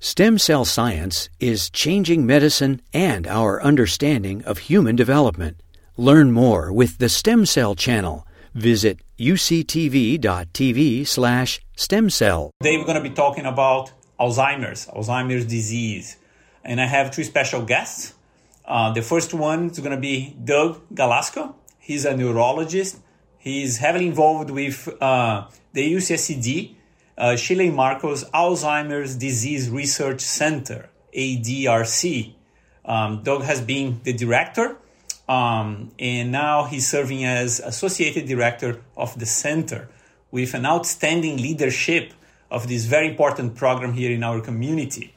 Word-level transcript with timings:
Stem 0.00 0.38
cell 0.38 0.64
science 0.64 1.28
is 1.40 1.70
changing 1.70 2.24
medicine 2.24 2.80
and 2.94 3.26
our 3.26 3.60
understanding 3.60 4.44
of 4.44 4.58
human 4.58 4.94
development. 4.94 5.60
Learn 5.96 6.30
more 6.30 6.72
with 6.72 6.98
the 6.98 7.08
Stem 7.08 7.44
Cell 7.44 7.74
Channel. 7.74 8.24
Visit 8.54 9.00
uctv.tv 9.18 11.04
slash 11.04 11.60
stem 11.76 12.10
cell. 12.10 12.52
Today 12.62 12.76
we're 12.76 12.84
going 12.84 13.02
to 13.02 13.08
be 13.08 13.14
talking 13.14 13.44
about 13.44 13.90
Alzheimer's, 14.20 14.86
Alzheimer's 14.86 15.44
disease. 15.44 16.16
And 16.62 16.80
I 16.80 16.86
have 16.86 17.10
two 17.10 17.24
special 17.24 17.64
guests. 17.64 18.14
Uh, 18.64 18.92
the 18.92 19.02
first 19.02 19.34
one 19.34 19.70
is 19.70 19.80
going 19.80 19.96
to 19.96 20.00
be 20.00 20.36
Doug 20.44 20.80
Galasko. 20.94 21.56
He's 21.80 22.04
a 22.04 22.16
neurologist. 22.16 23.00
He's 23.36 23.78
heavily 23.78 24.06
involved 24.06 24.50
with 24.50 24.88
uh, 25.02 25.48
the 25.72 25.92
UCSD 25.92 26.76
uh, 27.18 27.36
Marcos 27.72 28.24
Alzheimer's 28.30 29.16
Disease 29.16 29.68
Research 29.68 30.20
Center, 30.20 30.88
ADRC. 31.14 32.34
Um, 32.84 33.22
Doug 33.22 33.42
has 33.42 33.60
been 33.60 34.00
the 34.04 34.12
director, 34.12 34.76
um, 35.28 35.90
and 35.98 36.30
now 36.30 36.64
he's 36.64 36.88
serving 36.88 37.24
as 37.24 37.60
associate 37.60 38.24
director 38.26 38.80
of 38.96 39.18
the 39.18 39.26
center 39.26 39.88
with 40.30 40.54
an 40.54 40.64
outstanding 40.64 41.36
leadership 41.38 42.12
of 42.50 42.68
this 42.68 42.84
very 42.84 43.08
important 43.08 43.56
program 43.56 43.92
here 43.92 44.10
in 44.10 44.22
our 44.22 44.40
community. 44.40 45.14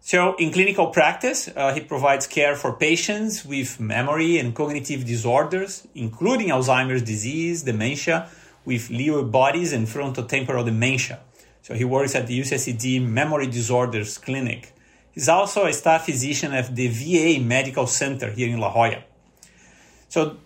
So, 0.00 0.36
in 0.36 0.52
clinical 0.52 0.86
practice, 0.86 1.50
uh, 1.54 1.74
he 1.74 1.80
provides 1.80 2.26
care 2.26 2.54
for 2.54 2.72
patients 2.72 3.44
with 3.44 3.78
memory 3.78 4.38
and 4.38 4.54
cognitive 4.54 5.04
disorders, 5.04 5.86
including 5.94 6.48
Alzheimer's 6.48 7.02
disease, 7.02 7.64
dementia, 7.64 8.30
with 8.64 8.88
Lewy 8.88 9.30
bodies 9.30 9.72
and 9.72 9.86
frontotemporal 9.86 10.64
dementia. 10.64 11.20
So 11.62 11.74
he 11.74 11.84
works 11.84 12.14
at 12.14 12.26
the 12.26 12.40
UCSD 12.40 13.06
Memory 13.06 13.46
Disorders 13.48 14.18
Clinic. 14.18 14.72
He's 15.12 15.28
also 15.28 15.66
a 15.66 15.72
staff 15.72 16.06
physician 16.06 16.52
at 16.52 16.74
the 16.74 16.88
VA 16.88 17.42
Medical 17.44 17.86
Center 17.86 18.30
here 18.30 18.48
in 18.48 18.58
La 18.58 18.70
Jolla. 18.70 19.02
So 20.08 20.36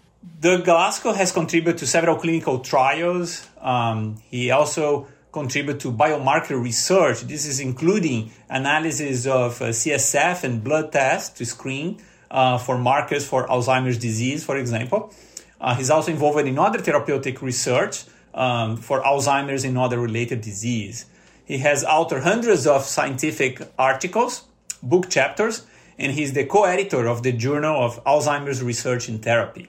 Doug 0.41 0.65
Galasko 0.65 1.15
has 1.15 1.33
contributed 1.33 1.79
to 1.79 1.87
several 1.87 2.17
clinical 2.17 2.61
trials. 2.61 3.49
Um, 3.61 4.17
he 4.31 4.51
also 4.51 5.09
contributed 5.33 5.81
to 5.81 5.93
biomarker 5.93 6.63
research. 6.63 7.23
This 7.23 7.47
is 7.47 7.61
including 7.61 8.31
analysis 8.49 9.27
of 9.27 9.61
uh, 9.61 9.67
CSF 9.67 10.45
and 10.45 10.63
blood 10.63 10.93
tests 10.93 11.39
to 11.39 11.45
screen 11.45 12.01
uh, 12.31 12.59
for 12.59 12.79
markers 12.79 13.27
for 13.27 13.47
Alzheimer's 13.49 13.99
disease, 13.99 14.45
for 14.45 14.57
example. 14.57 15.13
Uh, 15.61 15.75
he's 15.75 15.91
also 15.91 16.11
involved 16.11 16.47
in 16.47 16.59
other 16.59 16.81
therapeutic 16.81 17.41
research 17.43 18.05
um, 18.35 18.77
for 18.77 19.03
Alzheimer's 19.03 19.65
and 19.65 19.79
other 19.79 19.99
related 19.99 20.41
disease. 20.41 21.07
He 21.45 21.59
has 21.59 21.85
authored 21.85 22.23
hundreds 22.23 22.67
of 22.67 22.85
scientific 22.85 23.61
articles, 23.79 24.45
book 24.83 25.11
chapters, 25.11 25.67
and 25.99 26.13
he's 26.13 26.33
the 26.33 26.45
co-editor 26.45 27.07
of 27.07 27.23
the 27.23 27.33
Journal 27.33 27.83
of 27.83 28.03
Alzheimer's 28.05 28.63
Research 28.63 29.09
and 29.09 29.23
Therapy. 29.23 29.69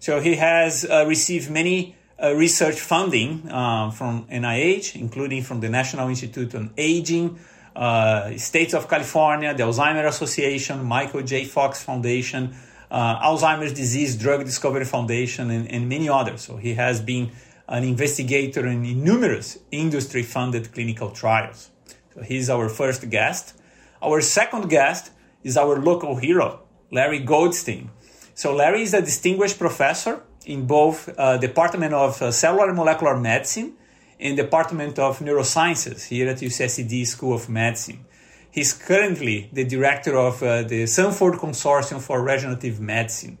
So 0.00 0.20
he 0.20 0.34
has 0.36 0.84
uh, 0.84 1.04
received 1.06 1.50
many 1.50 1.96
uh, 2.22 2.34
research 2.34 2.80
funding 2.80 3.48
uh, 3.50 3.90
from 3.90 4.26
NIH, 4.26 4.96
including 4.96 5.42
from 5.42 5.60
the 5.60 5.68
National 5.68 6.08
Institute 6.08 6.54
on 6.54 6.72
Aging, 6.76 7.38
uh, 7.74 8.36
States 8.36 8.74
of 8.74 8.88
California, 8.88 9.52
the 9.54 9.64
Alzheimer 9.64 10.06
Association, 10.06 10.84
Michael 10.84 11.22
J. 11.22 11.44
Fox 11.44 11.82
Foundation, 11.82 12.54
uh, 12.90 13.20
Alzheimer's 13.20 13.72
Disease 13.72 14.16
Drug 14.16 14.44
Discovery 14.44 14.84
Foundation, 14.84 15.50
and, 15.50 15.70
and, 15.70 15.88
many 15.88 16.08
others. 16.08 16.42
So 16.42 16.56
he 16.56 16.74
has 16.74 17.00
been 17.00 17.32
an 17.68 17.84
investigator 17.84 18.66
in 18.66 18.82
numerous 19.02 19.58
industry 19.70 20.22
funded 20.22 20.72
clinical 20.72 21.10
trials. 21.10 21.70
So 22.14 22.22
he's 22.22 22.50
our 22.50 22.68
first 22.68 23.08
guest. 23.10 23.54
Our 24.02 24.20
second 24.20 24.68
guest 24.68 25.10
is 25.42 25.56
our 25.56 25.80
local 25.80 26.16
hero, 26.16 26.60
Larry 26.90 27.20
Goldstein. 27.20 27.90
So 28.34 28.54
Larry 28.54 28.82
is 28.82 28.94
a 28.94 29.00
distinguished 29.00 29.58
professor 29.58 30.22
in 30.46 30.66
both 30.66 31.08
uh, 31.18 31.38
Department 31.38 31.94
of 31.94 32.20
uh, 32.20 32.30
Cellular 32.30 32.68
and 32.68 32.76
Molecular 32.76 33.16
Medicine 33.16 33.74
and 34.20 34.36
Department 34.36 34.98
of 34.98 35.20
Neurosciences 35.20 36.06
here 36.08 36.28
at 36.28 36.38
UCSD 36.38 37.06
School 37.06 37.34
of 37.34 37.48
Medicine. 37.48 38.04
He's 38.50 38.72
currently 38.72 39.50
the 39.52 39.64
director 39.64 40.16
of 40.16 40.42
uh, 40.42 40.62
the 40.62 40.86
Sanford 40.86 41.34
Consortium 41.34 42.00
for 42.00 42.22
Regenerative 42.22 42.78
Medicine. 42.78 43.38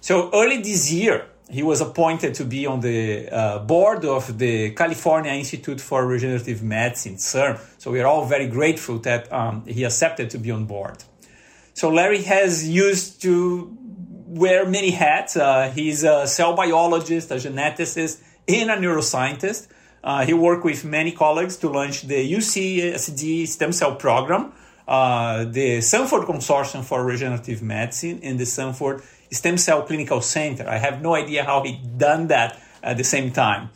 So 0.00 0.30
early 0.34 0.60
this 0.60 0.92
year, 0.92 1.26
he 1.52 1.62
was 1.62 1.82
appointed 1.82 2.34
to 2.34 2.44
be 2.44 2.66
on 2.66 2.80
the 2.80 3.28
uh, 3.28 3.58
board 3.58 4.06
of 4.06 4.38
the 4.38 4.70
California 4.70 5.32
Institute 5.32 5.80
for 5.80 6.06
Regenerative 6.06 6.62
Medicine. 6.62 7.18
So 7.18 7.58
we 7.86 8.00
are 8.00 8.06
all 8.06 8.24
very 8.24 8.46
grateful 8.46 8.98
that 9.00 9.30
um, 9.30 9.66
he 9.66 9.84
accepted 9.84 10.30
to 10.30 10.38
be 10.38 10.50
on 10.50 10.64
board. 10.64 11.04
So 11.74 11.90
Larry 11.90 12.22
has 12.22 12.66
used 12.66 13.20
to 13.22 13.76
wear 14.26 14.64
many 14.64 14.92
hats. 14.92 15.36
Uh, 15.36 15.70
he's 15.74 16.04
a 16.04 16.26
cell 16.26 16.56
biologist, 16.56 17.30
a 17.30 17.34
geneticist, 17.34 18.22
and 18.48 18.70
a 18.70 18.76
neuroscientist. 18.76 19.68
Uh, 20.02 20.24
he 20.24 20.32
worked 20.32 20.64
with 20.64 20.84
many 20.84 21.12
colleagues 21.12 21.58
to 21.58 21.68
launch 21.68 22.02
the 22.02 22.32
UCSD 22.32 23.46
stem 23.46 23.72
cell 23.72 23.94
program, 23.96 24.52
uh, 24.88 25.44
the 25.44 25.82
Sanford 25.82 26.22
Consortium 26.22 26.82
for 26.82 27.04
Regenerative 27.04 27.62
Medicine, 27.62 28.20
and 28.22 28.38
the 28.38 28.46
Sanford 28.46 29.02
Stem 29.32 29.56
Cell 29.56 29.82
Clinical 29.82 30.20
Center. 30.20 30.68
I 30.68 30.76
have 30.76 31.02
no 31.02 31.14
idea 31.14 31.44
how 31.44 31.62
he 31.64 31.80
done 31.96 32.28
that 32.28 32.60
at 32.82 32.96
the 32.96 33.04
same 33.04 33.32
time. 33.32 33.70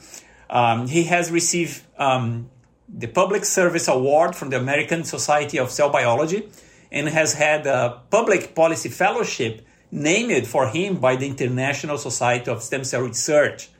Um, 0.50 0.86
he 0.86 1.04
has 1.04 1.30
received 1.30 1.82
um, 1.98 2.50
the 2.88 3.08
Public 3.08 3.44
Service 3.44 3.88
Award 3.88 4.36
from 4.36 4.50
the 4.50 4.58
American 4.58 5.04
Society 5.04 5.58
of 5.58 5.70
Cell 5.70 5.90
Biology 5.90 6.48
and 6.92 7.08
has 7.08 7.34
had 7.34 7.66
a 7.66 8.02
public 8.10 8.54
policy 8.54 8.88
fellowship 8.88 9.66
named 9.90 10.46
for 10.46 10.68
him 10.68 10.96
by 10.96 11.16
the 11.16 11.26
International 11.26 11.98
Society 11.98 12.50
of 12.50 12.62
Stem 12.62 12.84
Cell 12.84 13.02
Research. 13.02 13.70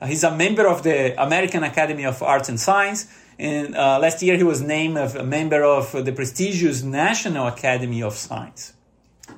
Uh, 0.00 0.06
he's 0.06 0.24
a 0.24 0.36
member 0.36 0.66
of 0.66 0.82
the 0.82 1.20
American 1.20 1.62
Academy 1.64 2.04
of 2.04 2.22
Arts 2.22 2.48
and 2.48 2.58
Science, 2.58 3.06
and 3.38 3.74
uh, 3.74 3.98
last 3.98 4.22
year 4.22 4.36
he 4.36 4.42
was 4.42 4.60
named 4.60 4.96
a 4.96 5.24
member 5.24 5.64
of 5.64 5.92
the 6.04 6.12
prestigious 6.12 6.82
National 6.82 7.46
Academy 7.46 8.02
of 8.02 8.14
Science. 8.14 8.74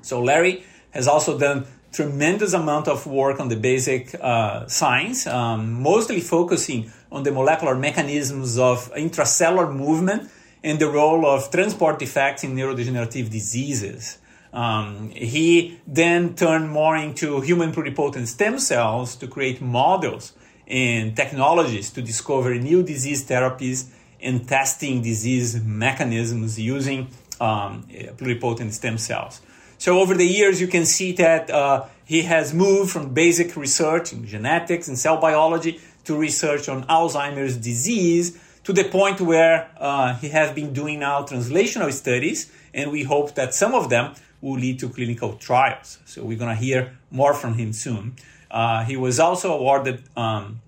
So 0.03 0.23
Larry 0.23 0.65
has 0.91 1.09
also 1.09 1.39
done 1.39 1.67
tremendous 1.95 2.53
amount 2.53 2.89
of 2.89 3.07
work 3.07 3.39
on 3.41 3.49
the 3.49 3.57
basic 3.57 4.15
uh, 4.21 4.67
science, 4.67 5.27
um, 5.27 5.81
mostly 5.81 6.21
focusing 6.21 6.91
on 7.13 7.23
the 7.23 7.31
molecular 7.31 7.77
mechanisms 7.77 8.59
of 8.59 8.93
intracellular 8.95 9.73
movement 9.73 10.29
and 10.65 10.79
the 10.79 10.89
role 10.89 11.25
of 11.25 11.51
transport 11.51 11.99
defects 11.99 12.43
in 12.43 12.57
neurodegenerative 12.57 13.31
diseases. 13.31 14.19
Um, 14.53 15.11
he 15.11 15.79
then 15.87 16.35
turned 16.35 16.71
more 16.71 16.97
into 16.97 17.41
human 17.41 17.73
pluripotent 17.73 18.27
stem 18.27 18.59
cells 18.59 19.17
to 19.17 19.27
create 19.27 19.61
models 19.61 20.33
and 20.67 21.17
technologies 21.17 21.91
to 21.91 22.03
discover 22.03 22.55
new 22.55 22.83
disease 22.83 23.25
therapies 23.25 23.91
and 24.21 24.49
testing 24.49 25.03
disease 25.03 25.63
mechanisms 25.63 26.59
using 26.59 27.09
um, 27.41 27.85
pluripotent 28.17 28.73
stem 28.73 28.97
cells. 28.99 29.41
So 29.85 30.01
over 30.01 30.15
the 30.15 30.25
years, 30.25 30.63
you 30.63 30.67
can 30.67 30.87
see 30.87 31.13
that 31.13 31.51
uh, 31.51 31.85
he 32.07 32.23
has 32.23 32.55
moved 32.55 32.91
from 32.91 33.13
basic 33.13 33.55
research 33.55 34.15
in 34.15 34.27
genetics 34.27 34.89
and 34.89 34.99
cell 34.99 35.21
biology 35.21 35.79
to 36.05 36.17
research 36.17 36.71
on 36.71 36.85
Alzheimer's 36.85 37.59
disease 37.59 38.41
to 38.65 38.73
the 38.73 38.85
point 38.85 39.21
where 39.21 39.69
uh, 39.77 40.15
he 40.15 40.31
has 40.31 40.55
been 40.55 40.73
doing 40.73 41.01
now 41.01 41.25
translational 41.25 41.93
studies, 41.93 42.51
and 42.73 42.93
we 42.93 43.03
hope 43.03 43.35
that 43.35 43.53
some 43.53 43.75
of 43.75 43.91
them 43.91 44.15
will 44.41 44.59
lead 44.59 44.79
to 44.79 44.89
clinical 44.89 45.35
trials. 45.35 45.99
So 46.07 46.25
we're 46.25 46.39
going 46.39 46.57
to 46.57 46.63
hear 46.63 46.97
more 47.11 47.35
from 47.35 47.53
him 47.53 47.75
soon. 47.75 48.17
Uh, 48.51 48.85
he 48.85 48.97
was 48.97 49.21
also 49.21 49.53
awarded 49.53 50.03
um, 50.17 50.63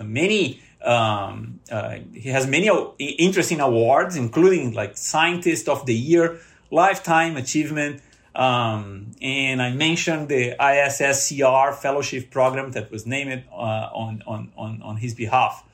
many. 0.00 0.62
Um, 0.80 1.58
uh, 1.72 1.96
he 2.14 2.28
has 2.28 2.46
many 2.46 2.68
interesting 3.00 3.58
awards, 3.58 4.14
including 4.14 4.74
like 4.74 4.96
Scientist 4.96 5.68
of 5.68 5.86
the 5.86 5.94
Year, 5.94 6.38
Lifetime 6.70 7.36
Achievement, 7.36 8.00
um, 8.38 9.10
and 9.20 9.60
I 9.60 9.72
mentioned 9.72 10.28
the 10.28 10.54
ISSCR 10.60 11.74
fellowship 11.74 12.30
program 12.30 12.70
that 12.70 12.88
was 12.92 13.04
named 13.04 13.42
uh, 13.50 13.54
on, 13.92 14.22
on, 14.28 14.52
on, 14.56 14.80
on 14.80 14.96
his 14.96 15.12
behalf. 15.12 15.64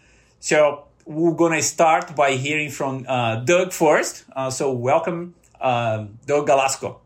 So 0.41 0.85
we're 1.05 1.35
going 1.35 1.53
to 1.53 1.63
start 1.63 2.17
by 2.17 2.33
hearing 2.33 2.71
from 2.71 3.05
uh, 3.07 3.37
Doug 3.45 3.73
first. 3.73 4.25
Uh, 4.35 4.49
so 4.49 4.73
welcome, 4.73 5.35
uh, 5.61 6.07
Doug 6.25 6.49
Galasko. 6.49 6.97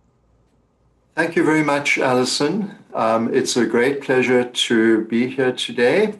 Thank 1.17 1.35
you 1.35 1.45
very 1.45 1.65
much, 1.65 1.99
Allison. 1.99 2.77
Um, 2.95 3.35
it's 3.35 3.57
a 3.57 3.67
great 3.67 4.01
pleasure 4.01 4.45
to 4.45 5.05
be 5.07 5.29
here 5.29 5.51
today. 5.51 6.15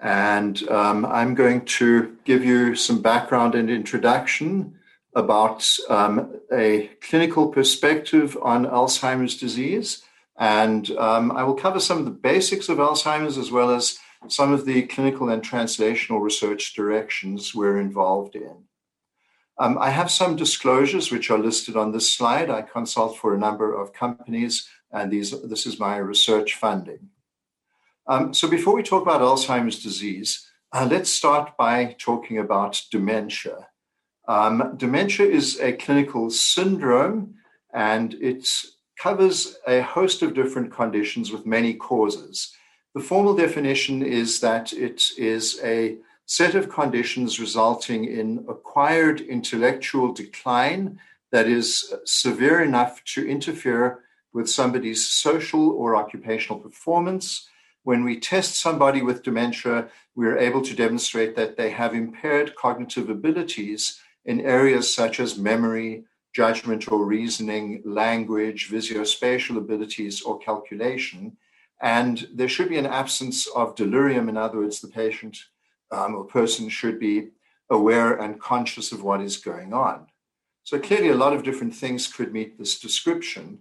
And 0.00 0.62
um, 0.68 1.04
I'm 1.06 1.34
going 1.34 1.64
to 1.64 2.16
give 2.24 2.44
you 2.44 2.76
some 2.76 3.02
background 3.02 3.56
and 3.56 3.68
introduction 3.68 4.78
about 5.14 5.68
um, 5.88 6.40
a 6.52 6.90
clinical 7.00 7.48
perspective 7.48 8.36
on 8.42 8.66
Alzheimer's 8.66 9.36
disease. 9.36 10.02
And 10.36 10.90
um, 10.92 11.32
I 11.32 11.44
will 11.44 11.54
cover 11.54 11.80
some 11.80 11.98
of 11.98 12.04
the 12.04 12.10
basics 12.10 12.68
of 12.68 12.78
Alzheimer's 12.78 13.38
as 13.38 13.50
well 13.50 13.70
as 13.70 13.98
some 14.28 14.52
of 14.52 14.64
the 14.64 14.82
clinical 14.82 15.28
and 15.28 15.42
translational 15.42 16.20
research 16.20 16.74
directions 16.74 17.54
we're 17.54 17.78
involved 17.78 18.34
in. 18.34 18.64
Um, 19.58 19.78
I 19.78 19.90
have 19.90 20.10
some 20.10 20.34
disclosures 20.34 21.12
which 21.12 21.30
are 21.30 21.38
listed 21.38 21.76
on 21.76 21.92
this 21.92 22.10
slide. 22.12 22.50
I 22.50 22.62
consult 22.62 23.16
for 23.16 23.34
a 23.34 23.38
number 23.38 23.72
of 23.72 23.92
companies, 23.92 24.68
and 24.90 25.12
these, 25.12 25.30
this 25.42 25.66
is 25.66 25.78
my 25.78 25.96
research 25.96 26.54
funding. 26.54 27.10
Um, 28.06 28.34
so 28.34 28.48
before 28.48 28.74
we 28.74 28.82
talk 28.82 29.02
about 29.02 29.20
Alzheimer's 29.20 29.80
disease, 29.82 30.46
uh, 30.72 30.88
let's 30.90 31.10
start 31.10 31.56
by 31.56 31.94
talking 31.98 32.38
about 32.38 32.82
dementia. 32.90 33.68
Um, 34.26 34.74
dementia 34.76 35.26
is 35.26 35.60
a 35.60 35.72
clinical 35.72 36.30
syndrome, 36.30 37.34
and 37.72 38.14
it 38.14 38.48
covers 38.98 39.58
a 39.66 39.80
host 39.82 40.22
of 40.22 40.34
different 40.34 40.72
conditions 40.72 41.30
with 41.30 41.44
many 41.46 41.74
causes. 41.74 42.54
The 42.94 43.02
formal 43.02 43.34
definition 43.34 44.02
is 44.02 44.40
that 44.40 44.72
it 44.72 45.02
is 45.18 45.60
a 45.62 45.98
set 46.26 46.54
of 46.54 46.70
conditions 46.70 47.38
resulting 47.38 48.04
in 48.04 48.46
acquired 48.48 49.20
intellectual 49.20 50.12
decline 50.12 50.98
that 51.32 51.46
is 51.46 51.92
severe 52.04 52.62
enough 52.62 53.02
to 53.04 53.28
interfere 53.28 54.04
with 54.32 54.48
somebody's 54.48 55.06
social 55.06 55.70
or 55.70 55.96
occupational 55.96 56.60
performance. 56.60 57.48
When 57.82 58.04
we 58.04 58.18
test 58.18 58.56
somebody 58.56 59.02
with 59.02 59.22
dementia, 59.22 59.88
we 60.14 60.26
are 60.26 60.38
able 60.38 60.62
to 60.62 60.74
demonstrate 60.74 61.36
that 61.36 61.56
they 61.56 61.70
have 61.70 61.94
impaired 61.94 62.54
cognitive 62.54 63.10
abilities 63.10 64.00
in 64.24 64.40
areas 64.40 64.94
such 64.94 65.20
as 65.20 65.38
memory, 65.38 66.04
judgment 66.34 66.90
or 66.90 67.04
reasoning, 67.04 67.82
language, 67.84 68.70
visuospatial 68.70 69.56
abilities, 69.56 70.22
or 70.22 70.38
calculation. 70.38 71.36
And 71.80 72.26
there 72.34 72.48
should 72.48 72.68
be 72.68 72.78
an 72.78 72.86
absence 72.86 73.46
of 73.48 73.76
delirium. 73.76 74.28
In 74.28 74.36
other 74.36 74.58
words, 74.58 74.80
the 74.80 74.88
patient 74.88 75.38
um, 75.90 76.14
or 76.14 76.24
person 76.24 76.68
should 76.68 76.98
be 76.98 77.28
aware 77.70 78.14
and 78.14 78.40
conscious 78.40 78.92
of 78.92 79.02
what 79.02 79.20
is 79.20 79.36
going 79.36 79.72
on. 79.72 80.06
So 80.64 80.78
clearly, 80.78 81.08
a 81.08 81.14
lot 81.14 81.34
of 81.34 81.42
different 81.42 81.74
things 81.74 82.06
could 82.06 82.32
meet 82.32 82.58
this 82.58 82.80
description. 82.80 83.60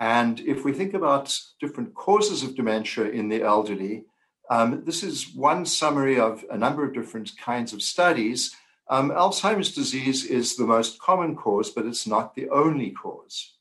And 0.00 0.40
if 0.40 0.64
we 0.64 0.72
think 0.72 0.94
about 0.94 1.38
different 1.60 1.94
causes 1.94 2.42
of 2.42 2.54
dementia 2.54 3.06
in 3.10 3.28
the 3.28 3.42
elderly, 3.42 4.04
um, 4.50 4.82
this 4.84 5.02
is 5.02 5.34
one 5.34 5.66
summary 5.66 6.18
of 6.18 6.44
a 6.50 6.56
number 6.56 6.84
of 6.84 6.94
different 6.94 7.32
kinds 7.36 7.72
of 7.72 7.82
studies. 7.82 8.54
Um, 8.90 9.10
Alzheimer's 9.10 9.74
disease 9.74 10.24
is 10.24 10.56
the 10.56 10.66
most 10.66 10.98
common 10.98 11.36
cause, 11.36 11.70
but 11.70 11.84
it's 11.84 12.06
not 12.06 12.34
the 12.34 12.48
only 12.48 12.90
cause. 12.90 13.56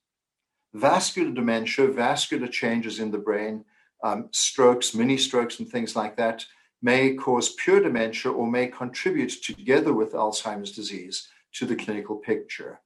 Vascular 0.74 1.32
dementia, 1.32 1.88
vascular 1.88 2.48
changes 2.48 3.00
in 3.00 3.12
the 3.12 3.18
brain, 3.18 3.66
um, 4.04 4.30
strokes, 4.32 4.94
mini 4.94 5.18
strokes, 5.18 5.60
and 5.60 5.68
things 5.68 5.96
like 5.96 6.16
that 6.16 6.46
may 6.82 7.14
cause 7.16 7.56
pure 7.56 7.82
dementia 7.82 8.32
or 8.32 8.48
may 8.48 8.68
contribute 8.68 9.34
together 9.44 9.94
with 9.94 10.14
Alzheimer's 10.14 10.72
disease 10.72 11.28
to 11.54 11.66
the 11.66 11.76
clinical 11.76 12.16
picture. 12.16 12.80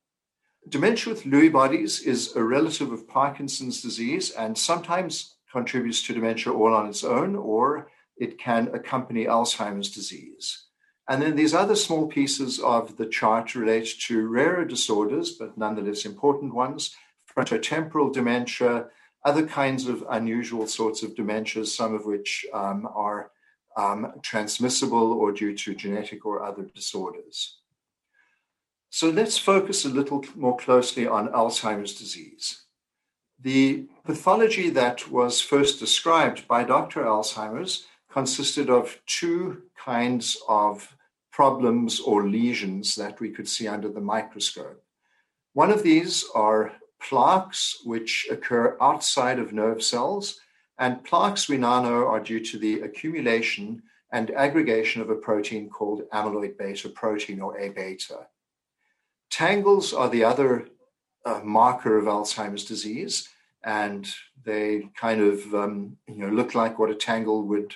Dementia 0.70 1.14
with 1.14 1.24
Lewy 1.24 1.52
bodies 1.52 2.00
is 2.02 2.36
a 2.36 2.44
relative 2.44 2.92
of 2.92 3.08
Parkinson's 3.08 3.82
disease 3.82 4.32
and 4.32 4.58
sometimes 4.58 5.36
contributes 5.52 6.02
to 6.04 6.14
dementia 6.14 6.54
all 6.54 6.74
on 6.74 6.88
its 6.88 7.04
own, 7.04 7.36
or 7.36 7.90
it 8.18 8.40
can 8.40 8.70
accompany 8.74 9.26
Alzheimer's 9.26 9.92
disease. 9.92 10.68
And 11.10 11.22
then 11.22 11.36
these 11.36 11.54
other 11.54 11.76
small 11.76 12.08
pieces 12.08 12.60
of 12.60 12.98
the 12.98 13.06
chart 13.06 13.56
relate 13.56 13.90
to 14.08 14.28
rarer 14.28 14.66
disorders, 14.66 15.32
but 15.32 15.58
nonetheless 15.58 16.06
important 16.06 16.54
ones 16.54 16.96
frontotemporal 17.36 18.14
dementia, 18.14 18.88
other 19.24 19.46
kinds 19.46 19.88
of 19.88 20.04
unusual 20.10 20.68
sorts 20.68 21.04
of 21.04 21.16
dementias, 21.16 21.68
some 21.68 21.94
of 21.94 22.06
which 22.06 22.46
um, 22.54 22.88
are 22.94 23.32
um, 23.78 24.14
transmissible 24.22 25.14
or 25.14 25.32
due 25.32 25.56
to 25.56 25.76
genetic 25.76 26.26
or 26.26 26.44
other 26.44 26.64
disorders. 26.76 27.60
So 28.90 29.10
let's 29.10 29.38
focus 29.38 29.86
a 29.86 29.90
little 29.90 30.26
more 30.36 30.58
closely 30.58 31.08
on 31.08 31.30
Alzheimer's 31.30 31.96
disease. 31.96 32.66
The 33.40 33.88
pathology 34.04 34.70
that 34.72 35.10
was 35.10 35.40
first 35.40 35.80
described 35.80 36.48
by 36.48 36.64
Dr. 36.64 37.04
Alzheimer's 37.04 37.86
consisted 38.12 38.70
of 38.70 39.00
two 39.08 39.64
kinds 39.86 40.38
of 40.48 40.96
problems 41.32 42.00
or 42.00 42.28
lesions 42.28 42.96
that 42.96 43.20
we 43.20 43.30
could 43.30 43.48
see 43.48 43.68
under 43.68 43.90
the 43.90 44.02
microscope. 44.02 44.84
One 45.54 45.72
of 45.72 45.84
these 45.84 46.26
are 46.36 46.74
plaques, 47.02 47.82
which 47.84 48.28
occur 48.30 48.78
outside 48.80 49.40
of 49.40 49.54
nerve 49.54 49.82
cells, 49.82 50.40
and 50.78 51.04
plaques 51.04 51.50
we 51.50 51.58
now 51.58 51.82
know 51.82 52.08
are 52.08 52.20
due 52.20 52.44
to 52.46 52.58
the 52.58 52.82
accumulation 52.82 53.84
and 54.12 54.32
aggregation 54.32 55.02
of 55.02 55.10
a 55.10 55.16
protein 55.16 55.70
called 55.70 56.08
amyloid 56.14 56.58
beta 56.58 56.90
protein 56.90 57.40
or 57.42 57.58
A 57.58 57.70
beta. 57.70 58.28
Tangles 59.30 59.94
are 59.94 60.10
the 60.10 60.24
other 60.24 60.68
uh, 61.26 61.40
marker 61.44 61.98
of 61.98 62.06
Alzheimer's 62.06 62.66
disease, 62.66 63.30
and 63.64 64.14
they 64.44 64.90
kind 64.96 65.22
of 65.22 65.54
um, 65.54 65.98
you 66.08 66.16
know 66.16 66.30
look 66.30 66.56
like 66.56 66.78
what 66.78 66.90
a 66.90 66.96
tangle 66.96 67.44
would 67.44 67.74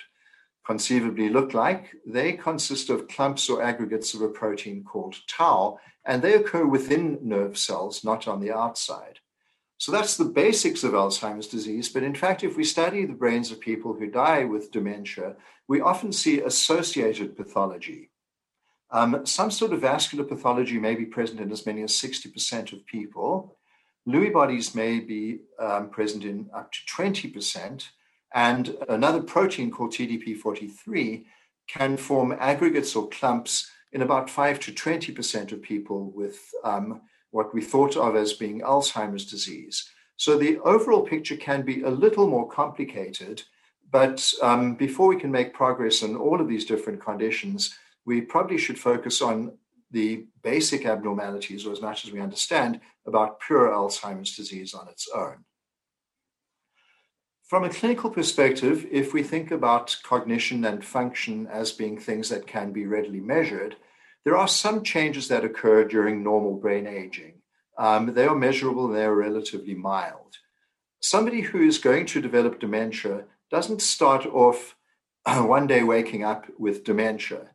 conceivably 0.66 1.28
look 1.28 1.54
like. 1.54 1.94
They 2.04 2.32
consist 2.32 2.90
of 2.90 3.08
clumps 3.08 3.48
or 3.48 3.62
aggregates 3.62 4.14
of 4.14 4.22
a 4.22 4.28
protein 4.28 4.82
called 4.82 5.16
tau, 5.28 5.78
and 6.04 6.20
they 6.20 6.34
occur 6.34 6.66
within 6.66 7.18
nerve 7.22 7.56
cells, 7.56 8.04
not 8.04 8.26
on 8.26 8.40
the 8.40 8.52
outside. 8.52 9.20
So 9.78 9.92
that's 9.92 10.16
the 10.16 10.24
basics 10.24 10.84
of 10.84 10.92
Alzheimer's 10.92 11.48
disease. 11.48 11.88
But 11.88 12.02
in 12.02 12.14
fact, 12.14 12.42
if 12.42 12.56
we 12.56 12.64
study 12.64 13.04
the 13.04 13.12
brains 13.12 13.52
of 13.52 13.60
people 13.60 13.92
who 13.92 14.10
die 14.10 14.44
with 14.44 14.72
dementia, 14.72 15.36
we 15.68 15.80
often 15.80 16.12
see 16.12 16.40
associated 16.40 17.36
pathology. 17.36 18.10
Um, 18.90 19.26
some 19.26 19.50
sort 19.50 19.72
of 19.72 19.80
vascular 19.80 20.24
pathology 20.24 20.78
may 20.78 20.94
be 20.94 21.04
present 21.04 21.40
in 21.40 21.52
as 21.52 21.66
many 21.66 21.82
as 21.82 21.92
60% 21.92 22.72
of 22.72 22.86
people. 22.86 23.56
Lewy 24.08 24.32
bodies 24.32 24.74
may 24.74 25.00
be 25.00 25.40
um, 25.58 25.90
present 25.90 26.24
in 26.24 26.48
up 26.54 26.72
to 26.72 26.78
20%. 26.86 27.88
And 28.36 28.76
another 28.90 29.22
protein 29.22 29.70
called 29.70 29.92
TDP43 29.92 31.24
can 31.68 31.96
form 31.96 32.36
aggregates 32.38 32.94
or 32.94 33.08
clumps 33.08 33.70
in 33.92 34.02
about 34.02 34.28
5 34.28 34.60
to 34.60 34.72
20% 34.72 35.52
of 35.52 35.62
people 35.62 36.10
with 36.10 36.38
um, 36.62 37.00
what 37.30 37.54
we 37.54 37.62
thought 37.62 37.96
of 37.96 38.14
as 38.14 38.34
being 38.34 38.60
Alzheimer's 38.60 39.24
disease. 39.24 39.88
So 40.18 40.36
the 40.36 40.58
overall 40.58 41.00
picture 41.00 41.36
can 41.36 41.62
be 41.62 41.82
a 41.82 41.88
little 41.88 42.28
more 42.28 42.46
complicated, 42.46 43.42
but 43.90 44.30
um, 44.42 44.74
before 44.74 45.08
we 45.08 45.18
can 45.18 45.32
make 45.32 45.54
progress 45.54 46.02
on 46.02 46.14
all 46.14 46.38
of 46.38 46.46
these 46.46 46.66
different 46.66 47.02
conditions, 47.02 47.74
we 48.04 48.20
probably 48.20 48.58
should 48.58 48.78
focus 48.78 49.22
on 49.22 49.56
the 49.90 50.26
basic 50.42 50.84
abnormalities, 50.84 51.64
or 51.64 51.72
as 51.72 51.80
much 51.80 52.04
as 52.04 52.12
we 52.12 52.20
understand, 52.20 52.80
about 53.06 53.40
pure 53.40 53.70
Alzheimer's 53.70 54.36
disease 54.36 54.74
on 54.74 54.88
its 54.88 55.08
own. 55.14 55.44
From 57.46 57.62
a 57.62 57.68
clinical 57.70 58.10
perspective, 58.10 58.88
if 58.90 59.14
we 59.14 59.22
think 59.22 59.52
about 59.52 59.96
cognition 60.02 60.64
and 60.64 60.84
function 60.84 61.46
as 61.46 61.70
being 61.70 61.96
things 61.96 62.28
that 62.28 62.48
can 62.48 62.72
be 62.72 62.86
readily 62.86 63.20
measured, 63.20 63.76
there 64.24 64.36
are 64.36 64.48
some 64.48 64.82
changes 64.82 65.28
that 65.28 65.44
occur 65.44 65.84
during 65.84 66.24
normal 66.24 66.56
brain 66.56 66.88
aging. 66.88 67.34
Um, 67.78 68.14
they 68.14 68.26
are 68.26 68.34
measurable 68.34 68.86
and 68.86 68.96
they 68.96 69.04
are 69.04 69.14
relatively 69.14 69.74
mild. 69.74 70.38
Somebody 71.00 71.42
who 71.42 71.62
is 71.62 71.78
going 71.78 72.06
to 72.06 72.20
develop 72.20 72.58
dementia 72.58 73.26
doesn't 73.48 73.80
start 73.80 74.26
off 74.26 74.74
one 75.24 75.68
day 75.68 75.84
waking 75.84 76.24
up 76.24 76.46
with 76.58 76.82
dementia. 76.82 77.50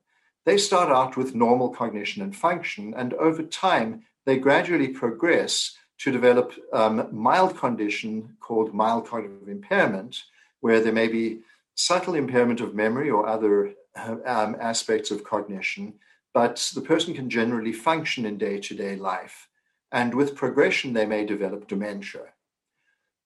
They 0.45 0.57
start 0.57 0.89
out 0.89 1.17
with 1.17 1.35
normal 1.35 1.67
cognition 1.67 2.23
and 2.23 2.33
function, 2.33 2.93
and 2.95 3.13
over 3.15 3.43
time, 3.43 4.03
they 4.25 4.37
gradually 4.37 4.87
progress 4.87 5.75
to 6.01 6.11
develop 6.11 6.53
um, 6.73 7.07
mild 7.11 7.55
condition 7.55 8.35
called 8.39 8.73
mild 8.73 9.07
cognitive 9.07 9.47
impairment, 9.47 10.23
where 10.59 10.81
there 10.81 10.93
may 10.93 11.07
be 11.07 11.41
subtle 11.75 12.15
impairment 12.15 12.59
of 12.59 12.73
memory 12.73 13.09
or 13.09 13.27
other 13.27 13.73
um, 13.95 14.55
aspects 14.59 15.11
of 15.11 15.23
cognition, 15.23 15.93
but 16.33 16.71
the 16.73 16.81
person 16.81 17.13
can 17.13 17.29
generally 17.29 17.73
function 17.73 18.25
in 18.25 18.37
day 18.37 18.59
to 18.59 18.73
day 18.73 18.95
life. 18.95 19.47
And 19.91 20.15
with 20.15 20.35
progression, 20.35 20.93
they 20.93 21.05
may 21.05 21.25
develop 21.25 21.67
dementia. 21.67 22.33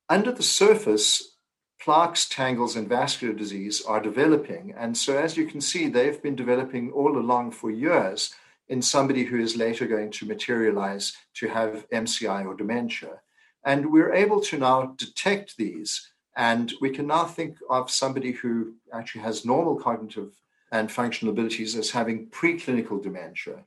Under 0.09 0.31
the 0.31 0.43
surface, 0.43 1.35
plaques, 1.79 2.27
tangles, 2.27 2.75
and 2.75 2.89
vascular 2.89 3.33
disease 3.33 3.83
are 3.83 4.01
developing. 4.01 4.73
And 4.75 4.97
so, 4.97 5.17
as 5.17 5.37
you 5.37 5.45
can 5.45 5.61
see, 5.61 5.87
they've 5.87 6.21
been 6.21 6.35
developing 6.35 6.91
all 6.91 7.17
along 7.17 7.51
for 7.51 7.69
years 7.69 8.33
in 8.67 8.81
somebody 8.81 9.23
who 9.25 9.39
is 9.39 9.55
later 9.55 9.87
going 9.87 10.11
to 10.11 10.25
materialize 10.25 11.13
to 11.35 11.47
have 11.47 11.87
MCI 11.89 12.45
or 12.45 12.55
dementia. 12.55 13.21
And 13.63 13.91
we're 13.91 14.13
able 14.13 14.41
to 14.41 14.57
now 14.57 14.95
detect 14.97 15.57
these. 15.57 16.11
And 16.35 16.73
we 16.81 16.89
can 16.89 17.07
now 17.07 17.25
think 17.25 17.57
of 17.69 17.89
somebody 17.89 18.31
who 18.31 18.75
actually 18.93 19.21
has 19.21 19.45
normal 19.45 19.75
cognitive 19.75 20.35
and 20.71 20.91
functional 20.91 21.33
abilities 21.33 21.75
as 21.75 21.91
having 21.91 22.27
preclinical 22.27 23.01
dementia. 23.01 23.63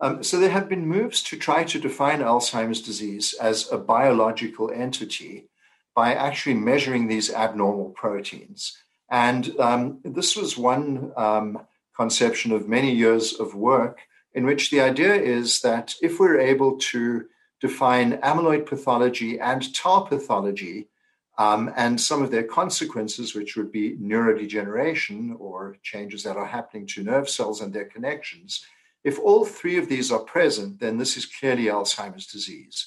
Um, 0.00 0.22
so 0.22 0.38
there 0.38 0.50
have 0.50 0.68
been 0.68 0.86
moves 0.86 1.22
to 1.24 1.36
try 1.36 1.64
to 1.64 1.78
define 1.78 2.20
Alzheimer's 2.20 2.80
disease 2.80 3.34
as 3.34 3.70
a 3.70 3.78
biological 3.78 4.70
entity 4.70 5.48
by 5.94 6.14
actually 6.14 6.54
measuring 6.54 7.06
these 7.06 7.32
abnormal 7.32 7.90
proteins. 7.90 8.78
And 9.10 9.58
um, 9.58 10.00
this 10.04 10.36
was 10.36 10.56
one 10.56 11.12
um, 11.16 11.66
conception 12.00 12.50
of 12.50 12.66
many 12.66 12.90
years 12.90 13.34
of 13.34 13.54
work 13.54 13.96
in 14.32 14.46
which 14.46 14.70
the 14.70 14.80
idea 14.80 15.14
is 15.14 15.60
that 15.60 15.94
if 16.00 16.18
we're 16.18 16.40
able 16.40 16.78
to 16.78 17.26
define 17.60 18.16
amyloid 18.30 18.64
pathology 18.64 19.38
and 19.38 19.74
tau 19.74 20.00
pathology 20.00 20.88
um, 21.36 21.70
and 21.76 22.00
some 22.00 22.22
of 22.22 22.30
their 22.30 22.48
consequences, 22.60 23.34
which 23.34 23.54
would 23.56 23.70
be 23.70 23.96
neurodegeneration 23.98 25.38
or 25.38 25.76
changes 25.82 26.22
that 26.22 26.38
are 26.38 26.46
happening 26.46 26.86
to 26.86 27.02
nerve 27.02 27.28
cells 27.28 27.60
and 27.60 27.72
their 27.72 27.90
connections, 27.94 28.64
if 29.04 29.18
all 29.18 29.44
three 29.44 29.76
of 29.76 29.88
these 29.88 30.10
are 30.10 30.20
present, 30.36 30.80
then 30.80 30.96
this 30.96 31.18
is 31.18 31.26
clearly 31.26 31.64
Alzheimer's 31.64 32.26
disease. 32.26 32.78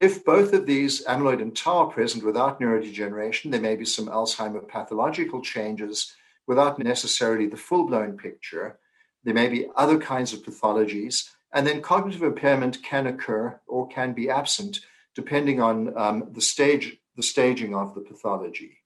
If 0.00 0.24
both 0.24 0.52
of 0.52 0.66
these, 0.66 1.04
amyloid 1.04 1.40
and 1.40 1.54
tau, 1.56 1.86
are 1.86 1.92
present 1.92 2.24
without 2.24 2.60
neurodegeneration, 2.60 3.52
there 3.52 3.60
may 3.68 3.76
be 3.76 3.84
some 3.84 4.06
Alzheimer 4.06 4.66
pathological 4.66 5.40
changes 5.40 6.12
without 6.46 6.78
necessarily 6.78 7.46
the 7.46 7.56
full 7.56 7.86
blown 7.86 8.16
picture. 8.16 8.78
There 9.24 9.34
may 9.34 9.48
be 9.48 9.68
other 9.76 9.98
kinds 9.98 10.32
of 10.32 10.42
pathologies, 10.42 11.30
and 11.52 11.66
then 11.66 11.80
cognitive 11.80 12.22
impairment 12.22 12.82
can 12.82 13.06
occur 13.06 13.60
or 13.66 13.88
can 13.88 14.12
be 14.12 14.28
absent 14.28 14.80
depending 15.14 15.60
on 15.60 15.96
um, 15.96 16.28
the 16.32 16.40
stage, 16.40 16.98
the 17.16 17.22
staging 17.22 17.74
of 17.74 17.94
the 17.94 18.00
pathology. 18.00 18.78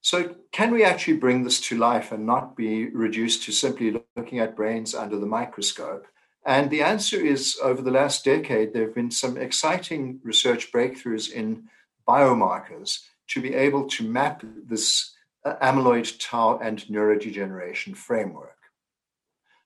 So, 0.00 0.34
can 0.52 0.70
we 0.70 0.84
actually 0.84 1.16
bring 1.16 1.44
this 1.44 1.60
to 1.62 1.78
life 1.78 2.12
and 2.12 2.26
not 2.26 2.56
be 2.56 2.88
reduced 2.88 3.42
to 3.44 3.52
simply 3.52 4.02
looking 4.16 4.38
at 4.38 4.56
brains 4.56 4.94
under 4.94 5.18
the 5.18 5.26
microscope? 5.26 6.06
And 6.44 6.70
the 6.70 6.82
answer 6.82 7.18
is 7.18 7.58
over 7.62 7.80
the 7.80 7.90
last 7.90 8.24
decade, 8.24 8.72
there 8.72 8.82
have 8.82 8.94
been 8.94 9.10
some 9.10 9.38
exciting 9.38 10.20
research 10.22 10.70
breakthroughs 10.70 11.30
in 11.30 11.68
biomarkers 12.06 13.00
to 13.28 13.40
be 13.40 13.54
able 13.54 13.86
to 13.88 14.06
map 14.06 14.42
this 14.66 15.13
amyloid, 15.46 16.18
tau, 16.18 16.58
and 16.62 16.84
neurodegeneration 16.86 17.96
framework. 17.96 18.58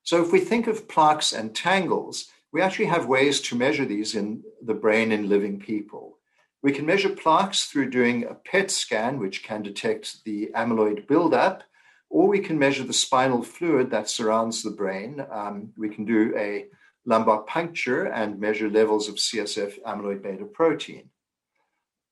So, 0.02 0.22
if 0.22 0.32
we 0.32 0.40
think 0.40 0.66
of 0.66 0.88
plaques 0.88 1.32
and 1.32 1.54
tangles, 1.54 2.30
we 2.52 2.62
actually 2.62 2.86
have 2.86 3.06
ways 3.06 3.40
to 3.42 3.56
measure 3.56 3.84
these 3.84 4.14
in 4.14 4.42
the 4.62 4.74
brain 4.74 5.12
in 5.12 5.28
living 5.28 5.60
people. 5.60 6.18
We 6.62 6.72
can 6.72 6.86
measure 6.86 7.10
plaques 7.10 7.66
through 7.66 7.90
doing 7.90 8.24
a 8.24 8.34
PET 8.34 8.70
scan, 8.70 9.18
which 9.18 9.44
can 9.44 9.62
detect 9.62 10.24
the 10.24 10.50
amyloid 10.54 11.06
buildup, 11.06 11.62
or 12.10 12.26
we 12.26 12.40
can 12.40 12.58
measure 12.58 12.84
the 12.84 12.92
spinal 12.92 13.42
fluid 13.42 13.90
that 13.90 14.08
surrounds 14.08 14.62
the 14.62 14.70
brain. 14.70 15.24
Um, 15.30 15.72
we 15.76 15.88
can 15.88 16.04
do 16.04 16.34
a 16.36 16.66
lumbar 17.04 17.42
puncture 17.42 18.04
and 18.04 18.40
measure 18.40 18.68
levels 18.68 19.08
of 19.08 19.16
CSF 19.16 19.80
amyloid 19.82 20.22
beta 20.22 20.44
protein. 20.44 21.10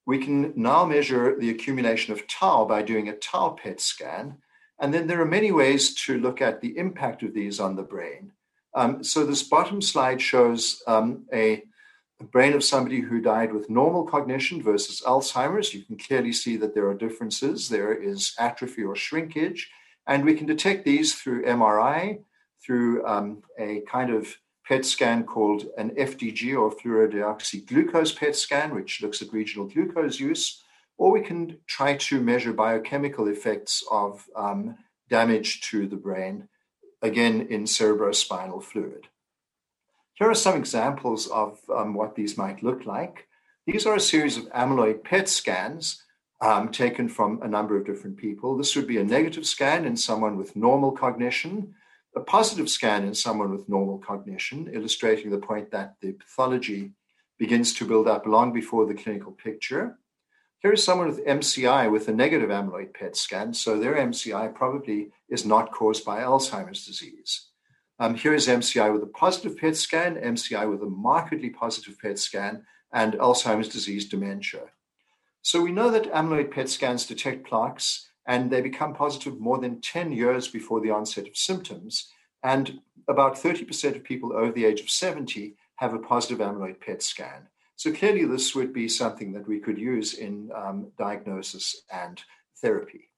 We 0.07 0.19
can 0.19 0.53
now 0.55 0.85
measure 0.85 1.37
the 1.37 1.49
accumulation 1.49 2.13
of 2.13 2.25
tau 2.27 2.63
by 2.63 2.81
doing 2.81 3.09
a 3.09 3.17
tau 3.17 3.49
PET 3.49 3.81
scan. 3.81 4.37
And 4.79 4.93
then 4.93 5.05
there 5.05 5.21
are 5.21 5.25
many 5.25 5.51
ways 5.51 5.93
to 6.05 6.17
look 6.17 6.41
at 6.41 6.61
the 6.61 6.77
impact 6.77 7.23
of 7.23 7.33
these 7.33 7.59
on 7.59 7.75
the 7.75 7.83
brain. 7.83 8.31
Um, 8.73 9.03
so 9.03 9.25
this 9.25 9.43
bottom 9.43 9.81
slide 9.81 10.21
shows 10.21 10.81
um, 10.87 11.25
a 11.33 11.63
brain 12.31 12.53
of 12.53 12.63
somebody 12.63 13.01
who 13.01 13.19
died 13.19 13.51
with 13.51 13.69
normal 13.69 14.05
cognition 14.05 14.63
versus 14.63 15.01
Alzheimer's. 15.05 15.73
You 15.73 15.83
can 15.83 15.97
clearly 15.97 16.31
see 16.31 16.55
that 16.55 16.73
there 16.73 16.87
are 16.87 16.93
differences. 16.93 17.67
There 17.67 17.93
is 17.93 18.33
atrophy 18.39 18.83
or 18.83 18.95
shrinkage, 18.95 19.69
and 20.07 20.23
we 20.23 20.35
can 20.35 20.47
detect 20.47 20.85
these 20.85 21.15
through 21.15 21.43
MRI, 21.43 22.19
through 22.65 23.05
um, 23.05 23.41
a 23.59 23.81
kind 23.81 24.11
of 24.11 24.37
PET 24.67 24.85
scan 24.85 25.23
called 25.23 25.67
an 25.77 25.91
FDG 25.91 26.59
or 26.59 26.71
fluorodeoxyglucose 26.71 28.17
PET 28.17 28.35
scan, 28.35 28.75
which 28.75 29.01
looks 29.01 29.21
at 29.21 29.31
regional 29.31 29.67
glucose 29.67 30.19
use, 30.19 30.61
or 30.97 31.11
we 31.11 31.21
can 31.21 31.57
try 31.67 31.95
to 31.95 32.19
measure 32.19 32.51
biochemical 32.51 33.27
effects 33.27 33.83
of 33.89 34.25
um, 34.35 34.75
damage 35.09 35.61
to 35.61 35.87
the 35.87 35.95
brain, 35.95 36.49
again 37.01 37.47
in 37.49 37.63
cerebrospinal 37.63 38.61
fluid. 38.61 39.07
Here 40.15 40.29
are 40.29 40.35
some 40.35 40.57
examples 40.57 41.27
of 41.27 41.59
um, 41.73 41.93
what 41.93 42.15
these 42.15 42.37
might 42.37 42.63
look 42.63 42.85
like. 42.85 43.27
These 43.65 43.85
are 43.85 43.95
a 43.95 44.01
series 44.01 44.35
of 44.35 44.51
amyloid 44.51 45.03
PET 45.03 45.29
scans 45.29 46.03
um, 46.41 46.71
taken 46.71 47.07
from 47.07 47.41
a 47.41 47.47
number 47.47 47.77
of 47.77 47.85
different 47.85 48.17
people. 48.17 48.57
This 48.57 48.75
would 48.75 48.87
be 48.87 48.97
a 48.97 49.03
negative 49.03 49.45
scan 49.45 49.85
in 49.85 49.95
someone 49.95 50.35
with 50.35 50.55
normal 50.55 50.91
cognition, 50.91 51.75
a 52.17 52.23
positive 52.23 52.67
scan 52.67 53.03
in 53.03 53.13
someone 53.13 53.51
with 53.51 53.69
normal 53.69 53.99
cognition, 53.99 54.69
illustrating 54.73 55.29
the 55.29 55.37
point 55.37 55.69
that 55.69 55.93
the 56.01 56.13
pathology 56.13 56.93
begins 57.37 57.73
to 57.75 57.85
build 57.85 58.07
up 58.07 58.25
long 58.25 58.51
before 58.51 58.87
the 58.87 58.95
clinical 58.95 59.31
picture. 59.31 59.99
Here 60.59 60.73
is 60.73 60.83
someone 60.83 61.09
with 61.09 61.23
MCI 61.25 61.91
with 61.91 62.07
a 62.07 62.13
negative 62.13 62.49
amyloid 62.49 62.95
PET 62.95 63.15
scan, 63.15 63.53
so 63.53 63.77
their 63.79 63.95
MCI 63.95 64.55
probably 64.55 65.11
is 65.29 65.45
not 65.45 65.71
caused 65.71 66.03
by 66.03 66.21
Alzheimer's 66.21 66.83
disease. 66.87 67.49
Um, 67.99 68.15
here 68.15 68.33
is 68.33 68.47
MCI 68.47 68.91
with 68.91 69.03
a 69.03 69.13
positive 69.23 69.55
PET 69.55 69.75
scan, 69.75 70.15
MCI 70.15 70.69
with 70.69 70.81
a 70.81 70.89
markedly 70.89 71.51
positive 71.51 71.99
PET 71.99 72.17
scan, 72.17 72.63
and 72.91 73.13
Alzheimer's 73.13 73.69
disease 73.69 74.09
dementia. 74.09 74.63
So 75.43 75.61
we 75.61 75.71
know 75.71 75.91
that 75.91 76.11
amyloid 76.11 76.49
PET 76.49 76.69
scans 76.69 77.05
detect 77.05 77.45
plaques 77.47 78.09
and 78.27 78.51
they 78.51 78.61
become 78.61 78.93
positive 78.93 79.39
more 79.39 79.57
than 79.57 79.81
10 79.81 80.11
years 80.11 80.47
before 80.47 80.81
the 80.81 80.91
onset 80.91 81.27
of 81.27 81.37
symptoms. 81.37 82.11
And 82.43 82.81
about 83.07 83.35
30% 83.35 83.95
of 83.95 84.03
people 84.03 84.33
over 84.33 84.51
the 84.51 84.65
age 84.65 84.81
of 84.81 84.89
70 84.89 85.55
have 85.77 85.93
a 85.93 85.99
positive 85.99 86.39
amyloid 86.39 86.81
PET 86.81 87.01
scan. 87.01 87.47
So 87.77 87.91
clearly, 87.93 88.25
this 88.25 88.53
would 88.55 88.73
be 88.73 88.89
something 88.89 89.31
that 89.33 89.47
we 89.47 89.59
could 89.59 89.77
use 89.77 90.15
in 90.15 90.49
um, 90.53 90.91
diagnosis 90.97 91.83
and 91.91 92.21
therapy. 92.59 93.09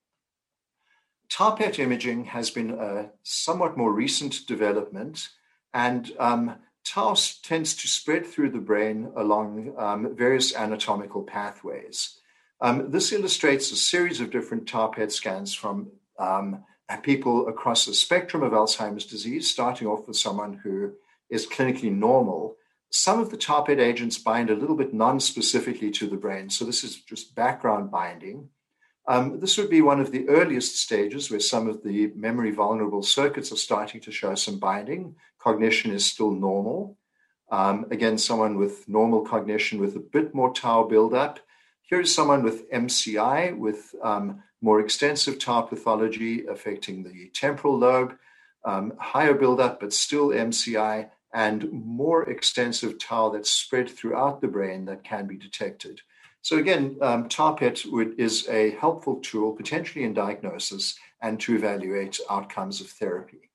Tau 1.30 1.52
PET 1.52 1.80
imaging 1.80 2.26
has 2.26 2.50
been 2.50 2.72
a 2.72 3.10
somewhat 3.24 3.78
more 3.78 3.94
recent 3.94 4.46
development, 4.48 5.30
and 5.74 6.12
um, 6.20 6.56
tau 6.84 7.16
tends 7.44 7.74
to 7.76 7.88
spread 7.88 8.28
through 8.28 8.50
the 8.50 8.60
brain 8.60 9.12
along 9.16 9.74
um, 9.78 10.16
various 10.16 10.54
anatomical 10.56 11.24
pathways. 11.24 12.19
Um, 12.62 12.92
this 12.92 13.12
illustrates 13.12 13.72
a 13.72 13.76
series 13.76 14.20
of 14.20 14.32
different 14.32 14.68
tau 14.68 14.88
PET 14.88 15.12
scans 15.12 15.54
from 15.54 15.92
um, 16.18 16.64
people 17.04 17.48
across 17.48 17.86
the 17.86 17.94
spectrum 17.94 18.44
of 18.44 18.52
Alzheimer's 18.52 19.06
disease, 19.06 19.50
starting 19.50 19.88
off 19.88 20.08
with 20.08 20.18
someone 20.18 20.54
who 20.64 20.94
is 21.30 21.48
clinically 21.48 21.92
normal. 21.92 22.58
Some 22.92 23.20
of 23.20 23.30
the 23.30 23.38
tau 23.38 23.62
PET 23.62 23.80
agents 23.80 24.18
bind 24.18 24.50
a 24.50 24.56
little 24.56 24.76
bit 24.76 24.94
non 24.94 25.20
specifically 25.20 25.92
to 25.92 26.08
the 26.08 26.18
brain, 26.18 26.50
so 26.50 26.66
this 26.66 26.84
is 26.84 27.02
just 27.02 27.36
background 27.36 27.92
binding. 27.92 28.50
Um, 29.08 29.40
this 29.40 29.58
would 29.58 29.70
be 29.70 29.82
one 29.82 30.00
of 30.00 30.12
the 30.12 30.28
earliest 30.28 30.78
stages 30.78 31.32
where 31.32 31.40
some 31.40 31.68
of 31.68 31.84
the 31.84 32.12
memory 32.16 32.52
vulnerable 32.52 33.02
circuits 33.02 33.52
are 33.52 33.58
starting 33.58 34.02
to 34.02 34.12
show 34.12 34.36
some 34.36 34.60
binding. 34.60 35.16
Cognition 35.40 35.92
is 35.92 36.06
still 36.06 36.32
normal. 36.32 36.98
Um, 37.52 37.86
again, 37.90 38.18
someone 38.18 38.58
with 38.58 38.88
normal 38.88 39.22
cognition 39.22 39.80
with 39.80 39.96
a 39.96 40.00
bit 40.00 40.36
more 40.36 40.54
tau 40.54 40.84
buildup. 40.84 41.40
Here's 41.90 42.14
someone 42.14 42.44
with 42.44 42.70
MCI 42.70 43.58
with 43.58 43.96
um, 44.04 44.44
more 44.62 44.80
extensive 44.80 45.40
tau 45.40 45.62
pathology 45.62 46.46
affecting 46.46 47.02
the 47.02 47.32
temporal 47.34 47.80
lobe, 47.80 48.16
um, 48.64 48.94
higher 49.00 49.34
buildup, 49.34 49.80
but 49.80 49.92
still 49.92 50.28
MCI, 50.28 51.10
and 51.34 51.72
more 51.72 52.30
extensive 52.30 53.00
tau 53.00 53.30
that's 53.30 53.50
spread 53.50 53.90
throughout 53.90 54.40
the 54.40 54.48
brain 54.48 54.86
that 54.86 55.04
can 55.04 55.26
be 55.26 55.36
detected. 55.36 56.02
So 56.44 56.58
again, 56.58 56.96
um, 57.02 57.28
tau 57.28 57.54
PET 57.54 57.84
is 58.20 58.48
a 58.50 58.70
helpful 58.72 59.16
tool 59.16 59.54
potentially 59.54 60.06
in 60.06 60.14
diagnosis 60.14 60.96
and 61.24 61.40
to 61.40 61.56
evaluate 61.56 62.20
outcomes 62.30 62.82
of 62.82 62.90
therapy. 62.90 63.50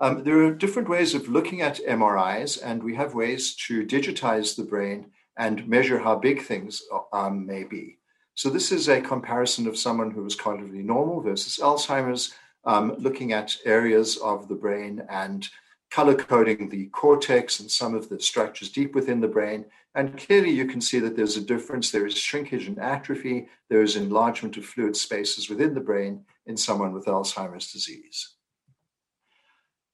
Um, 0.00 0.24
there 0.24 0.44
are 0.44 0.52
different 0.52 0.88
ways 0.88 1.14
of 1.14 1.28
looking 1.28 1.62
at 1.62 1.78
MRIs, 1.88 2.60
and 2.60 2.82
we 2.82 2.96
have 2.96 3.14
ways 3.14 3.54
to 3.68 3.86
digitize 3.86 4.56
the 4.56 4.64
brain 4.64 5.12
and 5.38 5.66
measure 5.68 5.98
how 5.98 6.16
big 6.16 6.42
things 6.42 6.82
um, 7.12 7.46
may 7.46 7.64
be. 7.64 7.98
So 8.34 8.50
this 8.50 8.70
is 8.70 8.88
a 8.88 9.00
comparison 9.00 9.66
of 9.66 9.78
someone 9.78 10.10
who 10.10 10.24
is 10.26 10.36
cognitively 10.36 10.84
normal 10.84 11.20
versus 11.22 11.58
Alzheimer's, 11.62 12.34
um, 12.64 12.94
looking 12.98 13.32
at 13.32 13.56
areas 13.64 14.18
of 14.18 14.48
the 14.48 14.54
brain 14.54 15.02
and 15.08 15.48
color 15.90 16.14
coding 16.14 16.68
the 16.68 16.86
cortex 16.86 17.60
and 17.60 17.70
some 17.70 17.94
of 17.94 18.08
the 18.08 18.20
structures 18.20 18.70
deep 18.70 18.94
within 18.94 19.20
the 19.20 19.28
brain. 19.28 19.64
And 19.94 20.18
clearly, 20.18 20.50
you 20.50 20.66
can 20.66 20.80
see 20.80 20.98
that 20.98 21.16
there's 21.16 21.38
a 21.38 21.40
difference. 21.40 21.90
There 21.90 22.06
is 22.06 22.18
shrinkage 22.18 22.66
and 22.66 22.78
atrophy, 22.78 23.48
there 23.70 23.82
is 23.82 23.96
enlargement 23.96 24.56
of 24.58 24.66
fluid 24.66 24.96
spaces 24.96 25.48
within 25.48 25.72
the 25.72 25.80
brain 25.80 26.24
in 26.44 26.56
someone 26.56 26.92
with 26.92 27.06
Alzheimer's 27.06 27.72
disease. 27.72 28.35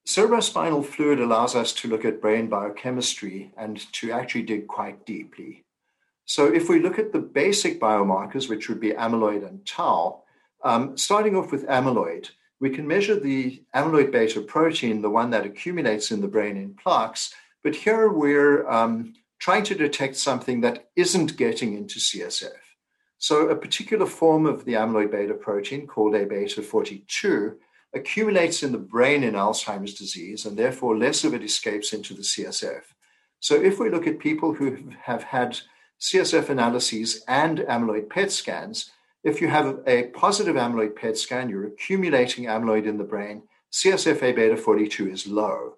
Cerebrospinal 0.06 0.84
fluid 0.84 1.20
allows 1.20 1.54
us 1.54 1.72
to 1.72 1.88
look 1.88 2.04
at 2.04 2.20
brain 2.20 2.48
biochemistry 2.48 3.52
and 3.56 3.80
to 3.92 4.10
actually 4.10 4.42
dig 4.42 4.66
quite 4.66 5.06
deeply. 5.06 5.64
So, 6.24 6.52
if 6.52 6.68
we 6.68 6.80
look 6.80 6.98
at 6.98 7.12
the 7.12 7.20
basic 7.20 7.80
biomarkers, 7.80 8.48
which 8.48 8.68
would 8.68 8.80
be 8.80 8.90
amyloid 8.90 9.46
and 9.46 9.64
tau, 9.66 10.22
um, 10.64 10.96
starting 10.96 11.36
off 11.36 11.52
with 11.52 11.66
amyloid, 11.66 12.30
we 12.60 12.70
can 12.70 12.86
measure 12.86 13.18
the 13.18 13.62
amyloid 13.74 14.12
beta 14.12 14.40
protein, 14.40 15.02
the 15.02 15.10
one 15.10 15.30
that 15.30 15.46
accumulates 15.46 16.10
in 16.10 16.20
the 16.20 16.28
brain 16.28 16.56
in 16.56 16.74
plaques, 16.74 17.34
but 17.62 17.74
here 17.74 18.08
we're 18.08 18.68
um, 18.68 19.14
trying 19.38 19.64
to 19.64 19.74
detect 19.74 20.16
something 20.16 20.60
that 20.60 20.90
isn't 20.96 21.36
getting 21.36 21.76
into 21.76 21.98
CSF. 21.98 22.50
So, 23.18 23.48
a 23.48 23.56
particular 23.56 24.06
form 24.06 24.46
of 24.46 24.64
the 24.64 24.74
amyloid 24.74 25.12
beta 25.12 25.34
protein 25.34 25.86
called 25.86 26.16
A 26.16 26.24
beta 26.26 26.60
42 26.60 27.56
accumulates 27.94 28.62
in 28.62 28.72
the 28.72 28.78
brain 28.78 29.22
in 29.22 29.34
Alzheimer's 29.34 29.94
disease, 29.94 30.46
and 30.46 30.56
therefore 30.56 30.96
less 30.96 31.24
of 31.24 31.34
it 31.34 31.42
escapes 31.42 31.92
into 31.92 32.14
the 32.14 32.22
CSF. 32.22 32.82
So 33.40 33.60
if 33.60 33.78
we 33.78 33.90
look 33.90 34.06
at 34.06 34.18
people 34.18 34.54
who 34.54 34.92
have 35.02 35.24
had 35.24 35.60
CSF 36.00 36.48
analyses 36.48 37.24
and 37.28 37.58
amyloid 37.58 38.08
PET 38.08 38.32
scans, 38.32 38.90
if 39.24 39.40
you 39.40 39.48
have 39.48 39.80
a 39.86 40.04
positive 40.08 40.56
amyloid 40.56 40.96
PET 40.96 41.16
scan, 41.16 41.48
you're 41.48 41.66
accumulating 41.66 42.46
amyloid 42.46 42.86
in 42.86 42.98
the 42.98 43.04
brain, 43.04 43.42
CSF 43.72 44.22
A 44.22 44.32
beta 44.32 44.56
42 44.56 45.08
is 45.10 45.26
low. 45.26 45.74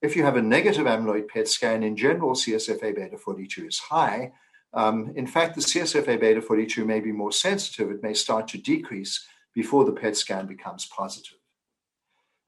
If 0.00 0.16
you 0.16 0.24
have 0.24 0.36
a 0.36 0.42
negative 0.42 0.86
amyloid 0.86 1.28
PET 1.28 1.48
scan, 1.48 1.82
in 1.82 1.96
general, 1.96 2.32
CSF 2.32 2.82
A 2.82 2.92
beta 2.92 3.16
42 3.16 3.66
is 3.66 3.78
high. 3.78 4.32
Um, 4.74 5.12
in 5.16 5.26
fact, 5.26 5.54
the 5.54 5.60
CSF 5.60 6.08
A 6.08 6.16
beta 6.16 6.42
42 6.42 6.84
may 6.84 7.00
be 7.00 7.12
more 7.12 7.32
sensitive. 7.32 7.90
It 7.90 8.02
may 8.02 8.14
start 8.14 8.48
to 8.48 8.58
decrease 8.58 9.26
before 9.54 9.84
the 9.84 9.92
PET 9.92 10.16
scan 10.16 10.46
becomes 10.46 10.86
positive. 10.86 11.41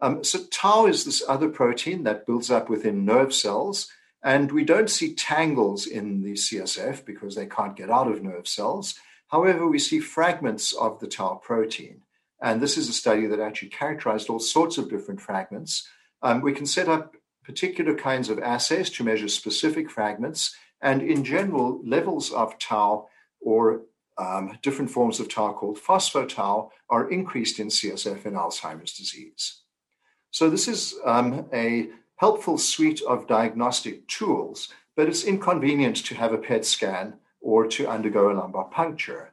Um, 0.01 0.25
so, 0.25 0.41
tau 0.51 0.87
is 0.87 1.05
this 1.05 1.23
other 1.27 1.49
protein 1.49 2.05
that 2.05 2.27
builds 2.27 2.51
up 2.51 2.69
within 2.69 3.05
nerve 3.05 3.33
cells 3.33 3.89
and 4.25 4.51
we 4.51 4.65
don't 4.65 4.89
see 4.89 5.15
tangles 5.15 5.87
in 5.87 6.23
the 6.23 6.33
CSF 6.33 7.05
because 7.05 7.35
they 7.35 7.45
can't 7.45 7.77
get 7.77 7.91
out 7.91 8.11
of 8.11 8.23
nerve 8.23 8.49
cells. 8.49 8.95
However, 9.29 9.69
we 9.69 9.79
see 9.79 10.01
fragments 10.01 10.73
of 10.73 10.99
the 10.99 11.07
tau 11.07 11.35
protein. 11.35 12.01
And 12.41 12.61
this 12.61 12.79
is 12.79 12.89
a 12.89 12.95
study 12.95 13.27
that 13.27 13.39
actually 13.39 13.69
characterized 13.69 14.31
all 14.31 14.39
sorts 14.39 14.79
of 14.79 14.89
different 14.89 15.21
fragments. 15.21 15.87
Um, 16.23 16.41
we 16.41 16.55
can 16.55 16.65
set 16.65 16.89
up 16.89 17.17
particular 17.45 17.95
kinds 17.95 18.31
of 18.31 18.39
assays 18.39 18.89
to 18.91 19.05
measure 19.05 19.29
specific 19.29 19.91
fragments. 19.91 20.57
And 20.81 21.03
in 21.03 21.23
general, 21.23 21.83
levels 21.85 22.33
of 22.33 22.59
tau 22.59 23.09
or 23.43 23.83
um, 24.17 24.59
different 24.63 24.91
forms 24.91 25.21
of 25.21 25.29
tau 25.29 25.53
called 25.53 25.79
phosphotau 25.79 26.71
are 26.89 27.11
increased 27.11 27.61
in 27.61 27.69
CSF 27.69 28.25
in 28.25 28.33
Alzheimer's 28.33 28.95
disease. 28.95 29.64
So, 30.35 30.51
this 30.51 30.67
is 30.67 30.97
um, 31.05 31.47
a 31.53 31.91
helpful 32.17 32.59
suite 32.59 33.01
of 33.03 33.29
diagnostic 33.29 34.09
tools, 34.09 34.69
but 34.97 35.07
it's 35.07 35.23
inconvenient 35.23 35.95
to 36.07 36.17
have 36.17 36.33
a 36.33 36.39
PET 36.39 36.65
scan 36.65 37.15
or 37.41 37.69
to 37.69 37.87
undergo 37.87 38.33
a 38.33 38.35
lumbar 38.35 38.65
puncture. 38.65 39.33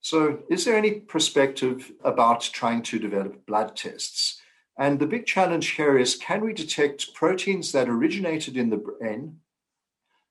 So, 0.00 0.40
is 0.50 0.64
there 0.64 0.76
any 0.76 0.94
perspective 0.94 1.92
about 2.02 2.40
trying 2.52 2.82
to 2.82 2.98
develop 2.98 3.46
blood 3.46 3.76
tests? 3.76 4.40
And 4.76 4.98
the 4.98 5.06
big 5.06 5.26
challenge 5.26 5.68
here 5.76 5.96
is 5.96 6.16
can 6.16 6.40
we 6.40 6.52
detect 6.52 7.14
proteins 7.14 7.70
that 7.70 7.88
originated 7.88 8.56
in 8.56 8.68
the 8.70 8.78
brain, 8.78 9.38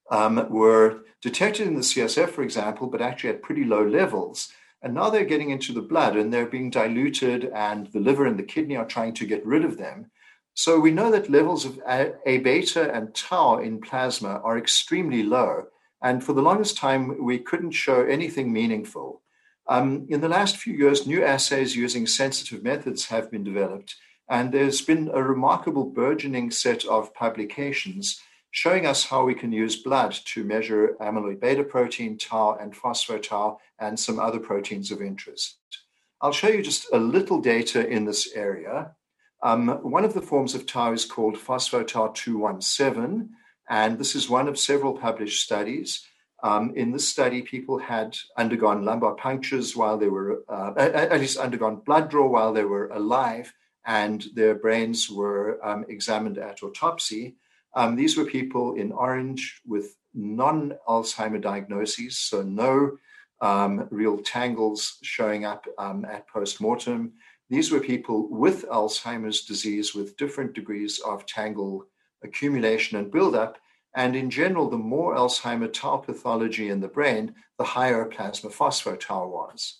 um, 0.09 0.45
were 0.49 1.05
detected 1.21 1.67
in 1.67 1.75
the 1.75 1.87
CSF, 1.91 2.31
for 2.31 2.43
example, 2.43 2.87
but 2.87 3.01
actually 3.01 3.29
at 3.29 3.41
pretty 3.41 3.63
low 3.63 3.87
levels? 3.87 4.51
And 4.83 4.93
now 4.93 5.09
they're 5.09 5.25
getting 5.25 5.51
into 5.51 5.73
the 5.73 5.81
blood 5.81 6.15
and 6.15 6.33
they're 6.33 6.47
being 6.47 6.69
diluted, 6.69 7.45
and 7.53 7.87
the 7.87 7.99
liver 7.99 8.25
and 8.25 8.37
the 8.39 8.43
kidney 8.43 8.75
are 8.75 8.85
trying 8.85 9.13
to 9.15 9.25
get 9.25 9.45
rid 9.45 9.63
of 9.63 9.77
them. 9.77 10.09
So 10.53 10.79
we 10.79 10.91
know 10.91 11.11
that 11.11 11.29
levels 11.29 11.65
of 11.65 11.79
A 11.87 12.37
beta 12.39 12.93
and 12.93 13.13
tau 13.15 13.57
in 13.57 13.79
plasma 13.79 14.41
are 14.43 14.57
extremely 14.57 15.23
low. 15.23 15.67
And 16.01 16.23
for 16.23 16.33
the 16.33 16.41
longest 16.41 16.77
time, 16.77 17.23
we 17.23 17.37
couldn't 17.37 17.71
show 17.71 18.03
anything 18.03 18.51
meaningful. 18.51 19.21
Um, 19.67 20.07
in 20.09 20.19
the 20.19 20.27
last 20.27 20.57
few 20.57 20.73
years, 20.73 21.05
new 21.05 21.23
assays 21.23 21.75
using 21.75 22.07
sensitive 22.07 22.63
methods 22.63 23.05
have 23.05 23.31
been 23.31 23.43
developed. 23.43 23.95
And 24.27 24.51
there's 24.51 24.81
been 24.81 25.09
a 25.13 25.21
remarkable 25.21 25.85
burgeoning 25.85 26.51
set 26.51 26.85
of 26.85 27.13
publications 27.13 28.19
showing 28.51 28.85
us 28.85 29.05
how 29.05 29.23
we 29.23 29.33
can 29.33 29.51
use 29.51 29.77
blood 29.77 30.11
to 30.25 30.43
measure 30.43 30.97
amyloid 30.99 31.39
beta 31.39 31.63
protein, 31.63 32.17
tau, 32.17 32.57
and 32.59 32.75
phosphotau, 32.75 33.57
and 33.81 33.99
some 33.99 34.19
other 34.19 34.39
proteins 34.39 34.91
of 34.91 35.01
interest. 35.01 35.57
I'll 36.21 36.31
show 36.31 36.49
you 36.49 36.61
just 36.61 36.87
a 36.93 36.99
little 36.99 37.41
data 37.41 37.85
in 37.85 38.05
this 38.05 38.31
area. 38.33 38.95
Um, 39.41 39.69
one 39.81 40.05
of 40.05 40.13
the 40.13 40.21
forms 40.21 40.53
of 40.53 40.67
tau 40.67 40.93
is 40.93 41.03
called 41.03 41.35
phosphotau 41.35 42.13
217, 42.13 43.31
and 43.67 43.97
this 43.97 44.15
is 44.15 44.29
one 44.29 44.47
of 44.47 44.59
several 44.59 44.93
published 44.93 45.41
studies. 45.41 46.05
Um, 46.43 46.73
in 46.75 46.91
this 46.91 47.07
study, 47.07 47.41
people 47.41 47.79
had 47.79 48.17
undergone 48.37 48.85
lumbar 48.85 49.15
punctures 49.15 49.75
while 49.75 49.97
they 49.97 50.09
were, 50.09 50.43
uh, 50.47 50.73
at 50.77 51.19
least 51.19 51.37
undergone 51.37 51.77
blood 51.77 52.09
draw 52.09 52.27
while 52.27 52.53
they 52.53 52.65
were 52.65 52.87
alive, 52.89 53.51
and 53.85 54.25
their 54.35 54.53
brains 54.53 55.09
were 55.09 55.59
um, 55.65 55.85
examined 55.89 56.37
at 56.37 56.61
autopsy. 56.61 57.35
Um, 57.73 57.95
these 57.95 58.15
were 58.15 58.25
people 58.25 58.75
in 58.75 58.91
orange 58.91 59.61
with 59.65 59.95
non 60.13 60.73
Alzheimer 60.87 61.41
diagnoses, 61.41 62.19
so 62.19 62.43
no 62.43 62.97
um, 63.41 63.87
real 63.89 64.17
tangles 64.19 64.97
showing 65.01 65.45
up 65.45 65.65
um, 65.77 66.05
at 66.05 66.27
post 66.27 66.61
mortem. 66.61 67.13
These 67.49 67.71
were 67.71 67.79
people 67.79 68.29
with 68.29 68.67
Alzheimer's 68.69 69.41
disease 69.41 69.93
with 69.93 70.15
different 70.15 70.53
degrees 70.53 70.99
of 70.99 71.25
tangle 71.25 71.85
accumulation 72.23 72.97
and 72.97 73.11
buildup. 73.11 73.57
And 73.95 74.15
in 74.15 74.29
general, 74.29 74.69
the 74.69 74.77
more 74.77 75.15
Alzheimer 75.15 75.71
tau 75.73 75.97
pathology 75.97 76.69
in 76.69 76.79
the 76.79 76.87
brain, 76.87 77.35
the 77.57 77.65
higher 77.65 78.05
plasma 78.05 78.49
phosphotau 78.49 79.29
was. 79.29 79.79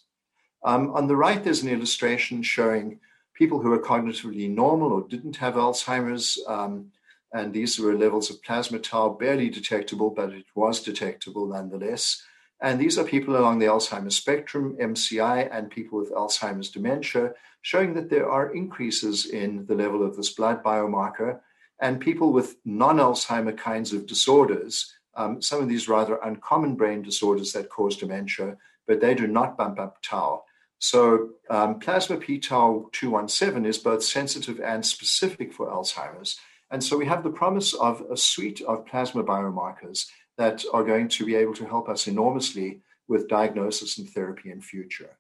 Um, 0.64 0.92
on 0.94 1.08
the 1.08 1.16
right, 1.16 1.42
there's 1.42 1.64
an 1.64 1.70
illustration 1.70 2.44
showing 2.44 3.00
people 3.34 3.62
who 3.62 3.70
were 3.70 3.80
cognitively 3.80 4.50
normal 4.50 4.92
or 4.92 5.08
didn't 5.08 5.38
have 5.38 5.54
Alzheimer's. 5.54 6.40
Um, 6.48 6.92
and 7.34 7.54
these 7.54 7.80
were 7.80 7.98
levels 7.98 8.30
of 8.30 8.44
plasma 8.44 8.80
tau 8.80 9.10
barely 9.10 9.50
detectable, 9.50 10.10
but 10.10 10.34
it 10.34 10.46
was 10.56 10.82
detectable 10.82 11.48
nonetheless. 11.48 12.22
And 12.62 12.80
these 12.80 13.00
are 13.00 13.04
people 13.04 13.36
along 13.36 13.58
the 13.58 13.66
Alzheimer's 13.66 14.16
spectrum, 14.16 14.78
MCI, 14.80 15.50
and 15.52 15.72
people 15.72 15.98
with 15.98 16.12
Alzheimer's 16.12 16.70
dementia, 16.70 17.34
showing 17.64 17.96
that 17.96 18.10
there 18.10 18.30
are 18.30 18.54
increases 18.54 19.26
in 19.26 19.66
the 19.66 19.74
level 19.76 20.06
of 20.06 20.16
this 20.16 20.30
blood 20.30 20.64
biomarker. 20.64 21.40
And 21.80 22.00
people 22.00 22.32
with 22.32 22.58
non 22.64 22.98
Alzheimer 22.98 23.58
kinds 23.58 23.94
of 23.94 24.06
disorders, 24.06 24.94
um, 25.16 25.42
some 25.42 25.62
of 25.62 25.70
these 25.70 25.90
rather 25.90 26.18
uncommon 26.18 26.76
brain 26.76 27.02
disorders 27.02 27.52
that 27.54 27.70
cause 27.70 27.98
dementia, 27.98 28.58
but 28.88 29.02
they 29.02 29.16
do 29.16 29.26
not 29.26 29.58
bump 29.58 29.80
up 29.80 29.98
tau. 30.04 30.44
So, 30.78 31.32
um, 31.50 31.80
plasma 31.80 32.18
p 32.18 32.40
tau 32.40 32.90
217 32.92 33.66
is 33.66 33.80
both 33.80 34.04
sensitive 34.04 34.60
and 34.60 34.86
specific 34.86 35.54
for 35.54 35.68
Alzheimer's. 35.68 36.40
And 36.70 36.84
so, 36.84 36.98
we 36.98 37.06
have 37.08 37.24
the 37.24 37.30
promise 37.32 37.74
of 37.74 38.02
a 38.10 38.18
suite 38.18 38.62
of 38.62 38.86
plasma 38.86 39.24
biomarkers 39.24 40.06
that 40.38 40.64
are 40.74 40.84
going 40.84 41.08
to 41.08 41.26
be 41.26 41.36
able 41.36 41.54
to 41.54 41.66
help 41.66 41.90
us 41.90 42.08
enormously 42.08 42.82
with 43.08 43.28
diagnosis 43.28 43.98
and 43.98 44.10
therapy 44.10 44.52
in 44.52 44.62
future. 44.62 45.18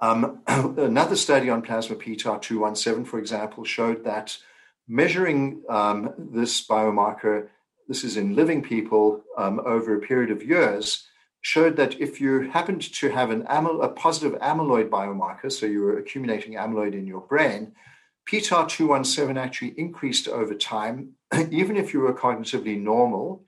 Um, 0.00 0.40
another 0.46 1.16
study 1.16 1.48
on 1.48 1.62
plasma 1.62 1.96
p-tau 1.96 2.38
217, 2.38 3.04
for 3.04 3.18
example, 3.18 3.64
showed 3.64 4.04
that 4.04 4.36
measuring 4.88 5.62
um, 5.68 6.12
this 6.18 6.66
biomarker, 6.66 7.48
this 7.88 8.02
is 8.02 8.16
in 8.16 8.34
living 8.34 8.62
people 8.62 9.22
um, 9.38 9.60
over 9.64 9.94
a 9.94 10.00
period 10.00 10.30
of 10.30 10.42
years, 10.42 11.06
showed 11.40 11.76
that 11.76 12.00
if 12.00 12.20
you 12.20 12.50
happened 12.50 12.82
to 12.82 13.10
have 13.10 13.30
an 13.30 13.44
a 13.48 13.88
positive 13.88 14.38
amyloid 14.40 14.88
biomarker, 14.88 15.50
so 15.50 15.66
you 15.66 15.82
were 15.82 15.98
accumulating 15.98 16.54
amyloid 16.54 16.94
in 16.94 17.06
your 17.06 17.20
brain, 17.20 17.72
p-tau 18.24 18.64
217 18.64 19.36
actually 19.36 19.74
increased 19.78 20.28
over 20.28 20.54
time, 20.54 21.12
even 21.50 21.76
if 21.76 21.92
you 21.92 22.00
were 22.00 22.14
cognitively 22.14 22.80
normal, 22.80 23.44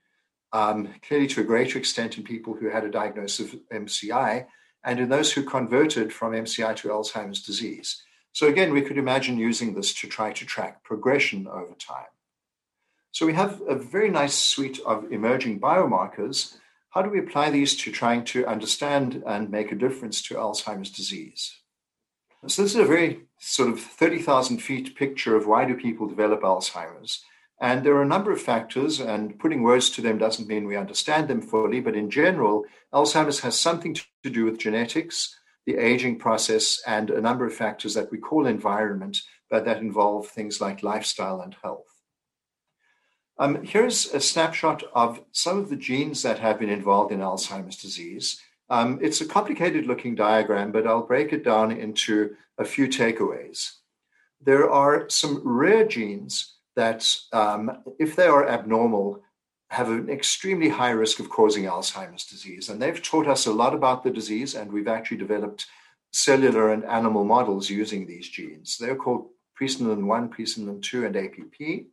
um, 0.53 0.89
clearly 1.07 1.27
to 1.29 1.41
a 1.41 1.45
greater 1.45 1.79
extent 1.79 2.17
in 2.17 2.25
people 2.25 2.55
who 2.55 2.69
had 2.69 2.85
a 2.85 2.91
diagnosis 2.91 3.53
of 3.53 3.61
MCI, 3.73 4.47
and 4.85 5.01
in 5.01 5.09
those 5.09 5.33
who 5.33 5.43
converted 5.43 6.13
from 6.13 6.33
MCI 6.33 6.77
to 6.77 6.89
Alzheimer's 6.89 7.43
disease. 7.43 8.03
So, 8.33 8.49
again, 8.49 8.73
we 8.73 8.83
could 8.83 8.99
imagine 8.99 9.39
using 9.39 9.75
this 9.75 9.95
to 9.95 10.09
try 10.09 10.33
to 10.33 10.45
track 10.45 10.83
progression 10.83 11.47
over 11.47 11.75
time. 11.79 12.13
So, 13.13 13.27
we 13.27 13.35
have 13.35 13.63
a 13.67 13.77
very 13.77 14.11
nice 14.11 14.35
suite 14.35 14.81
of 14.85 15.11
emerging 15.13 15.61
biomarkers. 15.61 16.57
How 16.91 17.03
do 17.03 17.11
we 17.11 17.21
apply 17.21 17.51
these 17.51 17.77
to 17.79 17.93
trying 17.93 18.25
to 18.27 18.47
understand 18.47 19.23
and 19.27 19.51
make 19.51 19.73
a 19.73 19.77
difference 19.77 20.21
to 20.23 20.35
Alzheimer's 20.35 20.91
disease? 20.91 21.59
So, 22.47 22.63
this 22.63 22.75
is 22.75 22.81
a 22.81 22.85
very 22.85 23.23
sort 23.45 23.69
of 23.69 23.79
30,000 23.79 24.59
feet 24.59 24.97
picture 24.97 25.37
of 25.37 25.47
why 25.47 25.67
do 25.67 25.75
people 25.75 26.07
develop 26.07 26.41
Alzheimer's. 26.41 27.23
And 27.61 27.85
there 27.85 27.95
are 27.95 28.03
a 28.03 28.07
number 28.07 28.33
of 28.33 28.41
factors, 28.41 29.01
and 29.01 29.39
putting 29.39 29.63
words 29.63 29.91
to 29.91 30.01
them 30.01 30.19
doesn't 30.19 30.49
mean 30.49 30.67
we 30.67 30.77
understand 30.77 31.29
them 31.29 31.43
fully, 31.43 31.81
but 31.81 31.95
in 31.95 32.11
general, 32.11 32.65
Alzheimer's 32.93 33.41
has 33.41 33.59
something 33.59 33.95
to 33.95 34.31
do 34.31 34.45
with 34.45 34.59
genetics, 34.59 35.39
the 35.67 35.77
aging 35.77 36.19
process, 36.19 36.83
and 36.87 37.11
a 37.11 37.21
number 37.21 37.47
of 37.47 37.55
factors 37.55 37.95
that 37.95 38.11
we 38.11 38.19
call 38.19 38.47
environment, 38.47 39.19
but 39.51 39.65
that 39.67 39.79
involve 39.79 40.27
things 40.27 40.61
like 40.61 40.83
lifestyle 40.83 41.41
and 41.41 41.55
health. 41.63 41.87
Um, 43.39 43.63
here's 43.63 44.13
a 44.15 44.21
snapshot 44.21 44.85
of 44.95 45.21
some 45.33 45.59
of 45.59 45.69
the 45.69 45.77
genes 45.77 46.23
that 46.23 46.39
have 46.39 46.59
been 46.59 46.71
involved 46.71 47.13
in 47.13 47.21
Alzheimer's 47.21 47.77
disease. 47.77 48.41
Um, 48.71 48.99
it's 49.03 49.21
a 49.21 49.27
complicated 49.27 49.87
looking 49.87 50.15
diagram, 50.15 50.73
but 50.73 50.87
I'll 50.87 51.07
break 51.07 51.33
it 51.33 51.45
down 51.45 51.73
into 51.73 52.37
a 52.59 52.65
few 52.65 52.89
takeaways. 52.89 53.73
There 54.41 54.71
are 54.71 55.09
some 55.09 55.41
rare 55.45 55.87
genes 55.87 56.55
that 56.77 57.07
um, 57.33 57.83
if 57.99 58.17
they 58.17 58.27
are 58.27 58.49
abnormal, 58.49 59.23
have 59.71 59.91
an 59.91 60.09
extremely 60.09 60.69
high 60.69 60.91
risk 60.91 61.19
of 61.19 61.29
causing 61.29 61.65
Alzheimer's 61.65 62.25
disease. 62.25 62.69
And 62.69 62.81
they've 62.81 63.03
taught 63.03 63.27
us 63.27 63.47
a 63.47 63.53
lot 63.53 63.75
about 63.75 64.05
the 64.05 64.11
disease, 64.11 64.55
and 64.55 64.73
we've 64.73 64.89
actually 64.89 65.17
developed 65.17 65.67
cellular 66.13 66.73
and 66.73 66.85
animal 66.85 67.25
models 67.25 67.69
using 67.69 68.07
these 68.07 68.29
genes. 68.29 68.79
They're 68.79 68.97
called 68.97 69.31
presenilin 69.61 70.05
1, 70.05 70.31
presenilin 70.31 70.83
2, 70.83 71.07
and 71.07 71.17
APP. 71.17 71.87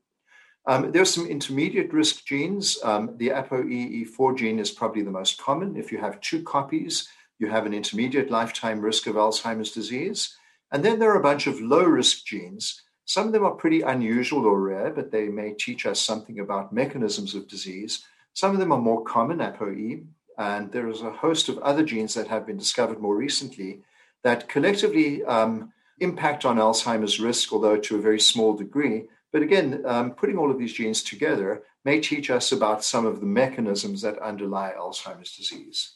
Um, 0.66 0.92
there 0.92 1.02
are 1.02 1.06
some 1.06 1.26
intermediate 1.26 1.92
risk 1.92 2.26
genes. 2.26 2.78
Um, 2.84 3.18
the 3.18 3.30
ApoE4 3.30 4.38
gene 4.38 4.60
is 4.60 4.72
probably 4.72 5.02
the 5.02 5.12
most 5.12 5.40
common. 5.40 5.76
If 5.76 5.92
you 5.92 5.98
have 5.98 6.22
two 6.22 6.44
copies, 6.44 7.10
you 7.40 7.50
have 7.50 7.66
an 7.66 7.74
intermediate 7.74 8.30
lifetime 8.30 8.82
risk 8.82 9.08
of 9.08 9.16
Alzheimer's 9.16 9.72
disease. 9.72 10.38
And 10.72 10.86
then 10.86 11.00
there 11.00 11.12
are 11.12 11.20
a 11.20 11.24
bunch 11.24 11.48
of 11.48 11.60
low 11.60 11.84
risk 11.84 12.26
genes. 12.26 12.82
Some 13.06 13.28
of 13.28 13.34
them 13.34 13.44
are 13.44 13.52
pretty 13.52 13.82
unusual 13.82 14.46
or 14.46 14.62
rare, 14.62 14.92
but 14.92 15.12
they 15.12 15.28
may 15.28 15.54
teach 15.54 15.86
us 15.86 16.00
something 16.00 16.40
about 16.40 16.72
mechanisms 16.72 17.34
of 17.34 17.48
disease. 17.48 18.06
Some 18.34 18.52
of 18.52 18.60
them 18.60 18.72
are 18.72 18.80
more 18.80 19.04
common, 19.04 19.40
ApoE, 19.40 20.06
and 20.38 20.72
there 20.72 20.88
is 20.88 21.02
a 21.02 21.12
host 21.12 21.50
of 21.50 21.58
other 21.60 21.84
genes 21.84 22.14
that 22.14 22.28
have 22.28 22.46
been 22.46 22.58
discovered 22.58 23.02
more 23.02 23.16
recently 23.16 23.82
that 24.24 24.48
collectively 24.48 25.26
um, 25.26 25.74
impact 26.00 26.46
on 26.46 26.58
Alzheimer's 26.58 27.20
risk, 27.20 27.52
although 27.52 27.78
to 27.78 27.98
a 27.98 28.02
very 28.02 28.20
small 28.20 28.54
degree. 28.54 29.08
But 29.32 29.42
again, 29.42 29.84
um, 29.86 30.12
putting 30.12 30.38
all 30.38 30.52
of 30.52 30.60
these 30.60 30.74
genes 30.74 31.04
together 31.04 31.64
may 31.86 32.00
teach 32.00 32.30
us 32.30 32.52
about 32.52 32.84
some 32.84 33.06
of 33.06 33.20
the 33.20 33.26
mechanisms 33.26 34.02
that 34.02 34.20
underlie 34.20 34.74
Alzheimer's 34.78 35.36
disease. 35.36 35.96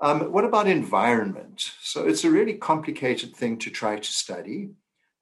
Um, 0.00 0.32
what 0.32 0.44
about 0.44 0.66
environment? 0.66 1.72
So 1.80 2.06
it's 2.06 2.24
a 2.24 2.30
really 2.30 2.54
complicated 2.54 3.34
thing 3.36 3.58
to 3.58 3.70
try 3.70 3.96
to 3.96 4.12
study. 4.12 4.70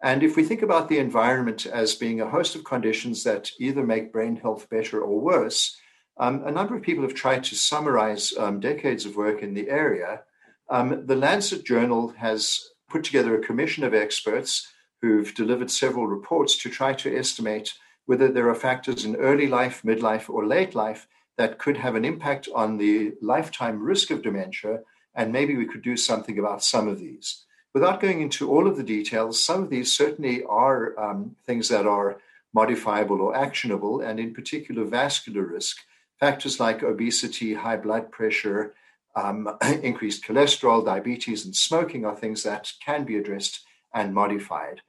And 0.02 0.22
if 0.22 0.36
we 0.36 0.42
think 0.42 0.62
about 0.62 0.88
the 0.88 0.98
environment 0.98 1.66
as 1.66 1.94
being 1.94 2.20
a 2.20 2.28
host 2.28 2.56
of 2.56 2.64
conditions 2.64 3.22
that 3.24 3.50
either 3.60 3.84
make 3.84 4.12
brain 4.12 4.36
health 4.36 4.68
better 4.68 5.00
or 5.00 5.20
worse, 5.20 5.76
um, 6.18 6.44
a 6.44 6.50
number 6.50 6.74
of 6.76 6.82
people 6.82 7.04
have 7.04 7.14
tried 7.14 7.44
to 7.44 7.54
summarize 7.54 8.32
um, 8.36 8.60
decades 8.60 9.06
of 9.06 9.16
work 9.16 9.42
in 9.42 9.54
the 9.54 9.68
area. 9.68 10.22
Um, 10.68 11.06
the 11.06 11.16
Lancet 11.16 11.64
Journal 11.64 12.08
has 12.18 12.70
put 12.88 13.04
together 13.04 13.36
a 13.36 13.46
commission 13.46 13.84
of 13.84 13.94
experts 13.94 14.68
who've 15.02 15.34
delivered 15.34 15.70
several 15.70 16.06
reports 16.06 16.56
to 16.56 16.70
try 16.70 16.94
to 16.94 17.14
estimate 17.14 17.74
whether 18.06 18.28
there 18.28 18.48
are 18.48 18.54
factors 18.54 19.04
in 19.04 19.16
early 19.16 19.46
life, 19.46 19.82
midlife, 19.82 20.30
or 20.30 20.46
late 20.46 20.74
life 20.74 21.08
that 21.36 21.58
could 21.58 21.76
have 21.76 21.94
an 21.96 22.04
impact 22.04 22.48
on 22.54 22.78
the 22.78 23.12
lifetime 23.20 23.82
risk 23.82 24.10
of 24.10 24.22
dementia. 24.22 24.80
And 25.14 25.32
maybe 25.32 25.56
we 25.56 25.66
could 25.66 25.82
do 25.82 25.96
something 25.96 26.38
about 26.38 26.64
some 26.64 26.88
of 26.88 26.98
these. 26.98 27.44
Without 27.74 28.00
going 28.00 28.20
into 28.20 28.50
all 28.50 28.66
of 28.66 28.76
the 28.76 28.82
details, 28.82 29.42
some 29.42 29.62
of 29.62 29.70
these 29.70 29.92
certainly 29.92 30.44
are 30.44 30.98
um, 30.98 31.36
things 31.46 31.68
that 31.68 31.86
are 31.86 32.18
modifiable 32.54 33.20
or 33.20 33.34
actionable, 33.34 34.00
and 34.00 34.20
in 34.20 34.34
particular, 34.34 34.84
vascular 34.84 35.42
risk. 35.42 35.78
Factors 36.20 36.60
like 36.60 36.82
obesity, 36.82 37.54
high 37.54 37.76
blood 37.76 38.10
pressure, 38.12 38.74
um, 39.16 39.48
increased 39.82 40.24
cholesterol, 40.24 40.84
diabetes, 40.84 41.44
and 41.44 41.56
smoking 41.56 42.04
are 42.04 42.14
things 42.14 42.42
that 42.42 42.72
can 42.84 43.04
be 43.04 43.16
addressed 43.16 43.64
and 43.94 44.14
modified. 44.14 44.82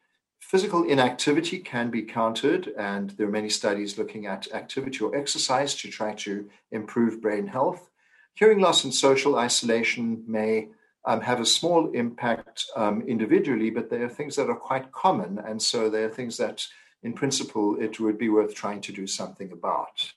Physical 0.53 0.83
inactivity 0.83 1.57
can 1.57 1.89
be 1.89 2.03
countered, 2.03 2.67
and 2.77 3.09
there 3.09 3.25
are 3.25 3.31
many 3.31 3.49
studies 3.49 3.97
looking 3.97 4.27
at 4.27 4.53
activity 4.53 4.99
or 4.99 5.15
exercise 5.15 5.73
to 5.73 5.89
try 5.89 6.13
to 6.13 6.47
improve 6.71 7.23
brain 7.23 7.47
health. 7.47 7.89
Hearing 8.35 8.59
loss 8.59 8.83
and 8.83 8.93
social 8.93 9.35
isolation 9.35 10.23
may 10.27 10.67
um, 11.05 11.21
have 11.21 11.39
a 11.39 11.45
small 11.47 11.89
impact 11.93 12.65
um, 12.75 13.01
individually, 13.01 13.71
but 13.71 13.89
they 13.89 14.03
are 14.03 14.07
things 14.07 14.35
that 14.35 14.47
are 14.47 14.55
quite 14.55 14.91
common. 14.91 15.39
And 15.39 15.59
so 15.59 15.89
they 15.89 16.03
are 16.03 16.09
things 16.11 16.37
that, 16.37 16.63
in 17.01 17.13
principle, 17.13 17.75
it 17.81 17.99
would 17.99 18.19
be 18.19 18.29
worth 18.29 18.53
trying 18.53 18.81
to 18.81 18.91
do 18.91 19.07
something 19.07 19.51
about. 19.51 20.13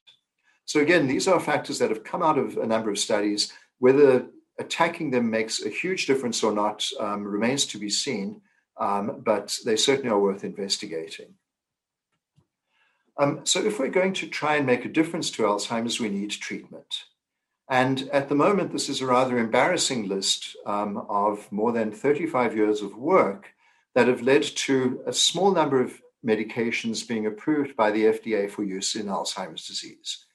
So, 0.66 0.80
again, 0.80 1.06
these 1.06 1.26
are 1.26 1.40
factors 1.40 1.78
that 1.78 1.88
have 1.88 2.04
come 2.04 2.22
out 2.22 2.36
of 2.36 2.58
a 2.58 2.66
number 2.66 2.90
of 2.90 2.98
studies. 2.98 3.54
Whether 3.78 4.26
attacking 4.58 5.12
them 5.12 5.30
makes 5.30 5.64
a 5.64 5.70
huge 5.70 6.04
difference 6.04 6.42
or 6.42 6.52
not 6.52 6.86
um, 7.00 7.24
remains 7.24 7.64
to 7.68 7.78
be 7.78 7.88
seen, 7.88 8.42
um, 8.78 9.22
but 9.24 9.58
they 9.64 9.76
certainly 9.76 10.10
are 10.10 10.18
worth 10.18 10.44
investigating. 10.44 11.34
Um, 13.18 13.40
so, 13.44 13.64
if 13.64 13.78
we're 13.78 13.88
going 13.88 14.12
to 14.14 14.26
try 14.26 14.56
and 14.56 14.66
make 14.66 14.84
a 14.84 14.90
difference 14.90 15.30
to 15.32 15.42
Alzheimer's, 15.42 15.98
we 15.98 16.10
need 16.10 16.30
treatment. 16.30 17.04
And 17.68 18.08
at 18.12 18.28
the 18.28 18.34
moment, 18.34 18.72
this 18.72 18.88
is 18.88 19.00
a 19.00 19.06
rather 19.06 19.38
embarrassing 19.38 20.06
list 20.06 20.56
um, 20.66 20.98
of 21.08 21.50
more 21.50 21.72
than 21.72 21.90
35 21.90 22.54
years 22.54 22.82
of 22.82 22.96
work 22.96 23.48
that 23.94 24.06
have 24.06 24.22
led 24.22 24.42
to 24.42 25.00
a 25.06 25.12
small 25.12 25.52
number 25.52 25.80
of 25.80 26.00
medications 26.24 27.06
being 27.06 27.26
approved 27.26 27.74
by 27.74 27.90
the 27.90 28.04
FDA 28.04 28.50
for 28.50 28.62
use 28.62 28.94
in 28.94 29.06
Alzheimer's 29.06 29.66
disease. 29.66 30.26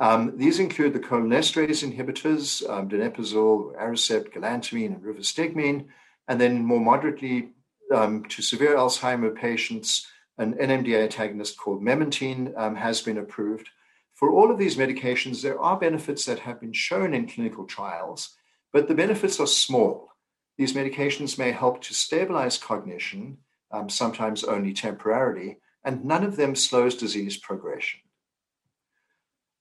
Um, 0.00 0.36
these 0.36 0.60
include 0.60 0.92
the 0.92 1.00
cholinesterase 1.00 1.82
inhibitors, 1.82 2.68
um, 2.68 2.88
donepezil, 2.88 3.76
Aricept, 3.76 4.32
galantamine, 4.32 4.94
and 4.94 5.02
rivastigmine, 5.02 5.86
and 6.28 6.40
then 6.40 6.64
more 6.64 6.80
moderately 6.80 7.50
um, 7.94 8.24
to 8.26 8.42
severe 8.42 8.76
Alzheimer 8.76 9.34
patients, 9.34 10.06
an 10.38 10.54
NMDA 10.54 11.02
antagonist 11.02 11.58
called 11.58 11.82
memantine 11.82 12.56
um, 12.56 12.76
has 12.76 13.00
been 13.02 13.18
approved. 13.18 13.68
For 14.14 14.30
all 14.30 14.50
of 14.50 14.58
these 14.58 14.76
medications, 14.76 15.42
there 15.42 15.60
are 15.60 15.78
benefits 15.78 16.24
that 16.24 16.40
have 16.40 16.60
been 16.60 16.72
shown 16.72 17.14
in 17.14 17.28
clinical 17.28 17.64
trials, 17.64 18.36
but 18.72 18.88
the 18.88 18.94
benefits 18.94 19.38
are 19.40 19.46
small. 19.46 20.10
These 20.56 20.74
medications 20.74 21.38
may 21.38 21.52
help 21.52 21.82
to 21.82 21.94
stabilize 21.94 22.58
cognition, 22.58 23.38
um, 23.70 23.88
sometimes 23.88 24.44
only 24.44 24.72
temporarily, 24.72 25.58
and 25.84 26.04
none 26.04 26.24
of 26.24 26.36
them 26.36 26.54
slows 26.54 26.96
disease 26.96 27.36
progression. 27.36 28.00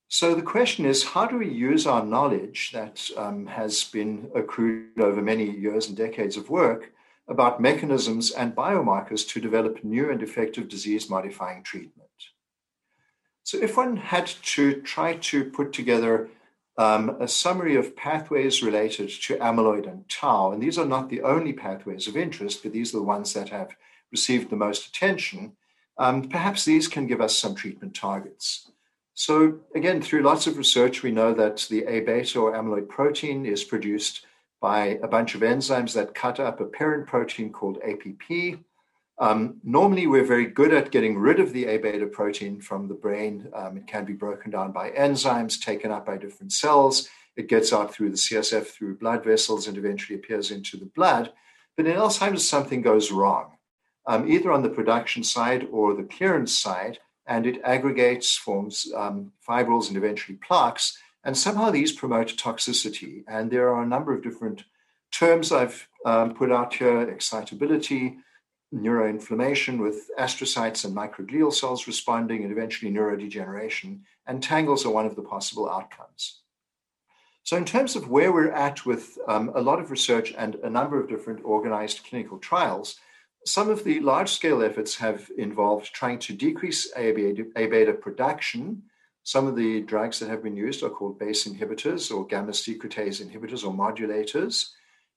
So 0.10 0.34
the 0.34 0.42
question 0.42 0.86
is 0.86 1.04
how 1.04 1.28
do 1.28 1.38
we 1.38 1.50
use 1.50 1.86
our 1.86 2.04
knowledge 2.04 2.72
that 2.72 3.10
um, 3.18 3.46
has 3.48 3.84
been 3.84 4.30
accrued 4.34 5.00
over 5.00 5.22
many 5.22 5.50
years 5.50 5.88
and 5.88 5.98
decades 5.98 6.38
of 6.38 6.50
work 6.50 6.94
about 7.30 7.62
mechanisms 7.62 8.32
and 8.32 8.56
biomarkers 8.56 9.28
to 9.30 9.42
develop 9.42 9.84
new 9.84 10.10
and 10.10 10.22
effective 10.22 10.70
disease 10.70 11.10
modifying 11.10 11.64
treatment? 11.64 12.08
So, 13.44 13.58
if 13.58 13.78
one 13.78 13.98
had 13.98 14.28
to 14.28 14.82
try 14.82 15.16
to 15.16 15.46
put 15.46 15.72
together 15.74 16.30
um, 16.78 17.18
a 17.22 17.28
summary 17.28 17.76
of 17.76 17.96
pathways 17.96 18.62
related 18.62 19.10
to 19.10 19.38
amyloid 19.38 19.88
and 19.88 20.08
tau, 20.10 20.52
and 20.52 20.62
these 20.62 20.78
are 20.78 20.86
not 20.86 21.10
the 21.10 21.22
only 21.22 21.54
pathways 21.54 22.08
of 22.08 22.18
interest, 22.18 22.62
but 22.62 22.74
these 22.74 22.94
are 22.94 22.98
the 22.98 23.04
ones 23.04 23.34
that 23.34 23.50
have 23.50 23.76
received 24.12 24.50
the 24.50 24.56
most 24.56 24.88
attention, 24.88 25.54
um, 25.98 26.30
perhaps 26.30 26.66
these 26.66 26.88
can 26.88 27.08
give 27.08 27.22
us 27.22 27.36
some 27.36 27.56
treatment 27.56 27.96
targets. 27.96 28.70
So, 29.14 29.62
again, 29.74 30.02
through 30.02 30.22
lots 30.22 30.46
of 30.46 30.58
research, 30.60 31.02
we 31.02 31.12
know 31.12 31.34
that 31.34 31.66
the 31.70 31.84
A 31.86 32.02
beta 32.02 32.40
or 32.40 32.52
amyloid 32.54 32.88
protein 32.88 33.48
is 33.48 33.64
produced 33.64 34.27
by 34.60 35.00
a 35.04 35.08
bunch 35.08 35.36
of 35.36 35.42
enzymes 35.42 35.94
that 35.94 36.16
cut 36.16 36.40
up 36.40 36.60
a 36.60 36.66
parent 36.66 37.08
protein 37.08 37.52
called 37.52 37.78
APP. 37.84 38.60
Um, 39.20 39.60
normally, 39.64 40.08
we're 40.08 40.26
very 40.26 40.46
good 40.46 40.74
at 40.74 40.92
getting 40.92 41.18
rid 41.18 41.40
of 41.40 41.52
the 41.52 41.66
A 41.66 41.78
beta 41.78 42.06
protein 42.06 42.62
from 42.62 42.88
the 42.88 42.94
brain. 42.94 43.50
Um, 43.54 43.78
it 43.78 43.88
can 43.88 44.06
be 44.06 44.14
broken 44.14 44.52
down 44.52 44.72
by 44.72 44.92
enzymes, 44.92 45.60
taken 45.60 45.92
up 45.92 46.06
by 46.06 46.18
different 46.18 46.52
cells. 46.52 47.10
It 47.36 47.48
gets 47.48 47.74
out 47.74 47.94
through 47.94 48.10
the 48.12 48.18
CSF, 48.18 48.68
through 48.68 48.98
blood 48.98 49.24
vessels, 49.24 49.68
and 49.68 49.78
eventually 49.78 50.18
appears 50.18 50.52
into 50.52 50.78
the 50.78 50.86
blood. 50.86 51.32
But 51.76 51.88
in 51.88 51.96
Alzheimer's, 51.96 52.48
something 52.48 52.82
goes 52.82 53.12
wrong, 53.12 53.58
um, 54.08 54.32
either 54.32 54.52
on 54.52 54.64
the 54.64 54.70
production 54.70 55.24
side 55.24 55.68
or 55.72 55.94
the 55.94 56.04
clearance 56.04 56.58
side, 56.58 57.00
and 57.28 57.46
it 57.46 57.62
aggregates, 57.64 58.36
forms 58.36 58.92
um, 58.96 59.32
fibrils, 59.40 59.90
and 59.90 59.98
eventually 59.98 60.38
plaques. 60.38 60.98
And 61.28 61.38
somehow 61.38 61.72
these 61.72 61.92
promote 61.92 62.38
toxicity. 62.38 63.26
And 63.28 63.52
there 63.52 63.68
are 63.68 63.84
a 63.84 63.86
number 63.86 64.14
of 64.14 64.24
different 64.24 64.64
terms 65.12 65.52
I've 65.52 65.90
um, 66.06 66.34
put 66.34 66.54
out 66.54 66.74
here 66.74 67.02
excitability, 67.02 68.20
neuroinflammation 68.74 69.78
with 69.78 70.10
astrocytes 70.18 70.86
and 70.86 70.96
microglial 70.96 71.54
cells 71.54 71.86
responding, 71.86 72.44
and 72.44 72.52
eventually 72.54 72.94
neurodegeneration. 72.94 74.00
And 74.26 74.42
tangles 74.42 74.86
are 74.86 74.90
one 74.90 75.06
of 75.06 75.18
the 75.18 75.22
possible 75.22 75.70
outcomes. 75.70 76.44
So, 77.44 77.58
in 77.58 77.66
terms 77.66 77.98
of 77.98 78.10
where 78.10 78.32
we're 78.32 78.52
at 78.52 78.86
with 78.86 79.18
um, 79.28 79.52
a 79.54 79.62
lot 79.62 79.82
of 79.82 79.92
research 79.92 80.34
and 80.38 80.56
a 80.56 80.70
number 80.70 80.98
of 80.98 81.10
different 81.10 81.42
organized 81.44 82.06
clinical 82.06 82.38
trials, 82.38 83.02
some 83.46 83.70
of 83.70 83.84
the 83.84 84.00
large 84.00 84.30
scale 84.30 84.64
efforts 84.64 84.96
have 84.96 85.30
involved 85.38 85.94
trying 85.94 86.20
to 86.20 86.34
decrease 86.34 86.90
A 86.96 87.12
beta 87.12 87.94
production. 87.94 88.84
Some 89.28 89.46
of 89.46 89.58
the 89.58 89.82
drugs 89.82 90.20
that 90.20 90.30
have 90.30 90.42
been 90.42 90.56
used 90.56 90.84
are 90.84 90.90
called 90.90 91.20
BACE 91.20 91.50
inhibitors 91.50 92.16
or 92.16 92.26
gamma 92.26 92.54
secretase 92.54 93.22
inhibitors 93.22 93.66
or 93.66 93.74
modulators. 93.74 94.70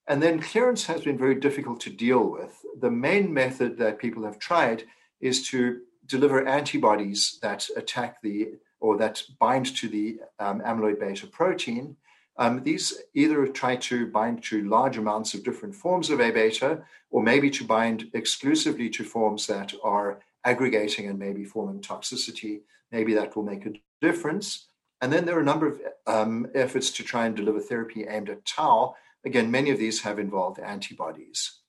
And 0.09 0.21
then 0.21 0.43
clearance 0.43 0.85
has 0.87 1.03
been 1.03 1.17
very 1.17 1.37
difficult 1.37 1.79
to 1.83 1.91
deal 1.91 2.29
with. 2.29 2.53
The 2.81 2.91
main 2.91 3.33
method 3.33 3.79
that 3.79 4.01
people 4.01 4.25
have 4.25 4.41
tried 4.41 4.83
is 5.21 5.49
to 5.51 5.83
deliver 6.07 6.45
antibodies 6.45 7.39
that 7.43 7.69
attack 7.77 8.21
the 8.21 8.55
or 8.81 8.97
that 8.97 9.23
bind 9.39 9.77
to 9.77 9.89
the 9.89 10.19
um, 10.41 10.61
amyloid 10.63 10.99
beta 10.99 11.29
protein. 11.29 11.97
Um, 12.37 12.65
these 12.65 13.01
either 13.15 13.47
try 13.47 13.77
to 13.77 14.09
bind 14.09 14.43
to 14.45 14.69
large 14.69 14.99
amounts 14.99 15.35
of 15.35 15.45
different 15.45 15.77
forms 15.77 16.11
of 16.11 16.21
A 16.21 16.33
beta, 16.33 16.83
or 17.11 17.23
maybe 17.23 17.49
to 17.51 17.63
bind 17.63 18.11
exclusively 18.13 18.91
to 18.91 19.05
forms 19.05 19.47
that 19.47 19.73
are 19.85 20.19
aggregating 20.45 21.07
and 21.07 21.17
maybe 21.17 21.45
forming 21.45 21.81
toxicity. 21.81 22.63
Maybe 22.91 23.15
that 23.15 23.37
will 23.37 23.45
make 23.45 23.67
a 23.67 23.75
difference. 24.01 24.69
And 25.01 25.13
then 25.13 25.25
there 25.25 25.37
are 25.37 25.43
a 25.43 25.45
number 25.45 25.67
of 25.67 25.81
um, 26.07 26.47
efforts 26.55 26.91
to 26.93 27.03
try 27.03 27.27
and 27.27 27.35
deliver 27.35 27.61
therapy 27.61 28.07
aimed 28.07 28.29
at 28.29 28.45
tau, 28.45 28.95
again, 29.25 29.51
many 29.51 29.71
of 29.71 29.79
these 29.79 30.03
have 30.03 30.19
involved 30.19 30.59
antibodies. 30.59 31.61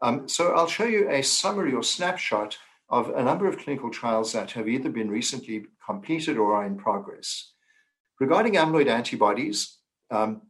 Um, 0.00 0.28
so 0.28 0.52
I'll 0.52 0.66
show 0.66 0.84
you 0.84 1.08
a 1.08 1.22
summary 1.22 1.72
or 1.72 1.82
snapshot 1.82 2.58
of 2.88 3.10
a 3.10 3.22
number 3.22 3.46
of 3.46 3.58
clinical 3.58 3.90
trials 3.90 4.32
that 4.32 4.50
have 4.52 4.68
either 4.68 4.90
been 4.90 5.10
recently 5.10 5.66
completed 5.84 6.36
or 6.36 6.54
are 6.54 6.66
in 6.66 6.76
progress. 6.76 7.52
Regarding 8.20 8.54
amyloid 8.54 8.88
antibodies, 8.88 9.78
um, 10.10 10.42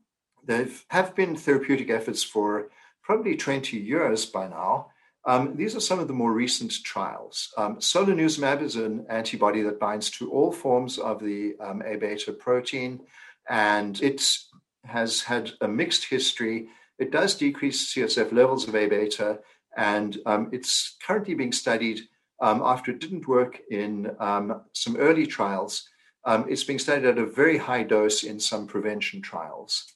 there 0.45 0.69
have 0.89 1.15
been 1.15 1.37
therapeutic 1.37 1.91
efforts 1.91 2.23
for 2.23 2.71
probably 3.03 3.37
20 3.37 3.77
years 3.77 4.27
by 4.27 4.49
now. 4.49 4.91
Um, 5.25 5.57
these 5.57 5.77
are 5.77 5.81
some 5.81 6.01
of 6.01 6.09
the 6.09 6.15
more 6.15 6.33
recent 6.33 6.73
trials. 6.83 7.53
Um, 7.57 7.79
is 7.79 8.77
an 8.77 9.07
antibody 9.09 9.63
that 9.63 9.79
binds 9.79 10.11
to 10.11 10.31
all 10.31 10.51
forms 10.51 10.99
of 10.99 11.23
the 11.23 11.55
um, 11.61 11.83
A 11.87 11.97
beta 11.97 12.33
protein, 12.33 13.01
and 13.49 14.01
it 14.03 14.27
has 14.85 15.23
had 15.23 15.53
a 15.61 15.69
mixed 15.69 16.07
history. 16.07 16.69
It 16.99 17.13
does 17.13 17.37
decrease 17.37 17.95
CSF 17.95 18.33
levels 18.33 18.67
of 18.67 18.75
A 18.75 18.89
beta, 18.89 19.39
and 19.77 20.19
um, 20.27 20.49
it's 20.53 20.97
currently 21.07 21.35
being 21.35 21.53
studied 21.53 22.01
um, 22.41 22.61
after 22.65 22.91
it 22.91 23.01
didn't 23.01 23.29
work 23.29 23.61
in 23.71 24.11
um, 24.19 24.63
some 24.73 24.97
early 24.97 25.27
trials. 25.27 25.89
it's 26.27 26.65
being 26.65 26.81
studied 26.81 27.07
at 27.07 27.19
a 27.19 27.27
very 27.27 27.59
high 27.59 27.85
dose 27.85 28.25
in 28.25 28.41
some 28.41 28.67
prevention 28.67 29.23
trials. 29.23 29.87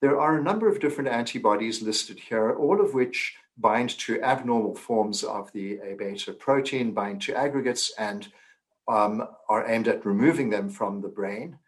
There 0.00 0.18
are 0.18 0.36
a 0.36 0.42
number 0.42 0.68
of 0.68 0.80
different 0.80 1.10
antibodies 1.10 1.80
listed 1.80 2.18
here, 2.18 2.52
all 2.56 2.80
of 2.80 2.92
which 2.92 3.36
bind 3.58 3.90
to 3.98 4.22
abnormal 4.22 4.74
forms 4.74 5.22
of 5.22 5.52
the 5.52 5.78
A 5.78 5.94
beta 5.94 6.32
protein, 6.32 6.92
bind 6.92 7.22
to 7.22 7.36
aggregates, 7.36 7.92
and 7.98 8.28
um, 8.88 9.26
are 9.48 9.68
aimed 9.68 9.88
at 9.88 10.04
removing 10.04 10.50
them 10.50 10.68
from 10.68 11.00
the 11.00 11.08
brain. 11.08 11.58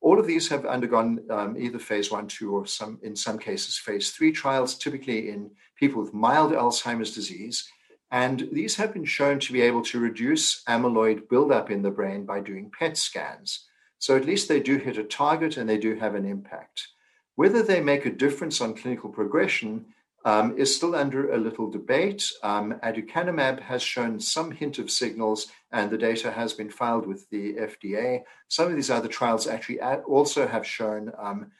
All 0.00 0.18
of 0.18 0.26
these 0.26 0.48
have 0.48 0.64
undergone 0.64 1.20
um, 1.30 1.56
either 1.58 1.78
phase 1.78 2.10
one, 2.10 2.26
two, 2.26 2.54
or 2.54 2.66
some, 2.66 2.98
in 3.02 3.14
some 3.14 3.38
cases, 3.38 3.76
phase 3.76 4.10
three 4.10 4.32
trials, 4.32 4.74
typically 4.74 5.28
in 5.28 5.50
people 5.76 6.02
with 6.02 6.14
mild 6.14 6.52
Alzheimer's 6.52 7.14
disease. 7.14 7.68
And 8.10 8.48
these 8.50 8.76
have 8.76 8.92
been 8.92 9.04
shown 9.04 9.38
to 9.40 9.52
be 9.52 9.60
able 9.60 9.82
to 9.82 10.00
reduce 10.00 10.64
amyloid 10.64 11.28
buildup 11.28 11.70
in 11.70 11.82
the 11.82 11.90
brain 11.90 12.24
by 12.24 12.40
doing 12.40 12.72
PET 12.76 12.96
scans. 12.96 13.66
So 13.98 14.16
at 14.16 14.24
least 14.24 14.48
they 14.48 14.60
do 14.60 14.78
hit 14.78 14.96
a 14.96 15.04
target 15.04 15.58
and 15.58 15.68
they 15.68 15.78
do 15.78 15.94
have 15.96 16.14
an 16.14 16.24
impact. 16.24 16.88
Whether 17.36 17.62
they 17.62 17.80
make 17.80 18.06
a 18.06 18.10
difference 18.10 18.60
on 18.60 18.74
clinical 18.74 19.10
progression 19.10 19.86
um, 20.24 20.56
is 20.58 20.74
still 20.74 20.94
under 20.94 21.32
a 21.32 21.38
little 21.38 21.70
debate. 21.70 22.30
Um, 22.42 22.74
aducanumab 22.82 23.60
has 23.60 23.82
shown 23.82 24.20
some 24.20 24.50
hint 24.50 24.78
of 24.78 24.90
signals, 24.90 25.46
and 25.72 25.90
the 25.90 25.98
data 25.98 26.30
has 26.30 26.52
been 26.52 26.70
filed 26.70 27.06
with 27.06 27.28
the 27.30 27.54
FDA. 27.54 28.22
Some 28.48 28.68
of 28.68 28.76
these 28.76 28.90
other 28.90 29.08
trials 29.08 29.46
actually 29.46 29.80
also 29.80 30.46
have 30.46 30.66
shown 30.66 31.12
um, 31.18 31.50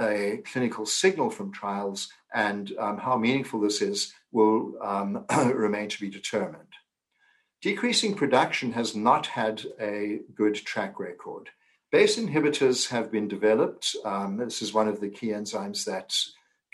a 0.00 0.42
clinical 0.52 0.86
signal 0.86 1.30
from 1.30 1.52
trials, 1.52 2.08
and 2.34 2.72
um, 2.78 2.98
how 2.98 3.16
meaningful 3.16 3.60
this 3.60 3.82
is 3.82 4.12
will 4.32 4.74
um, 4.82 5.24
remain 5.54 5.88
to 5.88 6.00
be 6.00 6.10
determined. 6.10 6.62
Decreasing 7.62 8.14
production 8.14 8.72
has 8.72 8.94
not 8.94 9.26
had 9.26 9.64
a 9.80 10.20
good 10.34 10.54
track 10.54 11.00
record. 11.00 11.48
BACE 11.90 12.18
inhibitors 12.18 12.88
have 12.88 13.10
been 13.10 13.26
developed. 13.28 13.96
Um, 14.04 14.36
this 14.36 14.60
is 14.60 14.74
one 14.74 14.88
of 14.88 15.00
the 15.00 15.08
key 15.08 15.28
enzymes 15.28 15.84
that 15.84 16.14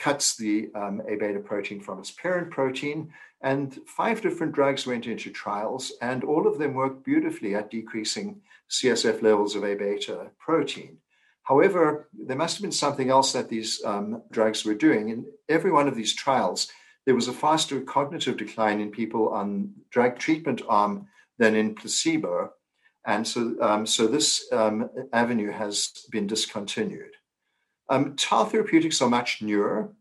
cuts 0.02 0.36
the 0.36 0.68
um, 0.74 1.00
A 1.08 1.14
beta 1.14 1.38
protein 1.38 1.80
from 1.80 2.00
its 2.00 2.10
parent 2.10 2.50
protein. 2.50 3.12
And 3.40 3.78
five 3.86 4.20
different 4.20 4.52
drugs 4.52 4.84
went 4.84 5.06
into 5.06 5.30
trials, 5.30 5.92
and 6.02 6.24
all 6.24 6.46
of 6.46 6.58
them 6.58 6.74
worked 6.74 7.04
beautifully 7.04 7.54
at 7.54 7.70
decreasing 7.70 8.40
CSF 8.68 9.22
levels 9.22 9.54
of 9.54 9.64
A 9.64 9.74
beta 9.74 10.30
protein. 10.38 10.98
However, 11.44 12.08
there 12.12 12.36
must 12.36 12.56
have 12.56 12.62
been 12.62 12.72
something 12.72 13.10
else 13.10 13.32
that 13.32 13.48
these 13.48 13.80
um, 13.84 14.22
drugs 14.32 14.64
were 14.64 14.74
doing. 14.74 15.08
In 15.08 15.24
every 15.48 15.70
one 15.70 15.86
of 15.88 15.96
these 15.96 16.14
trials, 16.14 16.68
there 17.04 17.14
was 17.14 17.28
a 17.28 17.32
faster 17.32 17.80
cognitive 17.80 18.36
decline 18.36 18.80
in 18.80 18.90
people 18.90 19.28
on 19.28 19.72
drug 19.90 20.18
treatment 20.18 20.62
arm 20.68 21.06
than 21.38 21.54
in 21.54 21.74
placebo. 21.74 22.52
And 23.06 23.26
so, 23.26 23.56
um, 23.60 23.86
so 23.86 24.06
this 24.06 24.46
um, 24.52 24.88
avenue 25.12 25.50
has 25.50 25.92
been 26.10 26.26
discontinued. 26.26 27.14
Um, 27.92 28.16
tau 28.16 28.44
therapeutics 28.44 29.02
are 29.02 29.11
much 29.11 29.42
newer, 29.42 29.92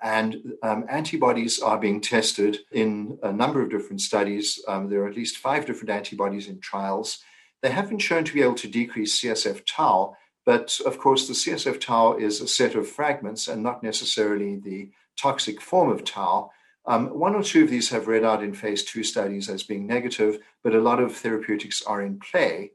and 0.00 0.54
um, 0.62 0.86
antibodies 0.88 1.60
are 1.60 1.78
being 1.78 2.00
tested 2.00 2.60
in 2.72 3.18
a 3.22 3.30
number 3.30 3.60
of 3.60 3.68
different 3.68 4.00
studies. 4.00 4.58
Um, 4.66 4.88
there 4.88 5.02
are 5.02 5.08
at 5.08 5.14
least 5.14 5.36
five 5.36 5.66
different 5.66 5.90
antibodies 5.90 6.48
in 6.48 6.58
trials. 6.58 7.18
They 7.60 7.68
have 7.70 7.90
been 7.90 7.98
shown 7.98 8.24
to 8.24 8.32
be 8.32 8.40
able 8.40 8.54
to 8.54 8.66
decrease 8.66 9.20
CSF 9.20 9.60
tau, 9.66 10.16
but 10.46 10.80
of 10.86 10.98
course, 10.98 11.28
the 11.28 11.34
CSF 11.34 11.78
tau 11.78 12.16
is 12.16 12.40
a 12.40 12.48
set 12.48 12.74
of 12.74 12.88
fragments 12.88 13.46
and 13.46 13.62
not 13.62 13.82
necessarily 13.82 14.56
the 14.56 14.90
toxic 15.20 15.60
form 15.60 15.90
of 15.90 16.04
tau. 16.04 16.50
Um, 16.86 17.08
one 17.08 17.34
or 17.34 17.42
two 17.42 17.64
of 17.64 17.68
these 17.68 17.90
have 17.90 18.08
read 18.08 18.24
out 18.24 18.42
in 18.42 18.54
phase 18.54 18.84
two 18.84 19.04
studies 19.04 19.50
as 19.50 19.62
being 19.62 19.86
negative, 19.86 20.38
but 20.64 20.74
a 20.74 20.80
lot 20.80 20.98
of 20.98 21.14
therapeutics 21.14 21.82
are 21.82 22.00
in 22.00 22.20
play. 22.20 22.72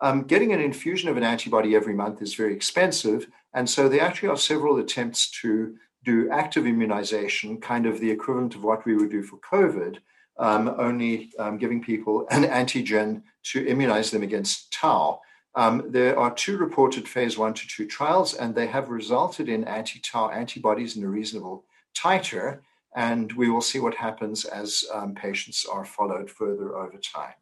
Um, 0.00 0.22
getting 0.22 0.52
an 0.52 0.60
infusion 0.60 1.10
of 1.10 1.18
an 1.18 1.22
antibody 1.22 1.76
every 1.76 1.94
month 1.94 2.22
is 2.22 2.34
very 2.34 2.54
expensive. 2.54 3.28
And 3.54 3.68
so 3.68 3.88
there 3.88 4.00
actually 4.00 4.30
are 4.30 4.36
several 4.36 4.78
attempts 4.78 5.30
to 5.42 5.76
do 6.04 6.30
active 6.30 6.66
immunization, 6.66 7.60
kind 7.60 7.86
of 7.86 8.00
the 8.00 8.10
equivalent 8.10 8.54
of 8.54 8.64
what 8.64 8.84
we 8.84 8.96
would 8.96 9.10
do 9.10 9.22
for 9.22 9.38
COVID, 9.38 9.98
um, 10.38 10.74
only 10.78 11.30
um, 11.38 11.58
giving 11.58 11.82
people 11.82 12.26
an 12.30 12.44
antigen 12.44 13.22
to 13.44 13.66
immunize 13.66 14.10
them 14.10 14.22
against 14.22 14.72
tau. 14.72 15.20
Um, 15.54 15.84
there 15.88 16.18
are 16.18 16.34
two 16.34 16.56
reported 16.56 17.06
phase 17.06 17.36
one 17.36 17.54
to 17.54 17.68
two 17.68 17.86
trials, 17.86 18.34
and 18.34 18.54
they 18.54 18.66
have 18.66 18.88
resulted 18.88 19.48
in 19.48 19.64
anti 19.64 20.00
tau 20.00 20.30
antibodies 20.30 20.96
in 20.96 21.04
a 21.04 21.08
reasonable 21.08 21.64
titer 21.94 22.60
and 22.94 23.32
we 23.32 23.48
will 23.48 23.60
see 23.60 23.78
what 23.78 23.94
happens 23.94 24.44
as 24.44 24.84
um, 24.92 25.14
patients 25.14 25.64
are 25.64 25.84
followed 25.84 26.30
further 26.30 26.76
over 26.76 26.98
time. 26.98 27.34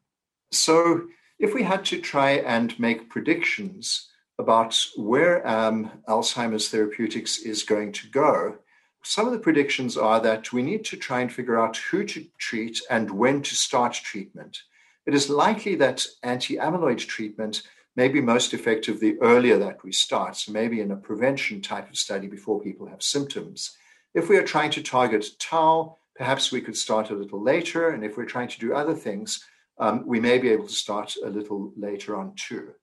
So, 0.53 1.09
if 1.39 1.55
we 1.55 1.63
had 1.63 1.85
to 1.87 2.01
try 2.01 2.33
and 2.33 2.79
make 2.79 3.09
predictions 3.09 4.09
about 4.41 4.85
where 4.97 5.47
um, 5.47 5.91
Alzheimer's 6.09 6.69
therapeutics 6.69 7.39
is 7.39 7.63
going 7.63 7.93
to 7.93 8.09
go, 8.09 8.57
some 9.03 9.27
of 9.27 9.33
the 9.33 9.39
predictions 9.39 9.97
are 9.97 10.21
that 10.21 10.53
we 10.53 10.63
need 10.63 10.85
to 10.87 10.97
try 10.97 11.21
and 11.21 11.33
figure 11.33 11.59
out 11.59 11.77
who 11.77 12.05
to 12.05 12.27
treat 12.39 12.81
and 12.91 13.11
when 13.11 13.43
to 13.43 13.55
start 13.55 13.95
treatment. 13.95 14.63
It 15.07 15.15
is 15.15 15.31
likely 15.31 15.75
that 15.77 16.05
anti 16.23 16.57
amyloid 16.57 16.99
treatment 17.07 17.63
may 17.97 18.09
be 18.09 18.21
most 18.21 18.53
effective 18.53 19.01
the 19.01 19.17
earlier 19.21 19.59
that 19.59 19.83
we 19.83 19.93
start, 19.93 20.37
so 20.37 20.53
maybe 20.53 20.81
in 20.81 20.91
a 20.91 20.97
prevention 20.97 21.61
type 21.61 21.89
of 21.89 21.97
study 21.97 22.27
before 22.27 22.61
people 22.61 22.87
have 22.87 23.03
symptoms. 23.03 23.77
If 24.15 24.29
we 24.29 24.37
are 24.37 24.43
trying 24.43 24.71
to 24.73 24.83
target 24.83 25.27
tau, 25.39 25.97
perhaps 26.15 26.53
we 26.53 26.61
could 26.61 26.77
start 26.77 27.11
a 27.11 27.15
little 27.15 27.43
later. 27.43 27.91
And 27.91 28.05
if 28.05 28.17
we're 28.17 28.27
trying 28.27 28.49
to 28.49 28.59
do 28.59 28.75
other 28.75 28.95
things, 28.95 29.45
um, 29.79 30.07
we 30.07 30.21
may 30.21 30.39
be 30.39 30.51
able 30.51 30.67
to 30.67 30.73
start 30.73 31.15
a 31.25 31.31
little 31.31 31.73
later 31.77 32.17
on 32.17 32.35
too. 32.37 32.75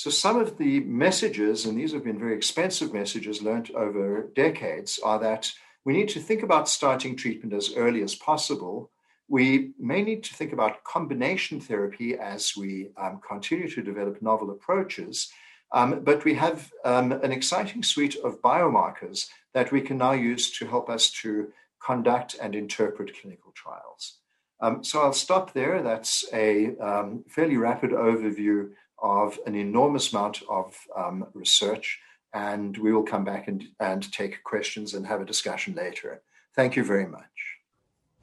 So, 0.00 0.08
some 0.08 0.40
of 0.40 0.56
the 0.56 0.80
messages, 0.80 1.66
and 1.66 1.78
these 1.78 1.92
have 1.92 2.04
been 2.04 2.18
very 2.18 2.34
expensive 2.34 2.94
messages 2.94 3.42
learned 3.42 3.70
over 3.72 4.30
decades, 4.34 4.98
are 5.04 5.18
that 5.18 5.52
we 5.84 5.92
need 5.92 6.08
to 6.08 6.20
think 6.20 6.42
about 6.42 6.70
starting 6.70 7.16
treatment 7.16 7.52
as 7.52 7.74
early 7.76 8.00
as 8.02 8.14
possible. 8.14 8.90
We 9.28 9.72
may 9.78 10.00
need 10.00 10.24
to 10.24 10.32
think 10.32 10.54
about 10.54 10.84
combination 10.84 11.60
therapy 11.60 12.16
as 12.18 12.54
we 12.56 12.92
um, 12.96 13.20
continue 13.20 13.68
to 13.68 13.82
develop 13.82 14.22
novel 14.22 14.50
approaches. 14.52 15.30
Um, 15.70 16.00
but 16.02 16.24
we 16.24 16.32
have 16.32 16.72
um, 16.86 17.12
an 17.12 17.30
exciting 17.30 17.82
suite 17.82 18.16
of 18.24 18.40
biomarkers 18.40 19.26
that 19.52 19.70
we 19.70 19.82
can 19.82 19.98
now 19.98 20.12
use 20.12 20.50
to 20.60 20.66
help 20.66 20.88
us 20.88 21.10
to 21.20 21.52
conduct 21.84 22.36
and 22.40 22.54
interpret 22.54 23.20
clinical 23.20 23.52
trials. 23.52 24.16
Um, 24.62 24.82
so 24.82 25.02
I'll 25.02 25.12
stop 25.12 25.52
there. 25.52 25.82
That's 25.82 26.24
a 26.32 26.74
um, 26.78 27.24
fairly 27.28 27.58
rapid 27.58 27.90
overview 27.90 28.70
of 29.02 29.38
an 29.46 29.54
enormous 29.54 30.12
amount 30.12 30.42
of 30.48 30.76
um, 30.96 31.26
research, 31.34 32.00
and 32.32 32.76
we 32.78 32.92
will 32.92 33.02
come 33.02 33.24
back 33.24 33.48
and, 33.48 33.64
and 33.78 34.12
take 34.12 34.42
questions 34.44 34.94
and 34.94 35.06
have 35.06 35.20
a 35.20 35.24
discussion 35.24 35.74
later. 35.74 36.22
Thank 36.54 36.76
you 36.76 36.84
very 36.84 37.06
much. 37.06 37.24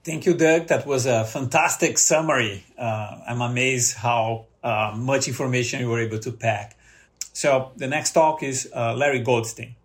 Thank 0.04 0.26
you, 0.26 0.34
Doug. 0.36 0.68
That 0.68 0.86
was 0.86 1.06
a 1.06 1.26
fantastic 1.26 1.98
summary. 1.98 2.64
Uh, 2.78 3.20
I'm 3.28 3.42
amazed 3.42 3.98
how 3.98 4.46
uh, 4.64 4.94
much 4.96 5.28
information 5.28 5.82
you 5.82 5.90
were 5.90 6.00
able 6.00 6.20
to 6.20 6.32
pack. 6.32 6.78
So 7.34 7.72
the 7.76 7.88
next 7.88 8.14
talk 8.14 8.42
is 8.42 8.70
uh, 8.74 8.96
Larry 8.96 9.20
Goldstein. 9.20 9.76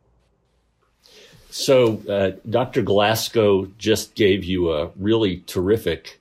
So, 1.50 2.00
uh, 2.08 2.30
Dr. 2.48 2.82
Galasko 2.82 3.76
just 3.76 4.14
gave 4.14 4.42
you 4.42 4.72
a 4.72 4.90
really 4.96 5.42
terrific 5.46 6.18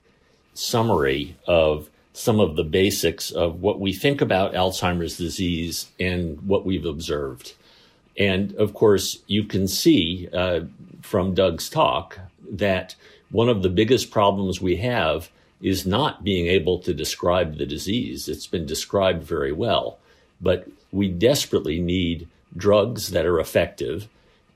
summary 0.52 1.36
of 1.46 1.88
some 2.12 2.40
of 2.40 2.56
the 2.56 2.64
basics 2.64 3.30
of 3.30 3.60
what 3.60 3.80
we 3.80 3.92
think 3.92 4.20
about 4.20 4.54
Alzheimer's 4.54 5.16
disease 5.16 5.88
and 5.98 6.40
what 6.42 6.64
we've 6.64 6.84
observed. 6.84 7.54
And 8.18 8.54
of 8.56 8.74
course, 8.74 9.18
you 9.26 9.44
can 9.44 9.66
see 9.66 10.28
uh, 10.32 10.60
from 11.00 11.34
Doug's 11.34 11.70
talk 11.70 12.18
that 12.50 12.94
one 13.30 13.48
of 13.48 13.62
the 13.62 13.70
biggest 13.70 14.10
problems 14.10 14.60
we 14.60 14.76
have 14.76 15.30
is 15.62 15.86
not 15.86 16.22
being 16.22 16.48
able 16.48 16.78
to 16.80 16.92
describe 16.92 17.56
the 17.56 17.64
disease. 17.64 18.28
It's 18.28 18.46
been 18.46 18.66
described 18.66 19.22
very 19.22 19.52
well, 19.52 19.98
but 20.40 20.68
we 20.90 21.08
desperately 21.08 21.80
need 21.80 22.28
drugs 22.56 23.12
that 23.12 23.24
are 23.24 23.40
effective 23.40 24.08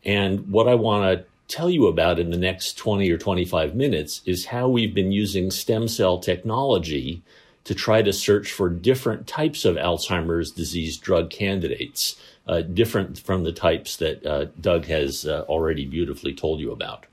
and 0.06 0.48
what 0.48 0.68
I 0.68 0.76
want 0.76 1.18
to 1.18 1.54
tell 1.54 1.68
you 1.68 1.88
about 1.88 2.20
in 2.20 2.30
the 2.30 2.38
next 2.38 2.78
20 2.78 3.10
or 3.10 3.18
25 3.18 3.74
minutes 3.74 4.22
is 4.24 4.46
how 4.46 4.68
we've 4.68 4.94
been 4.94 5.12
using 5.12 5.50
stem 5.50 5.88
cell 5.88 6.18
technology 6.18 7.22
to 7.66 7.74
try 7.74 8.00
to 8.00 8.12
search 8.12 8.52
for 8.52 8.68
different 8.68 9.26
types 9.26 9.64
of 9.64 9.74
Alzheimer's 9.74 10.52
disease 10.52 10.96
drug 10.96 11.30
candidates, 11.30 12.14
uh, 12.46 12.60
different 12.60 13.18
from 13.18 13.42
the 13.42 13.52
types 13.52 13.96
that 13.96 14.24
uh, 14.24 14.46
Doug 14.60 14.84
has 14.84 15.26
uh, 15.26 15.44
already 15.48 15.84
beautifully 15.84 16.32
told 16.32 16.60
you 16.60 16.70
about. 16.70 17.06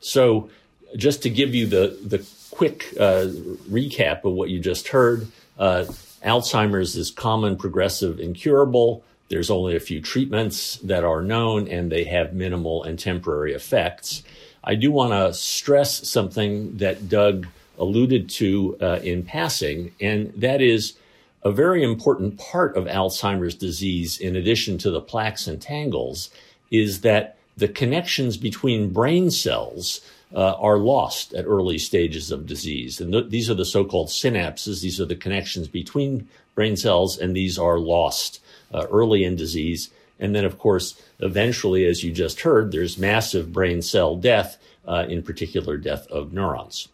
So, 0.00 0.50
just 0.96 1.22
to 1.22 1.30
give 1.30 1.54
you 1.54 1.66
the, 1.66 1.98
the 2.04 2.26
quick 2.50 2.94
uh, 3.00 3.28
recap 3.70 4.24
of 4.24 4.32
what 4.34 4.50
you 4.50 4.60
just 4.60 4.88
heard, 4.88 5.26
uh, 5.58 5.86
Alzheimer's 6.22 6.94
is 6.94 7.10
common, 7.10 7.56
progressive, 7.56 8.20
incurable. 8.20 9.02
There's 9.30 9.50
only 9.50 9.76
a 9.76 9.80
few 9.80 10.02
treatments 10.02 10.76
that 10.76 11.04
are 11.04 11.22
known, 11.22 11.68
and 11.68 11.90
they 11.90 12.04
have 12.04 12.34
minimal 12.34 12.82
and 12.84 12.98
temporary 12.98 13.54
effects. 13.54 14.22
I 14.62 14.74
do 14.74 14.92
want 14.92 15.12
to 15.12 15.32
stress 15.32 16.06
something 16.06 16.76
that 16.78 17.08
Doug 17.08 17.46
alluded 17.78 18.28
to 18.28 18.76
uh, 18.80 19.00
in 19.02 19.22
passing, 19.22 19.92
and 20.00 20.32
that 20.36 20.60
is 20.60 20.94
a 21.42 21.52
very 21.52 21.82
important 21.82 22.38
part 22.38 22.76
of 22.76 22.84
Alzheimer's 22.86 23.54
disease, 23.54 24.18
in 24.18 24.36
addition 24.36 24.76
to 24.78 24.90
the 24.90 25.00
plaques 25.00 25.46
and 25.46 25.62
tangles, 25.62 26.30
is 26.70 27.00
that 27.02 27.36
the 27.56 27.68
connections 27.68 28.36
between 28.36 28.92
brain 28.92 29.30
cells 29.30 30.00
uh, 30.34 30.54
are 30.54 30.78
lost 30.78 31.32
at 31.34 31.46
early 31.46 31.78
stages 31.78 32.30
of 32.30 32.46
disease. 32.46 33.00
And 33.00 33.12
th- 33.12 33.30
these 33.30 33.48
are 33.48 33.54
the 33.54 33.64
so 33.64 33.84
called 33.84 34.08
synapses. 34.08 34.82
These 34.82 35.00
are 35.00 35.06
the 35.06 35.16
connections 35.16 35.68
between 35.68 36.28
brain 36.54 36.76
cells, 36.76 37.16
and 37.16 37.34
these 37.34 37.58
are 37.58 37.78
lost 37.78 38.40
uh, 38.74 38.86
early 38.90 39.24
in 39.24 39.36
disease. 39.36 39.90
And 40.20 40.34
then, 40.34 40.44
of 40.44 40.58
course, 40.58 41.00
eventually, 41.20 41.86
as 41.86 42.02
you 42.02 42.12
just 42.12 42.40
heard, 42.40 42.72
there's 42.72 42.98
massive 42.98 43.52
brain 43.52 43.82
cell 43.82 44.16
death, 44.16 44.58
uh, 44.86 45.06
in 45.08 45.22
particular, 45.22 45.76
death 45.76 46.06
of 46.08 46.32
neurons. 46.32 46.88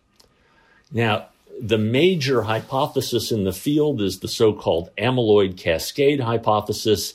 Now, 0.94 1.26
the 1.61 1.78
major 1.78 2.42
hypothesis 2.42 3.30
in 3.30 3.44
the 3.44 3.52
field 3.52 4.00
is 4.00 4.20
the 4.20 4.28
so 4.28 4.52
called 4.54 4.90
amyloid 4.96 5.59
cascade 5.59 6.20
hypothesis, 6.20 7.14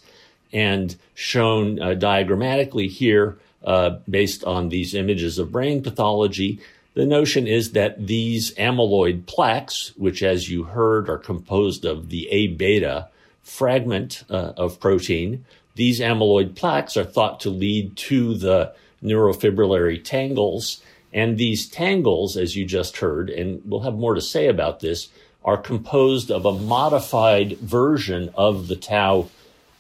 and 0.52 0.96
shown 1.14 1.82
uh, 1.82 1.94
diagrammatically 1.94 2.88
here 2.88 3.38
uh, 3.64 3.98
based 4.10 4.44
on 4.44 4.70
these 4.70 4.94
images 4.94 5.38
of 5.38 5.52
brain 5.52 5.82
pathology. 5.82 6.60
The 6.96 7.06
notion 7.06 7.48
is 7.48 7.74
that 7.74 8.08
these 8.08 8.54
amyloid 8.56 9.26
plaques, 9.26 9.94
which, 9.96 10.24
as 10.24 10.50
you 10.50 10.64
heard, 10.64 11.10
are 11.10 11.18
composed 11.18 11.86
of 11.86 12.10
the 12.10 12.28
A 12.30 12.48
beta 12.48 13.08
fragment 13.44 14.24
uh, 14.30 14.54
of 14.58 14.80
protein, 14.80 15.46
these 15.76 16.00
amyloid 16.00 16.56
plaques 16.56 16.98
are 16.98 17.06
thought 17.06 17.40
to 17.42 17.50
lead 17.50 17.96
to 17.96 18.34
the 18.34 18.74
neurofibrillary 19.04 20.04
tangles. 20.04 20.82
And 21.14 21.38
these 21.38 21.68
tangles, 21.68 22.38
as 22.38 22.56
you 22.56 22.66
just 22.66 22.98
heard, 22.98 23.30
and 23.30 23.62
we'll 23.66 23.82
have 23.82 23.96
more 23.96 24.16
to 24.16 24.22
say 24.22 24.48
about 24.48 24.80
this, 24.80 25.10
are 25.44 25.58
composed 25.58 26.30
of 26.30 26.46
a 26.46 26.54
modified 26.54 27.58
version 27.58 28.32
of 28.36 28.68
the 28.68 28.76
tau 28.76 29.30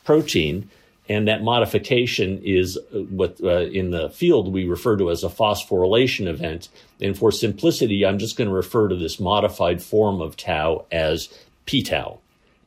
protein 0.04 0.70
and 1.10 1.28
that 1.28 1.44
modification 1.44 2.39
is 2.44 2.78
uh, 2.78 3.00
what 3.00 3.42
uh, 3.44 3.62
in 3.62 3.89
the 3.89 4.10
field 4.12 4.54
we 4.54 4.65
refer 4.65 4.96
to 4.96 5.10
as 5.10 5.24
a 5.24 5.30
phosphorylation 5.30 6.28
event. 6.28 6.70
And 7.02 7.18
for 7.18 7.32
simplicity, 7.32 8.06
I'm 8.06 8.20
just 8.20 8.38
going 8.38 8.48
to 8.48 8.54
refer 8.54 8.88
to 8.88 8.96
this 8.96 9.20
modified 9.20 9.82
form 9.82 10.22
of 10.22 10.38
tau 10.38 10.86
as 10.92 11.28
p-tau. 11.65 12.20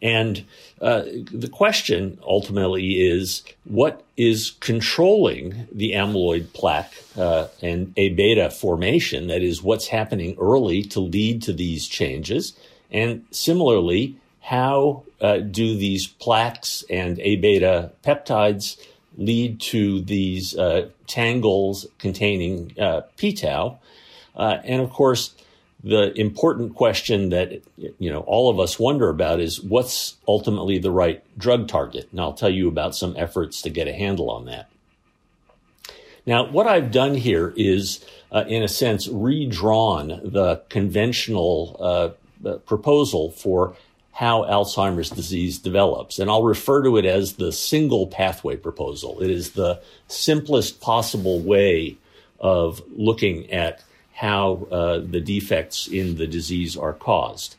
And 0.03 0.45
uh, 0.83 1.05
the 1.33 1.49
question 1.49 2.19
ultimately 2.27 3.01
is 3.01 3.43
what 3.65 4.03
is 4.17 4.51
controlling 4.59 5.69
the 5.71 5.93
amyloid 5.93 6.53
plaque 6.53 6.93
uh, 7.17 7.47
and 7.63 7.93
A 7.97 8.09
beta 8.11 8.51
formation? 8.51 9.29
That 9.29 9.43
is, 9.43 9.63
what's 9.63 9.87
happening 9.87 10.37
early 10.41 10.83
to 10.85 10.99
lead 10.99 11.41
to 11.43 11.53
these 11.53 11.87
changes. 11.87 12.55
And 12.91 13.25
similarly, 13.31 14.17
how 14.41 15.05
uh, 15.21 15.39
do 15.39 15.77
these 15.77 16.09
plaques 16.09 16.85
and 16.91 17.21
A 17.21 17.37
beta 17.37 17.93
peptides 18.05 18.77
lead 19.17 19.61
to 19.61 20.01
these 20.01 20.59
uh, 20.59 20.89
tangles 21.07 21.87
containing 21.99 22.75
uh, 22.77 23.03
p 23.17 23.33
tau? 23.33 23.79
And 24.35 24.83
of 24.83 24.91
course, 24.91 25.33
the 25.85 26.13
important 26.19 26.75
question 26.77 27.31
that 27.31 27.63
you 27.77 28.11
know 28.11 28.21
all 28.21 28.51
of 28.51 28.61
us 28.61 28.79
wonder 28.79 29.09
about 29.09 29.41
is 29.41 29.61
what's 29.61 30.17
ultimately 30.29 30.79
the 30.79 30.91
right 30.91 31.23
drug 31.39 31.69
target. 31.69 32.09
And 32.11 32.21
I'll 32.21 32.35
tell 32.35 32.51
you 32.51 32.69
about 32.69 32.95
some 32.95 33.15
efforts 33.17 33.63
to 33.63 33.71
get 33.71 33.89
a 33.89 33.93
handle 33.93 34.31
on 34.31 34.47
that. 34.47 34.69
Now, 36.25 36.49
what 36.49 36.69
I've 36.69 36.93
done 36.93 37.15
here 37.15 37.53
is, 37.57 38.05
uh, 38.31 38.45
in 38.47 38.63
a 38.63 38.69
sense, 38.69 39.09
redrawn 39.09 40.21
the 40.23 40.63
conventional 40.69 41.77
uh, 42.45 42.59
proposal 42.59 43.33
for 43.33 43.75
how 44.13 44.43
Alzheimer's 44.43 45.11
disease 45.11 45.59
develops. 45.59 46.19
And 46.19 46.31
I'll 46.31 46.45
refer 46.45 46.83
to 46.85 46.97
it 46.97 47.07
as 47.07 47.35
the 47.35 47.51
single 47.51 48.07
pathway 48.07 48.57
proposal. 48.57 49.21
It 49.21 49.31
is 49.31 49.53
the 49.53 49.83
simplest 50.07 50.81
possible 50.81 51.41
way 51.41 51.97
of 52.39 52.83
looking 52.95 53.51
at 53.51 53.83
how 54.13 54.67
uh, 54.71 54.99
the 54.99 55.21
defects 55.21 55.87
in 55.87 56.17
the 56.17 56.27
disease 56.27 56.77
are 56.77 56.93
caused. 56.93 57.57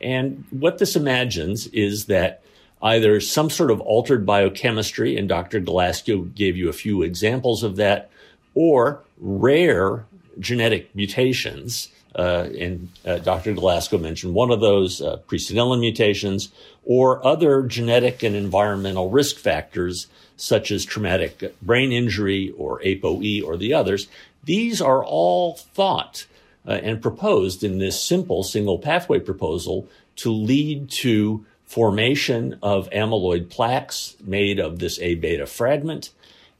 And 0.00 0.44
what 0.50 0.78
this 0.78 0.96
imagines 0.96 1.66
is 1.68 2.06
that 2.06 2.42
either 2.82 3.20
some 3.20 3.50
sort 3.50 3.70
of 3.70 3.80
altered 3.80 4.24
biochemistry, 4.26 5.16
and 5.16 5.28
Dr. 5.28 5.60
Galasko 5.60 6.34
gave 6.34 6.56
you 6.56 6.68
a 6.68 6.74
few 6.74 7.02
examples 7.02 7.62
of 7.62 7.76
that, 7.76 8.10
or 8.54 9.02
rare 9.18 10.04
genetic 10.38 10.94
mutations 10.94 11.88
uh, 12.16 12.48
and 12.58 12.88
uh, 13.04 13.18
Dr. 13.18 13.54
Galasko 13.54 14.00
mentioned 14.00 14.32
one 14.32 14.50
of 14.50 14.60
those, 14.60 15.02
uh, 15.02 15.18
presenilin 15.28 15.80
mutations, 15.80 16.48
or 16.84 17.24
other 17.26 17.62
genetic 17.62 18.22
and 18.22 18.34
environmental 18.34 19.10
risk 19.10 19.36
factors, 19.36 20.06
such 20.36 20.70
as 20.70 20.84
traumatic 20.84 21.54
brain 21.60 21.92
injury 21.92 22.54
or 22.56 22.80
ApoE 22.80 23.44
or 23.44 23.56
the 23.56 23.74
others. 23.74 24.08
These 24.46 24.80
are 24.80 25.04
all 25.04 25.54
thought 25.54 26.26
uh, 26.66 26.72
and 26.72 27.02
proposed 27.02 27.62
in 27.62 27.78
this 27.78 28.02
simple 28.02 28.42
single 28.42 28.78
pathway 28.78 29.18
proposal 29.18 29.88
to 30.16 30.32
lead 30.32 30.88
to 30.90 31.44
formation 31.64 32.58
of 32.62 32.88
amyloid 32.90 33.50
plaques 33.50 34.16
made 34.24 34.58
of 34.58 34.78
this 34.78 34.98
A 35.00 35.16
beta 35.16 35.46
fragment, 35.46 36.10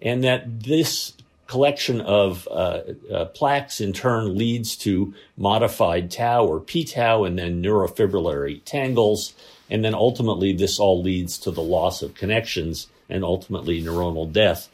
and 0.03 0.23
that 0.25 0.65
this 0.65 1.13
collection 1.47 2.01
of 2.01 2.49
uh, 2.51 2.81
uh, 3.13 3.25
plaques 3.27 3.81
in 3.81 3.93
turn 3.93 4.37
leads 4.37 4.77
to 4.77 5.15
modified 5.37 6.11
tau 6.11 6.45
or 6.45 6.59
p-tau 6.59 7.23
and 7.23 7.39
then 7.39 7.63
neurofibrillary 7.63 8.61
tangles. 8.65 9.33
And 9.71 9.85
then 9.85 9.95
ultimately, 9.95 10.53
this 10.53 10.81
all 10.81 11.03
leads 11.03 11.39
to 11.39 11.53
the 11.53 11.63
loss 11.63 12.03
of 12.03 12.15
connections 12.15 12.89
and 13.09 13.23
ultimately 13.25 13.81
neuronal 13.81 14.31
death, 14.31 14.69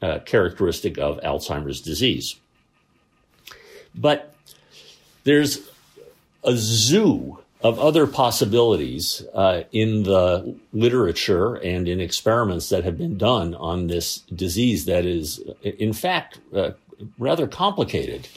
uh, 0.00 0.20
characteristic 0.20 0.98
of 0.98 1.20
Alzheimer's 1.22 1.80
disease. 1.80 2.36
But 3.94 4.34
there's 5.24 5.68
a 6.42 6.56
zoo 6.56 7.38
of 7.62 7.78
other 7.78 8.06
possibilities 8.06 9.22
uh, 9.32 9.62
in 9.72 10.02
the 10.02 10.54
literature 10.74 11.54
and 11.54 11.88
in 11.88 11.98
experiments 11.98 12.68
that 12.68 12.84
have 12.84 12.98
been 12.98 13.16
done 13.16 13.54
on 13.54 13.86
this 13.86 14.18
disease 14.34 14.84
that 14.84 15.06
is, 15.06 15.40
in 15.62 15.94
fact, 15.94 16.38
uh, 16.54 16.72
rather 17.18 17.46
complicated. 17.46 18.28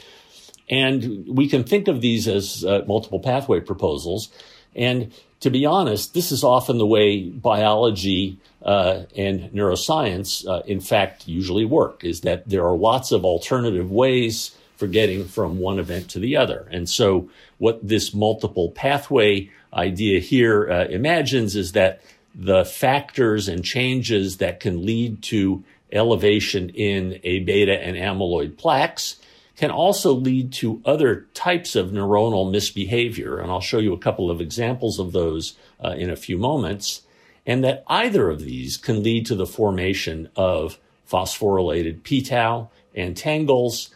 And 0.70 1.26
we 1.28 1.50
can 1.50 1.65
think 1.65 1.89
of 1.89 2.00
these 2.00 2.28
as 2.28 2.63
uh, 2.63 2.84
multiple 2.88 3.20
pathway 3.20 3.60
proposals. 3.60 4.30
And 4.76 5.12
to 5.41 5.50
be 5.50 5.65
honest, 5.65 6.13
this 6.13 6.32
is 6.32 6.43
often 6.43 6.78
the 6.78 6.86
way 6.86 7.24
biology 7.24 8.38
uh, 8.63 9.04
and 9.15 9.52
neuroscience, 9.52 10.48
uh, 10.48 10.63
in 10.65 10.80
fact, 10.80 11.28
usually 11.28 11.65
work, 11.65 12.04
is 12.04 12.22
that 12.22 12.48
there 12.48 12.65
are 12.65 12.78
lots 12.78 13.12
of 13.12 13.26
alternative 13.26 13.91
ways 13.91 14.57
for 14.78 14.88
getting 14.88 15.26
from 15.26 15.60
one 15.60 15.80
event 15.80 16.10
to 16.12 16.19
the 16.19 16.38
other. 16.38 16.67
And 16.71 16.90
so 16.90 17.30
what 17.58 17.86
this 17.86 18.13
multiple 18.13 18.71
pathway 18.71 19.50
idea 19.73 20.19
here 20.19 20.71
uh, 20.71 20.86
imagines 20.86 21.56
is 21.56 21.73
that 21.73 22.02
the 22.34 22.63
factors 22.63 23.48
and 23.48 23.65
changes 23.65 24.38
that 24.38 24.60
can 24.60 24.86
lead 24.86 25.21
to 25.23 25.63
elevation 25.92 26.69
in 26.69 27.19
A 27.23 27.40
beta 27.40 27.84
and 27.84 27.98
amyloid 27.98 28.58
plaques 28.58 29.17
can 29.56 29.71
also 29.71 30.13
lead 30.13 30.54
to 30.54 30.82
other 30.86 31.25
types 31.34 31.75
of 31.75 31.90
neuronal 31.90 32.52
misbehavior. 32.52 33.40
And 33.40 33.52
I'll 33.52 33.60
show 33.60 33.80
you 33.80 33.94
a 33.94 33.98
couple 33.98 34.30
of 34.30 34.40
examples 34.40 35.00
of 35.00 35.12
those 35.12 35.58
uh, 35.84 35.96
in 35.98 36.12
a 36.12 36.15
few 36.15 36.38
moments. 36.38 37.02
And 37.46 37.63
that 37.63 37.84
either 37.88 38.30
of 38.30 38.42
these 38.42 38.78
can 38.78 39.02
lead 39.02 39.25
to 39.28 39.36
the 39.36 39.48
formation 39.48 40.30
of 40.36 40.78
phosphorylated 41.10 42.04
p 42.04 42.21
tau 42.21 42.69
and 42.94 43.17
tangles. 43.17 43.90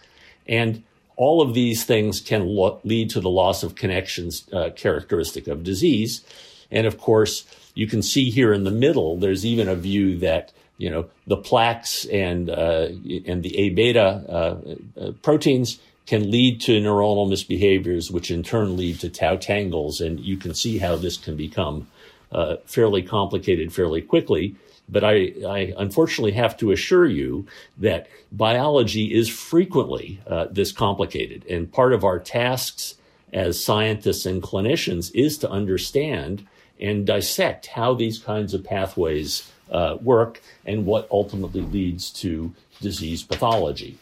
And 0.47 0.83
all 1.15 1.41
of 1.41 1.53
these 1.53 1.83
things 1.83 2.19
can 2.19 2.45
lo- 2.47 2.79
lead 2.83 3.09
to 3.11 3.19
the 3.19 3.29
loss 3.29 3.63
of 3.63 3.75
connections 3.75 4.47
uh, 4.53 4.69
characteristic 4.75 5.47
of 5.47 5.63
disease. 5.63 6.23
And 6.71 6.87
of 6.87 6.97
course, 6.97 7.45
you 7.75 7.87
can 7.87 8.01
see 8.01 8.29
here 8.29 8.53
in 8.53 8.63
the 8.63 8.71
middle, 8.71 9.17
there's 9.17 9.45
even 9.45 9.67
a 9.67 9.75
view 9.75 10.17
that 10.19 10.51
you 10.77 10.89
know 10.89 11.05
the 11.27 11.37
plaques 11.37 12.05
and 12.05 12.49
uh, 12.49 12.87
and 13.27 13.43
the 13.43 13.57
A 13.57 13.69
beta 13.69 14.25
uh, 14.27 14.99
uh, 14.99 15.11
proteins 15.21 15.79
can 16.07 16.31
lead 16.31 16.59
to 16.61 16.81
neuronal 16.81 17.29
misbehaviors, 17.29 18.09
which 18.09 18.31
in 18.31 18.41
turn 18.41 18.75
lead 18.75 18.99
to 18.99 19.09
tau 19.09 19.35
tangles, 19.35 20.01
and 20.01 20.19
you 20.19 20.37
can 20.37 20.53
see 20.53 20.79
how 20.79 20.95
this 20.95 21.17
can 21.17 21.37
become 21.37 21.87
uh, 22.31 22.55
fairly 22.65 23.03
complicated 23.03 23.71
fairly 23.71 24.01
quickly. 24.01 24.55
But 24.91 25.05
I, 25.05 25.33
I, 25.47 25.73
unfortunately 25.77 26.33
have 26.33 26.57
to 26.57 26.71
assure 26.71 27.05
you 27.05 27.47
that 27.77 28.07
biology 28.31 29.13
is 29.13 29.29
frequently 29.29 30.19
uh, 30.27 30.47
this 30.51 30.73
complicated, 30.73 31.45
and 31.49 31.71
part 31.71 31.93
of 31.93 32.03
our 32.03 32.19
tasks 32.19 32.95
as 33.31 33.63
scientists 33.63 34.25
and 34.25 34.43
clinicians 34.43 35.09
is 35.15 35.37
to 35.37 35.49
understand 35.49 36.45
and 36.79 37.05
dissect 37.05 37.67
how 37.67 37.93
these 37.93 38.19
kinds 38.19 38.53
of 38.53 38.63
pathways 38.63 39.49
uh, 39.71 39.97
work 40.01 40.41
and 40.65 40.85
what 40.85 41.07
ultimately 41.09 41.61
leads 41.61 42.11
to 42.11 42.53
disease 42.81 43.23
pathology. 43.23 43.97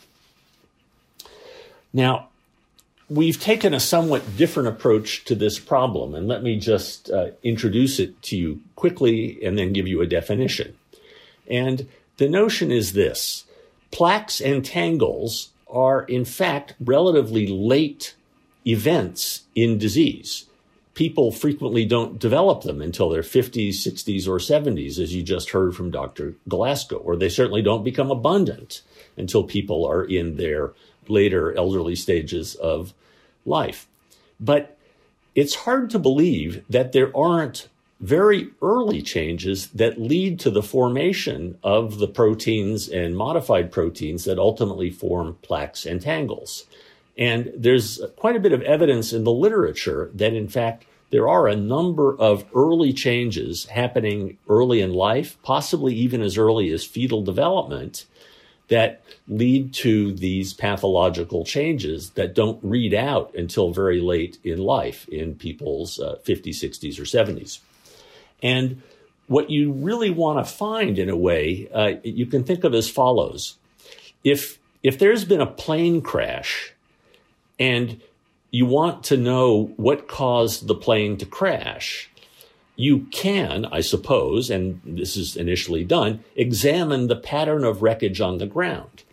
Now, 1.93 2.29
we've 3.09 3.39
taken 3.39 3.73
a 3.73 3.79
somewhat 3.79 4.37
different 4.37 4.69
approach 4.69 5.25
to 5.25 5.35
this 5.35 5.59
problem, 5.59 6.15
and 6.15 6.27
let 6.27 6.43
me 6.43 6.59
just 6.59 7.09
uh, 7.09 7.31
introduce 7.43 7.99
it 7.99 8.21
to 8.23 8.37
you 8.37 8.61
quickly 8.75 9.43
and 9.43 9.57
then 9.57 9.73
give 9.73 9.87
you 9.87 10.01
a 10.01 10.07
definition. 10.07 10.75
And 11.49 11.87
the 12.17 12.29
notion 12.29 12.71
is 12.71 12.93
this 12.93 13.45
plaques 13.91 14.39
and 14.39 14.63
tangles 14.63 15.49
are, 15.69 16.03
in 16.03 16.25
fact, 16.25 16.75
relatively 16.79 17.47
late 17.47 18.15
events 18.65 19.43
in 19.55 19.77
disease. 19.77 20.45
People 20.93 21.31
frequently 21.31 21.85
don't 21.85 22.19
develop 22.19 22.63
them 22.63 22.81
until 22.81 23.09
their 23.09 23.21
50s, 23.21 23.69
60s, 23.69 24.27
or 24.27 24.37
70s, 24.37 24.99
as 24.99 25.13
you 25.13 25.23
just 25.23 25.51
heard 25.51 25.75
from 25.75 25.91
Dr. 25.91 26.35
Galasko, 26.49 26.99
or 27.03 27.15
they 27.15 27.29
certainly 27.29 27.61
don't 27.61 27.85
become 27.85 28.11
abundant 28.11 28.81
until 29.15 29.43
people 29.43 29.85
are 29.85 30.03
in 30.03 30.35
their 30.35 30.73
later 31.07 31.55
elderly 31.55 31.95
stages 31.95 32.55
of 32.55 32.93
life. 33.45 33.87
But 34.39 34.77
it's 35.35 35.55
hard 35.55 35.89
to 35.91 35.99
believe 35.99 36.63
that 36.69 36.91
there 36.91 37.15
aren't 37.15 37.69
very 37.99 38.49
early 38.61 39.01
changes 39.01 39.67
that 39.67 39.99
lead 39.99 40.39
to 40.39 40.49
the 40.49 40.63
formation 40.63 41.57
of 41.63 41.99
the 41.99 42.07
proteins 42.07 42.87
and 42.87 43.17
modified 43.17 43.71
proteins 43.71 44.23
that 44.23 44.39
ultimately 44.39 44.89
form 44.89 45.37
plaques 45.41 45.85
and 45.85 46.01
tangles. 46.01 46.65
And 47.17 47.51
there's 47.55 48.01
quite 48.15 48.37
a 48.37 48.39
bit 48.39 48.53
of 48.53 48.61
evidence 48.61 49.11
in 49.11 49.25
the 49.25 49.31
literature 49.31 50.09
that, 50.13 50.33
in 50.33 50.47
fact, 50.47 50.85
there 51.11 51.27
are 51.27 51.47
a 51.47 51.55
number 51.55 52.15
of 52.17 52.45
early 52.55 52.93
changes 52.93 53.65
happening 53.65 54.37
early 54.47 54.79
in 54.79 54.93
life, 54.93 55.37
possibly 55.43 55.93
even 55.95 56.21
as 56.21 56.37
early 56.37 56.71
as 56.71 56.85
fetal 56.85 57.21
development, 57.21 58.05
that 58.69 59.01
lead 59.27 59.73
to 59.73 60.13
these 60.13 60.53
pathological 60.53 61.43
changes 61.43 62.11
that 62.11 62.35
don't 62.35 62.59
read 62.63 62.93
out 62.93 63.33
until 63.35 63.73
very 63.73 63.99
late 63.99 64.37
in 64.43 64.59
life 64.59 65.07
in 65.09 65.35
people's 65.35 65.99
uh, 65.99 66.15
50s, 66.23 66.63
60s, 66.63 66.99
or 66.99 67.03
70s. 67.03 67.59
And 68.41 68.81
what 69.27 69.49
you 69.49 69.71
really 69.71 70.09
want 70.09 70.45
to 70.45 70.51
find 70.51 70.97
in 70.97 71.09
a 71.09 71.15
way, 71.15 71.69
uh, 71.73 71.93
you 72.03 72.25
can 72.25 72.43
think 72.43 72.63
of 72.63 72.73
as 72.73 72.89
follows. 72.89 73.57
If, 74.23 74.59
if 74.83 74.97
there's 74.97 75.25
been 75.25 75.41
a 75.41 75.45
plane 75.45 76.01
crash 76.01 76.73
and 77.59 78.01
you 78.51 78.65
want 78.65 79.03
to 79.05 79.17
know 79.17 79.71
what 79.77 80.07
caused 80.07 80.67
the 80.67 80.75
plane 80.75 81.17
to 81.17 81.25
crash, 81.25 82.09
you 82.75 83.07
can, 83.11 83.65
I 83.65 83.81
suppose, 83.81 84.49
and 84.49 84.81
this 84.85 85.17
is 85.17 85.35
initially 85.35 85.83
done, 85.83 86.23
examine 86.35 87.07
the 87.07 87.15
pattern 87.15 87.65
of 87.65 87.81
wreckage 87.81 88.21
on 88.21 88.37
the 88.37 88.45
ground. 88.45 89.03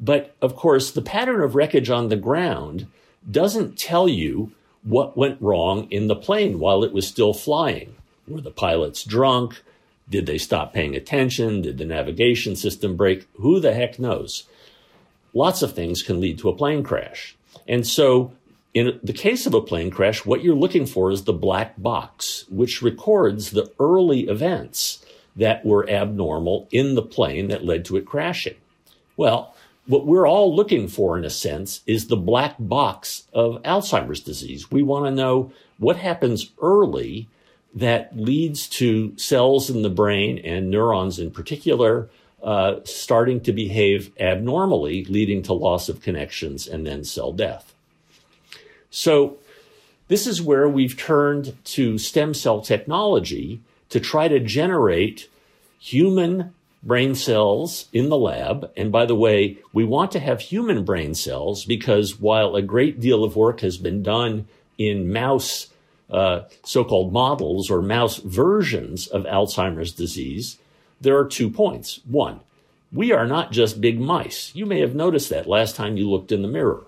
But 0.00 0.34
of 0.40 0.56
course, 0.56 0.90
the 0.90 1.02
pattern 1.02 1.42
of 1.42 1.54
wreckage 1.54 1.90
on 1.90 2.08
the 2.08 2.16
ground 2.16 2.86
doesn't 3.30 3.78
tell 3.78 4.08
you 4.08 4.52
what 4.82 5.18
went 5.18 5.40
wrong 5.42 5.86
in 5.90 6.06
the 6.06 6.16
plane 6.16 6.58
while 6.58 6.82
it 6.82 6.94
was 6.94 7.06
still 7.06 7.34
flying. 7.34 7.94
Were 8.30 8.40
the 8.40 8.52
pilots 8.52 9.02
drunk? 9.02 9.60
Did 10.08 10.26
they 10.26 10.38
stop 10.38 10.72
paying 10.72 10.94
attention? 10.94 11.62
Did 11.62 11.78
the 11.78 11.84
navigation 11.84 12.54
system 12.54 12.96
break? 12.96 13.26
Who 13.34 13.58
the 13.58 13.74
heck 13.74 13.98
knows? 13.98 14.44
Lots 15.34 15.62
of 15.62 15.74
things 15.74 16.02
can 16.02 16.20
lead 16.20 16.38
to 16.38 16.48
a 16.48 16.54
plane 16.54 16.84
crash. 16.84 17.36
And 17.66 17.84
so, 17.84 18.32
in 18.72 19.00
the 19.02 19.12
case 19.12 19.46
of 19.46 19.54
a 19.54 19.60
plane 19.60 19.90
crash, 19.90 20.24
what 20.24 20.44
you're 20.44 20.54
looking 20.54 20.86
for 20.86 21.10
is 21.10 21.24
the 21.24 21.32
black 21.32 21.74
box, 21.76 22.44
which 22.48 22.82
records 22.82 23.50
the 23.50 23.72
early 23.80 24.28
events 24.28 25.04
that 25.34 25.66
were 25.66 25.88
abnormal 25.90 26.68
in 26.70 26.94
the 26.94 27.02
plane 27.02 27.48
that 27.48 27.64
led 27.64 27.84
to 27.86 27.96
it 27.96 28.06
crashing. 28.06 28.54
Well, 29.16 29.56
what 29.86 30.06
we're 30.06 30.28
all 30.28 30.54
looking 30.54 30.86
for, 30.86 31.18
in 31.18 31.24
a 31.24 31.30
sense, 31.30 31.80
is 31.84 32.06
the 32.06 32.16
black 32.16 32.54
box 32.60 33.24
of 33.32 33.60
Alzheimer's 33.64 34.20
disease. 34.20 34.70
We 34.70 34.82
want 34.82 35.06
to 35.06 35.10
know 35.10 35.52
what 35.78 35.96
happens 35.96 36.52
early 36.62 37.28
that 37.74 38.16
leads 38.16 38.68
to 38.68 39.16
cells 39.16 39.70
in 39.70 39.82
the 39.82 39.90
brain 39.90 40.38
and 40.38 40.70
neurons 40.70 41.18
in 41.18 41.30
particular 41.30 42.08
uh, 42.42 42.80
starting 42.84 43.40
to 43.42 43.52
behave 43.52 44.10
abnormally, 44.18 45.04
leading 45.04 45.42
to 45.42 45.52
loss 45.52 45.88
of 45.88 46.00
connections 46.00 46.66
and 46.66 46.86
then 46.86 47.04
cell 47.04 47.32
death. 47.32 47.74
So, 48.90 49.36
this 50.08 50.26
is 50.26 50.42
where 50.42 50.68
we've 50.68 50.96
turned 50.96 51.54
to 51.64 51.96
stem 51.96 52.34
cell 52.34 52.60
technology 52.60 53.60
to 53.90 54.00
try 54.00 54.26
to 54.26 54.40
generate 54.40 55.28
human 55.78 56.52
brain 56.82 57.14
cells 57.14 57.86
in 57.92 58.08
the 58.08 58.16
lab. 58.16 58.70
And 58.76 58.90
by 58.90 59.06
the 59.06 59.14
way, 59.14 59.58
we 59.72 59.84
want 59.84 60.10
to 60.12 60.18
have 60.18 60.40
human 60.40 60.84
brain 60.84 61.14
cells 61.14 61.64
because 61.64 62.18
while 62.18 62.56
a 62.56 62.62
great 62.62 63.00
deal 63.00 63.22
of 63.22 63.36
work 63.36 63.60
has 63.60 63.76
been 63.76 64.02
done 64.02 64.48
in 64.78 65.12
mouse 65.12 65.68
uh, 66.10 66.42
so 66.64 66.84
called 66.84 67.12
models 67.12 67.70
or 67.70 67.82
mouse 67.82 68.16
versions 68.18 69.06
of 69.06 69.24
Alzheimer's 69.24 69.92
disease, 69.92 70.58
there 71.00 71.16
are 71.16 71.24
two 71.24 71.50
points. 71.50 72.00
One, 72.06 72.40
we 72.92 73.12
are 73.12 73.26
not 73.26 73.52
just 73.52 73.80
big 73.80 74.00
mice. 74.00 74.54
You 74.54 74.66
may 74.66 74.80
have 74.80 74.94
noticed 74.94 75.30
that 75.30 75.48
last 75.48 75.76
time 75.76 75.96
you 75.96 76.10
looked 76.10 76.32
in 76.32 76.42
the 76.42 76.48
mirror. 76.48 76.84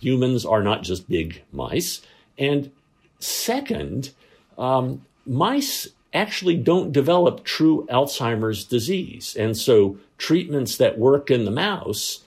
Humans 0.00 0.44
are 0.44 0.62
not 0.62 0.82
just 0.82 1.08
big 1.08 1.42
mice. 1.52 2.02
And 2.38 2.70
second, 3.18 4.12
um, 4.58 5.02
mice 5.24 5.88
actually 6.12 6.56
don't 6.56 6.92
develop 6.92 7.44
true 7.44 7.86
Alzheimer's 7.90 8.64
disease. 8.64 9.36
And 9.36 9.56
so 9.56 9.98
treatments 10.18 10.76
that 10.76 10.98
work 10.98 11.30
in 11.30 11.44
the 11.44 11.50
mouse 11.50 12.22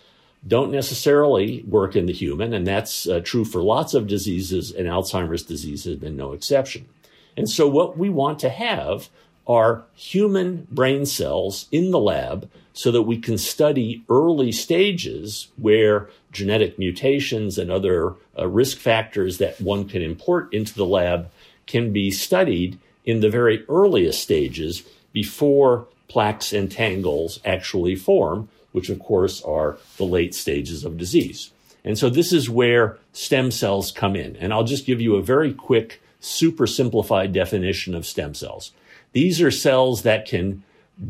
don't 0.48 0.72
necessarily 0.72 1.64
work 1.68 1.96
in 1.96 2.06
the 2.06 2.14
human, 2.14 2.54
and 2.54 2.66
that's 2.66 3.08
uh, 3.08 3.20
true 3.24 3.44
for 3.44 3.62
lots 3.62 3.94
of 3.94 4.08
diseases, 4.08 4.72
and 4.72 4.88
Alzheimer's 4.88 5.44
disease 5.44 5.84
has 5.84 5.98
been 5.98 6.16
no 6.16 6.32
exception. 6.32 6.88
And 7.36 7.50
so, 7.50 7.68
what 7.68 7.98
we 7.98 8.10
want 8.10 8.40
to 8.40 8.50
have 8.50 9.10
are 9.48 9.84
human 9.96 10.68
brain 10.70 11.06
cells 11.06 11.68
in 11.72 11.92
the 11.92 12.00
lab 12.00 12.50
so 12.72 12.92
that 12.92 13.02
we 13.02 13.18
can 13.18 13.38
study 13.38 14.04
early 14.08 14.52
stages 14.52 15.48
where 15.58 16.08
genetic 16.32 16.78
mutations 16.78 17.58
and 17.58 17.72
other 17.72 18.14
uh, 18.38 18.48
risk 18.48 18.78
factors 18.78 19.40
that 19.40 19.60
one 19.60 19.90
can 19.90 20.02
import 20.02 20.54
into 20.54 20.74
the 20.76 20.86
lab 20.86 21.30
can 21.66 21.92
be 21.92 22.12
studied 22.12 22.80
in 23.06 23.22
the 23.22 23.30
very 23.30 23.66
earliest 23.68 24.22
stages 24.22 24.84
before 25.12 25.88
plaques 26.08 26.54
and 26.54 26.72
tangles 26.72 27.40
actually 27.44 27.96
form 27.96 28.48
which 28.72 28.90
of 28.90 29.00
course 29.00 29.42
are 29.44 29.78
the 29.98 30.06
late 30.06 30.36
stages 30.36 30.86
of 30.86 30.98
disease. 30.98 31.52
And 31.84 31.98
so 31.98 32.10
this 32.10 32.34
is 32.34 32.50
where 32.50 32.98
stem 33.14 33.52
cells 33.52 33.92
come 33.92 34.16
in. 34.16 34.36
And 34.36 34.54
I'll 34.54 34.64
just 34.64 34.86
give 34.86 35.02
you 35.02 35.16
a 35.16 35.24
very 35.24 35.54
quick, 35.54 36.02
super 36.20 36.68
simplified 36.68 37.34
definition 37.34 37.96
of 37.96 38.06
stem 38.06 38.34
cells. 38.34 38.72
These 39.14 39.42
are 39.42 39.52
cells 39.52 40.04
that 40.04 40.28
can 40.28 40.64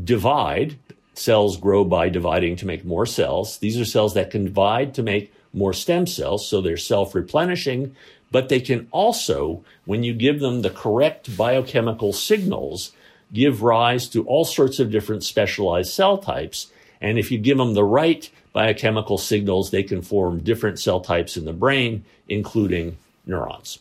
divide. 0.04 0.78
Cells 1.14 1.58
grow 1.58 1.84
by 1.84 2.10
dividing 2.10 2.56
to 2.58 2.66
make 2.66 2.86
more 2.86 3.06
cells. 3.06 3.58
These 3.58 3.80
are 3.80 3.86
cells 3.86 4.14
that 4.14 4.32
can 4.32 4.46
divide 4.46 4.94
to 4.94 5.04
make 5.04 5.34
more 5.54 5.74
stem 5.74 6.06
cells, 6.06 6.48
so 6.48 6.62
they're 6.62 6.78
self 6.78 7.16
replenishing, 7.16 7.96
but 8.32 8.50
they 8.50 8.60
can 8.60 8.88
also, 8.92 9.64
when 9.86 10.04
you 10.04 10.14
give 10.14 10.40
them 10.40 10.62
the 10.62 10.70
correct 10.70 11.36
biochemical 11.36 12.14
signals, 12.14 12.92
give 13.34 13.64
rise 13.64 14.08
to 14.10 14.24
all 14.26 14.46
sorts 14.46 14.80
of 14.80 14.92
different 14.92 15.24
specialized 15.24 15.92
cell 15.92 16.18
types 16.20 16.72
and 17.02 17.18
if 17.18 17.32
you 17.32 17.38
give 17.38 17.58
them 17.58 17.74
the 17.74 17.84
right 17.84 18.30
biochemical 18.54 19.18
signals, 19.18 19.72
they 19.72 19.84
can 19.84 20.02
form 20.02 20.40
different 20.40 20.80
cell 20.80 21.00
types 21.00 21.38
in 21.38 21.46
the 21.46 21.54
brain, 21.54 22.04
including 22.28 22.98
neurons. 23.26 23.80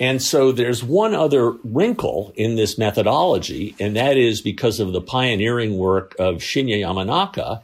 And 0.00 0.20
so 0.20 0.50
there's 0.50 0.82
one 0.82 1.14
other 1.14 1.50
wrinkle 1.62 2.32
in 2.34 2.56
this 2.56 2.76
methodology, 2.76 3.76
and 3.78 3.94
that 3.94 4.16
is 4.16 4.40
because 4.40 4.80
of 4.80 4.92
the 4.92 5.00
pioneering 5.00 5.76
work 5.78 6.16
of 6.18 6.36
Shinya 6.36 6.80
Yamanaka, 6.80 7.62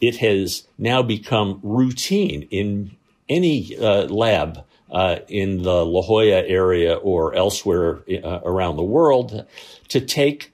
it 0.00 0.16
has 0.16 0.66
now 0.76 1.02
become 1.02 1.60
routine 1.62 2.46
in 2.50 2.90
any 3.28 3.76
uh, 3.76 4.04
lab 4.04 4.64
uh, 4.90 5.20
in 5.28 5.62
the 5.62 5.84
La 5.84 6.02
Jolla 6.02 6.42
area 6.46 6.94
or 6.94 7.34
elsewhere 7.34 8.00
uh, 8.22 8.40
around 8.44 8.76
the 8.76 8.82
world 8.82 9.44
to 9.88 10.00
take 10.00 10.52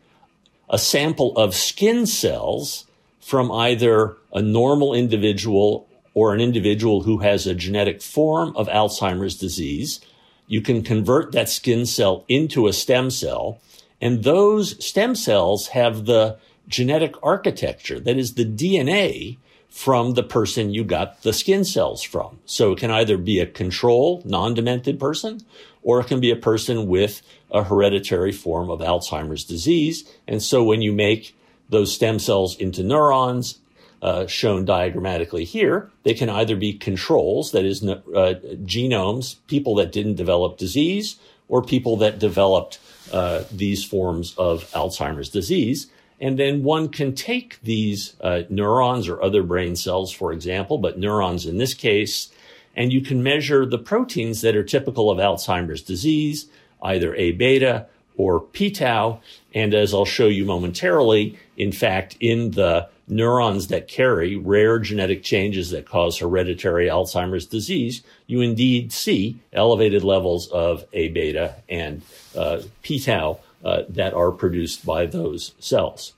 a 0.75 0.79
sample 0.79 1.37
of 1.37 1.55
skin 1.55 2.05
cells 2.05 2.85
from 3.21 3.53
either 3.53 4.17
a 4.33 4.43
normal 4.43 4.93
individual 4.93 5.87
or 6.15 6.35
an 6.35 6.41
individual 6.41 7.03
who 7.03 7.19
has 7.19 7.47
a 7.47 7.55
genetic 7.55 8.03
form 8.03 8.53
of 8.57 8.67
Alzheimer's 8.67 9.37
disease. 9.37 10.01
You 10.49 10.61
can 10.61 10.83
convert 10.83 11.31
that 11.31 11.49
skin 11.49 11.87
cell 11.87 12.25
into 12.27 12.67
a 12.67 12.73
stem 12.73 13.13
cell, 13.13 13.61
and 14.01 14.25
those 14.25 14.85
stem 14.85 15.15
cells 15.15 15.69
have 15.69 16.07
the 16.07 16.39
genetic 16.67 17.15
architecture, 17.23 18.01
that 18.01 18.19
is 18.19 18.35
the 18.35 18.45
DNA 18.45 19.39
from 19.69 20.15
the 20.15 20.25
person 20.25 20.75
you 20.75 20.83
got 20.83 21.23
the 21.23 21.33
skin 21.33 21.65
cells 21.65 22.03
from. 22.03 22.41
So 22.47 22.73
it 22.73 22.81
can 22.81 22.91
either 22.91 23.17
be 23.17 23.39
a 23.39 23.47
control, 23.47 24.23
non-demented 24.25 24.99
person, 24.99 25.41
or 25.85 26.01
it 26.01 26.07
can 26.07 26.19
be 26.19 26.33
a 26.33 26.37
person 26.37 26.89
with 26.89 27.23
a 27.53 27.63
hereditary 27.63 28.33
form 28.33 28.71
of 28.71 28.81
Alzheimer's 28.81 29.45
disease. 29.45 30.05
And 30.27 30.43
so 30.43 30.65
when 30.65 30.83
you 30.83 30.93
make 30.93 31.37
those 31.69 31.95
stem 31.95 32.19
cells 32.19 32.57
into 32.57 32.83
neurons, 32.83 33.59
uh, 34.03 34.27
shown 34.27 34.67
diagrammatically 34.67 35.45
here, 35.45 35.91
they 36.03 36.13
can 36.13 36.29
either 36.29 36.57
be 36.57 36.75
controls, 36.75 37.53
that 37.53 37.65
is, 37.65 37.83
uh, 37.83 38.35
genomes, 38.65 39.37
people 39.47 39.75
that 39.77 39.93
didn't 39.93 40.17
develop 40.17 40.59
disease, 40.59 41.17
or 41.49 41.63
people 41.63 41.97
that 41.97 42.19
developed 42.19 42.79
uh, 43.13 43.45
these 43.51 43.85
forms 43.85 44.35
of 44.37 44.71
Alzheimer's 44.73 45.31
disease. 45.31 45.87
And 46.21 46.39
then 46.39 46.63
one 46.63 46.89
can 46.89 47.15
take 47.15 47.61
these 47.63 48.15
uh, 48.21 48.43
neurons 48.49 49.09
or 49.09 49.23
other 49.23 49.43
brain 49.43 49.77
cells, 49.77 50.13
for 50.13 50.33
example, 50.33 50.79
but 50.79 50.99
neurons 50.99 51.47
in 51.47 51.59
this 51.59 51.75
case, 51.75 52.31
and 52.77 52.93
you 52.93 53.01
can 53.01 53.23
measure 53.23 53.67
the 53.67 53.79
proteins 53.79 54.41
that 54.41 54.57
are 54.57 54.65
typical 54.65 55.11
of 55.11 55.19
Alzheimer's 55.19 55.83
disease, 55.83 56.47
either 56.83 57.15
A 57.15 57.33
beta 57.33 57.87
or 58.17 58.41
p 58.41 58.71
tau. 58.71 59.21
And 59.55 59.75
as 59.75 59.93
I'll 59.95 60.05
show 60.05 60.27
you 60.29 60.45
momentarily, 60.45 61.39
in 61.57 61.73
fact, 61.73 62.17
in 62.21 62.53
the 62.53 62.89
neurons 63.07 63.69
that 63.69 63.87
carry 63.87 64.37
rare 64.37 64.79
genetic 64.79 65.23
changes 65.23 65.71
that 65.71 65.87
cause 65.87 66.19
hereditary 66.19 66.87
Alzheimer's 66.87 67.47
disease, 67.47 68.03
you 68.27 68.41
indeed 68.41 68.93
see 68.93 69.39
elevated 69.53 70.03
levels 70.03 70.49
of 70.49 70.85
A 70.93 71.09
beta 71.09 71.57
and 71.69 72.03
uh, 72.37 72.63
p 72.83 72.99
tau 72.99 73.41
uh, 73.65 73.83
that 73.89 74.15
are 74.15 74.31
produced 74.31 74.85
by 74.87 75.07
those 75.07 75.55
cells. 75.59 76.15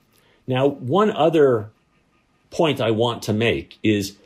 Now, 0.47 0.67
one 0.67 1.11
other 1.11 1.71
point 2.51 2.81
I 2.81 2.93
want 2.93 3.23
to 3.25 3.33
make 3.33 3.79
is 3.83 4.17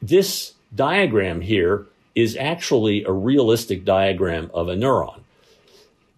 this 0.00 0.54
diagram 0.74 1.40
here 1.40 1.86
is 2.14 2.36
actually 2.36 3.04
a 3.04 3.12
realistic 3.12 3.84
diagram 3.84 4.50
of 4.52 4.68
a 4.68 4.74
neuron. 4.74 5.20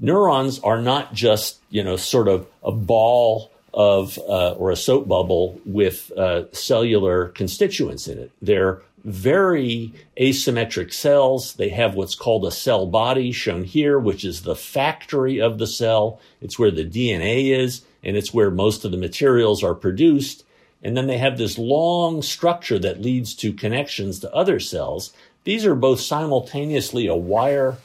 Neurons 0.01 0.59
are 0.61 0.81
not 0.81 1.15
just, 1.15 1.61
you 1.71 1.85
know, 1.85 1.97
sort 1.97 2.29
of 2.29 2.47
a 2.63 2.73
ball 2.73 3.51
of 3.73 4.19
uh, 4.19 4.53
or 4.53 4.71
a 4.71 4.77
soap 4.77 5.09
bubble 5.09 5.61
with 5.65 6.11
uh, 6.13 6.45
cellular 6.53 7.29
constituents 7.29 8.09
in 8.09 8.19
it. 8.19 8.31
They're 8.43 8.83
very 9.05 9.93
asymmetric 10.19 10.93
cells. 10.93 11.55
They 11.55 11.69
have 11.69 11.95
what's 11.95 12.15
called 12.15 12.47
a 12.47 12.51
cell 12.51 12.87
body 12.87 13.33
shown 13.33 13.65
here, 13.65 13.99
which 13.99 14.25
is 14.25 14.43
the 14.43 14.57
factory 14.57 15.41
of 15.41 15.59
the 15.59 15.67
cell. 15.67 16.21
It's 16.41 16.59
where 16.59 16.71
the 16.71 16.89
DNA 16.89 17.57
is, 17.57 17.83
and 18.03 18.17
it's 18.17 18.33
where 18.33 18.51
most 18.51 18.85
of 18.85 18.93
the 18.93 18.97
materials 18.97 19.63
are 19.63 19.75
produced. 19.75 20.44
And 20.85 20.97
then 20.97 21.07
they 21.07 21.18
have 21.18 21.39
this 21.39 21.59
long 21.59 22.22
structure 22.22 22.78
that 22.78 23.01
leads 23.01 23.35
to 23.37 23.53
connections 23.53 24.20
to 24.20 24.35
other 24.35 24.61
cells. 24.61 25.12
These 25.45 25.64
are 25.64 25.74
both 25.74 26.01
simultaneously 26.01 27.07
a 27.07 27.16
wire 27.16 27.78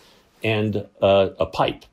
and 0.43 0.85
uh, 1.01 1.29
a 1.39 1.45
pipe. 1.45 1.85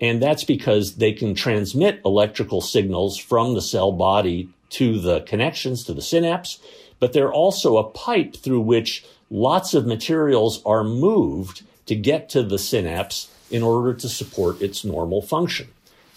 And 0.00 0.22
that's 0.22 0.44
because 0.44 0.96
they 0.96 1.12
can 1.12 1.34
transmit 1.34 2.00
electrical 2.04 2.60
signals 2.60 3.18
from 3.18 3.54
the 3.54 3.62
cell 3.62 3.92
body 3.92 4.48
to 4.68 5.00
the 5.00 5.20
connections 5.22 5.84
to 5.84 5.94
the 5.94 6.02
synapse 6.02 6.60
but 6.98 7.12
they're 7.12 7.32
also 7.32 7.76
a 7.76 7.90
pipe 7.90 8.36
through 8.36 8.60
which 8.60 9.04
lots 9.30 9.74
of 9.74 9.86
materials 9.86 10.62
are 10.64 10.84
moved 10.84 11.62
to 11.86 11.94
get 11.94 12.28
to 12.30 12.42
the 12.42 12.58
synapse 12.58 13.30
in 13.50 13.62
order 13.62 13.94
to 13.94 14.08
support 14.08 14.60
its 14.60 14.84
normal 14.84 15.22
function. 15.22 15.68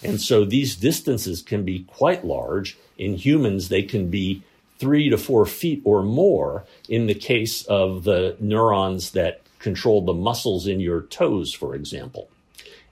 And 0.01 0.19
so 0.21 0.45
these 0.45 0.75
distances 0.75 1.41
can 1.41 1.63
be 1.63 1.83
quite 1.83 2.25
large. 2.25 2.77
In 2.99 3.15
humans, 3.15 3.69
they 3.69 3.81
can 3.81 4.11
be 4.11 4.43
three 4.77 5.09
to 5.09 5.17
four 5.17 5.45
feet 5.45 5.81
or 5.83 6.03
more 6.03 6.65
in 6.87 7.07
the 7.07 7.15
case 7.15 7.65
of 7.65 8.03
the 8.03 8.35
neurons 8.39 9.11
that 9.11 9.41
control 9.57 10.01
the 10.01 10.13
muscles 10.13 10.67
in 10.67 10.79
your 10.79 11.01
toes, 11.03 11.53
for 11.53 11.73
example. 11.73 12.29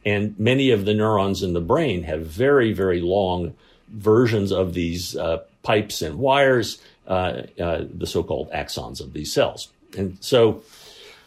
And 0.05 0.37
many 0.39 0.71
of 0.71 0.85
the 0.85 0.93
neurons 0.93 1.43
in 1.43 1.53
the 1.53 1.61
brain 1.61 2.03
have 2.03 2.25
very, 2.25 2.73
very 2.73 3.01
long 3.01 3.53
versions 3.89 4.51
of 4.51 4.73
these 4.73 5.15
uh, 5.15 5.43
pipes 5.63 6.01
and 6.01 6.17
wires 6.17 6.81
uh, 7.07 7.43
uh, 7.59 7.85
the 7.93 8.07
so-called 8.07 8.51
axons 8.51 8.99
of 8.99 9.13
these 9.13 9.31
cells. 9.31 9.69
And 9.97 10.17
so, 10.19 10.63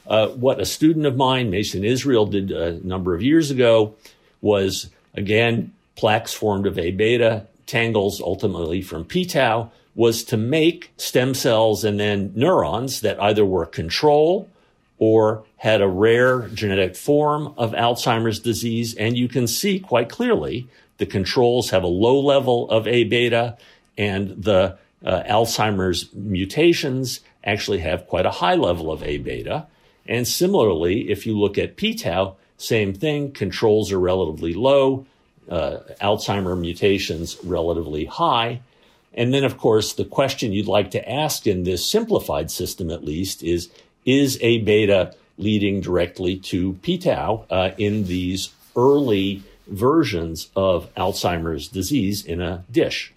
uh, 0.07 0.29
what 0.29 0.61
a 0.61 0.67
student 0.67 1.07
of 1.07 1.17
mine, 1.17 1.51
Mason 1.51 1.85
Israel, 1.85 2.27
did 2.27 2.51
a 2.51 2.85
number 2.87 3.15
of 3.15 3.23
years 3.23 3.51
ago 3.51 3.95
was 4.41 4.91
again 5.15 5.73
plaques 5.97 6.33
formed 6.33 6.67
of 6.67 6.79
A 6.79 6.91
beta, 6.91 7.47
tangles 7.71 8.21
ultimately 8.21 8.83
from 8.83 9.05
p 9.05 9.25
tau, 9.25 9.71
was 9.95 10.25
to 10.25 10.37
make 10.37 10.93
stem 10.97 11.35
cells 11.35 11.85
and 11.85 11.99
then 11.99 12.33
neurons 12.35 13.01
that 13.01 13.21
either 13.23 13.45
were 13.45 13.67
control 13.67 14.49
or 14.99 15.45
had 15.57 15.81
a 15.81 15.89
rare 15.89 16.49
genetic 16.49 16.95
form 16.95 17.55
of 17.57 17.73
Alzheimer's 17.73 18.39
disease. 18.41 18.95
And 18.95 19.17
you 19.17 19.29
can 19.29 19.47
see 19.47 19.81
quite 19.81 20.09
clearly 20.09 20.69
the 20.99 21.07
controls 21.07 21.71
have 21.71 21.83
a 21.83 21.89
low 21.89 22.21
level 22.21 22.71
of 22.71 22.87
A 22.87 23.05
beta 23.05 23.57
and 23.97 24.43
the 24.43 24.79
uh, 25.05 25.23
Alzheimer's 25.27 26.13
mutations 26.15 27.21
actually 27.43 27.79
have 27.79 28.07
quite 28.07 28.27
a 28.27 28.31
high 28.31 28.55
level 28.55 28.93
of 28.93 29.03
A 29.03 29.19
beta. 29.19 29.67
And 30.07 30.27
similarly, 30.29 31.11
if 31.11 31.27
you 31.27 31.39
look 31.39 31.57
at 31.57 31.77
p 31.77 31.95
tau, 31.95 32.37
same 32.59 32.93
thing, 32.93 33.33
controls 33.33 33.91
are 33.93 33.99
relatively 33.99 34.53
low, 34.53 35.07
uh, 35.51 35.81
Alzheimer 36.01 36.59
mutations 36.59 37.37
relatively 37.45 38.07
high. 38.07 38.61
And 39.13 39.35
then, 39.35 39.45
of 39.45 39.59
course, 39.59 39.93
the 39.93 40.05
question 40.05 40.53
you'd 40.53 40.69
like 40.69 40.93
to 40.93 41.11
ask 41.11 41.47
in 41.47 41.65
this 41.65 41.85
simplified 41.85 42.51
system, 42.51 42.91
at 42.91 43.05
least, 43.05 43.43
is 43.43 43.69
is 44.07 44.39
A 44.41 44.59
beta 44.59 45.15
leading 45.37 45.81
directly 45.81 46.37
to 46.37 46.75
p 46.83 46.97
tau 46.97 47.45
uh, 47.51 47.71
in 47.77 48.05
these 48.05 48.51
early 48.77 49.43
versions 49.67 50.49
of 50.55 50.93
Alzheimer's 50.95 51.69
disease 51.69 52.25
in 52.25 52.41
a 52.41 52.65
dish? 52.71 53.13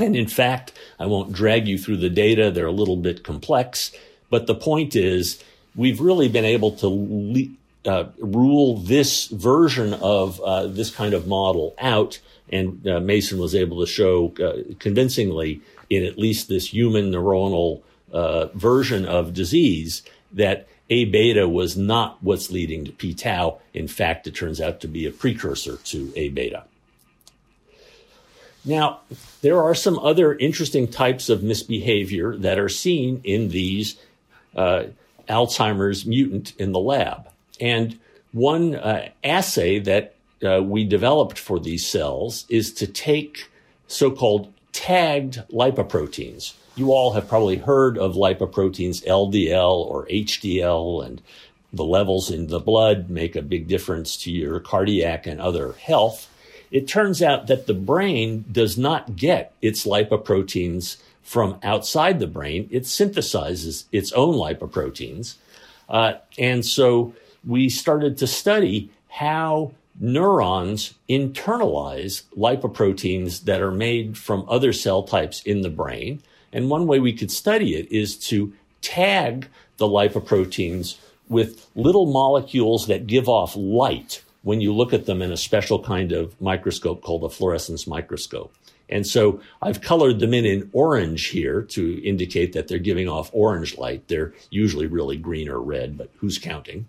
And 0.00 0.16
in 0.16 0.26
fact, 0.26 0.72
I 0.98 1.06
won't 1.06 1.32
drag 1.32 1.68
you 1.68 1.78
through 1.78 1.98
the 1.98 2.10
data. 2.10 2.50
They're 2.50 2.66
a 2.66 2.72
little 2.72 2.96
bit 2.96 3.22
complex. 3.22 3.92
But 4.30 4.46
the 4.46 4.54
point 4.54 4.96
is, 4.96 5.42
we've 5.76 6.00
really 6.00 6.28
been 6.28 6.44
able 6.44 6.72
to 6.72 6.88
le- 6.88 7.54
uh, 7.86 8.04
rule 8.18 8.78
this 8.78 9.26
version 9.26 9.94
of 9.94 10.40
uh, 10.40 10.66
this 10.66 10.90
kind 10.90 11.14
of 11.14 11.26
model 11.26 11.74
out. 11.78 12.20
And 12.50 12.86
uh, 12.86 13.00
Mason 13.00 13.38
was 13.38 13.54
able 13.54 13.80
to 13.80 13.86
show 13.86 14.32
uh, 14.42 14.74
convincingly 14.78 15.60
in 15.90 16.04
at 16.04 16.18
least 16.18 16.48
this 16.48 16.72
human 16.72 17.10
neuronal 17.10 17.82
uh, 18.12 18.46
version 18.54 19.06
of 19.06 19.34
disease 19.34 20.02
that 20.32 20.66
A 20.90 21.04
beta 21.06 21.48
was 21.48 21.76
not 21.76 22.18
what's 22.22 22.50
leading 22.50 22.84
to 22.84 22.92
p 22.92 23.14
tau. 23.14 23.58
In 23.72 23.88
fact, 23.88 24.26
it 24.26 24.34
turns 24.34 24.60
out 24.60 24.80
to 24.80 24.88
be 24.88 25.06
a 25.06 25.10
precursor 25.10 25.76
to 25.76 26.12
A 26.16 26.28
beta. 26.28 26.64
Now, 28.64 29.00
there 29.42 29.62
are 29.62 29.74
some 29.74 29.98
other 29.98 30.34
interesting 30.34 30.88
types 30.88 31.28
of 31.28 31.42
misbehavior 31.42 32.36
that 32.36 32.58
are 32.58 32.70
seen 32.70 33.20
in 33.24 33.50
these 33.50 33.96
uh, 34.56 34.84
Alzheimer's 35.28 36.06
mutant 36.06 36.54
in 36.58 36.72
the 36.72 36.80
lab. 36.80 37.28
And 37.60 37.98
one 38.32 38.74
uh, 38.74 39.08
assay 39.22 39.78
that 39.80 40.14
uh, 40.44 40.62
we 40.62 40.84
developed 40.84 41.38
for 41.38 41.58
these 41.58 41.86
cells 41.86 42.44
is 42.48 42.72
to 42.74 42.86
take 42.86 43.50
so 43.86 44.10
called 44.10 44.52
tagged 44.72 45.42
lipoproteins. 45.50 46.54
You 46.76 46.92
all 46.92 47.12
have 47.12 47.28
probably 47.28 47.56
heard 47.56 47.96
of 47.96 48.14
lipoproteins 48.14 49.06
LDL 49.06 49.70
or 49.70 50.06
HDL, 50.06 51.06
and 51.06 51.22
the 51.72 51.84
levels 51.84 52.30
in 52.30 52.48
the 52.48 52.58
blood 52.58 53.08
make 53.08 53.36
a 53.36 53.42
big 53.42 53.68
difference 53.68 54.16
to 54.18 54.32
your 54.32 54.58
cardiac 54.58 55.26
and 55.26 55.40
other 55.40 55.72
health. 55.72 56.28
It 56.72 56.88
turns 56.88 57.22
out 57.22 57.46
that 57.46 57.68
the 57.68 57.74
brain 57.74 58.44
does 58.50 58.76
not 58.76 59.14
get 59.14 59.52
its 59.62 59.86
lipoproteins 59.86 60.96
from 61.22 61.58
outside 61.62 62.18
the 62.18 62.26
brain. 62.26 62.68
It 62.70 62.82
synthesizes 62.82 63.84
its 63.92 64.12
own 64.12 64.34
lipoproteins. 64.34 65.36
Uh, 65.88 66.14
and 66.36 66.66
so 66.66 67.14
we 67.46 67.68
started 67.68 68.18
to 68.18 68.26
study 68.26 68.90
how 69.08 69.72
neurons 70.00 70.94
internalize 71.08 72.22
lipoproteins 72.36 73.44
that 73.44 73.60
are 73.60 73.70
made 73.70 74.18
from 74.18 74.44
other 74.48 74.72
cell 74.72 75.02
types 75.02 75.42
in 75.42 75.60
the 75.60 75.70
brain. 75.70 76.22
And 76.52 76.70
one 76.70 76.86
way 76.86 77.00
we 77.00 77.12
could 77.12 77.30
study 77.30 77.76
it 77.76 77.90
is 77.92 78.16
to 78.28 78.52
tag 78.80 79.48
the 79.76 79.86
lipoproteins 79.86 80.96
with 81.28 81.68
little 81.74 82.06
molecules 82.06 82.86
that 82.86 83.06
give 83.06 83.28
off 83.28 83.56
light 83.56 84.22
when 84.42 84.60
you 84.60 84.74
look 84.74 84.92
at 84.92 85.06
them 85.06 85.22
in 85.22 85.32
a 85.32 85.36
special 85.36 85.82
kind 85.82 86.12
of 86.12 86.40
microscope 86.40 87.02
called 87.02 87.24
a 87.24 87.30
fluorescence 87.30 87.86
microscope. 87.86 88.54
And 88.90 89.06
so 89.06 89.40
I've 89.62 89.80
colored 89.80 90.20
them 90.20 90.34
in 90.34 90.44
in 90.44 90.68
orange 90.72 91.28
here 91.28 91.62
to 91.62 92.04
indicate 92.04 92.52
that 92.52 92.68
they're 92.68 92.78
giving 92.78 93.08
off 93.08 93.30
orange 93.32 93.78
light. 93.78 94.06
They're 94.08 94.34
usually 94.50 94.86
really 94.86 95.16
green 95.16 95.48
or 95.48 95.58
red, 95.58 95.96
but 95.96 96.10
who's 96.18 96.38
counting? 96.38 96.86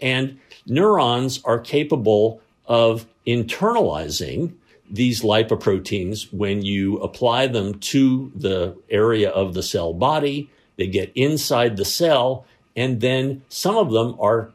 And 0.00 0.38
neurons 0.66 1.40
are 1.44 1.58
capable 1.58 2.40
of 2.66 3.06
internalizing 3.26 4.54
these 4.90 5.22
lipoproteins 5.22 6.32
when 6.32 6.62
you 6.62 6.98
apply 6.98 7.48
them 7.48 7.78
to 7.80 8.30
the 8.34 8.76
area 8.88 9.30
of 9.30 9.54
the 9.54 9.62
cell 9.62 9.92
body. 9.92 10.48
They 10.76 10.86
get 10.86 11.10
inside 11.14 11.76
the 11.76 11.84
cell, 11.84 12.44
and 12.76 13.00
then 13.00 13.42
some 13.48 13.76
of 13.76 13.90
them 13.90 14.16
are 14.20 14.50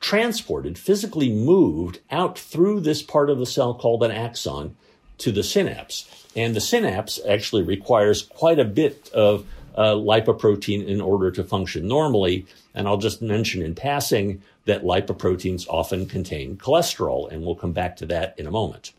transported, 0.00 0.78
physically 0.78 1.32
moved 1.32 2.00
out 2.10 2.38
through 2.38 2.80
this 2.80 3.02
part 3.02 3.30
of 3.30 3.38
the 3.38 3.46
cell 3.46 3.74
called 3.74 4.02
an 4.02 4.10
axon 4.10 4.76
to 5.18 5.32
the 5.32 5.42
synapse. 5.42 6.26
And 6.36 6.54
the 6.54 6.60
synapse 6.60 7.18
actually 7.26 7.62
requires 7.62 8.22
quite 8.22 8.58
a 8.58 8.64
bit 8.64 9.10
of 9.14 9.46
uh, 9.74 9.94
lipoprotein 9.94 10.86
in 10.86 11.00
order 11.00 11.30
to 11.30 11.42
function 11.42 11.88
normally. 11.88 12.46
And 12.74 12.86
I'll 12.86 12.98
just 12.98 13.22
mention 13.22 13.62
in 13.62 13.74
passing 13.74 14.42
that 14.66 14.84
lipoproteins 14.84 15.66
often 15.68 16.06
contain 16.06 16.56
cholesterol, 16.56 17.30
and 17.30 17.44
we'll 17.44 17.54
come 17.54 17.72
back 17.72 17.96
to 17.96 18.06
that 18.06 18.38
in 18.38 18.46
a 18.46 18.50
moment. 18.50 18.92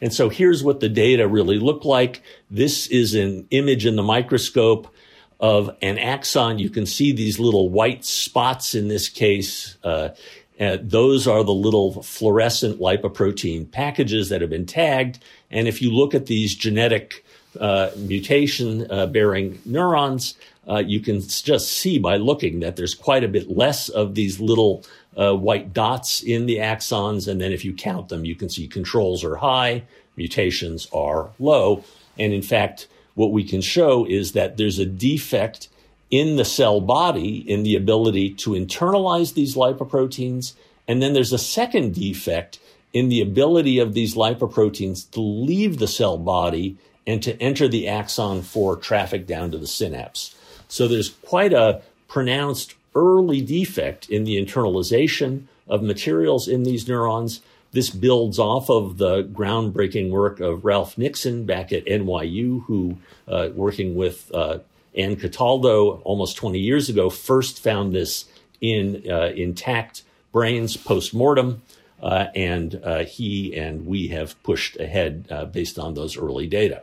And 0.00 0.12
so 0.12 0.28
here's 0.28 0.64
what 0.64 0.80
the 0.80 0.88
data 0.88 1.28
really 1.28 1.58
look 1.58 1.84
like. 1.84 2.22
This 2.50 2.88
is 2.88 3.14
an 3.14 3.46
image 3.50 3.86
in 3.86 3.94
the 3.94 4.02
microscope 4.02 4.92
of 5.38 5.70
an 5.80 5.98
axon. 5.98 6.58
You 6.58 6.70
can 6.70 6.86
see 6.86 7.12
these 7.12 7.38
little 7.38 7.68
white 7.68 8.04
spots 8.04 8.74
in 8.74 8.88
this 8.88 9.08
case. 9.08 9.76
Uh, 9.84 10.10
uh, 10.58 10.78
those 10.80 11.26
are 11.26 11.44
the 11.44 11.52
little 11.54 12.02
fluorescent 12.02 12.80
lipoprotein 12.80 13.70
packages 13.70 14.28
that 14.28 14.40
have 14.40 14.50
been 14.50 14.66
tagged. 14.66 15.22
And 15.50 15.68
if 15.68 15.80
you 15.80 15.90
look 15.90 16.14
at 16.14 16.26
these 16.26 16.54
genetic 16.54 17.24
uh, 17.58 17.90
mutation 17.96 18.90
uh, 18.90 19.06
bearing 19.06 19.60
neurons, 19.64 20.34
uh, 20.68 20.82
you 20.84 21.00
can 21.00 21.20
just 21.20 21.68
see 21.68 21.98
by 21.98 22.16
looking 22.16 22.60
that 22.60 22.76
there's 22.76 22.94
quite 22.94 23.24
a 23.24 23.28
bit 23.28 23.50
less 23.50 23.88
of 23.88 24.14
these 24.14 24.40
little 24.40 24.84
uh, 25.16 25.34
white 25.34 25.72
dots 25.72 26.22
in 26.22 26.46
the 26.46 26.56
axons. 26.58 27.28
And 27.28 27.40
then 27.40 27.52
if 27.52 27.64
you 27.64 27.74
count 27.74 28.08
them, 28.08 28.24
you 28.24 28.34
can 28.34 28.48
see 28.48 28.66
controls 28.66 29.24
are 29.24 29.36
high, 29.36 29.82
mutations 30.16 30.88
are 30.92 31.30
low. 31.38 31.84
And 32.18 32.32
in 32.32 32.42
fact, 32.42 32.88
what 33.14 33.32
we 33.32 33.44
can 33.44 33.60
show 33.60 34.06
is 34.06 34.32
that 34.32 34.56
there's 34.56 34.78
a 34.78 34.86
defect 34.86 35.68
in 36.10 36.36
the 36.36 36.44
cell 36.44 36.80
body 36.80 37.38
in 37.50 37.62
the 37.62 37.74
ability 37.74 38.34
to 38.34 38.50
internalize 38.50 39.34
these 39.34 39.54
lipoproteins. 39.54 40.54
And 40.86 41.02
then 41.02 41.12
there's 41.12 41.32
a 41.32 41.38
second 41.38 41.94
defect 41.94 42.58
in 42.92 43.08
the 43.08 43.20
ability 43.20 43.78
of 43.78 43.94
these 43.94 44.14
lipoproteins 44.14 45.10
to 45.10 45.20
leave 45.20 45.78
the 45.78 45.88
cell 45.88 46.18
body 46.18 46.76
and 47.06 47.22
to 47.22 47.40
enter 47.42 47.68
the 47.68 47.88
axon 47.88 48.42
for 48.42 48.76
traffic 48.76 49.26
down 49.26 49.50
to 49.50 49.58
the 49.58 49.66
synapse. 49.66 50.36
So 50.68 50.88
there's 50.88 51.10
quite 51.10 51.52
a 51.52 51.82
pronounced 52.08 52.74
early 52.94 53.40
defect 53.40 54.08
in 54.08 54.24
the 54.24 54.36
internalization 54.36 55.44
of 55.68 55.82
materials 55.82 56.48
in 56.48 56.62
these 56.62 56.86
neurons. 56.86 57.40
This 57.72 57.88
builds 57.90 58.38
off 58.38 58.68
of 58.68 58.98
the 58.98 59.24
groundbreaking 59.24 60.10
work 60.10 60.40
of 60.40 60.64
Ralph 60.64 60.98
Nixon 60.98 61.46
back 61.46 61.72
at 61.72 61.86
NYU, 61.86 62.64
who, 62.66 62.98
uh, 63.26 63.48
working 63.54 63.94
with 63.94 64.30
uh, 64.34 64.58
Ann 64.94 65.16
Cataldo 65.16 66.02
almost 66.02 66.36
20 66.36 66.58
years 66.58 66.90
ago, 66.90 67.08
first 67.08 67.62
found 67.62 67.94
this 67.94 68.26
in 68.60 69.02
uh, 69.10 69.32
intact 69.34 70.02
brains 70.32 70.76
post 70.76 71.14
mortem. 71.14 71.62
Uh, 72.02 72.26
and 72.34 72.80
uh, 72.82 73.04
he 73.04 73.54
and 73.56 73.86
we 73.86 74.08
have 74.08 74.40
pushed 74.42 74.76
ahead 74.80 75.24
uh, 75.30 75.44
based 75.44 75.78
on 75.78 75.94
those 75.94 76.16
early 76.16 76.48
data. 76.48 76.82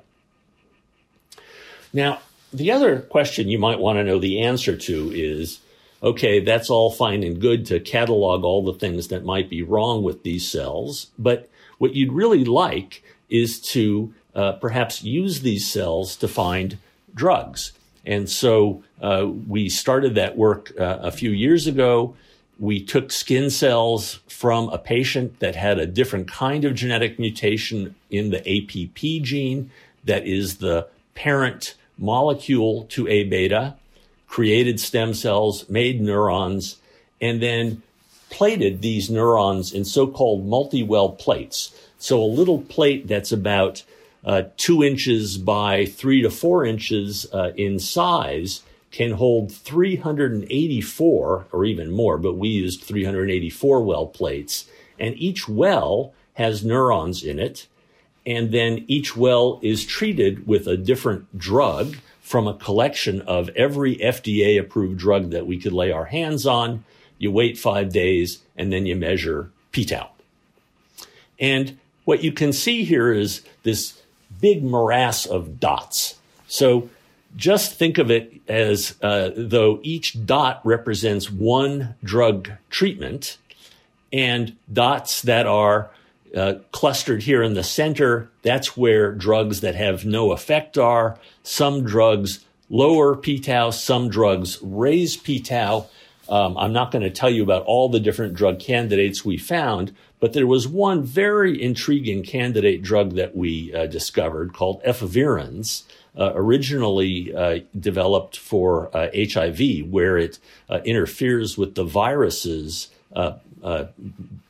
Now, 1.93 2.19
the 2.51 2.71
other 2.71 3.01
question 3.01 3.49
you 3.49 3.59
might 3.59 3.79
want 3.79 3.97
to 3.97 4.03
know 4.03 4.19
the 4.19 4.41
answer 4.41 4.75
to 4.75 5.11
is 5.11 5.59
okay, 6.01 6.39
that's 6.39 6.69
all 6.69 6.91
fine 6.91 7.23
and 7.23 7.41
good 7.41 7.65
to 7.65 7.79
catalog 7.79 8.43
all 8.43 8.63
the 8.63 8.79
things 8.79 9.09
that 9.09 9.25
might 9.25 9.49
be 9.49 9.61
wrong 9.61 10.01
with 10.01 10.23
these 10.23 10.49
cells, 10.49 11.07
but 11.19 11.49
what 11.77 11.93
you'd 11.93 12.13
really 12.13 12.45
like 12.45 13.03
is 13.29 13.59
to 13.59 14.13
uh, 14.35 14.53
perhaps 14.53 15.03
use 15.03 15.41
these 15.41 15.69
cells 15.69 16.15
to 16.15 16.27
find 16.27 16.77
drugs. 17.13 17.73
And 18.05 18.29
so 18.29 18.83
uh, 19.01 19.27
we 19.47 19.69
started 19.69 20.15
that 20.15 20.37
work 20.37 20.71
uh, 20.79 20.99
a 21.01 21.11
few 21.11 21.31
years 21.31 21.67
ago. 21.67 22.15
We 22.57 22.83
took 22.83 23.11
skin 23.11 23.49
cells 23.49 24.19
from 24.27 24.69
a 24.69 24.77
patient 24.77 25.39
that 25.39 25.55
had 25.55 25.79
a 25.79 25.85
different 25.85 26.29
kind 26.29 26.65
of 26.65 26.75
genetic 26.75 27.19
mutation 27.19 27.95
in 28.09 28.31
the 28.31 28.39
APP 28.39 29.23
gene 29.23 29.71
that 30.05 30.25
is 30.25 30.57
the 30.57 30.87
parent 31.13 31.75
molecule 31.99 32.85
to 32.85 33.07
A 33.07 33.23
beta, 33.25 33.75
created 34.27 34.79
stem 34.79 35.13
cells, 35.13 35.67
made 35.69 36.01
neurons, 36.01 36.77
and 37.21 37.41
then 37.41 37.81
plated 38.29 38.81
these 38.81 39.09
neurons 39.09 39.73
in 39.73 39.83
so-called 39.83 40.45
multi-well 40.45 41.09
plates. 41.09 41.75
So 41.97 42.21
a 42.21 42.25
little 42.25 42.61
plate 42.61 43.07
that's 43.07 43.31
about 43.31 43.83
uh, 44.23 44.43
two 44.57 44.83
inches 44.83 45.37
by 45.37 45.85
three 45.85 46.21
to 46.21 46.29
four 46.29 46.65
inches 46.65 47.25
uh, 47.33 47.51
in 47.55 47.79
size 47.79 48.61
can 48.91 49.11
hold 49.11 49.51
384 49.51 51.47
or 51.51 51.65
even 51.65 51.91
more, 51.91 52.17
but 52.17 52.35
we 52.35 52.49
used 52.49 52.81
384 52.83 53.83
well 53.83 54.07
plates. 54.07 54.65
And 54.99 55.15
each 55.17 55.47
well 55.47 56.13
has 56.33 56.65
neurons 56.65 57.23
in 57.23 57.39
it. 57.39 57.67
And 58.25 58.51
then 58.51 58.85
each 58.87 59.15
well 59.15 59.59
is 59.61 59.85
treated 59.85 60.47
with 60.47 60.67
a 60.67 60.77
different 60.77 61.37
drug 61.37 61.95
from 62.21 62.47
a 62.47 62.53
collection 62.53 63.21
of 63.21 63.49
every 63.49 63.95
FDA 63.97 64.59
approved 64.59 64.99
drug 64.99 65.31
that 65.31 65.47
we 65.47 65.59
could 65.59 65.73
lay 65.73 65.91
our 65.91 66.05
hands 66.05 66.45
on. 66.45 66.83
You 67.17 67.31
wait 67.31 67.57
five 67.57 67.91
days 67.91 68.39
and 68.55 68.71
then 68.71 68.85
you 68.85 68.95
measure 68.95 69.51
p-tau. 69.71 70.09
And 71.39 71.77
what 72.05 72.23
you 72.23 72.31
can 72.31 72.53
see 72.53 72.83
here 72.83 73.11
is 73.11 73.41
this 73.63 74.01
big 74.41 74.63
morass 74.63 75.25
of 75.25 75.59
dots. 75.59 76.15
So 76.47 76.89
just 77.35 77.77
think 77.77 77.97
of 77.97 78.09
it 78.09 78.33
as 78.47 78.95
uh, 79.01 79.31
though 79.35 79.79
each 79.83 80.25
dot 80.25 80.61
represents 80.63 81.31
one 81.31 81.95
drug 82.03 82.51
treatment, 82.69 83.37
and 84.11 84.55
dots 84.71 85.21
that 85.21 85.45
are 85.45 85.91
uh, 86.35 86.55
clustered 86.71 87.23
here 87.23 87.41
in 87.41 87.53
the 87.53 87.63
center, 87.63 88.29
that's 88.41 88.77
where 88.77 89.11
drugs 89.11 89.61
that 89.61 89.75
have 89.75 90.05
no 90.05 90.31
effect 90.31 90.77
are. 90.77 91.17
Some 91.43 91.83
drugs 91.83 92.45
lower 92.69 93.15
p-tau, 93.15 93.71
some 93.71 94.09
drugs 94.09 94.59
raise 94.61 95.17
p-tau. 95.17 95.87
Um, 96.29 96.57
I'm 96.57 96.73
not 96.73 96.91
going 96.91 97.01
to 97.01 97.09
tell 97.09 97.29
you 97.29 97.41
about 97.41 97.63
all 97.63 97.89
the 97.89 97.99
different 97.99 98.35
drug 98.35 98.59
candidates 98.59 99.25
we 99.25 99.37
found, 99.37 99.95
but 100.19 100.33
there 100.33 100.45
was 100.45 100.67
one 100.67 101.01
very 101.01 101.59
intriguing 101.61 102.23
candidate 102.23 102.83
drug 102.83 103.15
that 103.15 103.35
we 103.35 103.73
uh, 103.73 103.87
discovered 103.87 104.53
called 104.53 104.83
efavirenz, 104.83 105.83
uh, 106.15 106.31
originally 106.35 107.33
uh, 107.33 107.59
developed 107.79 108.37
for 108.37 108.91
HIV, 108.93 109.61
uh, 109.61 109.87
where 109.89 110.17
it 110.17 110.37
uh, 110.69 110.79
interferes 110.85 111.57
with 111.57 111.73
the 111.75 111.83
viruses 111.83 112.89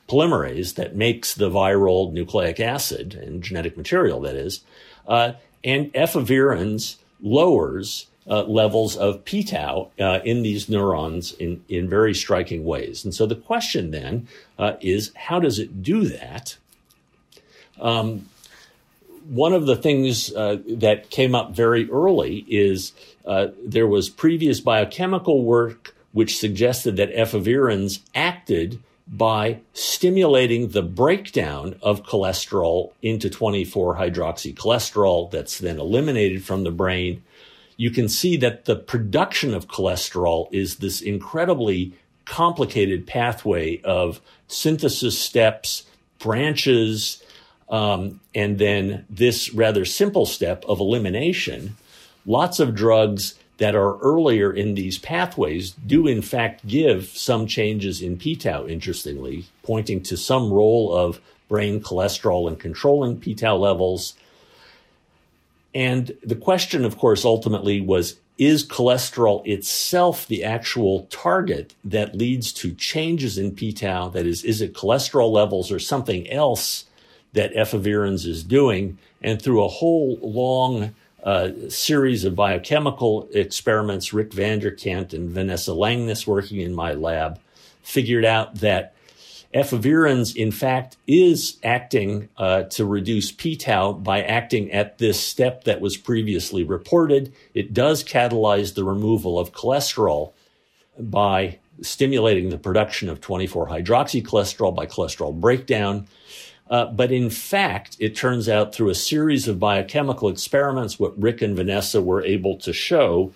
polymerase 0.10 0.76
that 0.76 0.96
makes 0.96 1.34
the 1.34 1.50
viral 1.50 2.12
nucleic 2.12 2.60
acid 2.60 3.14
and 3.14 3.44
genetic 3.44 3.78
material, 3.78 4.20
that 4.22 4.36
is. 4.36 4.62
and 5.08 5.94
efavirenz 5.94 6.98
lowers 7.22 8.08
uh, 8.30 8.44
levels 8.44 8.96
of 8.96 9.26
p-tau 9.26 9.90
uh, 10.00 10.20
in 10.24 10.44
these 10.44 10.70
neurons 10.70 11.34
in, 11.34 11.64
in 11.68 11.90
very 11.90 12.14
striking 12.14 12.64
ways. 12.64 13.04
And 13.04 13.14
so 13.14 13.26
the 13.26 13.36
question 13.36 13.92
then 13.92 14.28
uh, 14.58 14.74
is, 14.82 15.12
how 15.16 15.40
does 15.40 15.58
it 15.58 15.82
do 15.82 16.06
that? 16.06 16.58
Um, 17.82 18.30
one 19.28 19.54
of 19.54 19.66
the 19.66 19.76
things 19.76 20.34
uh, 20.34 20.58
that 20.68 21.10
came 21.10 21.34
up 21.34 21.52
very 21.52 21.90
early 21.90 22.46
is 22.48 22.94
uh, 23.26 23.48
there 23.66 23.88
was 23.88 24.10
previous 24.10 24.60
biochemical 24.60 25.44
work 25.44 25.96
which 26.12 26.38
suggested 26.38 26.98
that 26.98 27.14
efavirenz 27.16 28.00
acted 28.16 28.82
by 29.12 29.60
stimulating 29.74 30.70
the 30.70 30.84
breakdown 30.84 31.76
of 31.82 32.04
cholesterol 32.04 32.92
into 33.02 33.30
24 33.30 33.96
hydroxycholesterol 33.96 35.32
that's 35.32 35.58
then 35.58 35.80
eliminated 35.80 36.44
from 36.44 36.64
the 36.64 36.72
brain 36.72 37.24
you 37.80 37.92
can 37.92 38.10
see 38.10 38.36
that 38.36 38.66
the 38.66 38.76
production 38.76 39.54
of 39.54 39.70
cholesterol 39.70 40.50
is 40.52 40.76
this 40.76 41.00
incredibly 41.00 41.94
complicated 42.26 43.08
pathway 43.08 43.82
of 43.84 44.20
synthesis 44.50 45.18
steps, 45.18 45.86
branches, 46.20 47.24
um, 47.70 48.20
and 48.36 48.60
then 48.60 49.06
this 49.10 49.54
rather 49.54 49.86
simple 49.86 50.26
step 50.26 50.66
of 50.66 50.82
elimination. 50.82 51.78
Lots 52.26 52.60
of 52.60 52.76
drugs 52.76 53.36
that 53.60 53.76
are 53.76 53.98
earlier 54.00 54.52
in 54.52 54.74
these 54.74 54.98
pathways 54.98 55.72
do 55.86 56.08
in 56.08 56.22
fact 56.22 56.66
give 56.66 57.08
some 57.10 57.46
changes 57.46 58.02
in 58.02 58.18
p-tau 58.18 58.66
interestingly 58.66 59.46
pointing 59.64 60.02
to 60.02 60.18
some 60.18 60.52
role 60.52 60.96
of 60.96 61.22
brain 61.50 61.82
cholesterol 61.82 62.50
in 62.50 62.56
controlling 62.56 63.20
p-tau 63.20 63.56
levels. 63.58 64.16
And 65.76 66.16
the 66.24 66.36
question 66.36 66.86
of 66.86 66.98
course 66.98 67.26
ultimately 67.26 67.82
was 67.82 68.16
is 68.38 68.66
cholesterol 68.66 69.46
itself 69.46 70.26
the 70.26 70.46
actual 70.46 71.06
target 71.10 71.74
that 71.84 72.16
leads 72.16 72.54
to 72.54 72.74
changes 72.74 73.38
in 73.38 73.54
p-tau? 73.54 74.08
That 74.08 74.26
is 74.26 74.44
is 74.46 74.62
it 74.62 74.74
cholesterol 74.74 75.32
levels 75.32 75.70
or 75.70 75.80
something 75.80 76.30
else 76.30 76.86
that 77.34 77.54
efavirenz 77.54 78.26
is 78.26 78.44
doing? 78.44 78.98
And 79.22 79.42
through 79.42 79.66
a 79.66 79.68
whole 79.68 80.18
long 80.22 80.96
uh, 81.24 81.50
series 81.70 82.24
of 82.26 82.36
biochemical 82.36 83.28
experiments, 83.34 84.14
Rick 84.14 84.34
van 84.34 84.60
der 84.60 84.72
Kant 84.72 85.14
and 85.14 85.30
Vanessa 85.30 85.72
Langness 85.72 86.26
working 86.26 86.60
in 86.62 86.74
my 86.74 86.94
lab 86.94 87.40
figured 87.82 88.26
out 88.26 88.56
that 88.56 88.94
efavirenz, 89.54 90.36
in 90.36 90.52
fact, 90.52 90.98
is 91.08 91.58
acting 91.64 92.30
uh, 92.38 92.64
to 92.64 92.86
reduce 92.86 93.32
p-tau 93.32 93.94
by 93.94 94.22
acting 94.22 94.72
at 94.72 95.00
this 95.00 95.20
step 95.20 95.64
that 95.64 95.82
was 95.82 95.98
previously 95.98 96.64
reported. 96.64 97.34
It 97.54 97.74
does 97.74 98.04
catalyze 98.04 98.76
the 98.76 98.84
removal 98.84 99.40
of 99.40 99.52
cholesterol 99.52 100.34
by 101.00 101.60
stimulating 101.82 102.50
the 102.50 102.58
production 102.58 103.10
of 103.10 103.22
24-hydroxycholesterol 103.22 104.76
by 104.76 104.86
cholesterol 104.86 105.34
breakdown. 105.34 106.08
Uh, 106.70 106.86
but 106.86 107.12
in 107.12 107.30
fact, 107.30 107.98
it 108.00 108.16
turns 108.16 108.48
out 108.48 108.74
through 108.74 108.90
a 108.90 108.96
series 108.96 109.48
of 109.48 109.60
biochemical 109.60 110.30
experiments, 110.30 111.00
what 111.00 111.20
Rick 111.20 111.42
and 111.42 111.56
Vanessa 111.56 112.02
were 112.02 112.24
able 112.24 112.58
to 112.58 112.72
show 112.72 113.34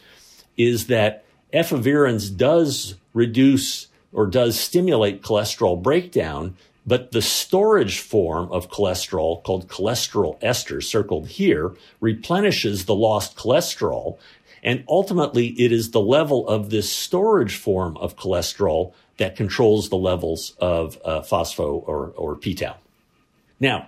is 0.55 0.87
that 0.87 1.25
efavirenz 1.51 2.35
does 2.35 2.95
reduce 3.13 3.87
or 4.11 4.27
does 4.27 4.59
stimulate 4.59 5.23
cholesterol 5.23 5.81
breakdown, 5.81 6.55
but 6.85 7.11
the 7.11 7.21
storage 7.21 7.99
form 7.99 8.51
of 8.51 8.69
cholesterol, 8.69 9.41
called 9.43 9.67
cholesterol 9.67 10.37
ester, 10.41 10.81
circled 10.81 11.27
here, 11.27 11.73
replenishes 11.99 12.85
the 12.85 12.93
lost 12.93 13.35
cholesterol. 13.35 14.19
And 14.61 14.83
ultimately, 14.87 15.47
it 15.59 15.71
is 15.71 15.89
the 15.89 16.01
level 16.01 16.47
of 16.47 16.69
this 16.69 16.91
storage 16.91 17.55
form 17.55 17.97
of 17.97 18.15
cholesterol 18.15 18.93
that 19.17 19.35
controls 19.35 19.89
the 19.89 19.97
levels 19.97 20.55
of 20.59 20.99
uh, 21.03 21.21
phospho 21.21 21.83
or, 21.87 22.13
or 22.15 22.35
p-tau. 22.35 22.75
Now, 23.63 23.87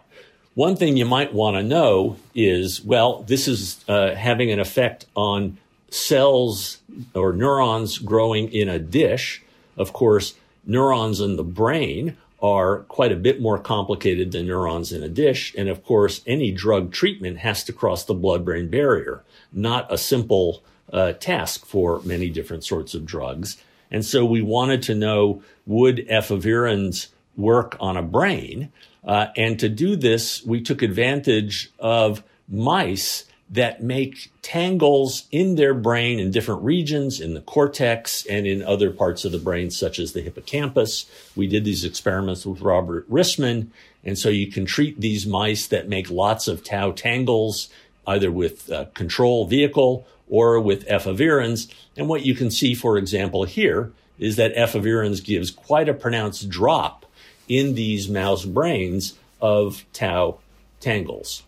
one 0.54 0.78
thing 0.78 0.96
you 0.96 1.04
might 1.04 1.34
want 1.34 1.58
to 1.58 1.62
know 1.62 2.16
is 2.34 2.82
well, 2.82 3.24
this 3.24 3.46
is 3.46 3.84
uh, 3.90 4.16
having 4.16 4.50
an 4.50 4.60
effect 4.62 5.06
on 5.18 5.58
cells 5.90 6.78
or 7.14 7.34
neurons 7.34 7.98
growing 7.98 8.50
in 8.54 8.70
a 8.70 8.80
dish. 8.80 9.44
Of 9.76 9.92
course, 9.92 10.36
neurons 10.66 11.20
in 11.20 11.36
the 11.36 11.44
brain 11.44 12.16
are 12.42 12.84
quite 12.84 13.12
a 13.12 13.18
bit 13.18 13.42
more 13.42 13.60
complicated 13.60 14.32
than 14.32 14.48
neurons 14.48 14.94
in 14.94 15.04
a 15.04 15.10
dish. 15.10 15.54
And 15.58 15.68
of 15.68 15.84
course, 15.84 16.22
any 16.26 16.52
drug 16.52 16.94
treatment 16.94 17.40
has 17.40 17.62
to 17.66 17.74
cross 17.74 18.06
the 18.06 18.14
blood 18.14 18.46
brain 18.46 18.70
barrier, 18.70 19.24
not 19.52 19.92
a 19.92 19.98
simple 19.98 20.64
uh, 20.94 21.12
task 21.14 21.66
for 21.66 22.00
many 22.04 22.30
different 22.30 22.64
sorts 22.64 22.94
of 22.94 23.06
drugs. 23.06 23.58
And 23.92 24.06
so 24.06 24.24
we 24.24 24.42
wanted 24.42 24.84
to 24.84 24.96
know 24.96 25.44
would 25.66 25.98
efavirenz 26.08 27.08
work 27.36 27.76
on 27.82 27.98
a 27.98 28.02
brain? 28.02 28.72
Uh, 29.06 29.28
and 29.38 29.60
to 29.60 29.70
do 29.70 29.96
this, 29.96 30.44
we 30.44 30.62
took 30.62 30.82
advantage 30.82 31.72
of 31.80 32.24
mice 32.50 33.26
that 33.52 33.82
make 33.84 34.32
tangles 34.42 35.28
in 35.32 35.56
their 35.56 35.76
brain 35.76 36.20
in 36.20 36.32
different 36.32 36.64
regions, 36.64 37.22
in 37.22 37.36
the 37.36 37.42
cortex 37.42 38.26
and 38.26 38.48
in 38.48 38.64
other 38.64 38.90
parts 38.90 39.24
of 39.24 39.32
the 39.32 39.38
brain, 39.38 39.70
such 39.70 40.00
as 40.00 40.14
the 40.14 40.22
hippocampus. 40.22 41.06
We 41.36 41.48
did 41.48 41.64
these 41.64 41.86
experiments 41.86 42.46
with 42.46 42.62
Robert 42.62 43.10
Rissman. 43.10 43.68
And 44.04 44.18
so 44.18 44.30
you 44.30 44.52
can 44.52 44.66
treat 44.66 45.00
these 45.00 45.28
mice 45.28 45.68
that 45.68 45.88
make 45.88 46.10
lots 46.10 46.48
of 46.48 46.64
tau 46.64 46.92
tangles, 46.92 47.70
either 48.08 48.32
with 48.32 48.70
a 48.70 48.90
control 48.96 49.46
vehicle 49.46 50.08
or 50.28 50.60
with 50.60 50.88
efavirenz. 50.88 51.72
And 51.96 52.10
what 52.10 52.26
you 52.26 52.34
can 52.34 52.50
see, 52.50 52.74
for 52.74 52.98
example, 52.98 53.44
here 53.44 53.92
is 54.18 54.38
that 54.38 54.56
efavirenz 54.56 55.24
gives 55.24 55.52
quite 55.52 55.90
a 55.90 55.94
pronounced 55.94 56.50
drop 56.50 57.05
in 57.48 57.76
these 57.76 58.10
mouse 58.10 58.46
brains 58.46 59.14
of 59.42 59.86
tau 59.94 60.40
tangles. 60.80 61.44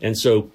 And 0.00 0.16
so 0.16 0.50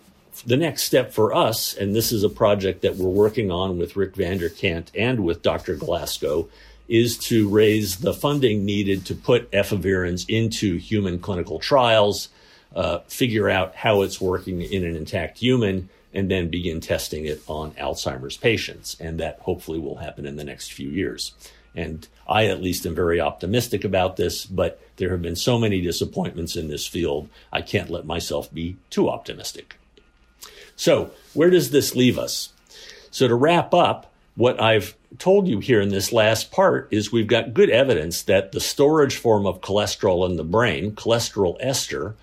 the 0.46 0.58
next 0.58 0.84
step 0.84 1.12
for 1.12 1.34
us, 1.34 1.76
and 1.76 1.96
this 1.96 2.12
is 2.12 2.24
a 2.24 2.30
project 2.30 2.82
that 2.82 2.96
we're 2.96 3.10
working 3.10 3.52
on 3.52 3.78
with 3.78 3.96
Rick 3.96 4.16
van 4.16 4.38
der 4.38 4.50
Kant 4.50 4.92
and 4.94 5.24
with 5.24 5.42
Dr. 5.42 5.76
Galasko, 5.76 6.48
is 6.88 7.18
to 7.18 7.50
raise 7.50 7.98
the 7.98 8.14
funding 8.14 8.64
needed 8.64 9.06
to 9.06 9.16
put 9.16 9.52
efavirenz 9.52 10.26
into 10.30 10.78
human 10.78 11.20
clinical 11.20 11.60
trials, 11.60 12.30
uh, 12.76 13.00
figure 13.08 13.50
out 13.50 13.76
how 13.76 14.02
it's 14.02 14.22
working 14.22 14.62
in 14.62 14.86
an 14.86 14.96
intact 14.96 15.38
human, 15.40 15.90
and 16.14 16.32
then 16.32 16.48
begin 16.50 16.80
testing 16.80 17.26
it 17.26 17.42
on 17.48 17.72
Alzheimer's 17.72 18.38
patients. 18.38 18.96
And 19.00 19.20
that 19.20 19.40
hopefully 19.40 19.80
will 19.80 19.98
happen 19.98 20.26
in 20.26 20.38
the 20.38 20.44
next 20.44 20.72
few 20.72 20.90
years. 20.90 21.34
And 21.78 22.07
I, 22.28 22.47
at 22.47 22.61
least, 22.61 22.86
am 22.86 22.95
very 22.95 23.21
optimistic 23.21 23.84
about 23.84 24.17
this, 24.17 24.45
but 24.45 24.82
there 24.97 25.11
have 25.11 25.21
been 25.21 25.36
so 25.36 25.59
many 25.59 25.80
disappointments 25.80 26.55
in 26.55 26.67
this 26.67 26.88
field, 26.88 27.30
I 27.53 27.61
can't 27.61 27.91
let 27.91 28.05
myself 28.05 28.51
be 28.51 28.78
too 28.89 29.09
optimistic. 29.09 29.78
So, 30.75 31.11
where 31.34 31.51
does 31.51 31.69
this 31.69 31.95
leave 31.95 32.17
us? 32.17 32.51
So, 33.11 33.28
to 33.28 33.36
wrap 33.36 33.75
up, 33.75 34.11
what 34.36 34.59
I've 34.59 34.95
told 35.19 35.47
you 35.47 35.59
here 35.59 35.80
in 35.80 35.89
this 35.89 36.11
last 36.11 36.51
part 36.51 36.88
is 36.91 37.11
we've 37.11 37.28
got 37.28 37.53
good 37.53 37.69
evidence 37.69 38.23
that 38.23 38.51
the 38.51 38.59
storage 38.59 39.17
form 39.17 39.45
of 39.45 39.61
cholesterol 39.61 40.28
in 40.28 40.36
the 40.36 40.43
brain, 40.43 40.91
cholesterol 40.91 41.57
ester, 41.59 42.15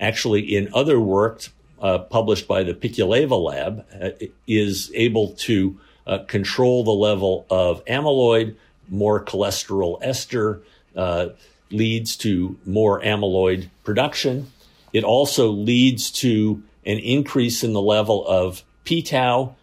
actually 0.00 0.40
in 0.40 0.72
other 0.72 0.98
work 1.00 1.48
uh, 1.80 1.98
published 1.98 2.48
by 2.48 2.62
the 2.62 2.74
Pikuleva 2.74 3.40
lab, 3.40 3.84
uh, 4.00 4.10
is 4.46 4.90
able 4.94 5.30
to 5.32 5.78
uh, 6.06 6.18
control 6.26 6.84
the 6.84 6.90
level 6.90 7.46
of 7.50 7.84
amyloid, 7.84 8.56
more 8.92 9.24
cholesterol 9.24 9.98
ester 10.02 10.62
uh, 10.94 11.28
leads 11.70 12.16
to 12.18 12.58
more 12.66 13.00
amyloid 13.00 13.68
production. 13.82 14.52
It 14.92 15.04
also 15.04 15.48
leads 15.48 16.10
to 16.12 16.62
an 16.84 16.98
increase 16.98 17.64
in 17.64 17.72
the 17.72 17.80
level 17.80 18.26
of 18.26 18.62
p-tau. 18.84 19.56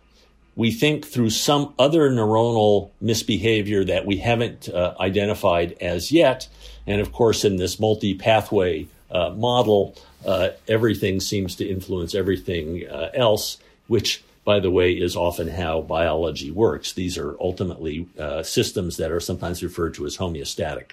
We 0.56 0.72
think 0.72 1.06
through 1.06 1.30
some 1.30 1.74
other 1.78 2.10
neuronal 2.10 2.90
misbehavior 3.00 3.86
that 3.86 4.06
we 4.06 4.18
haven't 4.18 4.68
uh, 4.68 4.96
identified 5.00 5.78
as 5.80 6.12
yet. 6.12 6.48
And 6.88 7.00
of 7.00 7.14
course, 7.14 7.46
in 7.46 7.58
this 7.58 7.80
multi 7.80 8.16
pathway 8.16 8.88
uh, 9.12 9.30
model, 9.30 9.96
uh, 10.26 10.50
everything 10.68 11.20
seems 11.20 11.56
to 11.58 11.70
influence 11.70 12.16
everything 12.16 12.88
uh, 12.90 13.12
else, 13.14 13.58
which 13.88 14.24
by 14.46 14.60
the 14.60 14.72
way, 14.72 14.94
is 14.94 15.16
often 15.16 15.48
how 15.48 15.82
biology 15.82 16.52
works. 16.52 16.94
These 16.94 17.18
are 17.18 17.36
ultimately 17.40 18.08
uh, 18.18 18.44
systems 18.44 18.98
that 18.98 19.12
are 19.12 19.20
sometimes 19.20 19.62
referred 19.62 19.94
to 19.96 20.06
as 20.06 20.18
homeostatic. 20.18 20.92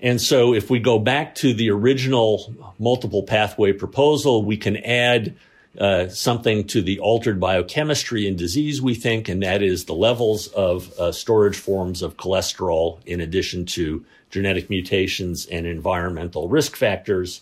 And 0.00 0.20
so 0.20 0.52
if 0.52 0.68
we 0.68 0.80
go 0.80 0.98
back 0.98 1.34
to 1.36 1.54
the 1.54 1.70
original 1.70 2.52
multiple 2.78 3.22
pathway 3.22 3.72
proposal, 3.72 4.44
we 4.44 4.56
can 4.56 4.76
add 4.78 5.34
uh, 5.78 6.08
something 6.08 6.66
to 6.68 6.82
the 6.82 7.00
altered 7.00 7.40
biochemistry 7.40 8.26
in 8.26 8.36
disease, 8.36 8.80
we 8.80 8.94
think, 8.94 9.28
and 9.28 9.42
that 9.42 9.62
is 9.62 9.86
the 9.86 9.94
levels 9.94 10.46
of 10.48 10.92
uh, 10.98 11.10
storage 11.10 11.56
forms 11.56 12.02
of 12.02 12.16
cholesterol 12.16 12.98
in 13.06 13.20
addition 13.20 13.64
to 13.66 14.04
genetic 14.30 14.70
mutations 14.70 15.46
and 15.46 15.66
environmental 15.66 16.48
risk 16.48 16.76
factors. 16.76 17.40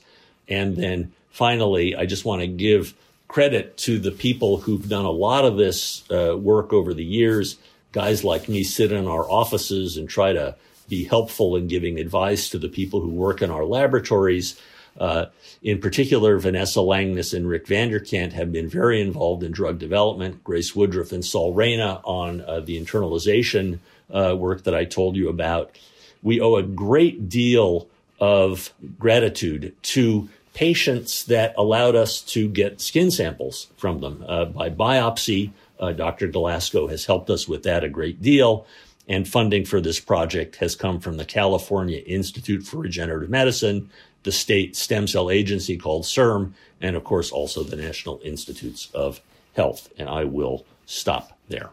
And 0.48 0.76
then 0.76 1.12
finally, 1.30 1.94
I 1.94 2.06
just 2.06 2.24
want 2.24 2.40
to 2.40 2.46
give 2.46 2.94
credit 3.32 3.78
to 3.78 3.98
the 3.98 4.10
people 4.10 4.58
who've 4.58 4.90
done 4.90 5.06
a 5.06 5.10
lot 5.10 5.46
of 5.46 5.56
this 5.56 6.04
uh, 6.10 6.36
work 6.36 6.70
over 6.70 6.92
the 6.92 7.04
years. 7.04 7.56
Guys 7.90 8.22
like 8.22 8.46
me 8.46 8.62
sit 8.62 8.92
in 8.92 9.08
our 9.08 9.24
offices 9.30 9.96
and 9.96 10.06
try 10.06 10.34
to 10.34 10.54
be 10.86 11.04
helpful 11.04 11.56
in 11.56 11.66
giving 11.66 11.98
advice 11.98 12.50
to 12.50 12.58
the 12.58 12.68
people 12.68 13.00
who 13.00 13.08
work 13.08 13.40
in 13.40 13.50
our 13.50 13.64
laboratories. 13.64 14.60
Uh, 15.00 15.24
in 15.62 15.80
particular, 15.80 16.38
Vanessa 16.38 16.80
Langness 16.80 17.32
and 17.32 17.48
Rick 17.48 17.64
Vanderkant 17.64 18.34
have 18.34 18.52
been 18.52 18.68
very 18.68 19.00
involved 19.00 19.42
in 19.42 19.50
drug 19.50 19.78
development. 19.78 20.44
Grace 20.44 20.76
Woodruff 20.76 21.10
and 21.10 21.24
Saul 21.24 21.54
Reyna 21.54 22.02
on 22.04 22.42
uh, 22.42 22.60
the 22.60 22.78
internalization 22.78 23.78
uh, 24.12 24.36
work 24.36 24.64
that 24.64 24.74
I 24.74 24.84
told 24.84 25.16
you 25.16 25.30
about. 25.30 25.74
We 26.22 26.38
owe 26.38 26.56
a 26.56 26.62
great 26.62 27.30
deal 27.30 27.88
of 28.20 28.74
gratitude 28.98 29.74
to 29.82 30.28
patients 30.54 31.24
that 31.24 31.54
allowed 31.56 31.96
us 31.96 32.20
to 32.20 32.48
get 32.48 32.80
skin 32.80 33.10
samples 33.10 33.68
from 33.76 34.00
them 34.00 34.24
uh, 34.28 34.44
by 34.44 34.70
biopsy. 34.70 35.52
Uh, 35.80 35.92
Dr. 35.92 36.28
Galasko 36.28 36.90
has 36.90 37.06
helped 37.06 37.30
us 37.30 37.48
with 37.48 37.62
that 37.62 37.84
a 37.84 37.88
great 37.88 38.20
deal. 38.20 38.66
And 39.08 39.26
funding 39.26 39.64
for 39.64 39.80
this 39.80 39.98
project 39.98 40.56
has 40.56 40.76
come 40.76 41.00
from 41.00 41.16
the 41.16 41.24
California 41.24 41.98
Institute 41.98 42.62
for 42.62 42.78
Regenerative 42.78 43.30
Medicine, 43.30 43.90
the 44.22 44.32
state 44.32 44.76
stem 44.76 45.06
cell 45.06 45.30
agency 45.30 45.76
called 45.76 46.04
CIRM, 46.04 46.52
and 46.80 46.94
of 46.94 47.02
course 47.02 47.32
also 47.32 47.64
the 47.64 47.76
National 47.76 48.20
Institutes 48.22 48.88
of 48.94 49.20
Health. 49.56 49.90
And 49.98 50.08
I 50.08 50.24
will 50.24 50.64
stop 50.86 51.36
there. 51.48 51.70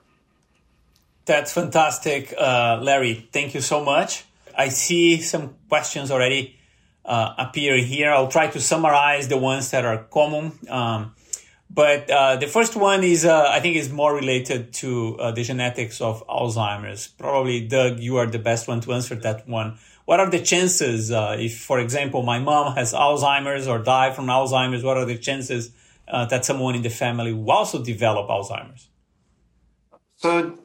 That's 1.25 1.53
fantastic, 1.53 2.33
uh, 2.35 2.79
Larry. 2.81 3.27
Thank 3.31 3.53
you 3.53 3.61
so 3.61 3.83
much. 3.83 4.25
I 4.57 4.69
see 4.69 5.21
some 5.21 5.55
questions 5.69 6.09
already 6.09 6.58
uh, 7.05 7.33
appear 7.37 7.77
here. 7.77 8.11
I'll 8.11 8.27
try 8.27 8.47
to 8.47 8.59
summarize 8.59 9.27
the 9.27 9.37
ones 9.37 9.71
that 9.71 9.85
are 9.85 10.03
common. 10.03 10.53
Um, 10.69 11.15
but 11.69 12.09
uh, 12.09 12.35
the 12.37 12.47
first 12.47 12.75
one 12.75 13.03
is, 13.03 13.25
uh, 13.25 13.47
I 13.47 13.59
think, 13.59 13.75
is 13.75 13.91
more 13.91 14.13
related 14.13 14.73
to 14.75 15.17
uh, 15.17 15.31
the 15.31 15.43
genetics 15.43 16.01
of 16.01 16.25
Alzheimer's. 16.27 17.07
Probably, 17.07 17.67
Doug, 17.67 17.99
you 17.99 18.17
are 18.17 18.25
the 18.25 18.39
best 18.39 18.67
one 18.67 18.81
to 18.81 18.93
answer 18.93 19.15
that 19.15 19.47
one. 19.47 19.77
What 20.05 20.19
are 20.19 20.29
the 20.29 20.39
chances, 20.39 21.11
uh, 21.11 21.37
if, 21.39 21.59
for 21.59 21.79
example, 21.79 22.23
my 22.23 22.39
mom 22.39 22.75
has 22.75 22.93
Alzheimer's 22.93 23.67
or 23.67 23.77
die 23.77 24.11
from 24.11 24.25
Alzheimer's, 24.25 24.83
what 24.83 24.97
are 24.97 25.05
the 25.05 25.17
chances 25.17 25.71
uh, 26.07 26.25
that 26.25 26.43
someone 26.43 26.73
in 26.73 26.81
the 26.81 26.89
family 26.89 27.31
will 27.31 27.51
also 27.51 27.83
develop 27.83 28.27
Alzheimer's? 28.27 28.89
So, 30.15 30.57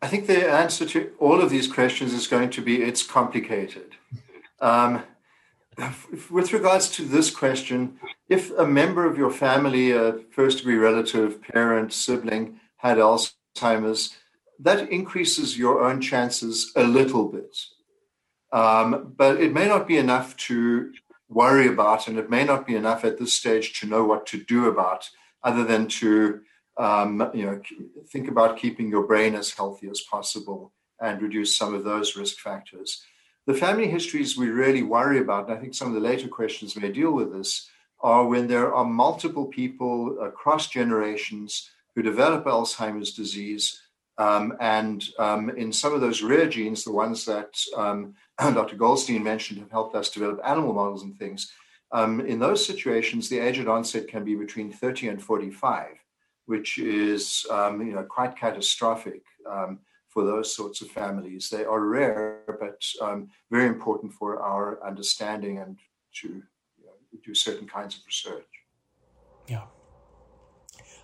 I 0.00 0.06
think 0.06 0.28
the 0.28 0.48
answer 0.48 0.86
to 0.86 1.10
all 1.18 1.40
of 1.40 1.50
these 1.50 1.66
questions 1.66 2.12
is 2.12 2.28
going 2.28 2.50
to 2.50 2.62
be 2.62 2.82
it's 2.82 3.02
complicated. 3.02 3.96
Um, 4.60 5.02
with 6.30 6.52
regards 6.52 6.90
to 6.90 7.04
this 7.04 7.30
question, 7.30 7.98
if 8.28 8.50
a 8.58 8.66
member 8.66 9.06
of 9.06 9.16
your 9.16 9.30
family, 9.30 9.92
a 9.92 10.18
first 10.30 10.58
degree 10.58 10.76
relative, 10.76 11.40
parent, 11.42 11.92
sibling, 11.92 12.60
had 12.76 12.98
Alzheimer's, 12.98 14.16
that 14.58 14.90
increases 14.90 15.58
your 15.58 15.82
own 15.82 16.00
chances 16.00 16.72
a 16.76 16.84
little 16.84 17.28
bit. 17.28 17.56
Um, 18.52 19.14
but 19.16 19.40
it 19.40 19.52
may 19.52 19.66
not 19.66 19.88
be 19.88 19.96
enough 19.96 20.36
to 20.48 20.92
worry 21.28 21.66
about, 21.66 22.06
and 22.06 22.18
it 22.18 22.28
may 22.28 22.44
not 22.44 22.66
be 22.66 22.76
enough 22.76 23.04
at 23.04 23.18
this 23.18 23.32
stage 23.32 23.80
to 23.80 23.86
know 23.86 24.04
what 24.04 24.26
to 24.26 24.36
do 24.44 24.66
about, 24.66 25.08
other 25.42 25.64
than 25.64 25.88
to 25.88 26.40
um, 26.78 27.30
you 27.34 27.44
know 27.44 27.60
think 28.10 28.28
about 28.28 28.58
keeping 28.58 28.88
your 28.88 29.06
brain 29.06 29.34
as 29.34 29.50
healthy 29.50 29.88
as 29.88 30.00
possible 30.02 30.72
and 31.00 31.20
reduce 31.20 31.56
some 31.56 31.74
of 31.74 31.84
those 31.84 32.16
risk 32.16 32.38
factors. 32.38 33.02
The 33.46 33.54
family 33.54 33.88
histories 33.88 34.36
we 34.36 34.50
really 34.50 34.84
worry 34.84 35.18
about, 35.18 35.48
and 35.48 35.58
I 35.58 35.60
think 35.60 35.74
some 35.74 35.88
of 35.88 35.94
the 35.94 36.00
later 36.00 36.28
questions 36.28 36.76
may 36.76 36.92
deal 36.92 37.12
with 37.12 37.32
this, 37.32 37.68
are 38.00 38.26
when 38.26 38.46
there 38.46 38.72
are 38.72 38.84
multiple 38.84 39.46
people 39.46 40.20
across 40.20 40.68
generations 40.68 41.70
who 41.94 42.02
develop 42.02 42.44
Alzheimer's 42.44 43.12
disease. 43.12 43.80
Um, 44.18 44.54
and 44.60 45.02
um, 45.18 45.50
in 45.50 45.72
some 45.72 45.92
of 45.92 46.00
those 46.00 46.22
rare 46.22 46.48
genes, 46.48 46.84
the 46.84 46.92
ones 46.92 47.24
that 47.24 47.58
um, 47.76 48.14
Dr. 48.38 48.76
Goldstein 48.76 49.24
mentioned 49.24 49.58
have 49.58 49.70
helped 49.70 49.96
us 49.96 50.10
develop 50.10 50.40
animal 50.44 50.72
models 50.72 51.02
and 51.02 51.16
things. 51.18 51.52
Um, 51.90 52.20
in 52.20 52.38
those 52.38 52.64
situations, 52.64 53.28
the 53.28 53.40
age 53.40 53.58
at 53.58 53.68
onset 53.68 54.08
can 54.08 54.24
be 54.24 54.36
between 54.36 54.72
30 54.72 55.08
and 55.08 55.22
45, 55.22 55.88
which 56.46 56.78
is 56.78 57.44
you 57.50 57.92
know, 57.94 58.06
quite 58.08 58.36
catastrophic 58.36 59.22
um, 59.50 59.80
for 60.12 60.24
those 60.24 60.54
sorts 60.54 60.82
of 60.82 60.88
families. 60.88 61.48
They 61.48 61.64
are 61.64 61.80
rare, 61.80 62.42
but 62.60 62.82
um, 63.00 63.30
very 63.50 63.66
important 63.66 64.12
for 64.12 64.40
our 64.42 64.78
understanding 64.86 65.58
and 65.58 65.78
to 66.20 66.28
you 66.28 66.84
know, 66.84 66.92
do 67.24 67.34
certain 67.34 67.66
kinds 67.66 67.96
of 67.96 68.02
research. 68.06 68.46
Yeah. 69.48 69.64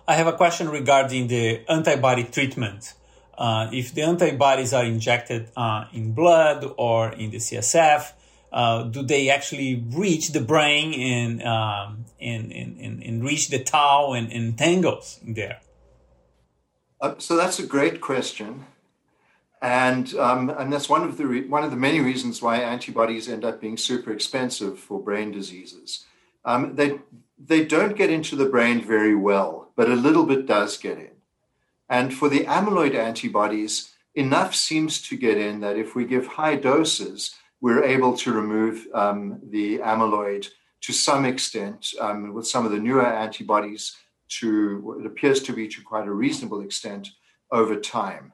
I 0.07 0.13
have 0.13 0.27
a 0.27 0.33
question 0.33 0.69
regarding 0.69 1.27
the 1.27 1.61
antibody 1.67 2.23
treatment. 2.23 2.93
Uh, 3.37 3.69
if 3.71 3.93
the 3.93 4.03
antibodies 4.03 4.73
are 4.73 4.83
injected 4.83 5.49
uh, 5.55 5.85
in 5.93 6.13
blood 6.13 6.65
or 6.77 7.11
in 7.13 7.31
the 7.31 7.37
CSF, 7.37 8.11
uh, 8.51 8.83
do 8.83 9.03
they 9.03 9.29
actually 9.29 9.83
reach 9.91 10.29
the 10.29 10.41
brain 10.41 10.93
and, 10.93 11.43
um, 11.43 12.05
and, 12.19 12.51
and, 12.51 13.03
and, 13.03 13.23
reach 13.23 13.49
the 13.49 13.63
tau 13.63 14.13
and, 14.13 14.33
and 14.33 14.57
tangles 14.57 15.19
in 15.23 15.35
there? 15.35 15.61
Uh, 16.99 17.13
so 17.19 17.37
that's 17.37 17.59
a 17.59 17.65
great 17.65 18.01
question 18.01 18.65
and 19.61 20.13
um, 20.15 20.49
and 20.49 20.71
that's 20.71 20.89
one 20.89 21.03
of 21.03 21.17
the 21.17 21.25
one 21.47 21.63
of 21.63 21.71
the 21.71 21.77
many 21.77 21.99
reasons 21.99 22.41
why 22.41 22.57
antibodies 22.57 23.27
end 23.27 23.43
up 23.43 23.59
being 23.59 23.77
super 23.77 24.11
expensive 24.11 24.79
for 24.79 25.01
brain 25.01 25.31
diseases. 25.31 26.05
Um, 26.45 26.75
they 26.75 26.99
they 27.37 27.65
don't 27.65 27.97
get 27.97 28.09
into 28.09 28.35
the 28.35 28.45
brain 28.45 28.81
very 28.81 29.15
well, 29.15 29.71
but 29.75 29.89
a 29.89 29.95
little 29.95 30.25
bit 30.25 30.45
does 30.45 30.77
get 30.77 30.97
in. 30.97 31.11
And 31.89 32.13
for 32.13 32.29
the 32.29 32.45
amyloid 32.45 32.95
antibodies, 32.95 33.93
enough 34.15 34.55
seems 34.55 35.01
to 35.03 35.17
get 35.17 35.37
in 35.37 35.59
that 35.61 35.77
if 35.77 35.95
we 35.95 36.05
give 36.05 36.27
high 36.27 36.55
doses, 36.55 37.35
we're 37.61 37.83
able 37.83 38.15
to 38.17 38.31
remove 38.31 38.87
um, 38.93 39.39
the 39.49 39.79
amyloid 39.79 40.47
to 40.81 40.93
some 40.93 41.25
extent 41.25 41.93
um, 41.99 42.33
with 42.33 42.47
some 42.47 42.65
of 42.65 42.71
the 42.71 42.79
newer 42.79 43.05
antibodies 43.05 43.95
to 44.29 44.79
what 44.81 44.99
it 44.99 45.05
appears 45.05 45.41
to 45.43 45.53
be 45.53 45.67
to 45.67 45.81
quite 45.81 46.07
a 46.07 46.11
reasonable 46.11 46.61
extent 46.61 47.09
over 47.51 47.75
time. 47.75 48.31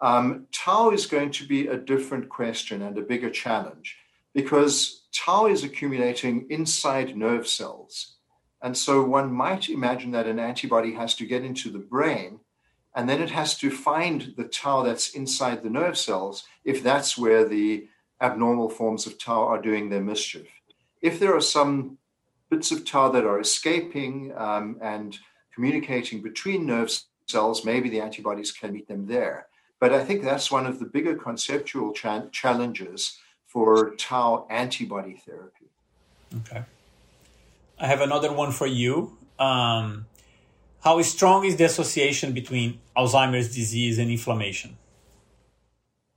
Um, 0.00 0.46
tau 0.52 0.90
is 0.90 1.06
going 1.06 1.30
to 1.32 1.46
be 1.46 1.68
a 1.68 1.76
different 1.76 2.28
question 2.28 2.82
and 2.82 2.96
a 2.98 3.02
bigger 3.02 3.30
challenge 3.30 3.96
because 4.34 5.06
tau 5.14 5.46
is 5.46 5.64
accumulating 5.64 6.46
inside 6.50 7.16
nerve 7.16 7.48
cells. 7.48 8.16
And 8.62 8.76
so 8.76 9.02
one 9.02 9.32
might 9.32 9.68
imagine 9.68 10.10
that 10.12 10.26
an 10.26 10.38
antibody 10.38 10.92
has 10.94 11.14
to 11.16 11.26
get 11.26 11.44
into 11.44 11.70
the 11.70 11.78
brain 11.78 12.40
and 12.94 13.08
then 13.08 13.20
it 13.20 13.30
has 13.30 13.56
to 13.58 13.70
find 13.70 14.34
the 14.36 14.44
tau 14.44 14.82
that's 14.82 15.10
inside 15.10 15.62
the 15.62 15.70
nerve 15.70 15.98
cells 15.98 16.44
if 16.64 16.82
that's 16.82 17.16
where 17.16 17.46
the 17.46 17.88
abnormal 18.20 18.70
forms 18.70 19.06
of 19.06 19.18
tau 19.18 19.46
are 19.46 19.60
doing 19.60 19.88
their 19.90 20.02
mischief. 20.02 20.46
If 21.02 21.20
there 21.20 21.36
are 21.36 21.42
some 21.42 21.98
bits 22.50 22.72
of 22.72 22.86
tau 22.86 23.10
that 23.10 23.24
are 23.24 23.38
escaping 23.38 24.32
um, 24.36 24.78
and 24.80 25.18
communicating 25.54 26.22
between 26.22 26.66
nerve 26.66 26.90
cells, 27.26 27.64
maybe 27.64 27.90
the 27.90 28.00
antibodies 28.00 28.50
can 28.52 28.72
meet 28.72 28.88
them 28.88 29.06
there. 29.06 29.45
But 29.80 29.92
I 29.92 30.04
think 30.04 30.22
that's 30.22 30.50
one 30.50 30.66
of 30.66 30.78
the 30.78 30.86
bigger 30.86 31.14
conceptual 31.14 31.92
cha- 31.92 32.26
challenges 32.32 33.18
for 33.46 33.94
tau 33.96 34.46
antibody 34.50 35.22
therapy. 35.26 35.66
Okay. 36.38 36.62
I 37.78 37.86
have 37.86 38.00
another 38.00 38.32
one 38.32 38.52
for 38.52 38.66
you. 38.66 39.16
Um, 39.38 40.06
how 40.82 41.00
strong 41.02 41.44
is 41.44 41.56
the 41.56 41.64
association 41.64 42.32
between 42.32 42.80
Alzheimer's 42.96 43.54
disease 43.54 43.98
and 43.98 44.10
inflammation? 44.10 44.78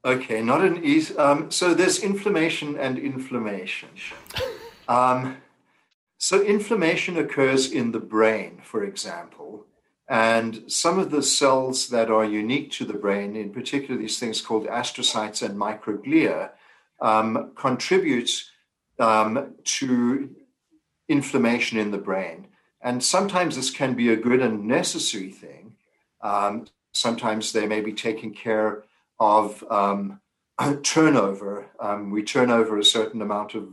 Okay, 0.05 0.41
not 0.41 0.61
an 0.61 0.83
easy. 0.83 1.15
Um, 1.17 1.51
so 1.51 1.73
there's 1.73 1.99
inflammation 1.99 2.77
and 2.77 2.97
inflammation. 2.97 3.89
Um, 4.89 5.37
so 6.17 6.41
inflammation 6.41 7.15
occurs 7.15 7.71
in 7.71 7.91
the 7.91 7.99
brain, 7.99 8.59
for 8.63 8.83
example, 8.83 9.38
and 10.09 10.63
some 10.65 10.97
of 10.97 11.11
the 11.11 11.21
cells 11.21 11.89
that 11.89 12.09
are 12.09 12.25
unique 12.25 12.71
to 12.71 12.85
the 12.85 12.95
brain, 12.95 13.35
in 13.35 13.51
particular 13.51 13.95
these 13.99 14.17
things 14.17 14.41
called 14.41 14.65
astrocytes 14.65 15.43
and 15.43 15.55
microglia, 15.55 16.49
um, 16.99 17.51
contribute 17.55 18.31
um, 18.99 19.53
to 19.63 20.35
inflammation 21.07 21.77
in 21.77 21.91
the 21.91 21.99
brain. 21.99 22.47
And 22.81 23.03
sometimes 23.03 23.55
this 23.55 23.69
can 23.69 23.93
be 23.93 24.09
a 24.09 24.15
good 24.15 24.41
and 24.41 24.65
necessary 24.65 25.29
thing. 25.29 25.75
Um, 26.21 26.65
sometimes 26.91 27.51
they 27.51 27.67
may 27.67 27.81
be 27.81 27.93
taking 27.93 28.33
care 28.33 28.85
of 29.19 29.63
um, 29.69 30.21
turnover. 30.83 31.67
Um, 31.79 32.09
we 32.09 32.23
turn 32.23 32.49
over 32.49 32.79
a 32.79 32.83
certain 32.83 33.21
amount 33.21 33.53
of 33.53 33.67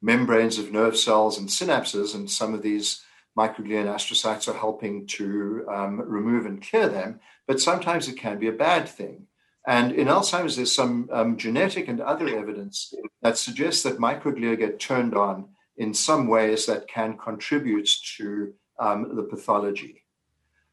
membranes 0.00 0.58
of 0.58 0.72
nerve 0.72 0.96
cells 0.96 1.36
and 1.36 1.48
synapses, 1.48 2.14
and 2.14 2.30
some 2.30 2.54
of 2.54 2.62
these 2.62 3.02
microglia 3.36 3.80
and 3.80 3.88
astrocytes 3.88 4.48
are 4.48 4.58
helping 4.58 5.06
to 5.06 5.66
um, 5.72 6.00
remove 6.00 6.46
and 6.46 6.62
clear 6.62 6.88
them, 6.88 7.20
but 7.46 7.60
sometimes 7.60 8.08
it 8.08 8.16
can 8.16 8.38
be 8.38 8.48
a 8.48 8.52
bad 8.52 8.88
thing. 8.88 9.26
And 9.66 9.92
in 9.92 10.08
Alzheimer's, 10.08 10.56
there's 10.56 10.74
some 10.74 11.08
um, 11.10 11.36
genetic 11.36 11.88
and 11.88 12.00
other 12.00 12.28
evidence 12.28 12.92
that 13.22 13.38
suggests 13.38 13.82
that 13.82 13.98
microglia 13.98 14.58
get 14.58 14.78
turned 14.78 15.16
on 15.16 15.48
in 15.76 15.94
some 15.94 16.28
ways 16.28 16.66
that 16.66 16.86
can 16.86 17.16
contribute 17.16 17.88
to 18.16 18.52
um, 18.78 19.16
the 19.16 19.22
pathology. 19.22 20.04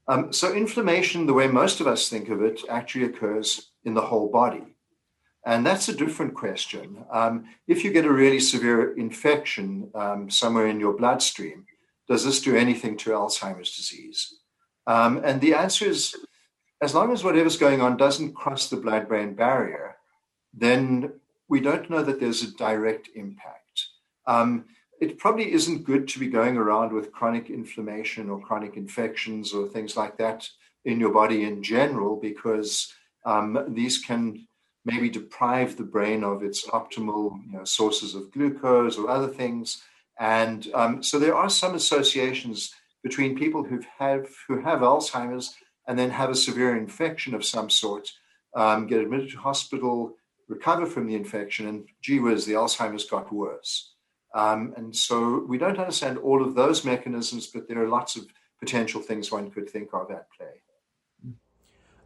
Um, 0.08 0.34
so, 0.34 0.54
inflammation, 0.54 1.26
the 1.26 1.34
way 1.34 1.48
most 1.48 1.80
of 1.80 1.88
us 1.88 2.10
think 2.10 2.30
of 2.30 2.42
it, 2.42 2.62
actually 2.70 3.06
occurs 3.06 3.72
in 3.86 3.94
the 3.94 4.02
whole 4.02 4.30
body. 4.30 4.76
And 5.46 5.66
that's 5.66 5.90
a 5.90 5.96
different 5.96 6.34
question. 6.34 7.04
Um, 7.12 7.46
if 7.68 7.84
you 7.84 7.92
get 7.92 8.06
a 8.06 8.12
really 8.12 8.40
severe 8.40 8.96
infection 8.98 9.90
um, 9.96 10.30
somewhere 10.30 10.68
in 10.68 10.80
your 10.80 10.94
bloodstream, 10.94 11.66
does 12.12 12.26
this 12.26 12.42
do 12.42 12.58
anything 12.58 12.98
to 12.98 13.12
Alzheimer's 13.12 13.74
disease? 13.74 14.42
Um, 14.86 15.22
and 15.24 15.40
the 15.40 15.54
answer 15.54 15.86
is 15.86 16.14
as 16.82 16.94
long 16.94 17.14
as 17.14 17.24
whatever's 17.24 17.56
going 17.56 17.80
on 17.80 17.96
doesn't 17.96 18.34
cross 18.34 18.70
the 18.70 18.76
blood 18.76 19.08
brain 19.08 19.34
barrier, 19.34 19.96
then 20.54 21.14
we 21.48 21.62
don't 21.62 21.90
know 21.90 22.04
that 22.04 22.20
there's 22.20 22.44
a 22.44 22.54
direct 22.58 23.08
impact. 23.16 23.88
Um, 24.28 24.66
it 25.00 25.20
probably 25.20 25.54
isn't 25.54 25.86
good 25.86 26.06
to 26.10 26.20
be 26.20 26.28
going 26.28 26.58
around 26.58 26.92
with 26.92 27.14
chronic 27.14 27.50
inflammation 27.50 28.30
or 28.30 28.42
chronic 28.42 28.76
infections 28.76 29.54
or 29.54 29.70
things 29.70 29.96
like 29.96 30.18
that 30.18 30.50
in 30.84 31.00
your 31.00 31.14
body 31.14 31.46
in 31.46 31.64
general 31.64 32.18
because 32.18 32.94
um, 33.26 33.68
these 33.70 34.00
can 34.00 34.46
maybe 34.84 35.10
deprive 35.10 35.78
the 35.78 35.84
brain 35.84 36.26
of 36.26 36.44
its 36.44 36.68
optimal 36.68 37.42
you 37.46 37.54
know, 37.54 37.64
sources 37.64 38.16
of 38.16 38.34
glucose 38.34 38.98
or 38.98 39.10
other 39.10 39.30
things 39.30 39.82
and 40.22 40.68
um, 40.76 41.02
so 41.02 41.18
there 41.18 41.36
are 41.36 41.50
some 41.50 41.74
associations 41.74 42.72
between 43.04 43.36
people 43.36 43.64
who 43.64 43.82
have 43.98 44.30
who 44.48 44.62
have 44.62 44.82
Alzheimer's 44.82 45.56
and 45.88 45.98
then 45.98 46.12
have 46.12 46.30
a 46.30 46.36
severe 46.36 46.78
infection 46.78 47.34
of 47.34 47.44
some 47.44 47.72
sort, 47.72 48.08
um, 48.56 48.86
get 48.86 49.02
admitted 49.02 49.32
to 49.32 49.40
hospital, 49.40 50.14
recover 50.48 50.86
from 50.86 51.08
the 51.08 51.16
infection, 51.16 51.68
and 51.68 51.90
gee 52.04 52.20
whiz, 52.20 52.46
the 52.46 52.54
Alzheimer's 52.54 53.06
got 53.06 53.34
worse. 53.34 53.96
Um, 54.36 54.76
and 54.78 54.96
so 54.96 55.44
we 55.50 55.58
don't 55.58 55.80
understand 55.80 56.20
all 56.20 56.46
of 56.46 56.54
those 56.54 56.86
mechanisms, 56.86 57.48
but 57.48 57.68
there 57.68 57.84
are 57.84 57.88
lots 57.88 58.16
of 58.16 58.28
potential 58.60 59.02
things 59.02 59.32
one 59.32 59.50
could 59.50 59.72
think 59.72 59.90
of 59.92 60.12
at 60.12 60.28
play. 60.38 60.62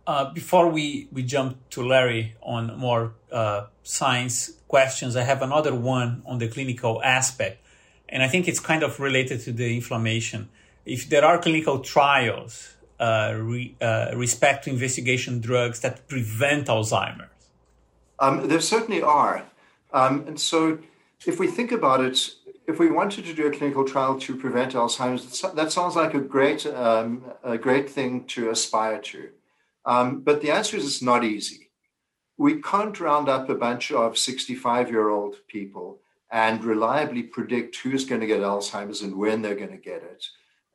Uh, 0.08 0.32
before 0.32 0.70
we, 0.70 1.10
we 1.12 1.22
jump 1.22 1.58
to 1.72 1.86
Larry 1.86 2.36
on 2.42 2.78
more 2.78 3.14
uh, 3.30 3.66
science 3.84 4.54
questions, 4.70 5.18
I 5.18 5.24
have 5.24 5.42
another 5.42 5.76
one 5.76 6.24
on 6.26 6.38
the 6.38 6.48
clinical 6.48 7.04
aspect. 7.04 7.65
And 8.10 8.24
I 8.24 8.28
think 8.28 8.48
it's 8.48 8.60
kind 8.60 8.84
of 8.84 9.00
related 9.00 9.42
to 9.42 9.52
the 9.52 9.76
inflammation. 9.76 10.50
If 10.86 11.10
there 11.10 11.26
are 11.26 11.40
clinical 11.40 11.80
trials 11.80 12.76
uh, 13.00 13.34
re, 13.38 13.76
uh, 13.82 14.12
respect 14.16 14.66
to 14.66 14.70
investigation 14.70 15.42
drugs 15.42 15.82
that 15.82 16.08
prevent 16.08 16.68
Alzheimer's? 16.68 17.30
Um, 18.20 18.48
there 18.48 18.62
certainly 18.62 19.02
are. 19.02 19.46
Um, 19.92 20.26
and 20.28 20.40
so 20.40 20.80
if 21.26 21.40
we 21.40 21.48
think 21.48 21.72
about 21.72 22.02
it, 22.02 22.32
if 22.68 22.80
we 22.80 22.90
wanted 22.90 23.26
to 23.26 23.34
do 23.34 23.48
a 23.48 23.52
clinical 23.52 23.84
trial 23.84 24.20
to 24.20 24.36
prevent 24.36 24.74
Alzheimer's, 24.74 25.42
that 25.54 25.72
sounds 25.72 25.96
like 25.96 26.14
a 26.14 26.20
great, 26.20 26.66
um, 26.68 27.26
a 27.44 27.58
great 27.58 27.90
thing 27.90 28.26
to 28.28 28.50
aspire 28.50 29.00
to. 29.00 29.30
Um, 29.86 30.22
but 30.22 30.42
the 30.42 30.52
answer 30.52 30.78
is 30.78 30.86
it's 30.86 31.02
not 31.02 31.24
easy. 31.24 31.70
We 32.38 32.62
can't 32.62 33.00
round 33.00 33.30
up 33.30 33.50
a 33.50 33.56
bunch 33.56 33.92
of 33.92 34.18
65 34.18 34.90
year 34.90 35.10
old 35.10 35.36
people 35.48 36.00
and 36.32 36.64
reliably 36.64 37.24
predict 37.24 37.78
who's 37.78 38.06
going 38.06 38.22
to 38.22 38.28
get 38.28 38.42
Alzheimer's 38.42 39.02
and 39.02 39.16
when 39.16 39.42
they're 39.42 39.56
going 39.56 39.72
to 39.72 39.78
get 39.78 40.04
it. 40.04 40.26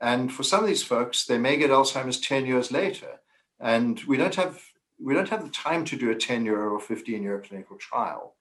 And 0.00 0.32
for 0.32 0.42
some 0.42 0.60
of 0.60 0.68
these 0.68 0.82
folks, 0.82 1.26
they 1.26 1.38
may 1.38 1.56
get 1.56 1.70
Alzheimer's 1.70 2.20
10 2.20 2.46
years 2.46 2.72
later. 2.72 3.20
And 3.58 4.00
we 4.04 4.16
don't 4.16 4.34
have 4.36 4.62
we 5.02 5.14
don't 5.14 5.30
have 5.30 5.44
the 5.44 5.50
time 5.50 5.84
to 5.86 5.96
do 5.96 6.10
a 6.10 6.14
10 6.14 6.44
year 6.44 6.60
or 6.60 6.78
15 6.78 7.22
year 7.22 7.42
clinical 7.46 7.76
trial. 7.76 8.34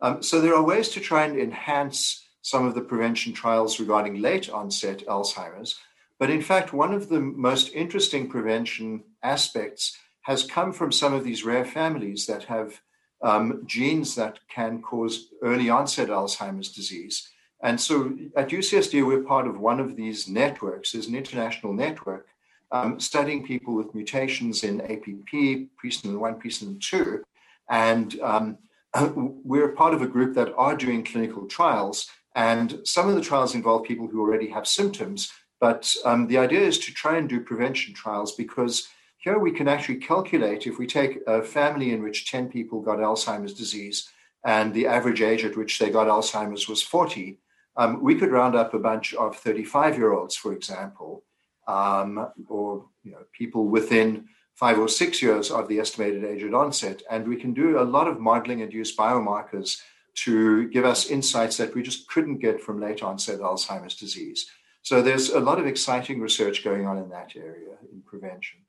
Um, 0.00 0.22
so 0.22 0.40
there 0.40 0.54
are 0.54 0.62
ways 0.62 0.88
to 0.90 1.00
try 1.00 1.24
and 1.24 1.38
enhance 1.38 2.26
some 2.42 2.66
of 2.66 2.74
the 2.74 2.80
prevention 2.80 3.32
trials 3.32 3.80
regarding 3.80 4.20
late 4.20 4.48
onset 4.48 5.04
Alzheimer's. 5.06 5.78
But 6.18 6.30
in 6.30 6.42
fact, 6.42 6.72
one 6.72 6.94
of 6.94 7.08
the 7.08 7.20
most 7.20 7.72
interesting 7.74 8.28
prevention 8.28 9.04
aspects 9.22 9.98
has 10.22 10.42
come 10.42 10.72
from 10.72 10.92
some 10.92 11.12
of 11.12 11.24
these 11.24 11.44
rare 11.44 11.64
families 11.64 12.26
that 12.26 12.44
have 12.44 12.80
um, 13.22 13.62
genes 13.66 14.14
that 14.14 14.38
can 14.48 14.82
cause 14.82 15.28
early 15.42 15.70
onset 15.70 16.08
Alzheimer's 16.08 16.70
disease. 16.70 17.28
And 17.62 17.80
so 17.80 18.16
at 18.36 18.50
UCSD, 18.50 19.06
we're 19.06 19.22
part 19.22 19.46
of 19.46 19.58
one 19.58 19.80
of 19.80 19.96
these 19.96 20.28
networks. 20.28 20.92
There's 20.92 21.06
an 21.06 21.16
international 21.16 21.72
network 21.72 22.28
um, 22.70 23.00
studying 23.00 23.44
people 23.44 23.74
with 23.74 23.94
mutations 23.94 24.64
in 24.64 24.80
APP, 24.82 25.68
presenilin 25.82 26.18
1, 26.18 26.40
presenilin 26.40 26.80
2. 26.80 27.24
And 27.70 28.20
um, 28.20 28.58
we're 29.44 29.68
part 29.68 29.94
of 29.94 30.02
a 30.02 30.06
group 30.06 30.34
that 30.34 30.52
are 30.56 30.76
doing 30.76 31.04
clinical 31.04 31.46
trials. 31.46 32.10
And 32.34 32.80
some 32.84 33.08
of 33.08 33.14
the 33.14 33.20
trials 33.20 33.54
involve 33.54 33.84
people 33.84 34.08
who 34.08 34.20
already 34.20 34.48
have 34.48 34.66
symptoms. 34.66 35.32
But 35.58 35.94
um, 36.04 36.26
the 36.26 36.38
idea 36.38 36.60
is 36.60 36.78
to 36.80 36.92
try 36.92 37.16
and 37.16 37.28
do 37.28 37.40
prevention 37.40 37.94
trials 37.94 38.34
because 38.34 38.88
here 39.26 39.40
we 39.40 39.50
can 39.50 39.66
actually 39.66 39.96
calculate 39.96 40.68
if 40.68 40.78
we 40.78 40.86
take 40.86 41.18
a 41.26 41.42
family 41.42 41.90
in 41.90 42.00
which 42.00 42.30
10 42.30 42.48
people 42.48 42.80
got 42.80 42.98
Alzheimer's 42.98 43.52
disease 43.52 44.08
and 44.44 44.72
the 44.72 44.86
average 44.86 45.20
age 45.20 45.44
at 45.44 45.56
which 45.56 45.80
they 45.80 45.90
got 45.90 46.06
Alzheimer's 46.06 46.68
was 46.68 46.80
40, 46.80 47.40
um, 47.76 48.00
we 48.00 48.14
could 48.14 48.30
round 48.30 48.54
up 48.54 48.72
a 48.72 48.78
bunch 48.78 49.14
of 49.14 49.36
35 49.36 49.98
year 49.98 50.12
olds, 50.12 50.36
for 50.36 50.52
example, 50.52 51.24
um, 51.66 52.28
or 52.48 52.86
you 53.02 53.10
know, 53.10 53.24
people 53.32 53.66
within 53.66 54.26
five 54.54 54.78
or 54.78 54.88
six 54.88 55.20
years 55.20 55.50
of 55.50 55.66
the 55.66 55.80
estimated 55.80 56.22
age 56.24 56.44
at 56.44 56.54
onset. 56.54 57.02
And 57.10 57.26
we 57.26 57.34
can 57.34 57.52
do 57.52 57.80
a 57.80 57.90
lot 57.96 58.06
of 58.06 58.20
modeling 58.20 58.62
and 58.62 58.72
use 58.72 58.96
biomarkers 58.96 59.82
to 60.26 60.68
give 60.68 60.84
us 60.84 61.10
insights 61.10 61.56
that 61.56 61.74
we 61.74 61.82
just 61.82 62.08
couldn't 62.08 62.38
get 62.38 62.62
from 62.62 62.80
late 62.80 63.02
onset 63.02 63.40
Alzheimer's 63.40 63.96
disease. 63.96 64.48
So 64.82 65.02
there's 65.02 65.30
a 65.30 65.40
lot 65.40 65.58
of 65.58 65.66
exciting 65.66 66.20
research 66.20 66.62
going 66.62 66.86
on 66.86 66.96
in 66.96 67.08
that 67.08 67.32
area 67.34 67.74
in 67.92 68.02
prevention. 68.02 68.60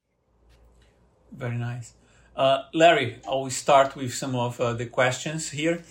Very 1.32 1.58
nice. 1.58 1.94
Uh, 2.36 2.64
Larry, 2.74 3.20
I 3.28 3.32
will 3.32 3.50
start 3.50 3.96
with 3.96 4.14
some 4.14 4.36
of 4.36 4.60
uh, 4.62 4.74
the 4.74 4.86
questions 4.86 5.50
here. 5.50 5.84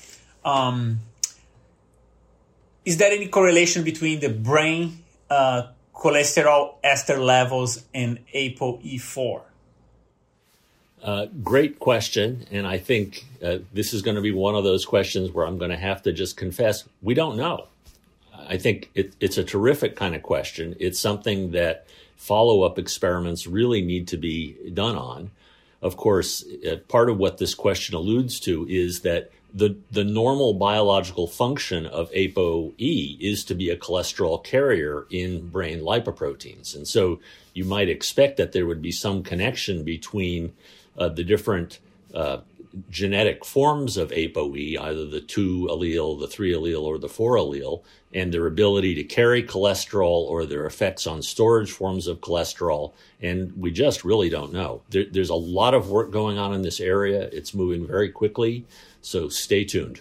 Um, 0.44 1.00
is 2.84 2.98
there 2.98 3.10
any 3.10 3.26
correlation 3.26 3.82
between 3.82 4.20
the 4.20 4.28
brain 4.28 5.02
uh, 5.28 5.68
cholesterol 5.92 6.76
ester 6.84 7.18
levels 7.18 7.84
and 7.92 8.20
ApoE4? 8.32 9.42
Uh, 11.02 11.26
great 11.42 11.78
question. 11.78 12.46
And 12.50 12.66
I 12.66 12.78
think 12.78 13.24
uh, 13.42 13.58
this 13.72 13.92
is 13.92 14.02
going 14.02 14.14
to 14.14 14.22
be 14.22 14.32
one 14.32 14.54
of 14.54 14.64
those 14.64 14.84
questions 14.84 15.30
where 15.30 15.46
I'm 15.46 15.58
going 15.58 15.70
to 15.70 15.76
have 15.76 16.02
to 16.02 16.12
just 16.12 16.36
confess 16.36 16.84
we 17.02 17.14
don't 17.14 17.36
know. 17.36 17.66
I 18.48 18.58
think 18.58 18.90
it, 18.94 19.14
it's 19.20 19.38
a 19.38 19.44
terrific 19.44 19.96
kind 19.96 20.14
of 20.14 20.22
question. 20.22 20.76
It's 20.78 21.00
something 21.00 21.52
that 21.52 21.86
follow 22.16 22.62
up 22.62 22.78
experiments 22.78 23.46
really 23.46 23.82
need 23.82 24.08
to 24.08 24.16
be 24.16 24.56
done 24.72 24.96
on. 24.96 25.30
Of 25.82 25.96
course, 25.96 26.44
uh, 26.66 26.76
part 26.88 27.10
of 27.10 27.18
what 27.18 27.38
this 27.38 27.54
question 27.54 27.94
alludes 27.94 28.40
to 28.40 28.66
is 28.68 29.00
that 29.02 29.30
the, 29.52 29.76
the 29.90 30.04
normal 30.04 30.54
biological 30.54 31.26
function 31.26 31.86
of 31.86 32.10
ApoE 32.12 33.20
is 33.20 33.44
to 33.44 33.54
be 33.54 33.70
a 33.70 33.76
cholesterol 33.76 34.42
carrier 34.42 35.06
in 35.10 35.48
brain 35.48 35.80
lipoproteins. 35.80 36.74
And 36.74 36.86
so 36.86 37.20
you 37.54 37.64
might 37.64 37.88
expect 37.88 38.36
that 38.36 38.52
there 38.52 38.66
would 38.66 38.82
be 38.82 38.92
some 38.92 39.22
connection 39.22 39.82
between 39.82 40.52
uh, 40.98 41.08
the 41.08 41.24
different 41.24 41.78
uh, 42.14 42.38
genetic 42.90 43.44
forms 43.44 43.96
of 43.96 44.10
ApoE, 44.10 44.78
either 44.78 45.06
the 45.06 45.20
two 45.20 45.66
allele, 45.70 46.18
the 46.18 46.26
three 46.26 46.52
allele, 46.52 46.82
or 46.82 46.98
the 46.98 47.08
four 47.08 47.36
allele, 47.36 47.82
and 48.12 48.32
their 48.32 48.46
ability 48.46 48.94
to 48.94 49.04
carry 49.04 49.42
cholesterol 49.42 50.28
or 50.28 50.44
their 50.44 50.66
effects 50.66 51.06
on 51.06 51.22
storage 51.22 51.70
forms 51.70 52.06
of 52.06 52.20
cholesterol. 52.20 52.92
And 53.20 53.56
we 53.56 53.70
just 53.70 54.04
really 54.04 54.28
don't 54.28 54.52
know. 54.52 54.82
There, 54.90 55.04
there's 55.10 55.30
a 55.30 55.34
lot 55.34 55.74
of 55.74 55.90
work 55.90 56.10
going 56.10 56.38
on 56.38 56.52
in 56.52 56.62
this 56.62 56.80
area. 56.80 57.28
It's 57.32 57.54
moving 57.54 57.86
very 57.86 58.10
quickly. 58.10 58.64
So 59.00 59.28
stay 59.28 59.64
tuned. 59.64 60.00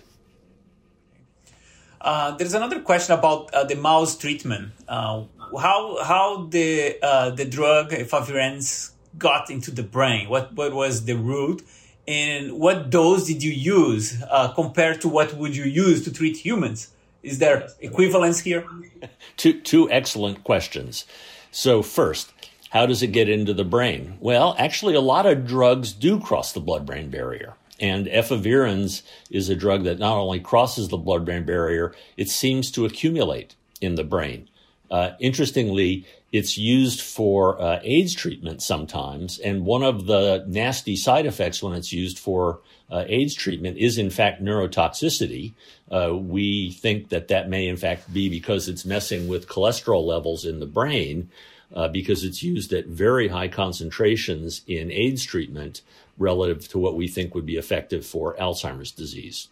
Uh, 2.01 2.35
there's 2.37 2.53
another 2.53 2.81
question 2.81 3.17
about 3.17 3.51
uh, 3.53 3.63
the 3.63 3.75
mouse 3.75 4.15
treatment. 4.15 4.71
Uh, 4.87 5.23
how 5.59 6.03
how 6.03 6.45
the 6.45 6.97
uh, 7.01 7.31
the 7.31 7.45
drug 7.45 7.91
efavirenz 7.91 8.91
got 9.17 9.49
into 9.49 9.71
the 9.71 9.83
brain? 9.83 10.29
What 10.29 10.53
what 10.53 10.73
was 10.73 11.05
the 11.05 11.15
route? 11.15 11.63
And 12.07 12.59
what 12.59 12.89
dose 12.89 13.25
did 13.25 13.41
you 13.43 13.51
use 13.51 14.21
uh, 14.29 14.49
compared 14.53 15.01
to 15.01 15.09
what 15.09 15.33
would 15.33 15.55
you 15.55 15.63
use 15.63 16.03
to 16.03 16.13
treat 16.13 16.37
humans? 16.37 16.91
Is 17.23 17.39
there 17.39 17.69
equivalence 17.79 18.39
here? 18.41 18.65
two 19.37 19.59
two 19.61 19.89
excellent 19.89 20.43
questions. 20.43 21.05
So 21.51 21.81
first, 21.81 22.31
how 22.69 22.85
does 22.85 23.01
it 23.01 23.07
get 23.07 23.29
into 23.29 23.53
the 23.53 23.63
brain? 23.63 24.17
Well, 24.19 24.55
actually, 24.59 24.95
a 24.95 25.01
lot 25.01 25.25
of 25.25 25.47
drugs 25.47 25.93
do 25.93 26.19
cross 26.19 26.51
the 26.51 26.59
blood-brain 26.59 27.09
barrier. 27.09 27.55
And 27.79 28.07
efavirenz 28.07 29.01
is 29.29 29.49
a 29.49 29.55
drug 29.55 29.83
that 29.83 29.99
not 29.99 30.17
only 30.17 30.39
crosses 30.39 30.89
the 30.89 30.97
blood 30.97 31.25
brain 31.25 31.45
barrier, 31.45 31.93
it 32.17 32.29
seems 32.29 32.71
to 32.71 32.85
accumulate 32.85 33.55
in 33.81 33.95
the 33.95 34.03
brain. 34.03 34.49
Uh, 34.89 35.11
interestingly, 35.19 36.05
it's 36.35 36.57
used 36.57 37.01
for 37.01 37.61
uh, 37.61 37.79
AIDS 37.81 38.13
treatment 38.13 38.61
sometimes. 38.61 39.39
And 39.39 39.65
one 39.65 39.83
of 39.83 40.05
the 40.05 40.43
nasty 40.47 40.97
side 40.97 41.25
effects 41.25 41.63
when 41.63 41.73
it's 41.73 41.93
used 41.93 42.19
for 42.19 42.59
uh, 42.91 43.05
AIDS 43.07 43.33
treatment 43.33 43.77
is, 43.77 43.97
in 43.97 44.09
fact, 44.09 44.43
neurotoxicity. 44.43 45.53
Uh, 45.89 46.13
we 46.13 46.71
think 46.71 47.07
that 47.09 47.29
that 47.29 47.47
may, 47.47 47.67
in 47.67 47.77
fact, 47.77 48.13
be 48.13 48.27
because 48.27 48.67
it's 48.67 48.85
messing 48.85 49.29
with 49.29 49.47
cholesterol 49.47 50.05
levels 50.05 50.43
in 50.43 50.59
the 50.59 50.65
brain. 50.65 51.29
Uh, 51.73 51.87
because 51.87 52.23
it's 52.23 52.43
used 52.43 52.71
at 52.71 52.85
very 52.85 53.27
high 53.27 53.47
concentrations 53.47 54.61
in 54.67 54.91
AIDS 54.91 55.25
treatment 55.25 55.81
relative 56.17 56.67
to 56.69 56.77
what 56.77 56.95
we 56.95 57.07
think 57.07 57.33
would 57.33 57.45
be 57.45 57.57
effective 57.57 58.05
for 58.05 58.35
Alzheimer's 58.35 58.91
disease. 58.91 59.47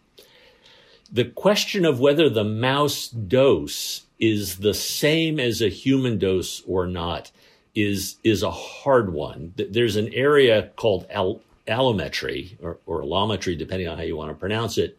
The 1.12 1.26
question 1.26 1.86
of 1.86 2.00
whether 2.00 2.30
the 2.30 2.44
mouse 2.44 3.08
dose 3.08 4.04
is 4.24 4.60
the 4.60 4.74
same 4.74 5.38
as 5.38 5.62
a 5.62 5.68
human 5.68 6.18
dose 6.18 6.62
or 6.66 6.88
not 6.88 7.30
is, 7.76 8.16
is 8.24 8.42
a 8.42 8.52
hard 8.52 9.12
one. 9.12 9.54
There's 9.58 9.98
an 9.98 10.14
area 10.14 10.70
called 10.78 11.06
al- 11.10 11.42
allometry 11.68 12.58
or, 12.62 12.78
or 12.86 13.02
allometry, 13.02 13.58
depending 13.58 13.90
on 13.90 13.98
how 13.98 14.04
you 14.04 14.16
want 14.16 14.32
to 14.32 14.36
pronounce 14.36 14.78
it, 14.78 14.98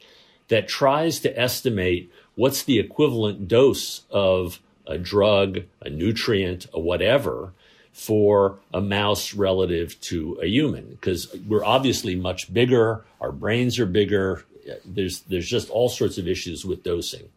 that 0.49 0.68
tries 0.68 1.20
to 1.20 1.41
estimate 1.41 2.12
what's 2.35 2.64
the 2.64 2.79
equivalent 2.79 3.49
dose 3.49 4.03
of 4.11 4.61
a 4.87 4.99
drug, 4.99 5.61
a 5.81 5.89
nutrient, 5.89 6.66
a 6.75 6.79
whatever 6.79 7.55
for 7.95 8.59
a 8.75 8.81
mouse 8.83 9.33
relative 9.33 9.99
to 10.03 10.39
a 10.43 10.47
human 10.47 10.85
because 10.91 11.35
we're 11.49 11.64
obviously 11.64 12.16
much 12.16 12.53
bigger 12.53 13.05
our 13.20 13.31
brains 13.31 13.79
are 13.79 13.87
bigger 13.87 14.45
there's 14.85 15.20
there's 15.20 15.49
just 15.49 15.70
all 15.70 15.89
sorts 15.89 16.18
of 16.18 16.27
issues 16.27 16.64
with 16.64 16.83
dosing 16.83 17.29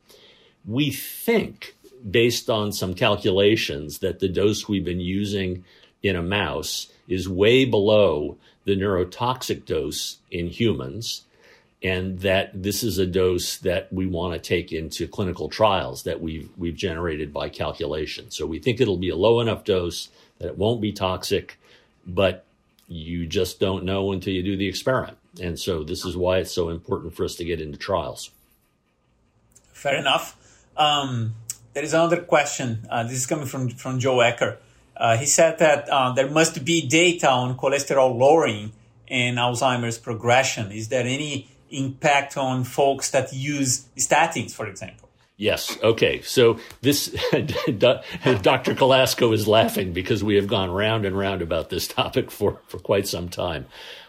we 0.65 0.89
think 0.91 1.75
based 2.09 2.49
on 2.49 2.71
some 2.71 2.93
calculations 2.93 3.99
that 3.99 4.19
the 4.19 4.29
dose 4.29 4.67
we've 4.67 4.85
been 4.85 4.99
using 4.99 5.63
in 6.03 6.15
a 6.15 6.21
mouse 6.21 6.87
is 7.07 7.27
way 7.27 7.65
below 7.65 8.37
the 8.65 8.75
neurotoxic 8.75 9.65
dose 9.65 10.17
in 10.29 10.47
humans, 10.47 11.23
and 11.81 12.19
that 12.19 12.51
this 12.53 12.83
is 12.83 12.97
a 12.97 13.05
dose 13.05 13.57
that 13.57 13.91
we 13.93 14.05
want 14.05 14.33
to 14.33 14.39
take 14.39 14.71
into 14.71 15.07
clinical 15.07 15.47
trials 15.47 16.03
that 16.03 16.19
we've 16.21 16.49
we've 16.57 16.75
generated 16.75 17.31
by 17.31 17.49
calculation. 17.49 18.29
So 18.31 18.45
we 18.45 18.59
think 18.59 18.81
it'll 18.81 18.97
be 18.97 19.09
a 19.09 19.15
low 19.15 19.39
enough 19.39 19.63
dose 19.63 20.09
that 20.39 20.47
it 20.47 20.57
won't 20.57 20.81
be 20.81 20.91
toxic, 20.91 21.59
but 22.05 22.45
you 22.87 23.25
just 23.25 23.59
don't 23.59 23.83
know 23.83 24.11
until 24.11 24.33
you 24.33 24.43
do 24.43 24.57
the 24.57 24.67
experiment. 24.67 25.17
And 25.41 25.59
so 25.59 25.83
this 25.83 26.05
is 26.05 26.17
why 26.17 26.39
it's 26.39 26.51
so 26.51 26.69
important 26.69 27.15
for 27.15 27.23
us 27.23 27.35
to 27.35 27.45
get 27.45 27.61
into 27.61 27.77
trials. 27.77 28.31
Fair 29.73 29.97
enough. 29.97 30.35
Um, 30.75 31.35
there 31.77 31.83
is 31.83 31.93
another 31.93 32.21
question. 32.21 32.87
Uh, 32.89 33.03
this 33.03 33.11
is 33.11 33.27
coming 33.27 33.45
from, 33.45 33.69
from 33.69 33.99
Joe 33.99 34.15
Ecker. 34.15 34.57
Uh, 34.99 35.15
he 35.15 35.27
said 35.27 35.59
that 35.59 35.87
uh, 35.89 36.11
there 36.11 36.27
must 36.27 36.65
be 36.65 36.81
data 36.81 37.29
on 37.29 37.55
cholesterol 37.55 38.17
lowering 38.17 38.71
and 39.07 39.37
Alzheimer's 39.37 39.99
progression. 39.99 40.71
Is 40.71 40.87
there 40.87 41.05
any 41.05 41.47
impact 41.69 42.35
on 42.35 42.63
folks 42.63 43.11
that 43.11 43.31
use 43.31 43.85
statins, 43.95 44.55
for 44.55 44.65
example? 44.65 45.07
Yes. 45.35 45.77
Okay. 45.83 46.23
So 46.23 46.57
this 46.81 47.09
Dr. 47.31 48.73
Galasko 48.73 49.31
is 49.31 49.47
laughing 49.47 49.93
because 49.93 50.23
we 50.23 50.33
have 50.33 50.47
gone 50.47 50.71
round 50.71 51.05
and 51.05 51.15
round 51.15 51.43
about 51.43 51.69
this 51.69 51.87
topic 51.87 52.31
for, 52.31 52.59
for 52.69 52.79
quite 52.79 53.07
some 53.07 53.29
time. 53.29 53.67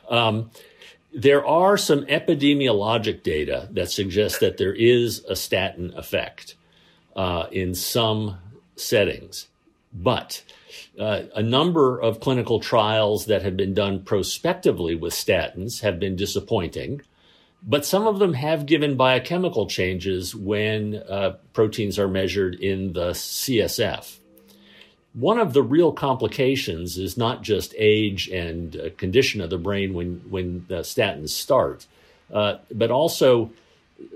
Um, 0.08 0.50
there 1.12 1.46
are 1.46 1.76
some 1.76 2.06
epidemiologic 2.06 3.22
data 3.22 3.68
that 3.72 3.90
suggests 3.90 4.38
that 4.38 4.56
there 4.56 4.72
is 4.72 5.22
a 5.28 5.36
statin 5.36 5.92
effect 5.94 6.54
uh, 7.18 7.48
in 7.50 7.74
some 7.74 8.38
settings, 8.76 9.48
but 9.92 10.44
uh, 10.96 11.22
a 11.34 11.42
number 11.42 12.00
of 12.00 12.20
clinical 12.20 12.60
trials 12.60 13.26
that 13.26 13.42
have 13.42 13.56
been 13.56 13.74
done 13.74 14.04
prospectively 14.04 14.94
with 14.94 15.12
statins 15.12 15.80
have 15.80 15.98
been 15.98 16.14
disappointing, 16.14 17.02
but 17.60 17.84
some 17.84 18.06
of 18.06 18.20
them 18.20 18.34
have 18.34 18.66
given 18.66 18.96
biochemical 18.96 19.66
changes 19.66 20.32
when 20.32 20.94
uh, 20.94 21.34
proteins 21.54 21.98
are 21.98 22.06
measured 22.06 22.54
in 22.54 22.92
the 22.92 23.10
CSF. 23.10 24.18
One 25.12 25.40
of 25.40 25.54
the 25.54 25.62
real 25.62 25.90
complications 25.90 26.98
is 26.98 27.16
not 27.16 27.42
just 27.42 27.74
age 27.76 28.28
and 28.28 28.76
uh, 28.76 28.90
condition 28.96 29.40
of 29.40 29.50
the 29.50 29.58
brain 29.58 29.92
when, 29.92 30.22
when 30.30 30.66
the 30.68 30.82
statins 30.82 31.30
start, 31.30 31.88
uh, 32.32 32.58
but 32.72 32.92
also 32.92 33.50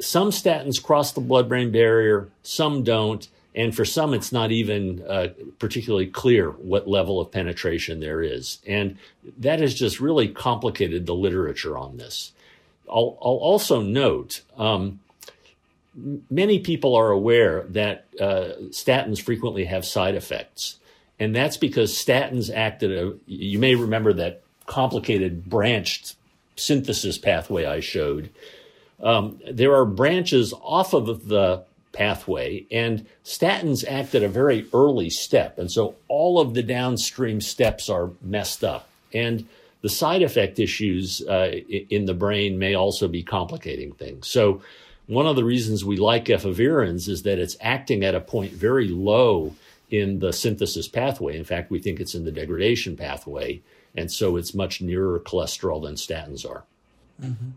some 0.00 0.30
statins 0.30 0.82
cross 0.82 1.12
the 1.12 1.20
blood 1.20 1.48
brain 1.48 1.70
barrier, 1.70 2.28
some 2.42 2.82
don't. 2.82 3.26
And 3.54 3.76
for 3.76 3.84
some, 3.84 4.14
it's 4.14 4.32
not 4.32 4.50
even 4.50 5.04
uh, 5.06 5.28
particularly 5.58 6.06
clear 6.06 6.50
what 6.50 6.88
level 6.88 7.20
of 7.20 7.30
penetration 7.30 8.00
there 8.00 8.22
is. 8.22 8.58
And 8.66 8.96
that 9.38 9.60
has 9.60 9.74
just 9.74 10.00
really 10.00 10.28
complicated 10.28 11.04
the 11.04 11.14
literature 11.14 11.76
on 11.76 11.98
this. 11.98 12.32
I'll, 12.88 13.18
I'll 13.20 13.40
also 13.42 13.82
note 13.82 14.40
um, 14.56 15.00
many 16.30 16.60
people 16.60 16.94
are 16.94 17.10
aware 17.10 17.64
that 17.68 18.06
uh, 18.18 18.52
statins 18.70 19.20
frequently 19.20 19.66
have 19.66 19.84
side 19.84 20.14
effects. 20.14 20.78
And 21.18 21.36
that's 21.36 21.56
because 21.56 21.92
statins 21.92 22.52
act 22.54 22.82
at 22.82 22.90
a, 22.90 23.16
you 23.26 23.58
may 23.58 23.74
remember 23.74 24.12
that 24.14 24.42
complicated 24.66 25.44
branched 25.44 26.16
synthesis 26.56 27.18
pathway 27.18 27.66
I 27.66 27.80
showed. 27.80 28.30
Um, 29.02 29.40
there 29.50 29.74
are 29.74 29.84
branches 29.84 30.54
off 30.62 30.94
of 30.94 31.28
the 31.28 31.64
pathway, 31.92 32.66
and 32.70 33.06
statins 33.24 33.84
act 33.86 34.14
at 34.14 34.22
a 34.22 34.28
very 34.28 34.66
early 34.72 35.10
step. 35.10 35.58
And 35.58 35.70
so 35.70 35.96
all 36.08 36.40
of 36.40 36.54
the 36.54 36.62
downstream 36.62 37.40
steps 37.40 37.88
are 37.88 38.10
messed 38.22 38.64
up. 38.64 38.88
And 39.12 39.46
the 39.82 39.88
side 39.88 40.22
effect 40.22 40.58
issues 40.58 41.20
uh, 41.26 41.52
in 41.68 42.06
the 42.06 42.14
brain 42.14 42.58
may 42.58 42.74
also 42.74 43.08
be 43.08 43.22
complicating 43.22 43.92
things. 43.92 44.28
So, 44.28 44.62
one 45.06 45.26
of 45.26 45.34
the 45.34 45.44
reasons 45.44 45.84
we 45.84 45.96
like 45.96 46.26
efavirenz 46.26 47.08
is 47.08 47.24
that 47.24 47.40
it's 47.40 47.56
acting 47.60 48.04
at 48.04 48.14
a 48.14 48.20
point 48.20 48.52
very 48.52 48.86
low 48.86 49.54
in 49.90 50.20
the 50.20 50.32
synthesis 50.32 50.86
pathway. 50.86 51.36
In 51.36 51.44
fact, 51.44 51.70
we 51.70 51.80
think 51.80 51.98
it's 51.98 52.14
in 52.14 52.24
the 52.24 52.30
degradation 52.30 52.96
pathway. 52.96 53.60
And 53.94 54.10
so 54.10 54.36
it's 54.36 54.54
much 54.54 54.80
nearer 54.80 55.20
cholesterol 55.20 55.82
than 55.82 55.96
statins 55.96 56.48
are. 56.48 56.64
Mm-hmm. 57.20 57.50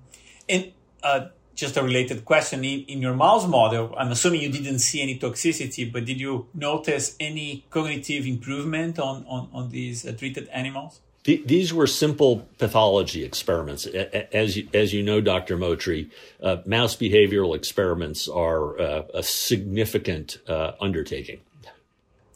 And 0.49 0.71
uh, 1.01 1.27
just 1.55 1.77
a 1.77 1.83
related 1.83 2.25
question 2.25 2.63
in, 2.63 2.81
in, 2.81 3.01
your 3.01 3.13
mouse 3.13 3.47
model, 3.47 3.95
I'm 3.97 4.11
assuming 4.11 4.41
you 4.41 4.51
didn't 4.51 4.79
see 4.79 5.01
any 5.01 5.17
toxicity, 5.17 5.91
but 5.91 6.05
did 6.05 6.19
you 6.19 6.47
notice 6.53 7.15
any 7.19 7.65
cognitive 7.69 8.27
improvement 8.27 8.99
on, 8.99 9.25
on, 9.27 9.49
on 9.53 9.69
these 9.69 10.05
uh, 10.05 10.11
treated 10.11 10.47
animals? 10.49 10.99
The, 11.23 11.41
these 11.43 11.73
were 11.73 11.87
simple 11.87 12.47
pathology 12.59 13.23
experiments. 13.23 13.87
As 13.87 14.57
you, 14.57 14.67
as 14.75 14.93
you 14.93 15.01
know, 15.01 15.21
Dr. 15.21 15.57
Muotri, 15.57 16.11
uh, 16.43 16.57
mouse 16.67 16.95
behavioral 16.95 17.55
experiments 17.55 18.27
are 18.27 18.79
uh, 18.79 19.03
a 19.13 19.23
significant 19.23 20.37
uh, 20.47 20.73
undertaking. 20.79 21.39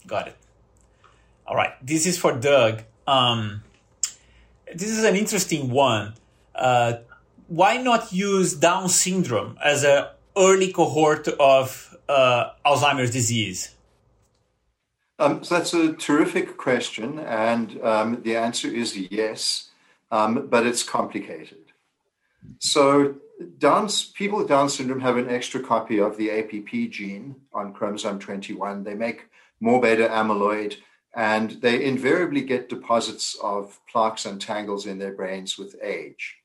Got 0.08 0.28
it. 0.28 0.36
All 1.46 1.54
right. 1.54 1.70
This 1.80 2.04
is 2.04 2.18
for 2.18 2.32
Doug. 2.32 2.82
Um, 3.06 3.62
this 4.74 4.90
is 4.90 5.04
an 5.04 5.14
interesting 5.14 5.70
one. 5.70 6.14
Uh, 6.52 6.94
why 7.50 7.76
not 7.76 8.12
use 8.12 8.54
Down 8.54 8.88
syndrome 8.88 9.58
as 9.62 9.82
an 9.82 10.06
early 10.36 10.72
cohort 10.72 11.26
of 11.28 11.96
uh, 12.08 12.50
Alzheimer's 12.64 13.10
disease? 13.10 13.74
Um, 15.18 15.42
so 15.42 15.56
that's 15.56 15.74
a 15.74 15.92
terrific 15.92 16.56
question, 16.56 17.18
and 17.18 17.78
um, 17.82 18.22
the 18.22 18.36
answer 18.36 18.68
is 18.68 18.96
yes, 18.96 19.68
um, 20.10 20.46
but 20.48 20.64
it's 20.64 20.82
complicated. 20.82 21.58
So, 22.58 23.16
Down's, 23.58 24.04
people 24.04 24.38
with 24.38 24.48
Down 24.48 24.70
syndrome 24.70 25.00
have 25.00 25.16
an 25.16 25.28
extra 25.28 25.60
copy 25.60 25.98
of 25.98 26.16
the 26.16 26.30
APP 26.30 26.90
gene 26.90 27.34
on 27.52 27.74
chromosome 27.74 28.18
21. 28.18 28.84
They 28.84 28.94
make 28.94 29.26
more 29.58 29.80
beta 29.80 30.08
amyloid, 30.08 30.76
and 31.14 31.50
they 31.62 31.84
invariably 31.84 32.42
get 32.42 32.68
deposits 32.68 33.36
of 33.42 33.80
plaques 33.90 34.24
and 34.24 34.40
tangles 34.40 34.86
in 34.86 34.98
their 34.98 35.12
brains 35.12 35.58
with 35.58 35.76
age. 35.82 36.39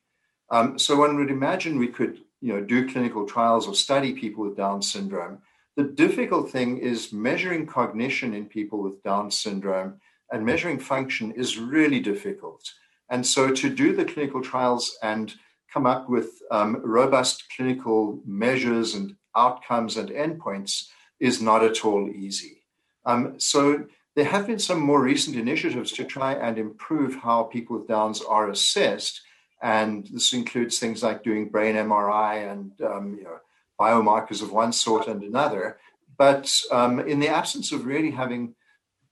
Um, 0.50 0.78
so 0.78 0.96
one 0.96 1.16
would 1.16 1.30
imagine 1.30 1.78
we 1.78 1.88
could, 1.88 2.20
you 2.40 2.52
know, 2.52 2.60
do 2.60 2.88
clinical 2.88 3.26
trials 3.26 3.66
or 3.66 3.74
study 3.74 4.12
people 4.12 4.44
with 4.44 4.56
Down 4.56 4.82
syndrome. 4.82 5.38
The 5.76 5.84
difficult 5.84 6.50
thing 6.50 6.78
is 6.78 7.12
measuring 7.12 7.66
cognition 7.66 8.32
in 8.34 8.46
people 8.46 8.82
with 8.82 9.02
Down 9.02 9.30
syndrome 9.30 10.00
and 10.30 10.44
measuring 10.44 10.78
function 10.78 11.32
is 11.32 11.58
really 11.58 12.00
difficult. 12.00 12.62
And 13.10 13.24
so 13.26 13.52
to 13.52 13.70
do 13.70 13.94
the 13.94 14.04
clinical 14.04 14.42
trials 14.42 14.96
and 15.02 15.34
come 15.72 15.86
up 15.86 16.08
with 16.08 16.30
um, 16.50 16.80
robust 16.82 17.44
clinical 17.54 18.20
measures 18.24 18.94
and 18.94 19.14
outcomes 19.36 19.96
and 19.96 20.08
endpoints 20.08 20.86
is 21.20 21.42
not 21.42 21.62
at 21.62 21.84
all 21.84 22.08
easy. 22.08 22.62
Um, 23.04 23.38
so 23.38 23.84
there 24.16 24.24
have 24.24 24.46
been 24.46 24.58
some 24.58 24.80
more 24.80 25.02
recent 25.02 25.36
initiatives 25.36 25.92
to 25.92 26.04
try 26.04 26.32
and 26.32 26.58
improve 26.58 27.14
how 27.16 27.44
people 27.44 27.78
with 27.78 27.88
Downs 27.88 28.22
are 28.22 28.50
assessed 28.50 29.20
and 29.66 30.06
this 30.12 30.32
includes 30.32 30.78
things 30.78 31.02
like 31.02 31.24
doing 31.24 31.48
brain 31.48 31.74
MRI 31.74 32.52
and 32.52 32.70
um, 32.82 33.16
you 33.18 33.24
know, 33.24 33.38
biomarkers 33.80 34.40
of 34.40 34.52
one 34.52 34.72
sort 34.72 35.08
and 35.08 35.24
another. 35.24 35.78
But 36.16 36.62
um, 36.70 37.00
in 37.00 37.18
the 37.18 37.26
absence 37.28 37.72
of 37.72 37.84
really 37.84 38.12
having 38.12 38.54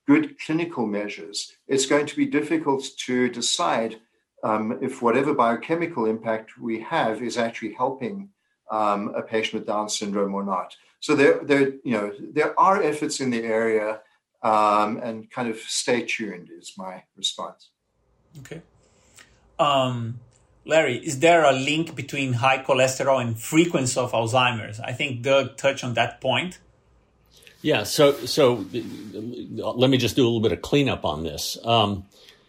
good 0.07 0.39
clinical 0.39 0.87
measures, 0.87 1.53
it's 1.67 1.87
going 1.87 2.07
to 2.07 2.17
be 2.17 2.27
difficult 2.27 2.85
to 3.07 3.29
decide 3.31 3.97
um, 4.45 4.79
if 4.81 5.03
whatever 5.03 5.35
biochemical 5.35 6.07
impact 6.07 6.57
we 6.57 6.81
have 6.83 7.21
is 7.21 7.37
actually 7.37 7.73
helping 7.73 8.29
um, 8.71 9.13
a 9.17 9.23
patient 9.23 9.55
with 9.55 9.67
Down 9.67 9.89
syndrome 9.89 10.37
or 10.37 10.45
not. 10.45 10.77
So 11.01 11.17
there, 11.17 11.41
there, 11.43 11.73
you 11.83 11.95
know, 11.97 12.13
there 12.33 12.59
are 12.59 12.81
efforts 12.81 13.19
in 13.19 13.31
the 13.31 13.43
area, 13.43 14.01
um, 14.45 15.01
and 15.03 15.29
kind 15.31 15.49
of 15.49 15.57
stay 15.59 16.03
tuned 16.03 16.49
is 16.57 16.75
my 16.79 17.03
response. 17.17 17.71
Okay. 18.39 18.63
Larry, 20.65 20.97
is 20.99 21.19
there 21.21 21.45
a 21.45 21.53
link 21.53 21.95
between 21.95 22.35
high 22.35 22.63
cholesterol 22.63 23.21
and 23.21 23.39
frequency 23.39 24.01
of 24.01 24.13
Alzheimer's? 24.13 24.81
I 24.81 24.93
think 24.93 25.23
Doug 25.23 25.57
touched 25.57 25.85
on 25.85 25.95
that 25.95 26.21
point. 26.21 26.59
Yeah, 27.61 27.85
so 27.85 28.13
so 28.27 28.65
let 28.73 29.89
me 29.89 29.97
just 29.97 30.17
do 30.17 30.23
a 30.23 30.27
little 30.27 30.41
bit 30.41 30.53
of 30.53 30.63
cleanup 30.63 31.05
on 31.05 31.23
this. 31.23 31.57
Um, 31.65 32.05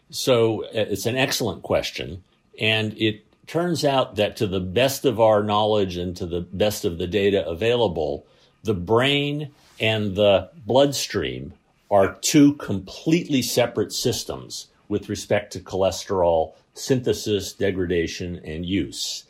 so 0.09 0.65
uh, 0.65 0.67
it's 0.73 1.05
an 1.05 1.15
excellent 1.15 1.63
question, 1.63 2.23
and 2.59 2.93
it 2.97 3.23
turns 3.47 3.85
out 3.85 4.15
that 4.15 4.35
to 4.37 4.47
the 4.47 4.59
best 4.59 5.05
of 5.05 5.19
our 5.19 5.43
knowledge 5.43 5.97
and 5.97 6.15
to 6.17 6.25
the 6.25 6.41
best 6.41 6.83
of 6.83 6.97
the 6.97 7.07
data 7.07 7.47
available, 7.47 8.25
the 8.63 8.73
brain 8.73 9.51
and 9.79 10.15
the 10.15 10.49
bloodstream 10.65 11.53
are 11.91 12.15
two 12.21 12.53
completely 12.55 13.41
separate 13.41 13.93
systems 13.93 14.67
with 14.89 15.09
respect 15.09 15.53
to 15.53 15.59
cholesterol 15.59 16.53
synthesis, 16.75 17.53
degradation, 17.53 18.39
and 18.45 18.65
use. 18.65 19.25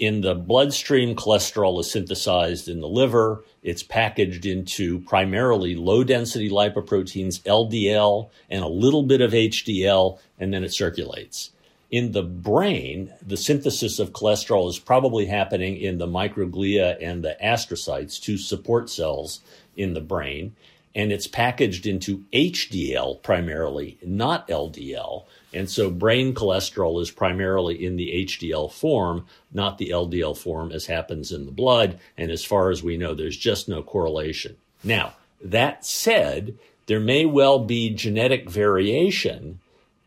in 0.00 0.22
the 0.22 0.34
bloodstream, 0.34 1.14
cholesterol 1.14 1.78
is 1.78 1.90
synthesized 1.90 2.68
in 2.68 2.80
the 2.80 2.88
liver. 2.88 3.44
It's 3.62 3.82
packaged 3.82 4.46
into 4.46 5.00
primarily 5.00 5.74
low 5.74 6.02
density 6.04 6.48
lipoproteins, 6.48 7.42
LDL, 7.42 8.30
and 8.48 8.64
a 8.64 8.68
little 8.68 9.02
bit 9.02 9.20
of 9.20 9.32
HDL, 9.32 10.18
and 10.38 10.54
then 10.54 10.64
it 10.64 10.72
circulates. 10.72 11.50
In 11.90 12.12
the 12.12 12.22
brain, 12.22 13.12
the 13.20 13.36
synthesis 13.36 13.98
of 13.98 14.12
cholesterol 14.12 14.70
is 14.70 14.78
probably 14.78 15.26
happening 15.26 15.76
in 15.76 15.98
the 15.98 16.06
microglia 16.06 16.96
and 17.00 17.22
the 17.22 17.36
astrocytes, 17.44 18.18
two 18.18 18.38
support 18.38 18.88
cells 18.88 19.40
in 19.76 19.92
the 19.92 20.00
brain, 20.00 20.56
and 20.94 21.12
it's 21.12 21.26
packaged 21.26 21.86
into 21.86 22.24
HDL 22.32 23.22
primarily, 23.22 23.98
not 24.02 24.48
LDL. 24.48 25.24
And 25.52 25.68
so 25.68 25.90
brain 25.90 26.34
cholesterol 26.34 27.00
is 27.02 27.10
primarily 27.10 27.84
in 27.84 27.96
the 27.96 28.26
HDL 28.26 28.72
form, 28.72 29.26
not 29.52 29.78
the 29.78 29.90
LDL 29.90 30.36
form 30.36 30.70
as 30.70 30.86
happens 30.86 31.32
in 31.32 31.46
the 31.46 31.52
blood. 31.52 31.98
And 32.16 32.30
as 32.30 32.44
far 32.44 32.70
as 32.70 32.82
we 32.82 32.96
know, 32.96 33.14
there's 33.14 33.36
just 33.36 33.68
no 33.68 33.82
correlation. 33.82 34.56
Now, 34.84 35.14
that 35.42 35.84
said, 35.84 36.56
there 36.86 37.00
may 37.00 37.26
well 37.26 37.58
be 37.58 37.90
genetic 37.90 38.48
variation 38.48 39.60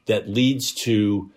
that 0.06 0.30
leads 0.30 0.72
to 0.72 1.30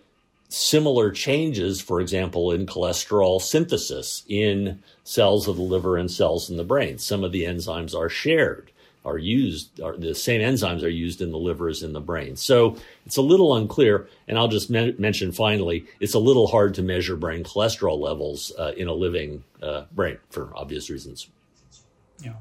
similar 0.48 1.10
changes, 1.10 1.80
for 1.80 2.00
example, 2.00 2.52
in 2.52 2.66
cholesterol 2.66 3.40
synthesis 3.40 4.24
in 4.28 4.82
cells 5.02 5.48
of 5.48 5.56
the 5.56 5.62
liver 5.62 5.96
and 5.96 6.10
cells 6.10 6.48
in 6.48 6.56
the 6.56 6.64
brain. 6.64 6.98
Some 6.98 7.24
of 7.24 7.32
the 7.32 7.44
enzymes 7.44 7.94
are 7.94 8.08
shared 8.08 8.70
are 9.06 9.16
used, 9.16 9.80
are, 9.80 9.96
the 9.96 10.14
same 10.14 10.40
enzymes 10.40 10.82
are 10.82 10.88
used 10.88 11.22
in 11.22 11.30
the 11.30 11.38
liver 11.38 11.68
as 11.68 11.82
in 11.82 11.92
the 11.92 12.00
brain. 12.00 12.34
So 12.34 12.76
it's 13.06 13.16
a 13.16 13.22
little 13.22 13.54
unclear. 13.54 14.08
And 14.26 14.36
I'll 14.36 14.48
just 14.48 14.68
me- 14.68 14.96
mention 14.98 15.30
finally, 15.30 15.86
it's 16.00 16.14
a 16.14 16.18
little 16.18 16.48
hard 16.48 16.74
to 16.74 16.82
measure 16.82 17.14
brain 17.16 17.44
cholesterol 17.44 17.98
levels 17.98 18.52
uh, 18.58 18.72
in 18.76 18.88
a 18.88 18.92
living 18.92 19.44
uh, 19.62 19.84
brain 19.92 20.18
for 20.30 20.52
obvious 20.56 20.90
reasons. 20.90 21.28
Yeah. 22.20 22.34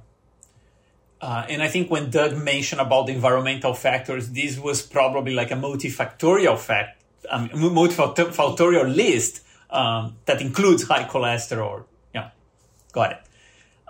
Uh, 1.22 1.46
and 1.50 1.62
I 1.62 1.68
think 1.68 1.92
when 1.92 2.10
Doug 2.10 2.36
mentioned 2.36 2.82
about 2.82 3.08
the 3.08 3.14
environmental 3.14 3.74
factors, 3.74 4.32
this 4.32 4.58
was 4.58 4.82
probably 4.82 5.34
like 5.34 5.52
a 5.52 5.56
multifactorial 5.56 6.58
fact, 6.58 7.04
um, 7.30 7.50
multifactorial 7.50 8.94
list 8.94 9.42
um, 9.70 10.16
that 10.26 10.42
includes 10.42 10.84
high 10.88 11.06
cholesterol. 11.06 11.84
Yeah, 12.14 12.32
got 12.92 13.12
it. 13.12 13.18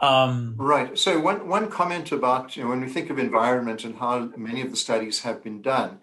Um, 0.01 0.55
right. 0.57 0.97
So 0.97 1.19
one 1.19 1.47
one 1.47 1.69
comment 1.69 2.11
about 2.11 2.57
you 2.57 2.63
know 2.63 2.69
when 2.69 2.81
we 2.81 2.89
think 2.89 3.09
of 3.09 3.17
environment 3.17 3.85
and 3.85 3.95
how 3.97 4.29
many 4.35 4.61
of 4.61 4.69
the 4.69 4.77
studies 4.77 5.21
have 5.21 5.43
been 5.43 5.61
done, 5.61 5.99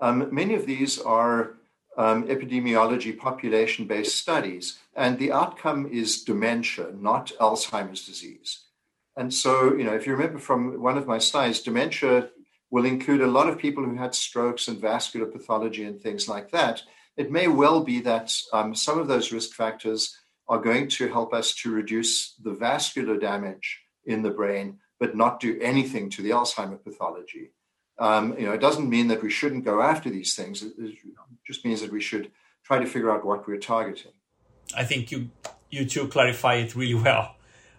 um, 0.00 0.28
many 0.34 0.54
of 0.54 0.66
these 0.66 0.98
are 0.98 1.54
um, 1.96 2.24
epidemiology 2.24 3.16
population 3.16 3.86
based 3.86 4.16
studies, 4.16 4.78
and 4.94 5.18
the 5.18 5.32
outcome 5.32 5.88
is 5.90 6.24
dementia, 6.24 6.88
not 6.98 7.32
Alzheimer's 7.40 8.04
disease. 8.04 8.64
And 9.16 9.32
so 9.32 9.74
you 9.74 9.84
know 9.84 9.94
if 9.94 10.06
you 10.06 10.14
remember 10.14 10.40
from 10.40 10.82
one 10.82 10.98
of 10.98 11.06
my 11.06 11.18
slides, 11.18 11.60
dementia 11.60 12.30
will 12.70 12.84
include 12.84 13.20
a 13.20 13.28
lot 13.28 13.48
of 13.48 13.58
people 13.58 13.84
who 13.84 13.94
had 13.94 14.12
strokes 14.12 14.66
and 14.66 14.80
vascular 14.80 15.26
pathology 15.26 15.84
and 15.84 16.00
things 16.00 16.28
like 16.28 16.50
that. 16.50 16.82
It 17.16 17.30
may 17.30 17.46
well 17.46 17.82
be 17.84 18.00
that 18.00 18.36
um, 18.52 18.74
some 18.74 18.98
of 18.98 19.06
those 19.06 19.32
risk 19.32 19.52
factors 19.52 20.18
are 20.48 20.58
going 20.58 20.88
to 20.88 21.08
help 21.08 21.34
us 21.34 21.54
to 21.54 21.70
reduce 21.72 22.34
the 22.34 22.52
vascular 22.52 23.16
damage 23.16 23.82
in 24.04 24.22
the 24.22 24.30
brain, 24.30 24.78
but 25.00 25.16
not 25.16 25.40
do 25.40 25.58
anything 25.60 26.08
to 26.10 26.22
the 26.22 26.30
Alzheimer 26.30 26.82
pathology. 26.82 27.50
Um, 27.98 28.36
you 28.38 28.46
know, 28.46 28.52
it 28.52 28.60
doesn't 28.60 28.88
mean 28.88 29.08
that 29.08 29.22
we 29.22 29.30
shouldn't 29.30 29.64
go 29.64 29.82
after 29.82 30.10
these 30.10 30.34
things. 30.34 30.62
It, 30.62 30.98
just 31.46 31.64
means 31.64 31.80
that 31.80 31.92
we 31.92 32.00
should 32.00 32.32
try 32.64 32.78
to 32.78 32.86
figure 32.86 33.10
out 33.10 33.24
what 33.24 33.46
we're 33.46 33.56
targeting. 33.56 34.10
I 34.76 34.82
think 34.82 35.12
you 35.12 35.30
you 35.70 35.84
two 35.84 36.08
clarify 36.08 36.54
it 36.56 36.74
really 36.74 36.94
well. 36.94 37.36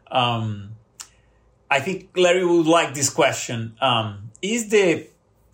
Um, 0.09 0.71
I 1.69 1.81
think 1.81 2.15
Larry 2.15 2.45
would 2.45 2.65
like 2.65 2.93
this 2.93 3.09
question. 3.09 3.75
Um, 3.81 4.31
is 4.41 4.69
the 4.69 5.07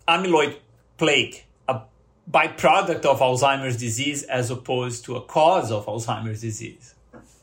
amyloid 0.06 0.56
plaque 0.96 1.46
a 1.66 1.82
byproduct 2.30 3.04
of 3.04 3.18
Alzheimer's 3.18 3.76
disease 3.76 4.22
as 4.22 4.50
opposed 4.50 5.04
to 5.06 5.16
a 5.16 5.22
cause 5.22 5.72
of 5.72 5.86
Alzheimer's 5.86 6.40
disease? 6.40 6.93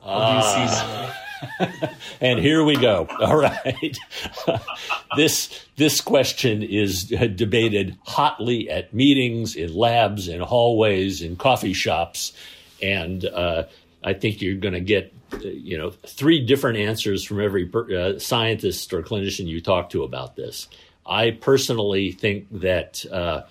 Uh, 0.04 1.14
and 2.22 2.40
here 2.40 2.64
we 2.64 2.76
go. 2.76 3.08
All 3.20 3.38
right. 3.38 3.98
this 5.16 5.66
this 5.78 6.02
question 6.02 6.64
is 6.64 7.06
debated 7.06 7.98
hotly 8.04 8.70
at 8.70 8.94
meetings, 8.94 9.56
in 9.56 9.74
labs, 9.74 10.28
in 10.28 10.42
hallways, 10.42 11.22
in 11.22 11.36
coffee 11.36 11.74
shops, 11.74 12.34
and 12.82 13.26
uh, 13.26 13.64
I 14.04 14.14
think 14.14 14.42
you're 14.42 14.56
going 14.56 14.74
to 14.74 14.82
get 14.82 15.14
you 15.42 15.78
know 15.78 15.92
three 15.92 16.46
different 16.46 16.78
answers 16.78 17.24
from 17.24 17.42
every 17.42 17.70
uh, 17.74 18.20
scientist 18.20 18.94
or 18.94 19.02
clinician 19.02 19.48
you 19.48 19.62
talk 19.62 19.90
to 19.92 20.04
about 20.04 20.36
this. 20.36 20.68
I 21.06 21.32
personally 21.32 22.12
think 22.12 22.48
that 22.52 23.06
uh, 23.12 23.44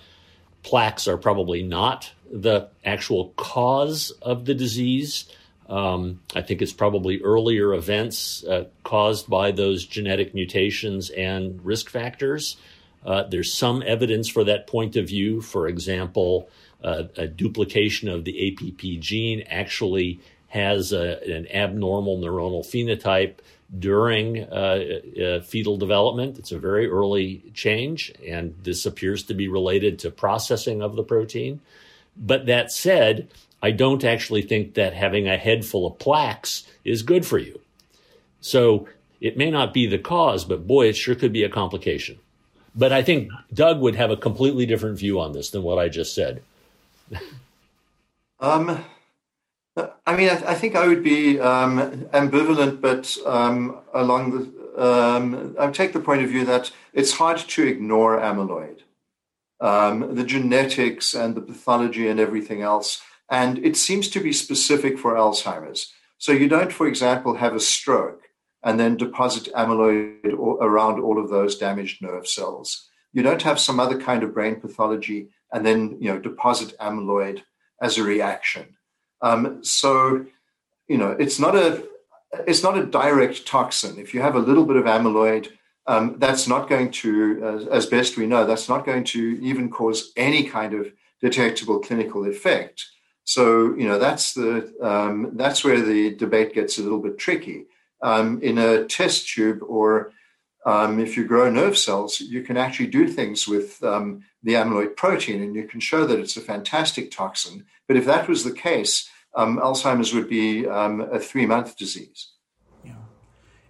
plaques 0.63 1.07
are 1.07 1.17
probably 1.17 1.63
not 1.63 2.11
the 2.31 2.69
actual 2.85 3.33
cause 3.35 4.11
of 4.21 4.45
the 4.45 4.53
disease. 4.53 5.25
Um, 5.71 6.19
I 6.35 6.41
think 6.41 6.61
it's 6.61 6.73
probably 6.73 7.21
earlier 7.21 7.73
events 7.73 8.43
uh, 8.43 8.65
caused 8.83 9.29
by 9.29 9.51
those 9.51 9.85
genetic 9.85 10.35
mutations 10.35 11.09
and 11.09 11.65
risk 11.65 11.89
factors. 11.89 12.57
Uh, 13.05 13.23
there's 13.23 13.53
some 13.53 13.81
evidence 13.81 14.27
for 14.27 14.43
that 14.43 14.67
point 14.67 14.97
of 14.97 15.07
view. 15.07 15.41
For 15.41 15.67
example, 15.67 16.49
uh, 16.83 17.03
a 17.15 17.25
duplication 17.25 18.09
of 18.09 18.25
the 18.25 18.51
APP 18.51 18.99
gene 19.01 19.43
actually 19.49 20.19
has 20.49 20.91
a, 20.91 21.23
an 21.23 21.47
abnormal 21.49 22.17
neuronal 22.17 22.65
phenotype 22.65 23.35
during 23.79 24.43
uh, 24.43 24.99
uh, 25.23 25.41
fetal 25.41 25.77
development. 25.77 26.37
It's 26.37 26.51
a 26.51 26.59
very 26.59 26.89
early 26.89 27.41
change, 27.53 28.11
and 28.27 28.53
this 28.61 28.85
appears 28.85 29.23
to 29.23 29.33
be 29.33 29.47
related 29.47 29.99
to 29.99 30.11
processing 30.11 30.81
of 30.81 30.97
the 30.97 31.03
protein. 31.03 31.61
But 32.17 32.47
that 32.47 32.73
said, 32.73 33.29
I 33.61 33.71
don't 33.71 34.03
actually 34.03 34.41
think 34.41 34.73
that 34.73 34.93
having 34.93 35.27
a 35.27 35.37
head 35.37 35.65
full 35.65 35.85
of 35.85 35.99
plaques 35.99 36.65
is 36.83 37.03
good 37.03 37.25
for 37.25 37.37
you. 37.37 37.59
So 38.39 38.87
it 39.19 39.37
may 39.37 39.51
not 39.51 39.73
be 39.73 39.85
the 39.85 39.99
cause, 39.99 40.45
but 40.45 40.65
boy, 40.67 40.87
it 40.87 40.97
sure 40.97 41.15
could 41.15 41.31
be 41.31 41.43
a 41.43 41.49
complication. 41.49 42.17
But 42.75 42.91
I 42.91 43.03
think 43.03 43.29
Doug 43.53 43.79
would 43.79 43.95
have 43.95 44.09
a 44.09 44.17
completely 44.17 44.65
different 44.65 44.97
view 44.97 45.19
on 45.19 45.33
this 45.33 45.51
than 45.51 45.61
what 45.61 45.77
I 45.77 45.89
just 45.89 46.15
said. 46.15 46.41
um, 48.39 48.83
I 50.05 50.15
mean, 50.15 50.29
I, 50.29 50.51
I, 50.51 50.55
think 50.55 50.75
I 50.75 50.87
would 50.87 51.03
be 51.03 51.39
um, 51.39 52.07
ambivalent, 52.13 52.81
but 52.81 53.15
um, 53.25 53.77
along 53.93 54.31
the, 54.31 54.83
um, 54.83 55.55
I 55.59 55.69
take 55.69 55.93
the 55.93 55.99
point 55.99 56.23
of 56.23 56.29
view 56.29 56.45
that 56.45 56.71
it's 56.93 57.13
hard 57.13 57.37
to 57.37 57.67
ignore 57.67 58.19
amyloid. 58.19 58.79
Um, 59.59 60.15
the 60.15 60.23
genetics 60.23 61.13
and 61.13 61.35
the 61.35 61.41
pathology 61.41 62.07
and 62.07 62.19
everything 62.19 62.63
else 62.63 63.01
and 63.31 63.57
it 63.59 63.77
seems 63.77 64.09
to 64.09 64.19
be 64.19 64.33
specific 64.33 64.99
for 64.99 65.15
Alzheimer's. 65.15 65.91
So 66.17 66.33
you 66.33 66.47
don't, 66.47 66.71
for 66.71 66.85
example, 66.85 67.35
have 67.35 67.55
a 67.55 67.59
stroke 67.59 68.21
and 68.63 68.79
then 68.79 68.97
deposit 68.97 69.51
amyloid 69.55 70.33
around 70.61 70.99
all 70.99 71.19
of 71.19 71.29
those 71.29 71.57
damaged 71.57 72.01
nerve 72.01 72.27
cells. 72.27 72.89
You 73.13 73.23
don't 73.23 73.41
have 73.41 73.59
some 73.59 73.79
other 73.79 73.99
kind 73.99 74.21
of 74.21 74.33
brain 74.33 74.57
pathology 74.57 75.29
and 75.51 75.65
then 75.65 75.97
you 75.99 76.11
know 76.11 76.19
deposit 76.19 76.77
amyloid 76.79 77.41
as 77.81 77.97
a 77.97 78.03
reaction. 78.03 78.75
Um, 79.21 79.63
so 79.63 80.25
you 80.87 80.97
know 80.97 81.11
it's 81.11 81.39
not 81.39 81.55
a 81.55 81.83
it's 82.47 82.63
not 82.63 82.77
a 82.77 82.85
direct 82.85 83.45
toxin. 83.45 83.97
If 83.97 84.13
you 84.13 84.21
have 84.21 84.35
a 84.35 84.39
little 84.39 84.65
bit 84.65 84.77
of 84.77 84.85
amyloid, 84.85 85.49
um, 85.87 86.15
that's 86.19 86.47
not 86.47 86.69
going 86.69 86.91
to, 86.91 87.43
as, 87.43 87.67
as 87.67 87.85
best 87.87 88.15
we 88.15 88.25
know, 88.25 88.45
that's 88.45 88.69
not 88.69 88.85
going 88.85 89.03
to 89.05 89.37
even 89.41 89.69
cause 89.69 90.13
any 90.15 90.43
kind 90.43 90.73
of 90.73 90.93
detectable 91.21 91.79
clinical 91.79 92.25
effect. 92.25 92.85
So 93.31 93.73
you 93.75 93.87
know 93.87 93.97
that's 93.97 94.33
the 94.33 94.53
um, 94.81 95.31
that's 95.37 95.63
where 95.63 95.81
the 95.81 96.13
debate 96.15 96.53
gets 96.53 96.77
a 96.77 96.83
little 96.83 96.99
bit 96.99 97.17
tricky. 97.17 97.59
Um, 98.03 98.41
in 98.41 98.57
a 98.57 98.83
test 98.85 99.29
tube, 99.29 99.61
or 99.63 100.11
um, 100.65 100.99
if 100.99 101.15
you 101.15 101.23
grow 101.25 101.49
nerve 101.49 101.77
cells, 101.77 102.19
you 102.19 102.41
can 102.41 102.57
actually 102.57 102.87
do 102.87 103.07
things 103.07 103.47
with 103.47 103.81
um, 103.83 104.23
the 104.43 104.55
amyloid 104.55 104.97
protein, 104.97 105.41
and 105.43 105.55
you 105.55 105.65
can 105.65 105.79
show 105.79 106.05
that 106.05 106.19
it's 106.19 106.35
a 106.35 106.41
fantastic 106.41 107.09
toxin. 107.09 107.65
But 107.87 107.95
if 107.95 108.05
that 108.05 108.27
was 108.27 108.43
the 108.43 108.51
case, 108.69 109.09
um, 109.33 109.59
Alzheimer's 109.59 110.13
would 110.13 110.29
be 110.29 110.67
um, 110.67 110.99
a 110.99 111.19
three-month 111.19 111.77
disease. 111.77 112.31
Yeah, 112.83 113.03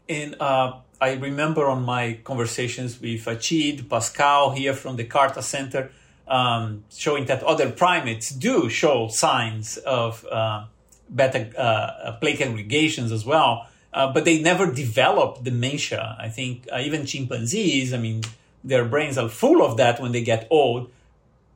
and 0.10 0.42
uh, 0.42 0.80
I 1.00 1.14
remember 1.14 1.70
on 1.70 1.84
my 1.84 2.20
conversations 2.24 3.00
with 3.00 3.26
Achid 3.28 3.88
Pascal 3.88 4.52
here 4.52 4.74
from 4.74 4.96
the 4.96 5.06
Carta 5.06 5.44
Center 5.44 5.92
um, 6.32 6.86
showing 6.90 7.26
that 7.26 7.44
other 7.44 7.70
primates 7.70 8.30
do 8.30 8.70
show 8.70 9.10
signs 9.10 9.76
of 9.78 10.26
uh, 10.32 10.64
beta 11.14 11.42
uh, 11.60 12.14
plaque 12.22 12.40
aggregations 12.40 13.12
as 13.12 13.26
well, 13.26 13.68
uh, 13.94 14.12
but 14.14 14.24
they 14.24 14.42
never 14.42 14.72
develop 14.72 15.44
dementia. 15.44 16.16
I 16.18 16.30
think 16.30 16.70
uh, 16.72 16.80
even 16.80 17.06
chimpanzees, 17.06 17.94
I 17.94 17.98
mean, 17.98 18.22
their 18.64 18.86
brains 18.86 19.18
are 19.18 19.28
full 19.28 19.62
of 19.62 19.76
that 19.78 20.00
when 20.00 20.14
they 20.14 20.24
get 20.24 20.48
old, 20.50 20.90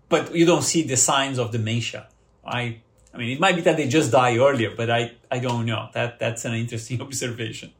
but 0.09 0.35
you 0.35 0.45
don't 0.45 0.63
see 0.63 0.83
the 0.83 0.97
signs 0.97 1.39
of 1.39 1.51
dementia. 1.51 2.07
I 2.45 2.81
I 3.13 3.17
mean, 3.17 3.29
it 3.29 3.39
might 3.39 3.55
be 3.55 3.61
that 3.61 3.77
they 3.77 3.87
just 3.87 4.11
die 4.11 4.37
earlier, 4.37 4.73
but 4.75 4.89
I, 4.89 5.13
I 5.31 5.39
don't 5.39 5.65
know. 5.65 5.87
That 5.93 6.19
that's 6.19 6.43
an 6.43 6.53
interesting 6.53 7.01
observation. 7.07 7.71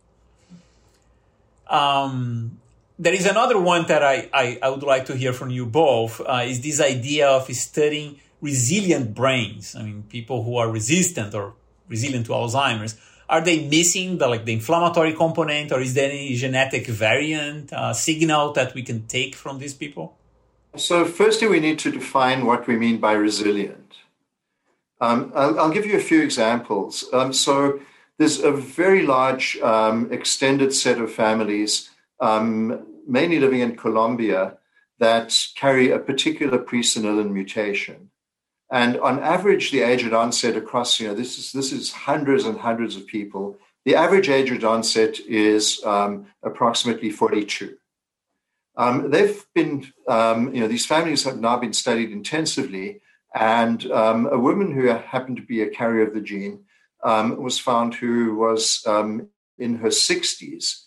Um, 1.67 2.61
there 2.97 3.13
is 3.13 3.25
another 3.25 3.59
one 3.59 3.85
that 3.87 4.03
I, 4.03 4.29
I, 4.33 4.59
I, 4.61 4.69
would 4.69 4.83
like 4.83 5.05
to 5.07 5.15
hear 5.15 5.33
from 5.33 5.49
you 5.49 5.65
both 5.65 6.21
uh, 6.21 6.43
is 6.45 6.61
this 6.61 6.79
idea 6.79 7.27
of 7.27 7.53
studying 7.53 8.19
resilient 8.41 9.13
brains. 9.13 9.75
I 9.75 9.83
mean, 9.83 10.03
people 10.03 10.43
who 10.43 10.57
are 10.57 10.69
resistant 10.69 11.33
or 11.33 11.53
resilient 11.87 12.25
to 12.27 12.33
Alzheimer's. 12.33 12.95
Are 13.27 13.41
they 13.41 13.67
missing 13.67 14.19
the 14.19 14.27
like 14.27 14.45
the 14.45 14.53
inflammatory 14.53 15.13
component, 15.13 15.71
or 15.71 15.81
is 15.81 15.95
there 15.95 16.11
any 16.11 16.35
genetic 16.35 16.85
variant 16.87 17.73
uh, 17.73 17.91
signal 17.91 18.53
that 18.53 18.75
we 18.75 18.83
can 18.83 19.07
take 19.07 19.35
from 19.35 19.57
these 19.57 19.73
people? 19.73 20.15
So, 20.75 21.05
firstly, 21.05 21.47
we 21.47 21.59
need 21.59 21.79
to 21.79 21.91
define 21.91 22.45
what 22.45 22.67
we 22.67 22.75
mean 22.75 22.99
by 22.99 23.13
resilient. 23.13 23.95
Um, 25.01 25.31
I'll, 25.35 25.59
I'll, 25.59 25.71
give 25.71 25.85
you 25.85 25.97
a 25.97 26.01
few 26.01 26.21
examples. 26.21 27.05
Um, 27.11 27.33
so, 27.33 27.79
there's 28.17 28.39
a 28.39 28.51
very 28.51 29.05
large 29.05 29.57
um, 29.57 30.11
extended 30.11 30.73
set 30.73 30.99
of 30.99 31.11
families, 31.11 31.89
um, 32.19 32.85
mainly 33.07 33.39
living 33.39 33.61
in 33.61 33.75
Colombia, 33.75 34.57
that 34.99 35.37
carry 35.55 35.91
a 35.91 35.99
particular 35.99 36.57
presenilin 36.57 37.31
mutation. 37.31 38.09
And 38.71 38.97
on 38.99 39.19
average, 39.19 39.71
the 39.71 39.81
age 39.81 40.03
at 40.03 40.13
onset 40.13 40.55
across, 40.55 40.99
you 40.99 41.07
know, 41.07 41.13
this 41.13 41.37
is 41.37 41.51
this 41.51 41.71
is 41.71 41.91
hundreds 41.91 42.45
and 42.45 42.57
hundreds 42.57 42.95
of 42.95 43.05
people. 43.05 43.57
The 43.85 43.95
average 43.95 44.29
age 44.29 44.51
at 44.51 44.63
onset 44.63 45.19
is 45.19 45.83
um, 45.85 46.27
approximately 46.41 47.11
42. 47.11 47.77
Um, 48.77 49.11
they've 49.11 49.45
been, 49.53 49.91
um, 50.07 50.53
you 50.53 50.61
know, 50.61 50.67
these 50.67 50.85
families 50.85 51.23
have 51.23 51.39
now 51.39 51.57
been 51.57 51.73
studied 51.73 52.11
intensively, 52.11 53.01
and 53.33 53.89
um, 53.91 54.27
a 54.31 54.39
woman 54.39 54.71
who 54.73 54.87
happened 54.87 55.37
to 55.37 55.43
be 55.43 55.61
a 55.61 55.69
carrier 55.69 56.07
of 56.07 56.13
the 56.13 56.21
gene 56.21 56.63
um, 57.03 57.41
was 57.41 57.59
found 57.59 57.93
who 57.93 58.35
was 58.35 58.83
um, 58.87 59.29
in 59.59 59.77
her 59.77 59.89
60s 59.89 60.84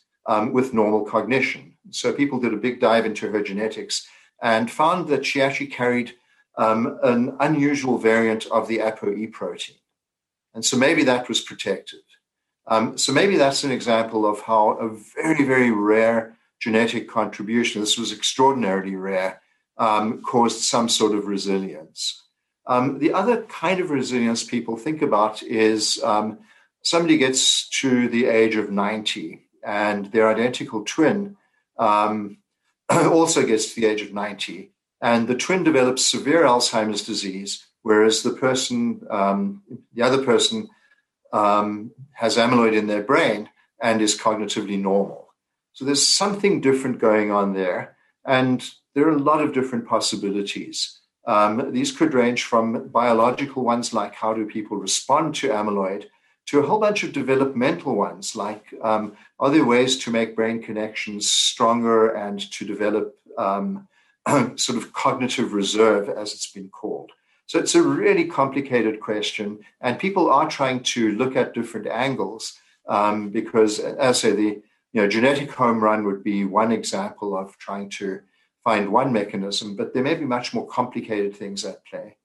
with 0.52 0.74
normal 0.74 1.04
cognition. 1.04 1.74
So 1.90 2.12
people 2.12 2.38
did 2.38 2.52
a 2.52 2.58
big 2.58 2.80
dive 2.80 3.06
into 3.06 3.30
her 3.30 3.42
genetics 3.42 4.06
and 4.42 4.70
found 4.70 5.08
that 5.08 5.24
she 5.26 5.42
actually 5.42 5.68
carried 5.68 6.14
um, 6.56 6.98
an 7.02 7.36
unusual 7.40 7.98
variant 7.98 8.46
of 8.46 8.68
the 8.68 8.78
ApoE 8.78 9.32
protein. 9.32 9.76
And 10.54 10.64
so 10.64 10.76
maybe 10.76 11.04
that 11.04 11.28
was 11.28 11.40
protective. 11.40 12.00
Um, 12.66 12.98
so 12.98 13.12
maybe 13.12 13.36
that's 13.36 13.64
an 13.64 13.70
example 13.70 14.26
of 14.26 14.40
how 14.40 14.72
a 14.72 14.88
very, 15.16 15.44
very 15.44 15.70
rare 15.70 16.36
genetic 16.60 17.08
contribution, 17.08 17.80
this 17.80 17.96
was 17.96 18.12
extraordinarily 18.12 18.96
rare, 18.96 19.40
um, 19.78 20.20
caused 20.22 20.60
some 20.60 20.88
sort 20.88 21.12
of 21.12 21.26
resilience. 21.26 22.24
Um, 22.66 22.98
the 22.98 23.12
other 23.12 23.42
kind 23.44 23.80
of 23.80 23.90
resilience 23.90 24.44
people 24.44 24.76
think 24.76 25.00
about 25.00 25.42
is 25.42 26.02
um, 26.02 26.40
somebody 26.82 27.16
gets 27.16 27.68
to 27.80 28.08
the 28.08 28.26
age 28.26 28.56
of 28.56 28.70
90 28.70 29.47
and 29.64 30.06
their 30.12 30.28
identical 30.28 30.84
twin 30.84 31.36
um, 31.78 32.38
also 32.90 33.44
gets 33.46 33.72
to 33.74 33.80
the 33.80 33.86
age 33.86 34.02
of 34.02 34.12
90 34.12 34.72
and 35.00 35.28
the 35.28 35.34
twin 35.34 35.64
develops 35.64 36.04
severe 36.04 36.42
Alzheimer's 36.42 37.04
disease, 37.04 37.66
whereas 37.82 38.22
the 38.22 38.32
person, 38.32 39.06
um, 39.10 39.62
the 39.94 40.02
other 40.02 40.24
person, 40.24 40.68
um, 41.32 41.92
has 42.12 42.36
amyloid 42.36 42.76
in 42.76 42.86
their 42.86 43.02
brain 43.02 43.48
and 43.80 44.02
is 44.02 44.18
cognitively 44.18 44.80
normal. 44.80 45.28
So 45.72 45.84
there's 45.84 46.06
something 46.06 46.60
different 46.60 46.98
going 46.98 47.30
on 47.30 47.54
there, 47.54 47.96
and 48.24 48.68
there 48.94 49.06
are 49.06 49.12
a 49.12 49.18
lot 49.18 49.40
of 49.40 49.52
different 49.52 49.86
possibilities. 49.86 50.98
Um, 51.26 51.72
these 51.72 51.92
could 51.92 52.14
range 52.14 52.42
from 52.42 52.88
biological 52.88 53.62
ones, 53.62 53.94
like 53.94 54.14
how 54.14 54.34
do 54.34 54.46
people 54.46 54.78
respond 54.78 55.36
to 55.36 55.50
amyloid, 55.50 56.06
to 56.48 56.60
a 56.60 56.66
whole 56.66 56.80
bunch 56.80 57.04
of 57.04 57.12
developmental 57.12 57.94
ones, 57.94 58.34
like 58.34 58.64
um, 58.82 59.14
are 59.38 59.50
there 59.50 59.66
ways 59.66 59.98
to 59.98 60.10
make 60.10 60.34
brain 60.34 60.62
connections 60.62 61.30
stronger 61.30 62.14
and 62.14 62.50
to 62.52 62.64
develop 62.64 63.14
um, 63.36 63.86
sort 64.56 64.78
of 64.78 64.94
cognitive 64.94 65.52
reserve, 65.52 66.08
as 66.08 66.32
it's 66.32 66.50
been 66.50 66.70
called. 66.70 67.12
So 67.46 67.58
it's 67.58 67.74
a 67.74 67.82
really 67.82 68.24
complicated 68.24 68.98
question, 68.98 69.58
and 69.82 69.98
people 69.98 70.30
are 70.30 70.48
trying 70.48 70.82
to 70.94 71.12
look 71.12 71.36
at 71.36 71.52
different 71.52 71.86
angles 71.86 72.58
um, 72.88 73.28
because, 73.28 73.78
as 73.78 73.98
I 73.98 74.12
say, 74.12 74.32
the 74.32 74.62
you 74.92 75.02
know 75.02 75.08
genetic 75.08 75.50
home 75.50 75.84
run 75.84 76.06
would 76.06 76.24
be 76.24 76.46
one 76.46 76.72
example 76.72 77.36
of 77.36 77.58
trying 77.58 77.90
to 78.00 78.20
find 78.64 78.90
one 78.90 79.12
mechanism, 79.12 79.76
but 79.76 79.92
there 79.92 80.02
may 80.02 80.14
be 80.14 80.24
much 80.24 80.54
more 80.54 80.66
complicated 80.66 81.36
things 81.36 81.66
at 81.66 81.84
play. 81.84 82.16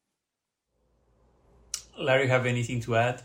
Larry, 1.99 2.27
have 2.27 2.45
anything 2.45 2.79
to 2.81 2.95
add? 2.95 3.21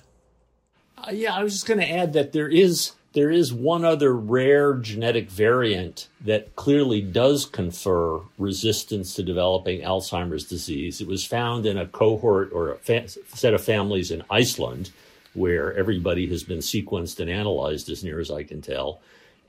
Uh, 1.06 1.10
yeah, 1.12 1.34
I 1.34 1.42
was 1.42 1.52
just 1.52 1.66
going 1.66 1.80
to 1.80 1.90
add 1.90 2.12
that 2.14 2.32
there 2.32 2.48
is 2.48 2.92
there 3.14 3.30
is 3.30 3.52
one 3.52 3.84
other 3.84 4.14
rare 4.14 4.74
genetic 4.74 5.30
variant 5.30 6.08
that 6.20 6.54
clearly 6.56 7.00
does 7.00 7.46
confer 7.46 8.20
resistance 8.36 9.14
to 9.14 9.22
developing 9.22 9.80
Alzheimer's 9.80 10.44
disease. 10.44 11.00
It 11.00 11.08
was 11.08 11.24
found 11.24 11.64
in 11.64 11.78
a 11.78 11.86
cohort 11.86 12.52
or 12.52 12.72
a 12.72 12.76
fa- 12.76 13.08
set 13.34 13.54
of 13.54 13.64
families 13.64 14.10
in 14.10 14.22
Iceland, 14.30 14.90
where 15.32 15.74
everybody 15.76 16.28
has 16.28 16.44
been 16.44 16.58
sequenced 16.58 17.18
and 17.18 17.30
analyzed, 17.30 17.88
as 17.88 18.04
near 18.04 18.20
as 18.20 18.30
I 18.30 18.42
can 18.42 18.60
tell. 18.60 19.00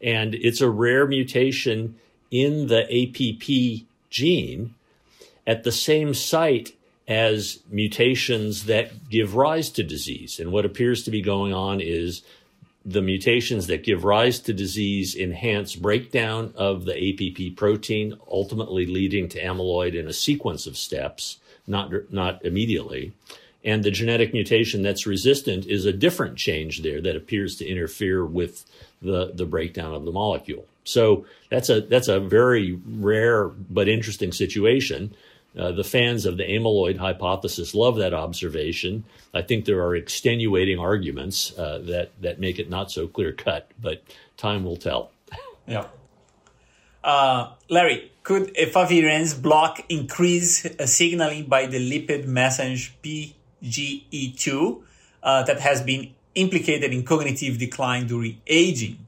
And 0.01 0.35
it's 0.35 0.61
a 0.61 0.69
rare 0.69 1.05
mutation 1.05 1.95
in 2.31 2.67
the 2.67 2.83
APP 2.85 3.85
gene 4.09 4.73
at 5.45 5.63
the 5.63 5.71
same 5.71 6.13
site 6.13 6.73
as 7.09 7.59
mutations 7.71 8.65
that 8.65 9.09
give 9.09 9.35
rise 9.35 9.71
to 9.71 9.83
disease. 9.83 10.39
And 10.39 10.51
what 10.51 10.63
appears 10.63 11.03
to 11.03 11.11
be 11.11 11.21
going 11.21 11.53
on 11.53 11.81
is 11.81 12.21
the 12.85 13.01
mutations 13.01 13.65
that 13.67 13.83
give 13.83 14.03
rise 14.03 14.39
to 14.41 14.53
disease 14.53 15.15
enhance 15.15 15.75
breakdown 15.75 16.53
of 16.55 16.85
the 16.85 16.93
APP 16.95 17.57
protein, 17.57 18.15
ultimately 18.31 18.85
leading 18.85 19.27
to 19.29 19.43
amyloid 19.43 19.95
in 19.95 20.07
a 20.07 20.13
sequence 20.13 20.67
of 20.67 20.77
steps, 20.77 21.39
not, 21.65 21.91
not 22.13 22.45
immediately. 22.45 23.11
And 23.65 23.83
the 23.83 23.91
genetic 23.91 24.31
mutation 24.31 24.83
that's 24.83 25.07
resistant 25.07 25.65
is 25.65 25.85
a 25.85 25.91
different 25.91 26.37
change 26.37 26.83
there 26.83 27.01
that 27.01 27.15
appears 27.15 27.57
to 27.57 27.67
interfere 27.67 28.23
with 28.23 28.65
the, 29.01 29.31
the 29.33 29.45
breakdown 29.45 29.93
of 29.95 30.05
the 30.05 30.11
molecule. 30.11 30.65
So 30.83 31.25
that's 31.49 31.69
a, 31.69 31.81
that's 31.81 32.07
a 32.07 32.19
very 32.19 32.79
rare 32.87 33.47
but 33.47 33.89
interesting 33.89 34.31
situation. 34.31 35.15
Uh, 35.57 35.71
the 35.71 35.83
fans 35.83 36.25
of 36.25 36.37
the 36.37 36.43
amyloid 36.43 36.97
hypothesis 36.97 37.73
love 37.73 37.95
that 37.97 38.13
observation. 38.13 39.03
I 39.33 39.41
think 39.41 39.65
there 39.65 39.81
are 39.83 39.95
extenuating 39.95 40.77
arguments 40.77 41.57
uh, 41.57 41.79
that 41.85 42.11
that 42.21 42.39
make 42.39 42.59
it 42.59 42.69
not 42.69 42.91
so 42.91 43.07
clear 43.07 43.31
cut, 43.31 43.71
but 43.81 44.03
time 44.37 44.63
will 44.63 44.77
tell. 44.77 45.11
Yeah. 45.67 45.85
Uh, 47.03 47.51
Larry, 47.69 48.11
could 48.23 48.55
efavirenz 48.55 49.39
block 49.39 49.85
increase 49.87 50.65
uh, 50.65 50.85
signaling 50.87 51.45
by 51.45 51.67
the 51.67 51.77
lipid 51.77 52.25
messenger 52.25 52.91
PGE2 53.03 54.81
uh, 55.21 55.43
that 55.43 55.59
has 55.59 55.83
been 55.83 56.13
implicated 56.33 56.91
in 56.91 57.03
cognitive 57.03 57.59
decline 57.59 58.07
during 58.07 58.41
aging? 58.47 59.05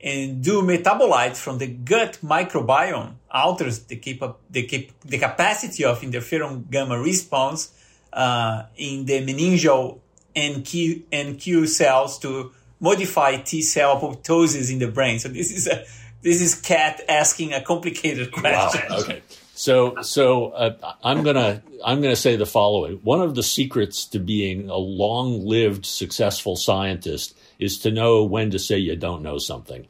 And 0.00 0.42
do 0.42 0.62
metabolites 0.62 1.36
from 1.36 1.58
the 1.58 1.66
gut 1.66 2.18
microbiome 2.22 3.14
alters 3.34 3.80
the, 3.84 3.96
capa- 3.96 4.36
the, 4.48 4.62
cap- 4.62 4.94
the 5.04 5.18
capacity 5.18 5.84
of 5.84 6.00
interferon 6.00 6.70
gamma 6.70 6.98
response 6.98 7.72
uh, 8.12 8.64
in 8.76 9.04
the 9.04 9.26
meningeal 9.26 9.98
NQ, 10.36 11.02
NQ 11.10 11.68
cells 11.68 12.18
to 12.20 12.52
modify 12.80 13.36
T 13.36 13.62
cell 13.62 14.00
apoptosis 14.00 14.72
in 14.72 14.78
the 14.78 14.88
brain. 14.88 15.18
So 15.18 15.28
this 15.28 15.50
is 15.50 15.66
a 15.66 15.84
this 16.22 16.40
is 16.40 16.54
Kat 16.54 17.02
asking 17.08 17.52
a 17.52 17.60
complicated 17.60 18.32
question. 18.32 18.82
Wow. 18.88 18.98
Okay. 19.00 19.22
So, 19.54 20.02
so 20.02 20.50
uh, 20.50 20.94
I'm 21.02 21.22
gonna 21.22 21.62
I'm 21.84 22.00
gonna 22.00 22.16
say 22.16 22.36
the 22.36 22.46
following. 22.46 22.96
One 23.04 23.20
of 23.20 23.34
the 23.34 23.42
secrets 23.42 24.06
to 24.06 24.18
being 24.18 24.68
a 24.68 24.76
long-lived, 24.76 25.86
successful 25.86 26.56
scientist 26.56 27.36
is 27.58 27.78
to 27.80 27.90
know 27.90 28.24
when 28.24 28.50
to 28.50 28.58
say 28.58 28.78
you 28.78 28.96
don't 28.96 29.22
know 29.22 29.38
something. 29.38 29.86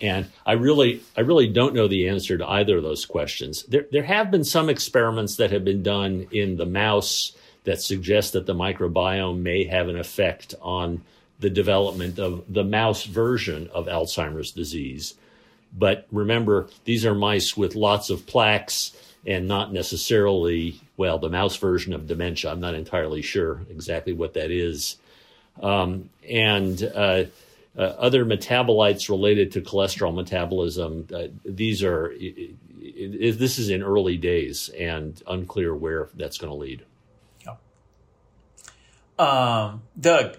And 0.00 0.26
I 0.44 0.52
really, 0.52 1.02
I 1.16 1.22
really 1.22 1.48
don't 1.48 1.74
know 1.74 1.88
the 1.88 2.08
answer 2.08 2.36
to 2.36 2.46
either 2.46 2.76
of 2.78 2.82
those 2.82 3.06
questions. 3.06 3.62
There, 3.64 3.86
there 3.90 4.02
have 4.02 4.30
been 4.30 4.44
some 4.44 4.68
experiments 4.68 5.36
that 5.36 5.50
have 5.52 5.64
been 5.64 5.82
done 5.82 6.26
in 6.30 6.56
the 6.56 6.66
mouse 6.66 7.32
that 7.64 7.80
suggest 7.80 8.34
that 8.34 8.46
the 8.46 8.54
microbiome 8.54 9.40
may 9.40 9.64
have 9.64 9.88
an 9.88 9.98
effect 9.98 10.54
on 10.60 11.02
the 11.40 11.50
development 11.50 12.18
of 12.18 12.44
the 12.48 12.64
mouse 12.64 13.04
version 13.04 13.68
of 13.72 13.86
Alzheimer's 13.86 14.52
disease. 14.52 15.14
But 15.76 16.06
remember, 16.12 16.68
these 16.84 17.04
are 17.04 17.14
mice 17.14 17.56
with 17.56 17.74
lots 17.74 18.08
of 18.10 18.26
plaques 18.26 18.96
and 19.26 19.48
not 19.48 19.72
necessarily, 19.72 20.80
well, 20.96 21.18
the 21.18 21.28
mouse 21.28 21.56
version 21.56 21.92
of 21.92 22.06
dementia. 22.06 22.50
I'm 22.50 22.60
not 22.60 22.74
entirely 22.74 23.22
sure 23.22 23.60
exactly 23.68 24.12
what 24.12 24.34
that 24.34 24.50
is. 24.50 24.96
Um, 25.60 26.10
and 26.28 26.82
uh, 26.94 27.24
other 27.82 28.24
metabolites 28.24 29.08
related 29.08 29.52
to 29.52 29.60
cholesterol 29.60 30.14
metabolism. 30.14 31.06
Uh, 31.14 31.28
these 31.44 31.82
are 31.82 32.12
it, 32.12 32.54
it, 32.78 33.38
this 33.38 33.58
is 33.58 33.68
in 33.68 33.82
early 33.82 34.16
days 34.16 34.70
and 34.78 35.22
unclear 35.26 35.74
where 35.74 36.08
that's 36.14 36.38
going 36.38 36.50
to 36.50 36.56
lead. 36.56 36.84
Yeah. 37.44 37.56
um, 39.18 39.82
Doug, 39.98 40.36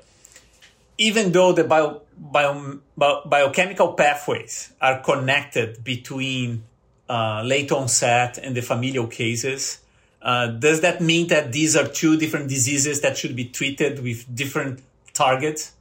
even 0.97 1.31
though 1.31 1.53
the 1.53 1.63
bio, 1.63 2.01
bio, 2.17 2.79
bio, 2.97 3.21
biochemical 3.25 3.93
pathways 3.93 4.73
are 4.81 4.99
connected 5.01 5.83
between 5.83 6.63
uh, 7.09 7.43
late 7.45 7.71
onset 7.71 8.37
and 8.37 8.55
the 8.55 8.61
familial 8.61 9.07
cases, 9.07 9.79
uh, 10.21 10.47
does 10.47 10.81
that 10.81 11.01
mean 11.01 11.27
that 11.27 11.51
these 11.51 11.75
are 11.75 11.87
two 11.87 12.17
different 12.17 12.49
diseases 12.49 13.01
that 13.01 13.17
should 13.17 13.35
be 13.35 13.45
treated 13.45 14.01
with 14.01 14.33
different 14.35 14.81
targets? 15.13 15.73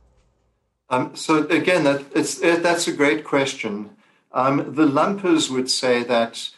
Um, 0.88 1.16
so 1.16 1.46
again, 1.48 1.84
that, 1.84 2.04
it, 2.14 2.62
that's 2.62 2.88
a 2.88 2.92
great 2.92 3.24
question. 3.24 3.90
Um, 4.32 4.74
the 4.74 4.86
lumpers 4.86 5.50
would 5.50 5.70
say 5.70 6.02
that 6.04 6.50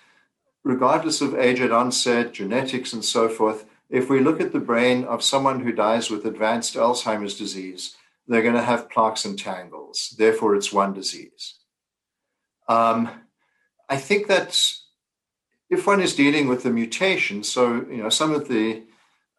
regardless 0.65 1.21
of 1.21 1.39
age 1.39 1.61
at 1.61 1.73
onset, 1.73 2.33
genetics, 2.33 2.93
and 2.93 3.05
so 3.05 3.29
forth, 3.29 3.65
if 3.89 4.11
we 4.11 4.21
look 4.21 4.41
at 4.41 4.53
the 4.53 4.61
brain 4.61 5.05
of 5.05 5.23
someone 5.23 5.61
who 5.61 5.73
dies 5.73 6.11
with 6.11 6.27
advanced 6.27 6.75
Alzheimer's 6.75 7.39
disease, 7.39 7.97
they're 8.27 8.43
going 8.43 8.55
to 8.55 8.63
have 8.63 8.91
plaques 8.91 9.25
and 9.25 9.39
tangles. 9.39 10.15
Therefore, 10.19 10.55
it's 10.55 10.73
one 10.73 10.93
disease. 10.93 11.55
Um, 12.69 13.09
I 13.89 13.97
think 13.97 14.27
that 14.27 14.63
if 15.71 15.87
one 15.87 16.03
is 16.03 16.15
dealing 16.15 16.49
with 16.49 16.63
the 16.63 16.71
mutation, 16.71 17.43
so 17.43 17.87
you 17.91 18.03
know 18.03 18.11
some 18.11 18.35
of 18.35 18.49
the 18.49 18.83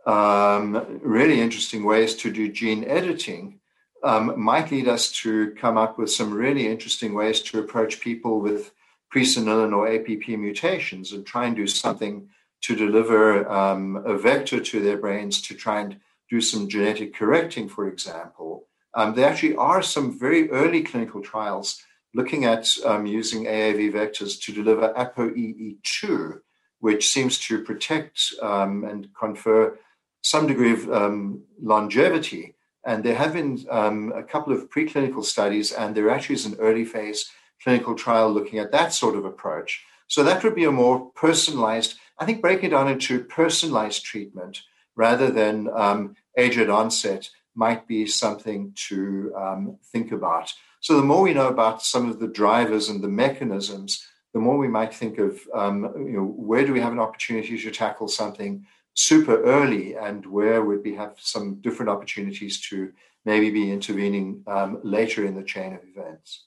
um, 0.08 1.00
really 1.04 1.40
interesting 1.40 1.84
ways 1.84 2.16
to 2.16 2.32
do 2.32 2.52
gene 2.52 2.84
editing 2.86 3.59
um, 4.04 4.40
might 4.40 4.72
lead 4.72 4.88
us 4.88 5.12
to 5.24 5.52
come 5.52 5.78
up 5.78 5.98
with 5.98 6.12
some 6.12 6.34
really 6.34 6.68
interesting 6.68 7.14
ways 7.14 7.42
to 7.42 7.60
approach 7.60 8.00
people 8.00 8.40
with 8.40 8.72
presenilin 9.14 9.76
or 9.76 9.88
APP 9.88 10.28
mutations 10.40 11.12
and 11.12 11.26
try 11.26 11.46
and 11.46 11.56
do 11.56 11.68
something 11.68 12.30
to 12.62 12.76
deliver 12.76 13.50
um, 13.50 13.98
a 14.06 14.18
vector 14.18 14.60
to 14.60 14.82
their 14.82 14.98
brains 14.98 15.42
to 15.42 15.56
try 15.56 15.82
and 15.82 15.98
do 16.30 16.42
some 16.42 16.70
genetic 16.70 17.14
correcting, 17.14 17.68
for 17.68 17.88
example. 17.88 18.68
Um, 18.94 19.16
there 19.16 19.30
actually 19.30 19.56
are 19.56 19.82
some 19.82 20.18
very 20.18 20.50
early 20.52 20.84
clinical 20.84 21.22
trials 21.22 21.82
looking 22.14 22.46
at 22.46 22.70
um, 22.86 23.06
using 23.06 23.46
AAV 23.46 23.94
vectors 23.94 24.42
to 24.42 24.52
deliver 24.52 24.94
ApoE2, 24.94 26.40
which 26.80 27.08
seems 27.08 27.38
to 27.40 27.64
protect 27.64 28.34
um, 28.42 28.84
and 28.84 29.10
confer 29.14 29.78
some 30.22 30.48
degree 30.48 30.74
of 30.74 30.92
um, 30.92 31.44
longevity. 31.62 32.56
And 32.90 33.04
there 33.04 33.20
have 33.24 33.34
been 33.34 33.68
um, 33.70 34.12
a 34.16 34.24
couple 34.24 34.52
of 34.52 34.72
preclinical 34.72 35.24
studies, 35.24 35.72
and 35.72 35.94
there 35.94 36.10
actually 36.10 36.38
is 36.42 36.48
an 36.48 36.58
early 36.60 36.86
phase 36.86 37.30
clinical 37.62 37.94
trial 37.94 38.32
looking 38.32 38.58
at 38.58 38.72
that 38.72 38.94
sort 38.94 39.16
of 39.16 39.26
approach. 39.26 39.86
So 40.08 40.24
that 40.24 40.44
would 40.44 40.56
be 40.56 40.64
a 40.66 40.72
more 40.72 41.12
personalized, 41.12 41.92
I 42.18 42.26
think, 42.26 42.42
breaking 42.42 42.70
it 42.70 42.72
down 42.72 42.88
into 42.88 43.24
personalized 43.26 44.04
treatment 44.04 44.64
rather 44.96 45.30
than 45.30 45.70
um, 45.72 46.16
age 46.36 46.58
at 46.58 46.72
onset 46.72 47.30
might 47.54 47.88
be 47.88 48.08
something 48.08 48.74
to 48.88 49.34
um, 49.38 49.78
think 49.92 50.12
about. 50.12 50.52
So 50.80 50.96
the 50.96 51.10
more 51.12 51.22
we 51.22 51.36
know 51.36 51.50
about 51.50 51.84
some 51.84 52.10
of 52.10 52.20
the 52.20 52.28
drivers 52.42 52.90
and 52.90 53.04
the 53.04 53.08
mechanisms, 53.26 54.04
the 54.34 54.40
more 54.40 54.58
we 54.58 54.68
might 54.68 54.96
think 54.96 55.20
of, 55.20 55.40
um, 55.54 55.94
you 55.96 56.18
know, 56.18 56.26
where 56.26 56.66
do 56.66 56.74
we 56.74 56.80
have 56.80 56.94
an 56.94 57.06
opportunity 57.08 57.56
to 57.56 57.70
tackle 57.70 58.08
something 58.08 58.66
super 59.00 59.42
early, 59.44 59.96
and 59.96 60.26
where 60.26 60.62
would 60.62 60.84
we 60.84 60.96
have 60.96 61.14
some 61.18 61.56
different 61.62 61.90
opportunities 61.90 62.60
to 62.70 62.92
maybe 63.26 63.50
be 63.50 63.72
intervening 63.72 64.44
um, 64.48 64.80
later 64.84 65.26
in 65.26 65.36
the 65.36 65.44
chain 65.44 65.74
of 65.74 65.82
events. 65.84 66.46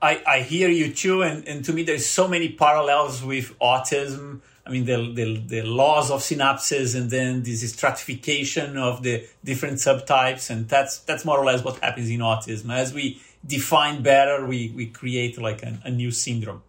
I, 0.00 0.22
I 0.26 0.40
hear 0.40 0.68
you 0.68 0.92
too, 0.92 1.22
and, 1.22 1.46
and 1.46 1.64
to 1.64 1.72
me, 1.72 1.82
there's 1.82 2.06
so 2.06 2.28
many 2.28 2.48
parallels 2.50 3.22
with 3.22 3.58
autism. 3.58 4.40
I 4.64 4.70
mean, 4.70 4.84
the, 4.84 5.12
the, 5.14 5.38
the 5.54 5.62
laws 5.62 6.10
of 6.10 6.20
synapses 6.20 6.94
and 6.94 7.10
then 7.10 7.42
this 7.42 7.68
stratification 7.72 8.76
of 8.76 9.02
the 9.02 9.26
different 9.42 9.78
subtypes. 9.78 10.50
And 10.50 10.68
that's, 10.68 10.98
that's 10.98 11.24
more 11.24 11.38
or 11.38 11.44
less 11.44 11.64
what 11.64 11.78
happens 11.80 12.10
in 12.10 12.20
autism. 12.20 12.72
As 12.72 12.92
we 12.92 13.20
define 13.44 14.02
better, 14.02 14.46
we, 14.46 14.72
we 14.76 14.86
create 14.86 15.40
like 15.40 15.62
a, 15.62 15.80
a 15.84 15.90
new 15.90 16.10
syndrome. 16.10 16.62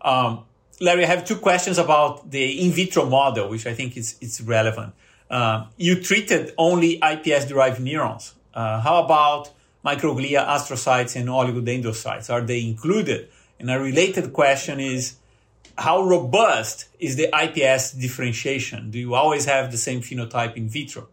Um, 0.00 0.44
Larry, 0.80 1.04
I 1.04 1.08
have 1.08 1.26
two 1.26 1.36
questions 1.36 1.76
about 1.76 2.30
the 2.30 2.64
in 2.64 2.72
vitro 2.72 3.04
model, 3.04 3.48
which 3.50 3.66
I 3.66 3.74
think 3.74 3.96
is, 3.96 4.16
is 4.20 4.40
relevant. 4.40 4.94
Uh, 5.28 5.66
you 5.76 6.00
treated 6.00 6.52
only 6.56 6.98
iPS 7.00 7.46
derived 7.46 7.80
neurons. 7.80 8.34
Uh, 8.54 8.80
how 8.80 9.04
about 9.04 9.50
microglia, 9.84 10.46
astrocytes, 10.46 11.16
and 11.16 11.28
oligodendrocytes? 11.28 12.30
Are 12.30 12.40
they 12.40 12.64
included? 12.64 13.28
And 13.58 13.70
a 13.70 13.78
related 13.78 14.32
question 14.32 14.80
is 14.80 15.16
how 15.76 16.02
robust 16.02 16.86
is 16.98 17.16
the 17.16 17.28
iPS 17.32 17.98
differentiation? 18.00 18.90
Do 18.90 18.98
you 18.98 19.14
always 19.14 19.44
have 19.44 19.70
the 19.70 19.78
same 19.78 20.00
phenotype 20.00 20.56
in 20.56 20.68
vitro? 20.68 21.08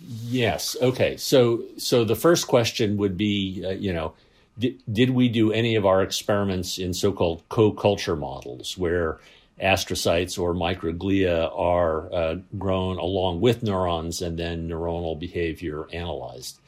Yes. 0.00 0.76
Okay. 0.80 1.16
So, 1.16 1.64
so 1.76 2.04
the 2.04 2.14
first 2.14 2.46
question 2.46 2.96
would 2.98 3.16
be, 3.16 3.64
uh, 3.66 3.70
you 3.70 3.92
know, 3.92 4.14
did, 4.58 5.10
we 5.10 5.28
do 5.28 5.52
any 5.52 5.76
of 5.76 5.86
our 5.86 6.02
experiments 6.02 6.78
in 6.78 6.92
so-called 6.94 7.42
co-culture 7.48 8.16
models 8.16 8.76
where 8.76 9.18
astrocytes 9.62 10.38
or 10.38 10.54
microglia 10.54 11.50
are 11.56 12.12
uh, 12.12 12.36
grown 12.58 12.98
along 12.98 13.40
with 13.40 13.62
neurons 13.62 14.22
and 14.22 14.38
then 14.38 14.68
neuronal 14.68 15.18
behavior 15.18 15.86
analyzed? 15.92 16.58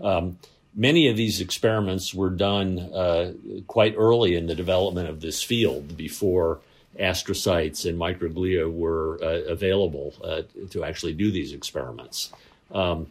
Um, 0.00 0.38
many 0.74 1.08
of 1.08 1.16
these 1.16 1.40
experiments 1.40 2.14
were 2.14 2.30
done 2.30 2.78
uh, 2.78 3.32
quite 3.66 3.94
early 3.96 4.36
in 4.36 4.46
the 4.46 4.54
development 4.54 5.08
of 5.08 5.20
this 5.20 5.42
field 5.42 5.96
before 5.96 6.60
astrocytes 6.98 7.88
and 7.88 7.98
microglia 7.98 8.70
were 8.70 9.18
uh, 9.22 9.50
available 9.50 10.14
uh, 10.22 10.42
to 10.70 10.84
actually 10.84 11.14
do 11.14 11.30
these 11.30 11.52
experiments. 11.52 12.32
Um, 12.72 13.06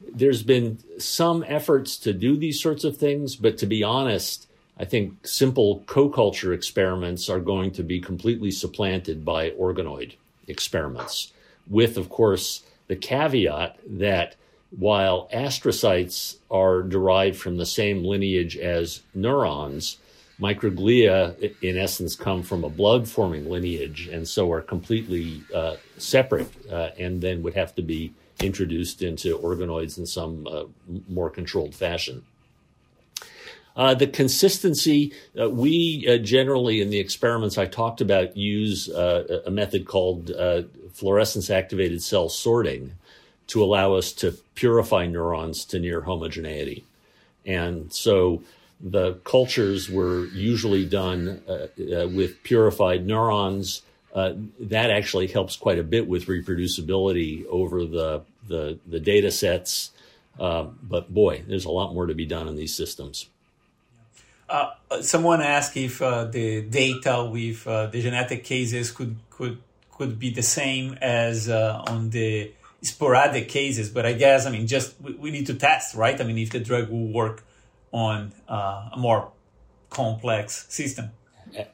there's 0.00 0.42
been 0.42 0.78
some 0.98 1.44
efforts 1.46 1.96
to 1.98 2.12
do 2.12 2.36
these 2.36 2.60
sorts 2.60 2.84
of 2.84 2.96
things, 2.96 3.36
but 3.36 3.58
to 3.58 3.66
be 3.66 3.82
honest, 3.82 4.48
I 4.78 4.84
think 4.84 5.26
simple 5.26 5.82
co-culture 5.86 6.52
experiments 6.52 7.28
are 7.28 7.40
going 7.40 7.72
to 7.72 7.82
be 7.82 8.00
completely 8.00 8.50
supplanted 8.50 9.24
by 9.24 9.50
organoid 9.50 10.14
experiments, 10.46 11.32
with, 11.68 11.96
of 11.96 12.08
course, 12.08 12.62
the 12.86 12.96
caveat 12.96 13.78
that 13.86 14.36
while 14.70 15.28
astrocytes 15.32 16.36
are 16.50 16.82
derived 16.82 17.36
from 17.36 17.56
the 17.56 17.66
same 17.66 18.04
lineage 18.04 18.56
as 18.56 19.02
neurons, 19.14 19.98
microglia, 20.40 21.54
in 21.62 21.76
essence, 21.76 22.14
come 22.14 22.42
from 22.42 22.62
a 22.62 22.68
blood 22.68 23.08
forming 23.08 23.50
lineage 23.50 24.08
and 24.08 24.28
so 24.28 24.50
are 24.52 24.60
completely 24.60 25.42
uh, 25.54 25.76
separate 25.96 26.50
uh, 26.70 26.90
and 26.98 27.20
then 27.20 27.42
would 27.42 27.54
have 27.54 27.74
to 27.74 27.82
be 27.82 28.12
introduced 28.40 29.02
into 29.02 29.38
organoids 29.38 29.98
in 29.98 30.06
some 30.06 30.46
uh, 30.46 30.64
more 31.08 31.30
controlled 31.30 31.74
fashion. 31.74 32.24
Uh, 33.76 33.94
the 33.94 34.08
consistency, 34.08 35.12
uh, 35.40 35.48
we 35.48 36.04
uh, 36.08 36.18
generally 36.18 36.80
in 36.80 36.90
the 36.90 36.98
experiments 36.98 37.56
I 37.56 37.66
talked 37.66 38.00
about 38.00 38.36
use 38.36 38.88
uh, 38.88 39.42
a 39.46 39.52
method 39.52 39.86
called 39.86 40.32
uh, 40.32 40.62
fluorescence 40.92 41.48
activated 41.48 42.02
cell 42.02 42.28
sorting 42.28 42.94
to 43.46 43.62
allow 43.62 43.94
us 43.94 44.12
to 44.14 44.32
purify 44.56 45.06
neurons 45.06 45.64
to 45.66 45.78
near 45.78 46.00
homogeneity. 46.00 46.84
And 47.46 47.92
so 47.92 48.42
the 48.80 49.14
cultures 49.24 49.88
were 49.88 50.26
usually 50.26 50.84
done 50.84 51.40
with 51.76 52.42
purified 52.42 53.06
neurons 53.06 53.82
uh, 54.14 54.32
that 54.58 54.90
actually 54.90 55.26
helps 55.26 55.56
quite 55.56 55.78
a 55.78 55.82
bit 55.82 56.08
with 56.08 56.26
reproducibility 56.26 57.46
over 57.46 57.84
the 57.84 58.22
the, 58.46 58.78
the 58.86 59.00
data 59.00 59.30
sets. 59.30 59.90
Uh, 60.40 60.64
but 60.82 61.12
boy, 61.12 61.42
there's 61.46 61.66
a 61.66 61.70
lot 61.70 61.92
more 61.92 62.06
to 62.06 62.14
be 62.14 62.24
done 62.24 62.48
in 62.48 62.56
these 62.56 62.74
systems. 62.74 63.28
Uh, 64.48 64.70
someone 65.02 65.42
asked 65.42 65.76
if 65.76 66.00
uh, 66.00 66.24
the 66.24 66.62
data 66.62 67.28
with 67.30 67.66
uh, 67.66 67.86
the 67.86 68.00
genetic 68.00 68.44
cases 68.44 68.90
could 68.90 69.16
could 69.30 69.58
could 69.90 70.18
be 70.18 70.30
the 70.30 70.42
same 70.42 70.96
as 71.02 71.50
on 71.50 72.10
the 72.10 72.52
sporadic 72.80 73.48
cases, 73.48 73.90
but 73.90 74.06
I 74.06 74.12
guess 74.14 74.46
I 74.46 74.50
mean 74.50 74.66
just 74.66 74.94
we, 75.02 75.12
we, 75.14 75.30
need 75.30 75.46
to 75.46 75.54
test, 75.54 75.94
right? 75.94 76.18
I 76.18 76.24
mean, 76.24 76.38
if 76.38 76.50
the 76.50 76.60
drug 76.60 76.88
will 76.88 77.12
work 77.12 77.44
on 77.92 78.32
a 78.48 78.94
more 78.96 79.32
complex 79.90 80.66
system. 80.68 81.10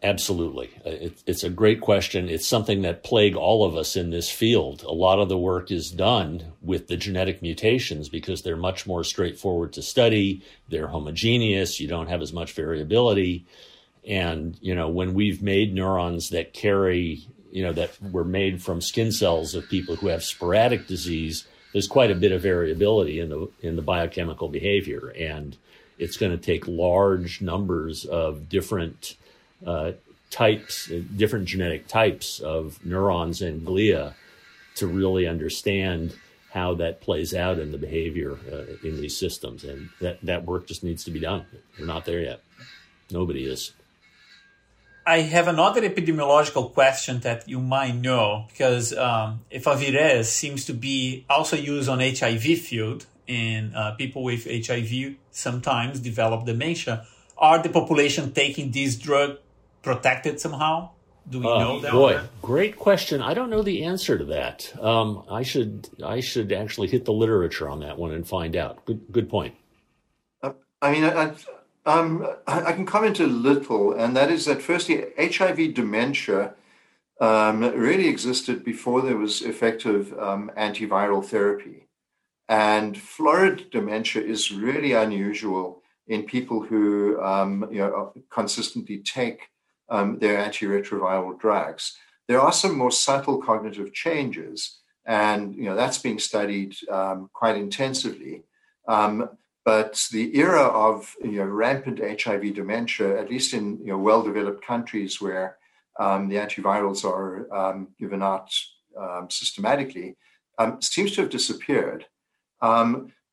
Absolutely. 0.03 0.71
Uh, 0.85 0.91
it, 0.91 1.23
it's 1.27 1.45
a 1.45 1.51
great 1.51 1.81
question. 1.81 2.29
It's 2.29 2.47
something 2.47 2.83
that 2.83 3.03
plague 3.03 3.37
all 3.37 3.65
of 3.65 3.77
us 3.77 3.97
in 3.97 4.11
this 4.11 4.31
field. 4.31 4.83
A 4.83 4.93
lot 4.93 5.19
of 5.19 5.29
the 5.29 5.39
work 5.39 5.71
is 5.71 5.91
done 5.91 6.53
with 6.63 6.89
the 6.89 6.97
genetic 6.97 7.43
mutations 7.43 8.09
because 8.09 8.43
they're 8.43 8.57
much 8.57 8.87
more 8.87 9.05
straightforward 9.05 9.73
to 9.75 9.83
study. 9.83 10.43
They're 10.69 10.89
homogeneous. 10.89 11.81
You 11.81 11.89
don't 11.89 12.09
have 12.09 12.23
as 12.23 12.33
much 12.33 12.53
variability. 12.53 13.47
And, 14.07 14.57
you 14.61 14.75
know, 14.75 14.89
when 14.89 15.15
we've 15.15 15.43
made 15.43 15.75
neurons 15.75 16.31
that 16.31 16.53
carry, 16.53 17.27
you 17.51 17.63
know, 17.63 17.73
that 17.73 18.01
were 18.03 18.25
made 18.25 18.63
from 18.63 18.81
skin 18.81 19.13
cells 19.13 19.55
of 19.55 19.69
people 19.69 19.97
who 19.97 20.09
have 20.09 20.23
sporadic 20.23 20.87
disease, 20.87 21.47
there's 21.73 21.89
quite 21.89 22.11
a 22.11 22.15
bit 22.15 22.33
of 22.33 22.43
variability 22.43 23.19
in 23.19 23.31
the, 23.31 23.51
in 23.61 23.77
the 23.77 23.83
biochemical 23.83 24.49
behavior. 24.49 25.13
And 25.19 25.57
it's 25.99 26.17
going 26.17 26.33
to 26.33 26.39
take 26.39 26.69
large 26.69 27.41
numbers 27.41 28.05
of 28.05 28.49
different 28.49 29.17
uh, 29.67 29.93
types, 30.31 30.91
uh, 30.91 31.01
different 31.17 31.47
genetic 31.47 31.87
types 31.87 32.41
of 32.41 32.85
neurons 32.85 33.41
and 33.43 33.67
glia 33.67 34.15
to 34.77 34.87
really 34.87 35.27
understand 35.27 36.15
how 36.53 36.75
that 36.75 37.01
plays 37.01 37.35
out 37.35 37.59
in 37.59 37.73
the 37.73 37.79
behavior 37.79 38.39
uh, 38.53 38.87
in 38.87 39.01
these 39.01 39.17
systems. 39.17 39.65
And 39.65 39.91
that, 40.01 40.21
that 40.23 40.45
work 40.45 40.67
just 40.67 40.85
needs 40.85 41.05
to 41.05 41.11
be 41.11 41.21
done. 41.21 41.47
We're 41.79 41.87
not 41.87 42.05
there 42.05 42.21
yet. 42.21 42.41
Nobody 43.11 43.45
is. 43.45 43.73
I 45.07 45.19
have 45.19 45.49
another 45.49 45.83
epidemiological 45.83 46.73
question 46.73 47.21
that 47.21 47.47
you 47.47 47.61
might 47.61 47.95
know 47.95 48.47
because 48.49 48.97
um, 48.97 49.41
efavirenz 49.53 50.25
seems 50.25 50.65
to 50.65 50.73
be 50.73 51.27
also 51.29 51.57
used 51.57 51.91
on 51.91 52.01
HIV 52.01 52.59
field 52.61 53.05
and 53.29 53.77
uh, 53.77 53.93
people 53.97 54.23
with 54.23 54.47
HIV 54.47 55.17
sometimes 55.31 56.01
develop 56.01 56.47
dementia. 56.47 57.07
Are 57.37 57.63
the 57.63 57.69
population 57.69 58.33
taking 58.33 58.71
this 58.71 58.97
drug 58.97 59.39
protected 59.85 60.41
somehow? 60.41 60.91
Do 61.29 61.41
we 61.41 61.47
uh, 61.47 61.59
know 61.59 61.81
that? 61.81 61.93
Boy, 61.93 62.21
great 62.43 62.77
question. 62.77 63.23
I 63.23 63.33
don't 63.35 63.49
know 63.49 63.63
the 63.63 63.85
answer 63.85 64.19
to 64.19 64.25
that. 64.27 64.73
Um, 64.81 65.25
I 65.31 65.43
should 65.43 65.89
I 66.05 66.21
should 66.21 66.53
actually 66.53 66.89
hit 66.89 67.05
the 67.05 67.13
literature 67.13 67.69
on 67.69 67.81
that 67.81 67.97
one 67.97 68.13
and 68.13 68.27
find 68.27 68.57
out. 68.57 68.85
Good 68.85 69.01
good 69.11 69.31
point. 69.31 69.55
Uh, 70.43 70.53
I 70.83 70.93
mean, 70.93 71.05
I, 71.05 71.33
um, 71.87 72.27
I 72.47 72.73
can 72.73 72.85
comment 72.85 73.21
a 73.21 73.27
little, 73.27 73.93
and 73.93 74.17
that 74.17 74.31
is 74.31 74.45
that 74.47 74.61
firstly, 74.61 75.07
HIV 75.19 75.75
dementia 75.75 76.55
um, 77.21 77.61
really 77.61 78.09
existed 78.09 78.65
before 78.65 79.01
there 79.01 79.17
was 79.17 79.43
effective 79.43 80.13
um, 80.19 80.51
antiviral 80.59 81.25
therapy. 81.25 81.87
And 82.49 82.99
florid 82.99 83.71
dementia 83.71 84.23
is 84.23 84.53
really 84.53 84.93
unusual 84.93 85.83
in 86.07 86.25
people 86.25 86.63
who 86.63 87.19
um, 87.23 87.67
you 87.71 87.79
know, 87.79 88.13
consistently 88.31 88.99
take 88.99 89.49
um, 89.89 90.19
their 90.19 90.39
antiretroviral 90.39 91.39
drugs. 91.39 91.97
There 92.29 92.41
are 92.41 92.53
some 92.53 92.77
more 92.77 92.91
subtle 92.91 93.39
cognitive 93.43 93.93
changes, 93.93 94.79
and 95.05 95.55
you 95.55 95.65
know, 95.65 95.75
that's 95.75 95.99
being 95.99 96.19
studied 96.19 96.75
um, 96.91 97.29
quite 97.33 97.57
intensively. 97.57 98.45
Um, 98.89 99.29
but 99.65 100.07
the 100.13 100.37
era 100.37 100.63
of 100.63 101.15
you 101.23 101.39
know, 101.39 101.45
rampant 101.45 101.99
HIV 101.99 102.55
dementia, 102.55 103.19
at 103.19 103.31
least 103.31 103.55
in 103.55 103.79
you 103.79 103.89
know, 103.89 103.99
well-developed 103.99 104.65
countries 104.65 105.21
where 105.21 105.57
um, 105.99 106.29
the 106.29 106.37
antivirals 106.37 107.05
are 107.05 107.53
um, 107.55 107.89
given 107.99 108.23
out 108.23 108.51
um, 108.99 109.29
systematically, 109.31 110.17
um, 110.59 110.81
seems 110.83 111.13
to 111.13 111.23
have 111.23 111.31
disappeared. 111.31 112.07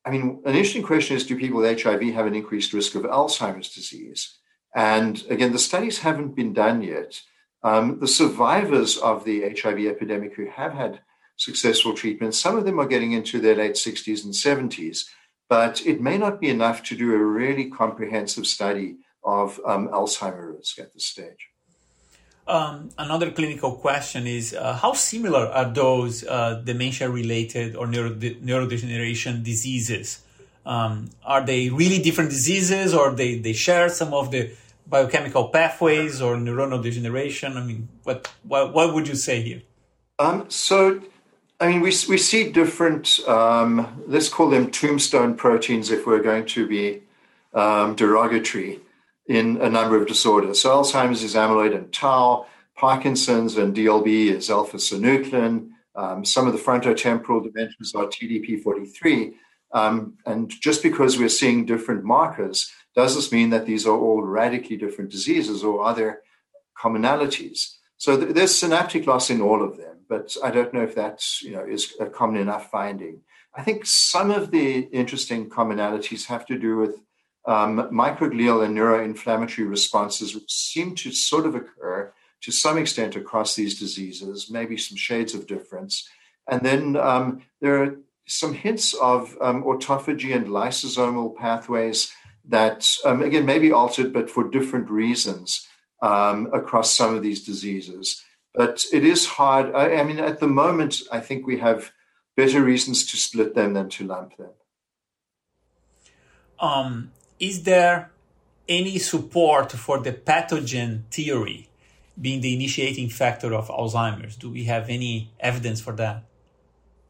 I 0.04 0.10
mean, 0.10 0.42
an 0.46 0.56
interesting 0.56 0.84
question 0.84 1.16
is: 1.16 1.26
Do 1.26 1.38
people 1.38 1.60
with 1.60 1.82
HIV 1.82 2.02
have 2.14 2.26
an 2.26 2.36
increased 2.36 2.74
risk 2.74 2.96
of 2.96 3.04
Alzheimer's 3.04 3.74
disease? 3.74 4.40
And 4.76 5.24
again, 5.30 5.52
the 5.52 5.60
studies 5.60 6.00
haven't 6.00 6.36
been 6.36 6.54
done 6.54 6.82
yet. 6.82 7.22
Um, 7.64 8.00
the 8.00 8.08
survivors 8.08 8.98
of 8.98 9.26
the 9.26 9.42
HIV 9.42 9.86
epidemic 9.86 10.36
who 10.36 10.48
have 10.48 10.74
had 10.74 11.02
successful 11.36 11.94
treatment, 11.94 12.36
some 12.36 12.58
of 12.58 12.66
them 12.66 12.80
are 12.80 12.88
getting 12.88 13.12
into 13.12 13.40
their 13.40 13.56
late 13.56 13.74
60s 13.74 14.24
and 14.24 14.34
70s 14.34 15.06
but 15.52 15.86
it 15.86 16.00
may 16.00 16.18
not 16.18 16.40
be 16.40 16.48
enough 16.48 16.82
to 16.82 16.96
do 16.96 17.14
a 17.14 17.18
really 17.18 17.70
comprehensive 17.70 18.48
study 18.48 18.96
of 19.22 19.60
um, 19.66 19.90
Alzheimer 19.90 20.56
risk 20.56 20.80
at 20.80 20.94
this 20.94 21.06
stage. 21.06 21.50
Um, 22.48 22.90
another 22.98 23.30
clinical 23.32 23.76
question 23.76 24.28
is 24.28 24.54
uh, 24.54 24.78
how 24.82 24.94
similar 24.94 25.48
are 25.48 25.70
those 25.70 26.24
uh, 26.24 26.62
dementia 26.64 27.10
related 27.10 27.76
or 27.76 27.86
neuro- 27.86 28.16
neurodegeneration 28.16 29.44
diseases? 29.44 30.24
Um, 30.66 31.10
are 31.24 31.44
they 31.44 31.70
really 31.70 32.00
different 32.02 32.30
diseases 32.30 32.94
or 32.94 33.12
they, 33.12 33.40
they 33.40 33.54
share 33.54 33.90
some 33.90 34.14
of 34.14 34.32
the 34.32 34.52
biochemical 34.88 35.50
pathways 35.50 36.22
or 36.22 36.36
neuronal 36.36 36.82
degeneration? 36.82 37.58
I 37.58 37.64
mean, 37.64 37.90
what, 38.04 38.32
what, 38.44 38.74
what 38.74 38.94
would 38.94 39.08
you 39.08 39.16
say 39.16 39.42
here? 39.42 39.62
Um, 40.20 40.50
so 40.50 41.02
I 41.62 41.68
mean, 41.68 41.82
we, 41.82 41.94
we 42.10 42.18
see 42.18 42.52
different, 42.52 43.20
um, 43.28 44.04
let's 44.08 44.30
call 44.30 44.50
them 44.50 44.72
tombstone 44.72 45.36
proteins 45.36 45.92
if 45.92 46.08
we're 46.08 46.24
going 46.24 46.48
to 46.48 46.68
be 46.68 47.04
um, 47.54 47.96
derogatory 47.96 48.80
in 49.28 49.58
a 49.62 49.70
number 49.70 49.96
of 49.96 50.08
disorders. 50.08 50.60
So 50.60 50.72
Alzheimer's 50.72 51.22
is 51.22 51.36
amyloid 51.36 51.76
and 51.76 51.94
tau, 51.94 52.48
Parkinson's 52.76 53.58
and 53.58 53.76
DLB 53.76 54.32
is 54.32 54.50
alpha 54.50 54.78
synuclein. 54.78 55.70
Um, 55.96 56.26
some 56.26 56.48
of 56.48 56.54
the 56.54 56.60
frontotemporal 56.60 57.46
dementias 57.46 57.94
are 57.94 58.08
TDP43. 58.08 59.36
Um, 59.74 60.18
and 60.26 60.50
just 60.50 60.84
because 60.84 61.18
we're 61.18 61.30
seeing 61.30 61.66
different 61.66 62.04
markers, 62.04 62.70
does 62.96 63.16
this 63.16 63.32
mean 63.32 63.52
that 63.52 63.66
these 63.66 63.86
are 63.86 63.98
all 63.98 64.22
radically 64.22 64.78
different 64.78 65.12
diseases 65.12 65.64
or 65.64 65.84
are 65.84 65.96
there 65.96 66.22
commonalities? 66.78 67.76
So 67.98 68.20
th- 68.20 68.34
there's 68.34 68.56
synaptic 68.56 69.08
loss 69.08 69.30
in 69.30 69.42
all 69.42 69.64
of 69.64 69.78
them 69.78 69.92
but 70.12 70.36
I 70.44 70.52
don't 70.52 70.74
know 70.74 70.84
if 70.84 70.94
that's 70.94 71.42
you 71.42 71.52
know 71.54 71.64
is 71.64 71.94
a 72.02 72.08
common 72.08 72.42
enough 72.42 72.70
finding. 72.70 73.22
I 73.56 73.64
think 73.64 73.86
some 73.86 74.30
of 74.30 74.52
the 74.52 74.82
interesting 75.02 75.50
commonalities 75.50 76.26
have 76.26 76.46
to 76.48 76.60
do 76.60 76.76
with 76.76 76.96
um, 77.48 77.78
microglial 78.04 78.64
and 78.66 78.78
neuroinflammatory 78.78 79.70
responses, 79.70 80.36
which 80.36 80.52
seem 80.52 80.96
to 80.96 81.12
sort 81.12 81.46
of 81.46 81.56
occur 81.56 82.14
to 82.42 82.52
some 82.52 82.78
extent 82.78 83.16
across 83.16 83.56
these 83.56 83.80
diseases, 83.80 84.52
maybe 84.52 84.78
some 84.78 84.98
shades 84.98 85.34
of 85.34 85.48
difference. 85.48 86.10
And 86.50 86.62
then 86.62 86.98
um, 86.98 87.44
there 87.62 87.82
are 87.82 87.96
some 88.32 88.54
hints 88.54 88.94
of 88.94 89.38
um, 89.42 89.64
autophagy 89.64 90.36
and 90.36 90.48
lysosomal 90.48 91.36
pathways 91.36 92.14
that, 92.46 92.96
um, 93.06 93.22
again, 93.22 93.46
may 93.46 93.60
be 93.60 93.72
altered, 93.72 94.14
but 94.14 94.30
for 94.30 94.50
different 94.50 94.90
reasons 94.90 95.68
um, 96.02 96.50
across 96.54 96.94
some 96.94 97.16
of 97.16 97.22
these 97.22 97.44
diseases. 97.44 98.24
But 98.54 98.86
it 98.92 99.04
is 99.06 99.26
hard. 99.26 99.74
I, 99.76 99.96
I 99.98 100.04
mean, 100.04 100.20
at 100.20 100.40
the 100.40 100.48
moment, 100.48 101.02
I 101.12 101.20
think 101.20 101.46
we 101.46 101.60
have 101.60 101.92
better 102.36 102.64
reasons 102.64 103.06
to 103.12 103.18
split 103.18 103.54
them 103.54 103.74
than 103.74 103.90
to 103.90 104.08
lump 104.08 104.38
them. 104.38 104.52
Um, 106.60 107.12
is 107.40 107.64
there 107.64 108.12
any 108.68 108.98
support 108.98 109.72
for 109.72 110.00
the 110.00 110.14
pathogen 110.14 111.04
theory 111.12 111.70
being 112.20 112.42
the 112.42 112.54
initiating 112.54 113.10
factor 113.10 113.54
of 113.54 113.68
Alzheimer's? 113.70 114.36
Do 114.36 114.50
we 114.50 114.66
have 114.66 114.90
any 114.90 115.32
evidence 115.40 115.82
for 115.82 115.94
that? 115.94 116.24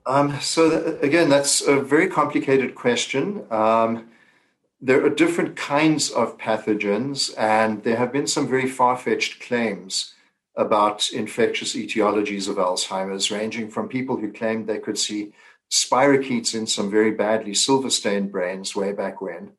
Um, 0.06 0.40
so, 0.40 0.70
th- 0.70 1.04
again, 1.04 1.30
that's 1.30 1.62
a 1.62 1.80
very 1.80 2.08
complicated 2.08 2.76
question. 2.76 3.46
Um, 3.52 4.10
there 4.82 5.06
are 5.06 5.10
different 5.10 5.56
kinds 5.56 6.10
of 6.10 6.38
pathogens, 6.38 7.34
and 7.38 7.84
there 7.84 7.98
have 7.98 8.12
been 8.12 8.28
some 8.28 8.48
very 8.48 8.68
far 8.68 8.98
fetched 8.98 9.40
claims 9.40 10.14
about 10.56 11.12
infectious 11.12 11.76
etiologies 11.76 12.50
of 12.50 12.58
Alzheimer's, 12.58 13.32
ranging 13.32 13.70
from 13.70 13.88
people 13.88 14.18
who 14.18 14.34
claimed 14.34 14.68
they 14.68 14.80
could 14.80 14.98
see 14.98 15.34
spirochetes 15.72 16.54
in 16.54 16.68
some 16.68 16.92
very 16.92 17.12
badly 17.12 17.54
silver 17.54 17.90
stained 17.90 18.32
brains 18.32 18.76
way 18.76 18.92
back 18.92 19.22
when. 19.22 19.52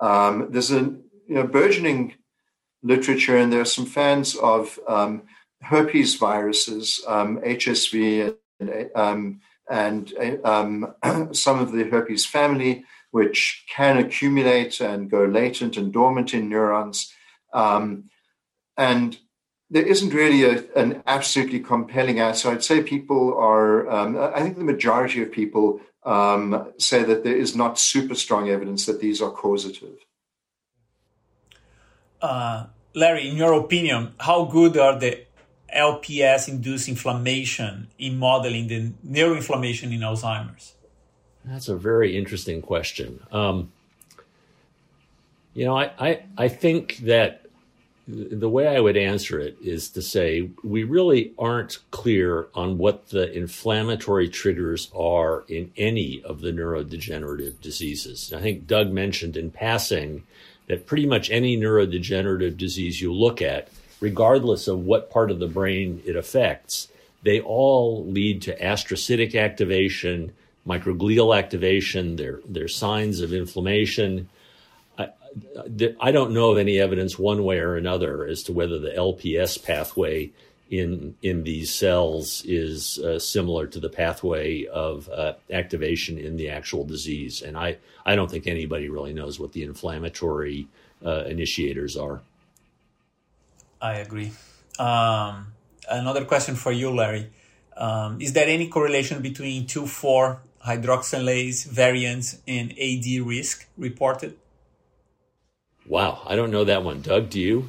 Um, 0.00 0.48
there's 0.50 0.70
a 0.70 0.80
you 0.80 1.34
know, 1.34 1.46
burgeoning 1.46 2.14
literature, 2.82 3.36
and 3.36 3.52
there 3.52 3.62
are 3.62 3.64
some 3.64 3.86
fans 3.86 4.36
of 4.36 4.78
um, 4.86 5.22
herpes 5.62 6.16
viruses, 6.16 7.00
um, 7.06 7.38
HSV, 7.38 8.36
and, 8.60 8.90
um, 8.94 9.40
and 9.70 10.12
um, 10.44 10.94
some 11.32 11.58
of 11.58 11.72
the 11.72 11.84
herpes 11.84 12.26
family, 12.26 12.84
which 13.10 13.64
can 13.68 13.96
accumulate 13.96 14.80
and 14.80 15.10
go 15.10 15.24
latent 15.24 15.76
and 15.76 15.92
dormant 15.92 16.34
in 16.34 16.48
neurons. 16.48 17.12
Um, 17.52 18.10
and 18.76 19.18
there 19.70 19.86
isn't 19.86 20.14
really 20.14 20.44
a, 20.44 20.64
an 20.76 21.02
absolutely 21.06 21.60
compelling 21.60 22.20
answer. 22.20 22.50
I'd 22.50 22.62
say 22.62 22.82
people 22.82 23.34
are, 23.36 23.88
um, 23.90 24.16
I 24.18 24.42
think 24.42 24.58
the 24.58 24.64
majority 24.64 25.22
of 25.22 25.32
people 25.32 25.80
um, 26.04 26.72
say 26.78 27.02
that 27.02 27.24
there 27.24 27.36
is 27.36 27.56
not 27.56 27.78
super 27.78 28.14
strong 28.14 28.48
evidence 28.48 28.86
that 28.86 29.00
these 29.00 29.20
are 29.20 29.30
causative. 29.30 29.98
Uh, 32.22 32.66
Larry, 32.94 33.28
in 33.28 33.36
your 33.36 33.52
opinion, 33.54 34.14
how 34.18 34.44
good 34.44 34.76
are 34.78 34.98
the 34.98 35.25
LPS 35.76 36.48
induced 36.48 36.88
inflammation 36.88 37.88
in 37.98 38.18
modeling 38.18 38.68
the 38.68 38.92
neuroinflammation 39.06 39.92
in 39.92 40.00
Alzheimer's? 40.00 40.74
That's 41.44 41.68
a 41.68 41.76
very 41.76 42.16
interesting 42.16 42.62
question. 42.62 43.20
Um, 43.30 43.72
you 45.54 45.64
know, 45.64 45.76
I, 45.78 45.92
I, 45.98 46.22
I 46.36 46.48
think 46.48 46.98
that 46.98 47.46
the 48.08 48.48
way 48.48 48.68
I 48.68 48.78
would 48.78 48.96
answer 48.96 49.40
it 49.40 49.56
is 49.60 49.88
to 49.90 50.02
say 50.02 50.50
we 50.62 50.84
really 50.84 51.32
aren't 51.38 51.78
clear 51.90 52.46
on 52.54 52.78
what 52.78 53.08
the 53.08 53.32
inflammatory 53.32 54.28
triggers 54.28 54.90
are 54.94 55.44
in 55.48 55.72
any 55.76 56.22
of 56.22 56.40
the 56.40 56.52
neurodegenerative 56.52 57.60
diseases. 57.60 58.32
I 58.32 58.40
think 58.40 58.66
Doug 58.66 58.92
mentioned 58.92 59.36
in 59.36 59.50
passing 59.50 60.22
that 60.68 60.86
pretty 60.86 61.06
much 61.06 61.30
any 61.30 61.56
neurodegenerative 61.56 62.56
disease 62.56 63.00
you 63.00 63.12
look 63.12 63.42
at, 63.42 63.68
regardless 64.00 64.68
of 64.68 64.80
what 64.80 65.10
part 65.10 65.30
of 65.30 65.38
the 65.38 65.48
brain 65.48 66.02
it 66.04 66.16
affects, 66.16 66.88
they 67.22 67.40
all 67.40 68.04
lead 68.06 68.42
to 68.42 68.56
astrocytic 68.58 69.34
activation, 69.34 70.32
microglial 70.66 71.36
activation, 71.36 72.16
they're, 72.16 72.40
they're 72.46 72.68
signs 72.68 73.20
of 73.20 73.32
inflammation 73.32 74.28
I 76.00 76.12
don't 76.12 76.32
know 76.32 76.50
of 76.50 76.58
any 76.58 76.78
evidence 76.78 77.18
one 77.18 77.44
way 77.44 77.58
or 77.58 77.76
another 77.76 78.26
as 78.26 78.42
to 78.44 78.52
whether 78.52 78.78
the 78.78 78.90
LPS 78.90 79.62
pathway 79.62 80.30
in 80.70 81.14
in 81.22 81.44
these 81.44 81.72
cells 81.72 82.42
is 82.44 82.98
uh, 82.98 83.18
similar 83.18 83.66
to 83.68 83.78
the 83.78 83.88
pathway 83.88 84.64
of 84.66 85.08
uh, 85.10 85.34
activation 85.50 86.18
in 86.18 86.36
the 86.36 86.48
actual 86.48 86.84
disease. 86.84 87.42
And 87.42 87.56
I, 87.56 87.76
I 88.04 88.16
don't 88.16 88.30
think 88.30 88.46
anybody 88.46 88.88
really 88.88 89.12
knows 89.12 89.38
what 89.38 89.52
the 89.52 89.62
inflammatory 89.62 90.66
uh, 91.04 91.24
initiators 91.26 91.96
are. 91.96 92.20
I 93.80 93.94
agree. 93.94 94.32
Um, 94.78 95.52
another 95.88 96.24
question 96.24 96.56
for 96.56 96.72
you, 96.72 96.90
Larry. 96.90 97.30
Um, 97.76 98.20
is 98.20 98.32
there 98.32 98.48
any 98.48 98.68
correlation 98.68 99.20
between 99.20 99.66
2,4 99.66 100.38
hydroxylase 100.66 101.66
variants 101.66 102.38
and 102.48 102.72
AD 102.72 103.06
risk 103.26 103.66
reported? 103.76 104.36
Wow, 105.86 106.22
I 106.26 106.34
don't 106.36 106.50
know 106.50 106.64
that 106.64 106.82
one. 106.82 107.02
Doug, 107.02 107.30
do 107.30 107.40
you? 107.40 107.68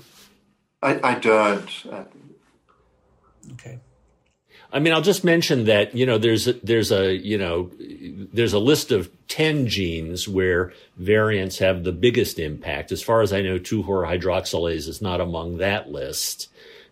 I, 0.81 0.99
I 1.03 1.19
don't. 1.19 1.69
Okay. 3.53 3.79
I 4.71 4.79
mean, 4.79 4.93
I'll 4.93 5.01
just 5.01 5.23
mention 5.23 5.65
that 5.65 5.95
you 5.95 6.05
know 6.05 6.17
there's 6.17 6.47
a, 6.47 6.53
there's 6.53 6.91
a 6.91 7.15
you 7.15 7.37
know 7.37 7.71
there's 7.79 8.53
a 8.53 8.59
list 8.59 8.91
of 8.91 9.09
ten 9.27 9.67
genes 9.67 10.27
where 10.27 10.73
variants 10.97 11.59
have 11.59 11.83
the 11.83 11.91
biggest 11.91 12.37
impact. 12.39 12.91
As 12.91 13.01
far 13.01 13.21
as 13.21 13.31
I 13.31 13.41
know, 13.41 13.59
2,4-hydroxylase 13.59 14.87
is 14.87 15.01
not 15.01 15.21
among 15.21 15.57
that 15.57 15.89
list. 15.89 16.49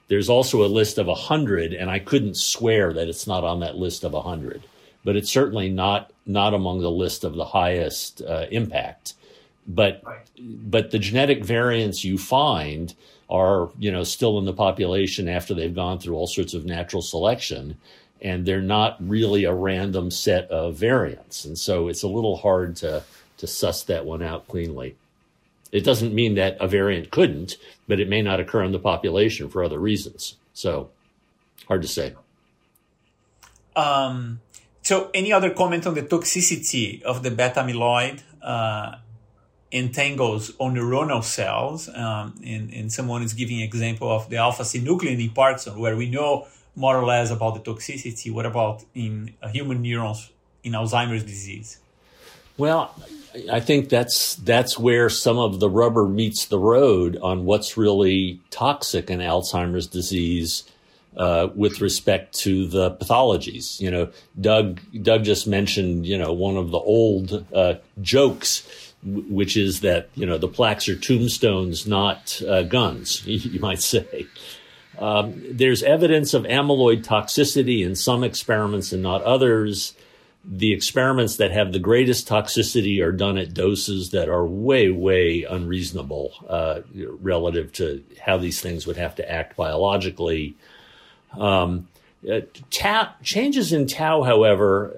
There's 0.08 0.30
also 0.30 0.64
a 0.64 0.68
list 0.68 0.98
of 0.98 1.08
hundred, 1.08 1.74
and 1.74 1.90
I 1.90 2.00
couldn't 2.00 2.38
swear 2.38 2.94
that 2.94 3.10
it's 3.10 3.28
not 3.28 3.44
on 3.44 3.60
that 3.60 3.76
list 3.76 4.04
of 4.04 4.14
hundred, 4.14 4.64
but 5.04 5.16
it's 5.16 5.32
certainly 5.32 5.70
not 5.70 6.12
not 6.26 6.54
among 6.54 6.82
the 6.82 6.92
list 6.92 7.24
of 7.24 7.36
the 7.36 7.46
highest 7.46 8.22
uh, 8.22 8.46
impact. 8.52 9.16
But 9.68 10.02
right. 10.06 10.26
but 10.38 10.92
the 10.92 11.00
genetic 11.00 11.44
variants 11.44 12.06
you 12.06 12.18
find 12.18 12.94
are 13.30 13.70
you 13.80 13.92
know 13.92 14.04
still 14.04 14.38
in 14.38 14.46
the 14.46 14.54
population 14.54 15.28
after 15.28 15.54
they've 15.54 15.74
gone 15.74 16.00
through 16.00 16.16
all 16.16 16.28
sorts 16.28 16.54
of 16.54 16.66
natural 16.66 17.02
selection 17.02 17.78
and 18.22 18.46
they're 18.46 18.62
not 18.62 18.98
really 19.00 19.44
a 19.44 19.54
random 19.54 20.10
set 20.10 20.50
of 20.50 20.76
variants. 20.76 21.46
And 21.46 21.58
so 21.58 21.90
it's 21.90 22.04
a 22.04 22.08
little 22.08 22.38
hard 22.38 22.76
to 22.78 23.04
to 23.38 23.48
suss 23.48 23.84
that 23.84 24.06
one 24.06 24.24
out 24.24 24.48
cleanly. 24.48 24.96
It 25.72 25.84
doesn't 25.84 26.14
mean 26.14 26.36
that 26.36 26.58
a 26.60 26.68
variant 26.68 27.12
couldn't 27.12 27.58
but 27.88 28.00
it 28.00 28.10
may 28.10 28.22
not 28.22 28.40
occur 28.40 28.64
in 28.64 28.72
the 28.72 28.80
population 28.80 29.50
for 29.50 29.64
other 29.64 29.80
reasons. 29.80 30.36
So 30.54 30.90
hard 31.68 31.82
to 31.82 31.88
say. 31.88 32.14
Um, 33.76 34.40
so 34.82 35.10
any 35.14 35.34
other 35.34 35.50
comment 35.50 35.86
on 35.88 35.94
the 35.94 36.04
toxicity 36.04 37.02
of 37.04 37.24
the 37.24 37.32
beta 37.32 37.62
amyloid 37.62 38.22
uh, 38.42 38.96
entangles 39.72 40.52
on 40.60 40.76
neuronal 40.76 41.24
cells. 41.24 41.90
Um, 41.90 42.36
and, 42.46 42.74
and 42.74 42.92
someone 42.92 43.24
is 43.24 43.34
giving 43.34 43.60
example 43.60 44.12
of 44.12 44.30
the 44.30 44.38
alpha 44.38 44.64
synuclein 44.64 45.24
in 45.24 45.30
Parkinson, 45.32 45.80
where 45.80 45.96
we 45.96 46.10
know 46.10 46.48
more 46.76 46.98
or 46.98 47.06
less 47.06 47.32
about 47.32 47.56
the 47.56 47.72
toxicity. 47.72 48.32
What 48.32 48.46
about 48.46 48.84
in 48.94 49.34
uh, 49.42 49.48
human 49.48 49.82
neurons 49.82 50.32
in 50.64 50.74
Alzheimer's 50.74 51.24
disease? 51.24 51.80
Well, 52.58 52.96
I 53.52 53.60
think 53.60 53.90
that's 53.90 54.36
that's 54.36 54.80
where 54.80 55.10
some 55.10 55.38
of 55.38 55.60
the 55.60 55.70
rubber 55.70 56.08
meets 56.08 56.46
the 56.46 56.60
road 56.60 57.18
on 57.22 57.44
what's 57.44 57.76
really 57.76 58.40
toxic 58.50 59.10
in 59.10 59.20
Alzheimer's 59.20 59.88
disease 59.88 60.64
uh, 61.18 61.50
with 61.54 61.82
respect 61.82 62.34
to 62.40 62.68
the 62.68 62.92
pathologies. 62.92 63.80
You 63.82 63.92
know, 63.92 64.10
Doug 64.40 64.80
Doug 65.02 65.26
just 65.26 65.48
mentioned 65.48 66.06
you 66.06 66.18
know 66.18 66.32
one 66.32 66.56
of 66.56 66.72
the 66.72 66.78
old 66.78 67.46
uh, 67.54 67.76
jokes 68.02 68.85
which 69.06 69.56
is 69.56 69.82
that 69.82 70.10
you 70.16 70.26
know 70.26 70.38
the 70.38 70.48
plaques 70.48 70.90
are 70.90 70.96
tombstones, 70.96 71.86
not 71.86 72.42
uh, 72.48 72.64
guns, 72.64 73.24
you 73.28 73.60
might 73.60 73.82
say. 73.82 74.28
Um, 74.98 75.44
there's 75.52 75.84
evidence 75.84 76.34
of 76.34 76.44
amyloid 76.44 77.06
toxicity 77.06 77.86
in 77.86 77.96
some 77.96 78.24
experiments 78.24 78.92
and 78.92 79.04
not 79.04 79.22
others. 79.24 79.94
The 80.48 80.74
experiments 80.74 81.38
that 81.38 81.52
have 81.52 81.74
the 81.74 81.80
greatest 81.80 82.28
toxicity 82.30 83.04
are 83.04 83.12
done 83.12 83.38
at 83.38 83.54
doses 83.54 84.12
that 84.12 84.30
are 84.30 84.46
way, 84.46 84.90
way 84.90 85.44
unreasonable 85.44 86.34
uh, 86.48 86.82
relative 86.94 87.74
to 87.74 88.04
how 88.24 88.38
these 88.38 88.62
things 88.62 88.86
would 88.86 88.98
have 88.98 89.16
to 89.16 89.30
act 89.30 89.58
biologically. 89.58 90.56
Um, 91.34 91.88
uh, 92.30 92.42
tau, 92.72 93.14
changes 93.24 93.72
in 93.72 93.88
tau, 93.88 94.24
however, 94.24 94.96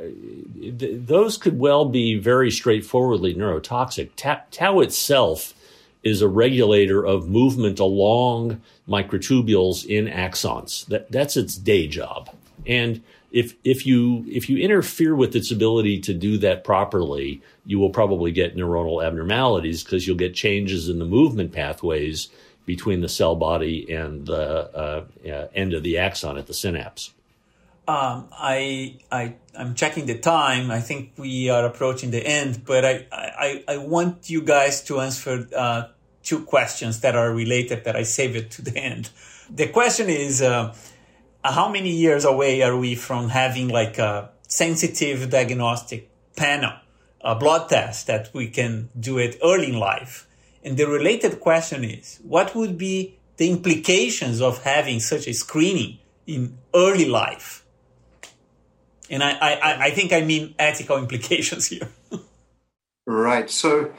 th- 0.55 1.01
those 1.05 1.37
could 1.37 1.59
well 1.59 1.85
be 1.85 2.17
very 2.17 2.51
straightforwardly 2.51 3.35
neurotoxic. 3.35 4.11
Ta- 4.15 4.43
tau 4.51 4.79
itself 4.79 5.53
is 6.03 6.21
a 6.21 6.27
regulator 6.27 7.05
of 7.05 7.27
movement 7.27 7.79
along 7.79 8.61
microtubules 8.87 9.85
in 9.85 10.05
axons. 10.05 10.85
That, 10.87 11.11
that's 11.11 11.35
its 11.35 11.55
day 11.55 11.87
job. 11.87 12.29
And 12.65 13.03
if 13.31 13.55
if 13.63 13.85
you 13.85 14.25
if 14.29 14.49
you 14.49 14.57
interfere 14.57 15.15
with 15.15 15.35
its 15.35 15.51
ability 15.51 15.99
to 16.01 16.13
do 16.13 16.37
that 16.37 16.63
properly, 16.63 17.41
you 17.65 17.77
will 17.77 17.89
probably 17.89 18.31
get 18.31 18.55
neuronal 18.55 19.05
abnormalities 19.05 19.83
because 19.83 20.07
you'll 20.07 20.15
get 20.15 20.33
changes 20.33 20.87
in 20.87 20.99
the 20.99 21.05
movement 21.05 21.51
pathways 21.51 22.29
between 22.67 22.99
the 22.99 23.09
cell 23.09 23.35
body 23.35 23.91
and 23.91 24.27
the 24.27 24.35
uh, 24.35 25.05
uh, 25.25 25.47
end 25.55 25.73
of 25.73 25.81
the 25.83 25.97
axon 25.97 26.37
at 26.37 26.45
the 26.47 26.53
synapse. 26.53 27.13
Um, 27.87 28.27
I, 28.33 28.97
I, 29.09 29.35
I'm 29.57 29.73
checking 29.73 30.05
the 30.05 30.19
time. 30.19 30.69
I 30.69 30.81
think 30.81 31.13
we 31.17 31.49
are 31.49 31.65
approaching 31.65 32.11
the 32.11 32.21
end, 32.27 32.65
but 32.65 32.83
I, 32.83 33.07
I, 33.13 33.63
I 33.69 33.77
want 33.77 34.29
you 34.29 34.41
guys 34.41 34.83
to 34.83 34.99
answer 34.99 35.47
uh, 35.55 35.83
two 36.21 36.43
questions 36.43 36.99
that 36.99 37.15
are 37.15 37.31
related 37.33 37.85
that 37.85 37.95
I 37.95 38.03
save 38.03 38.35
it 38.35 38.51
to 38.51 38.61
the 38.61 38.77
end. 38.77 39.09
The 39.49 39.69
question 39.69 40.09
is, 40.09 40.41
uh, 40.41 40.75
how 41.45 41.69
many 41.69 41.91
years 41.91 42.25
away 42.25 42.61
are 42.63 42.75
we 42.75 42.95
from 42.95 43.29
having 43.29 43.69
like 43.69 43.97
a 43.97 44.31
sensitive 44.49 45.29
diagnostic 45.29 46.09
panel, 46.35 46.73
a 47.21 47.35
blood 47.35 47.69
test 47.69 48.07
that 48.07 48.29
we 48.33 48.49
can 48.49 48.89
do 48.99 49.17
it 49.17 49.37
early 49.41 49.69
in 49.69 49.79
life? 49.79 50.26
And 50.67 50.75
the 50.75 50.85
related 50.85 51.39
question 51.39 51.85
is, 51.85 52.19
what 52.23 52.53
would 52.53 52.77
be 52.77 53.17
the 53.37 53.49
implications 53.49 54.41
of 54.41 54.63
having 54.63 54.99
such 54.99 55.25
a 55.25 55.33
screening 55.33 55.99
in 56.25 56.57
early 56.75 57.05
life? 57.05 57.63
And 59.09 59.23
I, 59.23 59.31
I, 59.31 59.85
I 59.85 59.91
think 59.91 60.11
I 60.11 60.19
mean 60.25 60.55
ethical 60.59 60.97
implications 61.03 61.67
here. 61.67 61.87
right. 63.05 63.49
So, 63.49 63.93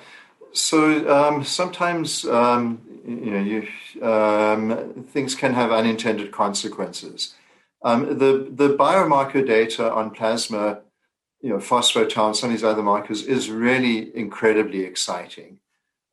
so 0.53 1.09
um, 1.11 1.43
sometimes 1.43 2.27
um, 2.27 2.83
you 3.07 3.31
know 3.31 3.41
you, 3.41 4.07
um, 4.07 5.07
things 5.09 5.35
can 5.35 5.55
have 5.55 5.73
unintended 5.73 6.33
consequences. 6.33 7.35
Um, 7.83 8.19
the 8.19 8.47
the 8.51 8.77
biomarker 8.77 9.47
data 9.47 9.91
on 9.91 10.11
plasma, 10.11 10.83
you 11.41 11.49
know, 11.49 11.57
phospho-tau 11.57 12.27
and 12.27 12.37
some 12.37 12.51
of 12.51 12.57
these 12.57 12.63
other 12.63 12.83
markers 12.83 13.23
is 13.23 13.49
really 13.49 14.15
incredibly 14.15 14.81
exciting. 14.85 15.61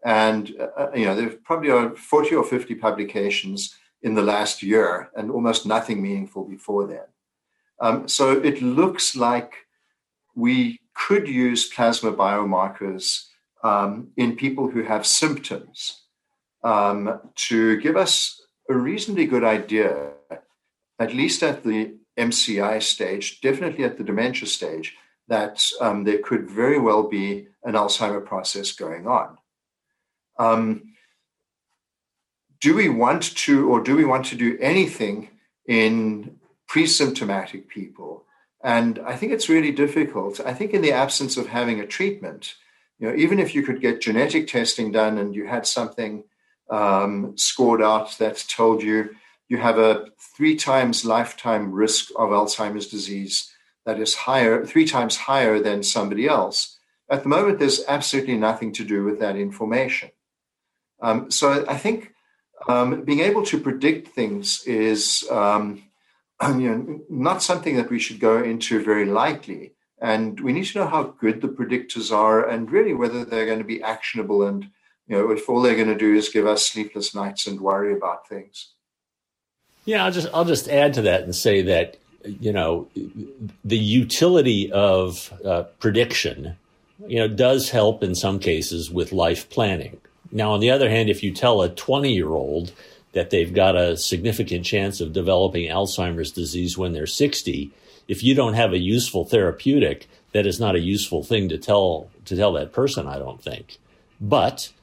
And 0.05 0.55
uh, 0.57 0.67
uh 0.81 0.91
you 0.95 1.05
know, 1.05 1.15
there 1.15 1.29
probably 1.43 1.71
are 1.71 1.95
forty 1.95 2.35
or 2.35 2.45
fifty 2.45 2.75
publications 2.75 3.75
in 4.01 4.13
the 4.13 4.21
last 4.21 4.63
year, 4.63 5.09
and 5.17 5.31
almost 5.31 5.65
nothing 5.65 6.01
meaningful 6.01 6.45
before 6.45 6.87
then. 6.87 7.07
Um, 7.81 8.07
so 8.07 8.31
it 8.31 8.61
looks 8.61 9.15
like 9.15 9.53
we 10.35 10.79
could 10.93 11.27
use 11.27 11.67
plasma 11.67 12.11
biomarkers 12.13 13.25
um, 13.63 14.09
in 14.15 14.35
people 14.35 14.69
who 14.69 14.83
have 14.83 15.05
symptoms 15.05 16.03
um, 16.63 17.19
to 17.35 17.77
give 17.81 17.97
us 17.97 18.41
a 18.69 18.73
reasonably 18.73 19.25
good 19.25 19.43
idea, 19.43 20.11
at 20.99 21.13
least 21.13 21.43
at 21.43 21.63
the 21.63 21.95
MCI 22.17 22.81
stage, 22.81 23.41
definitely 23.41 23.83
at 23.83 23.97
the 23.97 24.03
dementia 24.03 24.47
stage, 24.47 24.95
that 25.27 25.63
um, 25.81 26.03
there 26.03 26.19
could 26.19 26.49
very 26.49 26.79
well 26.79 27.03
be 27.03 27.47
an 27.63 27.73
Alzheimer 27.73 28.23
process 28.23 28.71
going 28.71 29.07
on. 29.07 29.37
Um, 30.37 30.93
do 32.61 32.75
we 32.75 32.89
want 32.89 33.35
to, 33.37 33.69
or 33.69 33.81
do 33.81 33.95
we 33.95 34.05
want 34.05 34.25
to 34.27 34.35
do 34.35 34.57
anything 34.59 35.29
in 35.67 36.37
pre-symptomatic 36.67 37.67
people. 37.69 38.25
And 38.63 38.99
I 38.99 39.15
think 39.15 39.31
it's 39.31 39.49
really 39.49 39.71
difficult. 39.71 40.39
I 40.39 40.53
think 40.53 40.73
in 40.73 40.81
the 40.81 40.91
absence 40.91 41.37
of 41.37 41.47
having 41.47 41.79
a 41.79 41.87
treatment, 41.87 42.55
you 42.99 43.07
know, 43.07 43.15
even 43.15 43.39
if 43.39 43.53
you 43.53 43.63
could 43.63 43.81
get 43.81 44.01
genetic 44.01 44.47
testing 44.47 44.91
done 44.91 45.17
and 45.17 45.35
you 45.35 45.45
had 45.45 45.67
something 45.67 46.23
um, 46.69 47.37
scored 47.37 47.81
out 47.81 48.17
that 48.17 48.43
told 48.49 48.81
you 48.81 49.15
you 49.47 49.57
have 49.57 49.77
a 49.77 50.07
three 50.35 50.55
times 50.55 51.05
lifetime 51.05 51.71
risk 51.71 52.09
of 52.15 52.29
Alzheimer's 52.29 52.87
disease 52.87 53.51
that 53.85 53.99
is 53.99 54.15
higher, 54.15 54.65
three 54.65 54.85
times 54.85 55.15
higher 55.15 55.59
than 55.59 55.83
somebody 55.83 56.27
else. 56.27 56.79
At 57.07 57.21
the 57.21 57.29
moment, 57.29 57.59
there's 57.59 57.85
absolutely 57.87 58.37
nothing 58.37 58.71
to 58.73 58.83
do 58.83 59.03
with 59.03 59.19
that 59.19 59.35
information. 59.35 60.09
Um, 61.05 61.29
so 61.29 61.63
I 61.67 61.77
think 61.77 62.13
um, 62.67 63.03
being 63.03 63.19
able 63.19 63.45
to 63.45 63.59
predict 63.59 64.07
things 64.09 64.63
is 64.65 65.23
um, 65.29 65.83
you 66.41 66.69
know, 66.69 66.99
not 67.09 67.43
something 67.43 67.75
that 67.77 67.91
we 67.91 67.99
should 67.99 68.19
go 68.19 68.41
into 68.41 68.83
very 68.83 69.05
lightly. 69.05 69.73
And 70.01 70.39
we 70.39 70.51
need 70.51 70.65
to 70.65 70.79
know 70.79 70.87
how 70.87 71.03
good 71.03 71.41
the 71.41 71.47
predictors 71.47 72.11
are 72.11 72.47
and 72.49 72.71
really 72.71 72.93
whether 72.93 73.23
they're 73.23 73.45
going 73.45 73.59
to 73.59 73.73
be 73.75 73.83
actionable 73.83 74.45
and, 74.47 74.63
you 75.07 75.15
know, 75.15 75.31
if 75.31 75.47
all 75.47 75.61
they're 75.61 75.75
going 75.75 75.95
to 75.95 76.05
do 76.07 76.15
is 76.15 76.29
give 76.29 76.47
us 76.47 76.67
sleepless 76.67 77.13
nights 77.13 77.45
and 77.45 77.61
worry 77.61 77.93
about 77.93 78.27
things. 78.27 78.73
Yeah, 79.85 80.03
I'll 80.03 80.11
just 80.11 80.27
I'll 80.33 80.45
just 80.45 80.67
add 80.67 80.95
to 80.95 81.03
that 81.03 81.21
and 81.21 81.35
say 81.35 81.61
that 81.61 81.97
you 82.23 82.51
know 82.51 82.87
the 83.63 83.77
utility 83.77 84.71
of 84.71 85.31
uh, 85.45 85.63
prediction, 85.79 86.57
you 87.05 87.19
know, 87.19 87.27
does 87.27 87.69
help 87.69 88.01
in 88.01 88.15
some 88.15 88.39
cases 88.39 88.89
with 88.89 89.11
life 89.11 89.47
planning. 89.51 90.01
Now, 90.35 90.51
on 90.51 90.59
the 90.59 90.69
other 90.69 90.89
hand, 90.89 91.09
if 91.09 91.23
you 91.23 91.31
tell 91.31 91.61
a 91.61 91.69
20 91.69 92.11
year 92.11 92.27
old 92.27 92.73
that 93.13 93.29
they've 93.29 93.53
got 93.53 93.77
a 93.77 93.95
significant 93.95 94.65
chance 94.65 94.99
of 94.99 95.13
developing 95.13 95.69
Alzheimer's 95.69 96.29
disease 96.29 96.77
when 96.77 96.91
they're 96.91 97.07
60, 97.07 97.71
if 98.09 98.21
you 98.21 98.35
don't 98.35 98.53
have 98.53 98.73
a 98.73 98.77
useful 98.77 99.23
therapeutic, 99.23 100.09
that 100.33 100.45
is 100.45 100.59
not 100.59 100.75
a 100.75 100.81
useful 100.81 101.23
thing 101.23 101.47
to 101.47 101.57
tell 101.57 102.09
to 102.25 102.35
tell 102.35 102.51
that 102.51 102.73
person. 102.73 103.07
I 103.07 103.17
don't 103.17 103.41
think, 103.41 103.77
but 104.19 104.73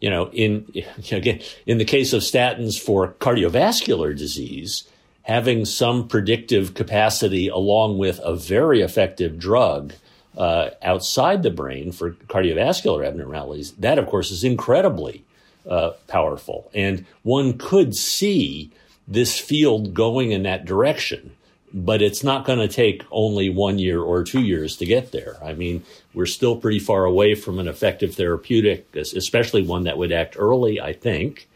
you 0.00 0.10
know, 0.10 0.28
in 0.32 0.66
again, 1.12 1.40
in 1.66 1.78
the 1.78 1.84
case 1.84 2.12
of 2.12 2.22
statins 2.22 2.76
for 2.76 3.12
cardiovascular 3.20 4.18
disease, 4.18 4.88
having 5.22 5.64
some 5.64 6.08
predictive 6.08 6.74
capacity 6.74 7.46
along 7.46 7.98
with 7.98 8.18
a 8.24 8.34
very 8.34 8.80
effective 8.80 9.38
drug 9.38 9.94
uh, 10.36 10.70
outside 10.82 11.42
the 11.42 11.50
brain 11.50 11.92
for 11.92 12.12
cardiovascular 12.12 13.06
abnormalities, 13.06 13.72
that 13.72 13.98
of 13.98 14.06
course 14.06 14.30
is 14.30 14.44
incredibly 14.44 15.24
uh, 15.68 15.90
powerful. 16.08 16.70
And 16.74 17.06
one 17.22 17.56
could 17.58 17.94
see 17.94 18.70
this 19.06 19.38
field 19.38 19.94
going 19.94 20.32
in 20.32 20.42
that 20.44 20.64
direction 20.64 21.34
but 21.76 22.00
it's 22.00 22.22
not 22.22 22.44
going 22.44 22.60
to 22.60 22.68
take 22.68 23.02
only 23.10 23.50
one 23.50 23.80
year 23.80 24.00
or 24.00 24.22
two 24.22 24.40
years 24.40 24.76
to 24.76 24.86
get 24.86 25.10
there. 25.10 25.36
I 25.42 25.54
mean, 25.54 25.82
we're 26.14 26.24
still 26.24 26.56
pretty 26.56 26.78
far 26.78 27.04
away 27.04 27.34
from 27.34 27.58
an 27.58 27.66
effective 27.66 28.14
therapeutic, 28.14 28.94
especially 28.94 29.62
one 29.62 29.82
that 29.82 29.98
would 29.98 30.12
act 30.12 30.36
early, 30.38 30.80
I 30.80 30.92
think. 30.92 31.48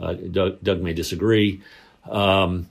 Uh, 0.00 0.14
Doug, 0.14 0.62
Doug, 0.62 0.80
may 0.80 0.94
disagree. 0.94 1.60
Um, 2.08 2.70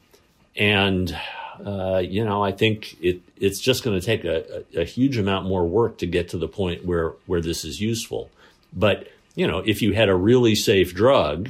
and, 0.56 1.16
uh, 1.64 2.00
you 2.00 2.26
know, 2.26 2.44
I 2.44 2.52
think 2.52 2.98
it, 3.02 3.22
it's 3.38 3.60
just 3.60 3.84
going 3.84 4.00
to 4.00 4.06
take 4.06 4.24
a, 4.26 4.64
a, 4.76 4.82
a 4.82 4.86
huge 4.86 5.18
amount 5.18 5.48
more 5.48 5.66
work 5.66 5.98
to 6.00 6.08
get 6.08 6.30
to 6.30 6.38
the 6.38 6.48
point 6.48 6.86
where, 6.86 7.10
where 7.26 7.42
this 7.42 7.64
is 7.64 7.80
useful. 7.80 8.30
But, 8.74 9.08
you 9.36 9.48
know, 9.48 9.60
if 9.60 9.82
you 9.82 9.94
had 9.94 10.10
a 10.10 10.16
really 10.16 10.56
safe 10.56 10.94
drug 10.94 11.50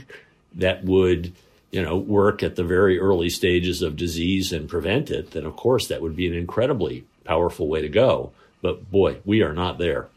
that 0.56 0.84
would 0.84 1.34
you 1.76 1.82
know, 1.82 1.98
work 1.98 2.41
at 2.41 2.56
the 2.56 2.64
very 2.64 2.98
early 2.98 3.30
stages 3.30 3.82
of 3.82 3.98
disease 3.98 4.53
and 4.53 4.69
prevent 4.69 5.11
it, 5.11 5.32
then 5.32 5.45
of 5.45 5.57
course 5.57 5.88
that 5.90 6.02
would 6.02 6.15
be 6.15 6.26
an 6.26 6.34
incredibly 6.34 7.03
powerful 7.26 7.68
way 7.68 7.82
to 7.82 7.90
go. 7.90 8.32
But 8.61 8.90
boy, 8.90 9.18
we 9.26 9.41
are 9.41 9.52
not 9.52 9.77
there. 9.77 10.07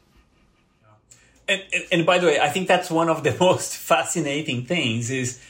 And, 1.48 1.60
and, 1.72 1.84
and, 1.90 2.06
by 2.06 2.18
the 2.18 2.28
way, 2.28 2.38
I 2.38 2.48
think 2.50 2.68
that's 2.68 2.92
one 2.92 3.08
of 3.08 3.24
the 3.24 3.36
most 3.40 3.76
fascinating 3.76 4.66
things 4.66 5.10
is 5.10 5.42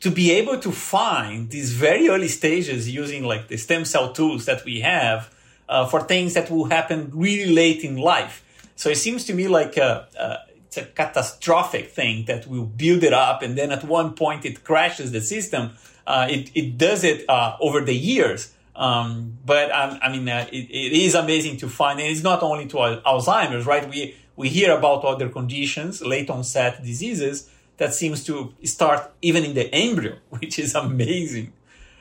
to 0.00 0.10
be 0.10 0.32
able 0.32 0.58
to 0.58 0.72
find 0.72 1.50
these 1.50 1.72
very 1.72 2.08
early 2.08 2.28
stages 2.28 2.88
using 2.90 3.22
like 3.24 3.48
the 3.48 3.56
stem 3.56 3.84
cell 3.84 4.12
tools 4.12 4.46
that 4.46 4.64
we 4.64 4.80
have 4.80 5.32
uh, 5.68 5.86
for 5.86 6.00
things 6.02 6.34
that 6.34 6.50
will 6.50 6.64
happen 6.64 7.10
really 7.14 7.52
late 7.52 7.84
in 7.84 7.96
life. 7.96 8.44
So 8.76 8.88
it 8.88 8.96
seems 8.96 9.24
to 9.26 9.34
me 9.34 9.46
like 9.46 9.76
uh, 9.76 10.04
uh, 10.18 10.36
it's 10.66 10.78
a 10.78 10.86
catastrophic 10.86 11.90
thing 11.90 12.24
that 12.26 12.46
will 12.46 12.64
build 12.64 13.04
it 13.04 13.12
up 13.12 13.42
and 13.42 13.56
then 13.58 13.70
at 13.70 13.84
one 13.84 14.14
point 14.14 14.44
it 14.46 14.64
crashes 14.64 15.12
the 15.12 15.20
system. 15.20 15.72
Uh, 16.06 16.26
it, 16.30 16.50
it 16.54 16.78
does 16.78 17.04
it 17.04 17.28
uh, 17.28 17.56
over 17.60 17.82
the 17.82 17.94
years. 17.94 18.54
Um, 18.74 19.36
but 19.44 19.70
um, 19.70 19.98
I 20.00 20.10
mean, 20.10 20.26
uh, 20.28 20.46
it, 20.50 20.70
it 20.70 20.92
is 20.92 21.14
amazing 21.14 21.58
to 21.58 21.68
find, 21.68 22.00
and 22.00 22.08
it's 22.08 22.22
not 22.22 22.42
only 22.42 22.66
to 22.68 22.76
Alzheimer's, 22.76 23.66
right? 23.66 23.86
We 23.86 24.14
we 24.36 24.48
hear 24.48 24.74
about 24.74 25.04
other 25.04 25.28
conditions, 25.28 26.00
late 26.00 26.30
onset 26.30 26.82
diseases 26.82 27.50
that 27.80 27.94
seems 27.94 28.22
to 28.24 28.52
start 28.62 29.10
even 29.22 29.42
in 29.42 29.54
the 29.54 29.74
embryo, 29.74 30.16
which 30.28 30.58
is 30.58 30.74
amazing. 30.74 31.52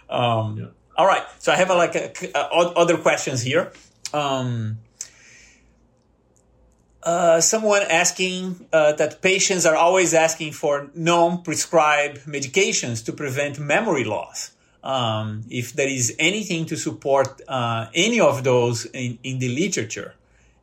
Um, 0.09 0.57
yeah. 0.57 0.65
All 0.97 1.07
right, 1.07 1.23
so 1.39 1.53
I 1.53 1.55
have 1.55 1.69
a, 1.69 1.75
like 1.75 1.95
a, 1.95 2.11
a, 2.35 2.39
other 2.83 2.97
questions 2.97 3.41
here. 3.41 3.71
Um, 4.13 4.79
uh, 7.01 7.39
someone 7.39 7.83
asking 7.83 8.67
uh, 8.73 8.91
that 8.93 9.21
patients 9.21 9.65
are 9.65 9.77
always 9.77 10.13
asking 10.13 10.51
for 10.51 10.89
non-prescribed 10.93 12.25
medications 12.25 13.05
to 13.05 13.13
prevent 13.13 13.57
memory 13.57 14.03
loss. 14.03 14.51
Um, 14.83 15.43
if 15.49 15.71
there 15.73 15.87
is 15.87 16.13
anything 16.19 16.65
to 16.65 16.75
support 16.75 17.41
uh, 17.47 17.87
any 17.93 18.19
of 18.19 18.43
those 18.43 18.85
in, 18.85 19.17
in 19.23 19.39
the 19.39 19.47
literature, 19.47 20.13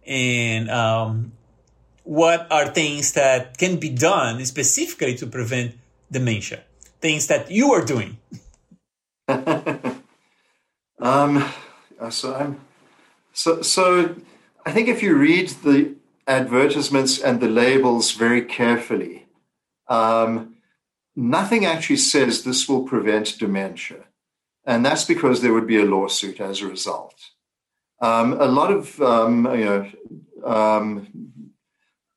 and 0.06 0.70
um, 0.70 1.32
what 2.06 2.46
are 2.50 2.68
things 2.68 3.12
that 3.12 3.58
can 3.58 3.76
be 3.76 3.90
done 3.90 4.44
specifically 4.46 5.14
to 5.16 5.26
prevent 5.26 5.74
dementia? 6.10 6.62
Things 7.00 7.26
that 7.26 7.50
you 7.50 7.72
are 7.72 7.84
doing. 7.84 8.16
um, 11.00 11.44
so 12.10 12.34
I'm 12.34 12.60
so 13.32 13.60
so. 13.62 14.14
I 14.64 14.70
think 14.72 14.88
if 14.88 15.02
you 15.02 15.16
read 15.16 15.50
the 15.62 15.96
advertisements 16.26 17.20
and 17.20 17.40
the 17.40 17.48
labels 17.48 18.12
very 18.12 18.42
carefully. 18.42 19.26
Um, 19.88 20.56
nothing 21.14 21.64
actually 21.64 21.96
says 21.98 22.42
this 22.42 22.68
will 22.68 22.82
prevent 22.82 23.38
dementia. 23.38 24.04
And 24.64 24.84
that's 24.84 25.04
because 25.04 25.40
there 25.40 25.52
would 25.52 25.66
be 25.66 25.80
a 25.80 25.84
lawsuit 25.84 26.40
as 26.40 26.60
a 26.60 26.66
result. 26.66 27.14
Um, 28.00 28.32
a 28.34 28.46
lot 28.46 28.72
of, 28.72 29.00
um, 29.00 29.46
you 29.56 29.64
know, 29.64 29.90
um, 30.44 31.32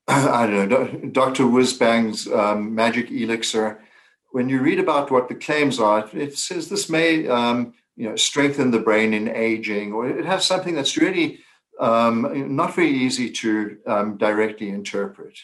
I 0.12 0.48
don't 0.48 0.70
know, 0.70 1.10
Dr. 1.12 1.44
Whizbang's 1.44 2.28
um, 2.28 2.74
magic 2.74 3.12
elixir. 3.12 3.80
When 4.32 4.50
you 4.50 4.60
read 4.60 4.80
about 4.80 5.12
what 5.12 5.30
the 5.30 5.36
claims 5.36 5.80
are, 5.80 6.10
it 6.14 6.36
says 6.36 6.68
this 6.68 6.90
may, 6.90 7.28
um, 7.28 7.76
you 7.96 8.10
know, 8.10 8.16
strengthen 8.16 8.72
the 8.72 8.80
brain 8.80 9.14
in 9.14 9.28
aging, 9.28 9.94
or 9.94 10.10
it 10.10 10.26
has 10.26 10.46
something 10.46 10.74
that's 10.74 10.98
really 10.98 11.42
um, 11.80 12.56
not 12.56 12.74
very 12.74 12.90
easy 12.90 13.30
to 13.30 13.78
um, 13.86 14.18
directly 14.18 14.70
interpret. 14.70 15.38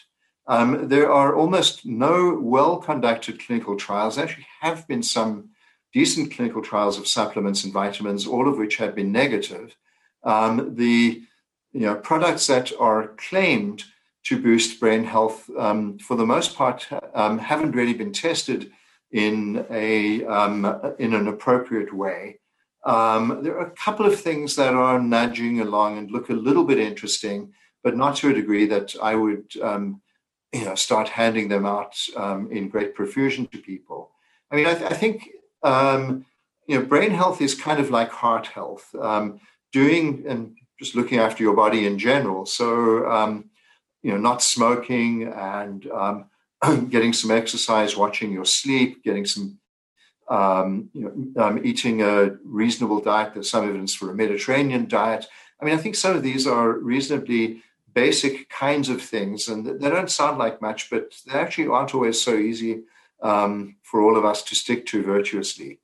Um, 0.48 0.88
there 0.88 1.12
are 1.12 1.36
almost 1.36 1.86
no 1.86 2.36
well 2.42 2.78
conducted 2.78 3.38
clinical 3.38 3.76
trials. 3.76 4.16
There 4.16 4.24
actually 4.24 4.48
have 4.62 4.88
been 4.88 5.04
some 5.04 5.50
decent 5.92 6.32
clinical 6.32 6.60
trials 6.60 6.98
of 6.98 7.06
supplements 7.06 7.62
and 7.62 7.72
vitamins, 7.72 8.26
all 8.26 8.48
of 8.48 8.58
which 8.58 8.78
have 8.78 8.96
been 8.96 9.12
negative. 9.12 9.76
Um, 10.24 10.74
the 10.74 11.22
you 11.72 11.80
know, 11.82 11.94
products 11.94 12.48
that 12.48 12.72
are 12.80 13.14
claimed 13.16 13.84
to 14.26 14.42
boost 14.42 14.80
brain 14.80 15.04
health, 15.04 15.48
um, 15.56 15.98
for 15.98 16.16
the 16.16 16.26
most 16.26 16.56
part, 16.56 16.86
um, 17.14 17.38
haven't 17.38 17.76
really 17.76 17.94
been 17.94 18.12
tested 18.12 18.72
in 19.12 19.64
a 19.70 20.20
in 20.98 21.14
an 21.14 21.28
appropriate 21.28 21.92
way. 21.94 22.40
Um, 22.84 23.40
there 23.42 23.56
are 23.58 23.66
a 23.66 23.70
couple 23.70 24.06
of 24.06 24.20
things 24.20 24.56
that 24.56 24.74
are 24.74 25.00
nudging 25.00 25.60
along 25.60 25.98
and 25.98 26.10
look 26.10 26.28
a 26.28 26.34
little 26.34 26.64
bit 26.64 26.78
interesting, 26.78 27.52
but 27.82 27.96
not 27.96 28.16
to 28.16 28.30
a 28.30 28.34
degree 28.34 28.66
that 28.66 28.94
I 29.02 29.14
would, 29.14 29.46
um, 29.60 30.00
you 30.52 30.64
know, 30.64 30.74
start 30.74 31.08
handing 31.08 31.48
them 31.48 31.66
out 31.66 31.96
um, 32.16 32.50
in 32.52 32.68
great 32.68 32.94
profusion 32.94 33.46
to 33.48 33.58
people. 33.58 34.10
I 34.50 34.56
mean, 34.56 34.66
I, 34.66 34.74
th- 34.74 34.90
I 34.90 34.94
think 34.94 35.28
um, 35.62 36.26
you 36.68 36.78
know, 36.78 36.84
brain 36.84 37.10
health 37.10 37.40
is 37.40 37.54
kind 37.54 37.80
of 37.80 37.90
like 37.90 38.10
heart 38.10 38.48
health. 38.48 38.94
Um, 39.00 39.40
doing 39.72 40.24
and 40.26 40.56
just 40.80 40.94
looking 40.94 41.18
after 41.18 41.42
your 41.42 41.54
body 41.54 41.86
in 41.86 41.98
general. 41.98 42.46
So, 42.46 43.10
um, 43.10 43.50
you 44.06 44.12
know, 44.12 44.18
not 44.18 44.40
smoking 44.40 45.24
and 45.24 45.84
getting 46.90 47.12
some 47.12 47.32
exercise, 47.32 47.96
watching 47.96 48.30
your 48.30 48.44
sleep, 48.44 49.02
getting 49.02 49.26
some 49.26 49.58
um, 50.28 50.90
you 50.92 51.02
know, 51.34 51.44
um, 51.44 51.66
eating 51.66 52.02
a 52.02 52.36
reasonable 52.44 53.00
diet. 53.00 53.34
There's 53.34 53.50
some 53.50 53.64
evidence 53.64 53.94
for 53.94 54.10
a 54.10 54.14
Mediterranean 54.14 54.86
diet. 54.86 55.26
I 55.60 55.64
mean, 55.64 55.74
I 55.74 55.78
think 55.78 55.96
some 55.96 56.14
of 56.14 56.22
these 56.22 56.46
are 56.46 56.78
reasonably 56.78 57.62
basic 57.94 58.48
kinds 58.48 58.88
of 58.88 59.02
things, 59.02 59.48
and 59.48 59.66
they 59.66 59.90
don't 59.90 60.10
sound 60.10 60.38
like 60.38 60.62
much, 60.62 60.88
but 60.88 61.16
they 61.26 61.36
actually 61.38 61.66
aren't 61.66 61.94
always 61.94 62.20
so 62.20 62.36
easy 62.36 62.82
um, 63.22 63.74
for 63.82 64.02
all 64.02 64.16
of 64.16 64.24
us 64.24 64.40
to 64.44 64.54
stick 64.54 64.86
to 64.86 65.02
virtuously. 65.02 65.80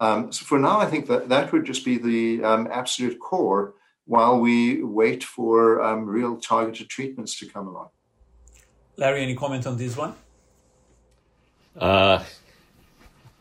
Um, 0.00 0.32
so 0.32 0.46
for 0.46 0.58
now, 0.58 0.78
I 0.78 0.86
think 0.86 1.08
that 1.08 1.28
that 1.28 1.52
would 1.52 1.66
just 1.66 1.84
be 1.84 1.98
the 1.98 2.42
um, 2.42 2.68
absolute 2.70 3.18
core 3.18 3.74
while 4.06 4.38
we 4.38 4.82
wait 4.82 5.22
for 5.22 5.82
um, 5.82 6.06
real 6.06 6.36
targeted 6.36 6.88
treatments 6.88 7.38
to 7.40 7.46
come 7.46 7.66
along. 7.66 7.90
Larry, 8.96 9.22
any 9.22 9.34
comment 9.34 9.66
on 9.66 9.76
this 9.76 9.96
one? 9.96 10.14
Uh, 11.76 12.24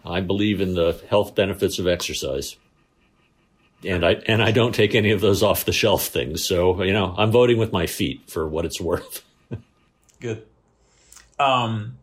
I 0.04 0.22
believe 0.22 0.60
in 0.60 0.74
the 0.74 1.02
health 1.10 1.36
benefits 1.36 1.80
of 1.80 1.88
exercise. 1.88 2.58
And 3.84 4.06
I 4.06 4.14
and 4.28 4.42
I 4.42 4.52
don't 4.52 4.74
take 4.74 4.96
any 4.96 5.12
of 5.12 5.22
those 5.22 5.44
off 5.44 5.66
the 5.66 5.74
shelf 5.74 6.08
things. 6.08 6.44
So, 6.44 6.82
you 6.82 6.92
know, 6.92 7.14
I'm 7.18 7.32
voting 7.32 7.58
with 7.58 7.72
my 7.72 7.86
feet 7.86 8.30
for 8.30 8.48
what 8.48 8.66
it's 8.66 8.82
worth. 8.82 9.24
Good. 10.20 10.46
Um, 11.38 11.98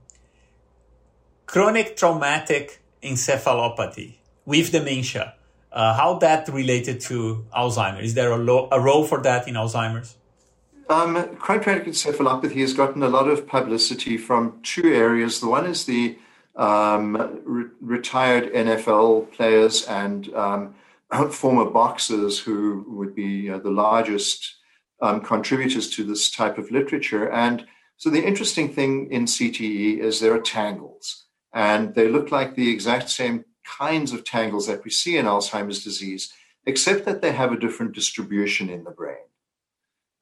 chronic 1.47 1.97
traumatic 1.97 2.81
encephalopathy 3.03 4.15
with 4.47 4.71
dementia. 4.71 5.35
Uh, 5.73 5.95
how 5.95 6.19
that 6.19 6.49
related 6.49 7.01
to 7.01 7.47
Alzheimer's? 7.57 8.05
Is 8.05 8.15
there 8.15 8.33
a, 8.33 8.37
lo- 8.37 8.69
a 8.71 8.79
role 8.79 9.05
for 9.05 9.23
that 9.23 9.49
in 9.49 9.55
Alzheimer's? 9.55 10.17
Um, 10.89 11.37
traumatic 11.43 11.87
encephalopathy 11.87 12.61
has 12.61 12.75
gotten 12.75 13.03
a 13.03 13.09
lot 13.09 13.29
of 13.29 13.47
publicity 13.47 14.19
from 14.19 14.61
two 14.63 14.93
areas. 14.93 15.41
The 15.41 15.49
one 15.49 15.65
is 15.65 15.87
the 15.87 16.19
um, 16.57 17.41
re- 17.45 17.71
retired 17.81 18.53
NFL 18.53 19.33
players 19.33 19.87
and 19.87 20.33
um, 20.35 20.75
former 21.31 21.71
boxers 21.71 22.39
who 22.39 22.85
would 22.89 23.15
be 23.15 23.49
the 23.49 23.71
largest 23.71 24.57
um, 25.01 25.21
contributors 25.21 25.91
to 25.91 26.05
this 26.05 26.31
type 26.31 26.59
of 26.59 26.71
literature. 26.71 27.31
And 27.31 27.67
so 27.97 28.11
the 28.11 28.25
interesting 28.25 28.73
thing 28.73 29.11
in 29.11 29.25
CTE 29.25 29.99
is 29.99 30.21
there 30.21 30.35
are 30.35 30.41
tangles, 30.41 31.27
and 31.55 31.95
they 31.95 32.09
look 32.09 32.31
like 32.31 32.55
the 32.55 32.71
exact 32.71 33.11
same 33.11 33.45
kinds 33.65 34.13
of 34.13 34.25
tangles 34.25 34.67
that 34.67 34.85
we 34.85 34.91
see 34.91 35.17
in 35.17 35.27
Alzheimer's 35.27 35.85
disease, 35.85 36.33
except 36.67 37.05
that 37.05 37.23
they 37.23 37.33
have 37.33 37.53
a 37.53 37.59
different 37.59 37.93
distribution 37.93 38.69
in 38.69 38.85
the 38.85 38.91
brain. 38.91 39.17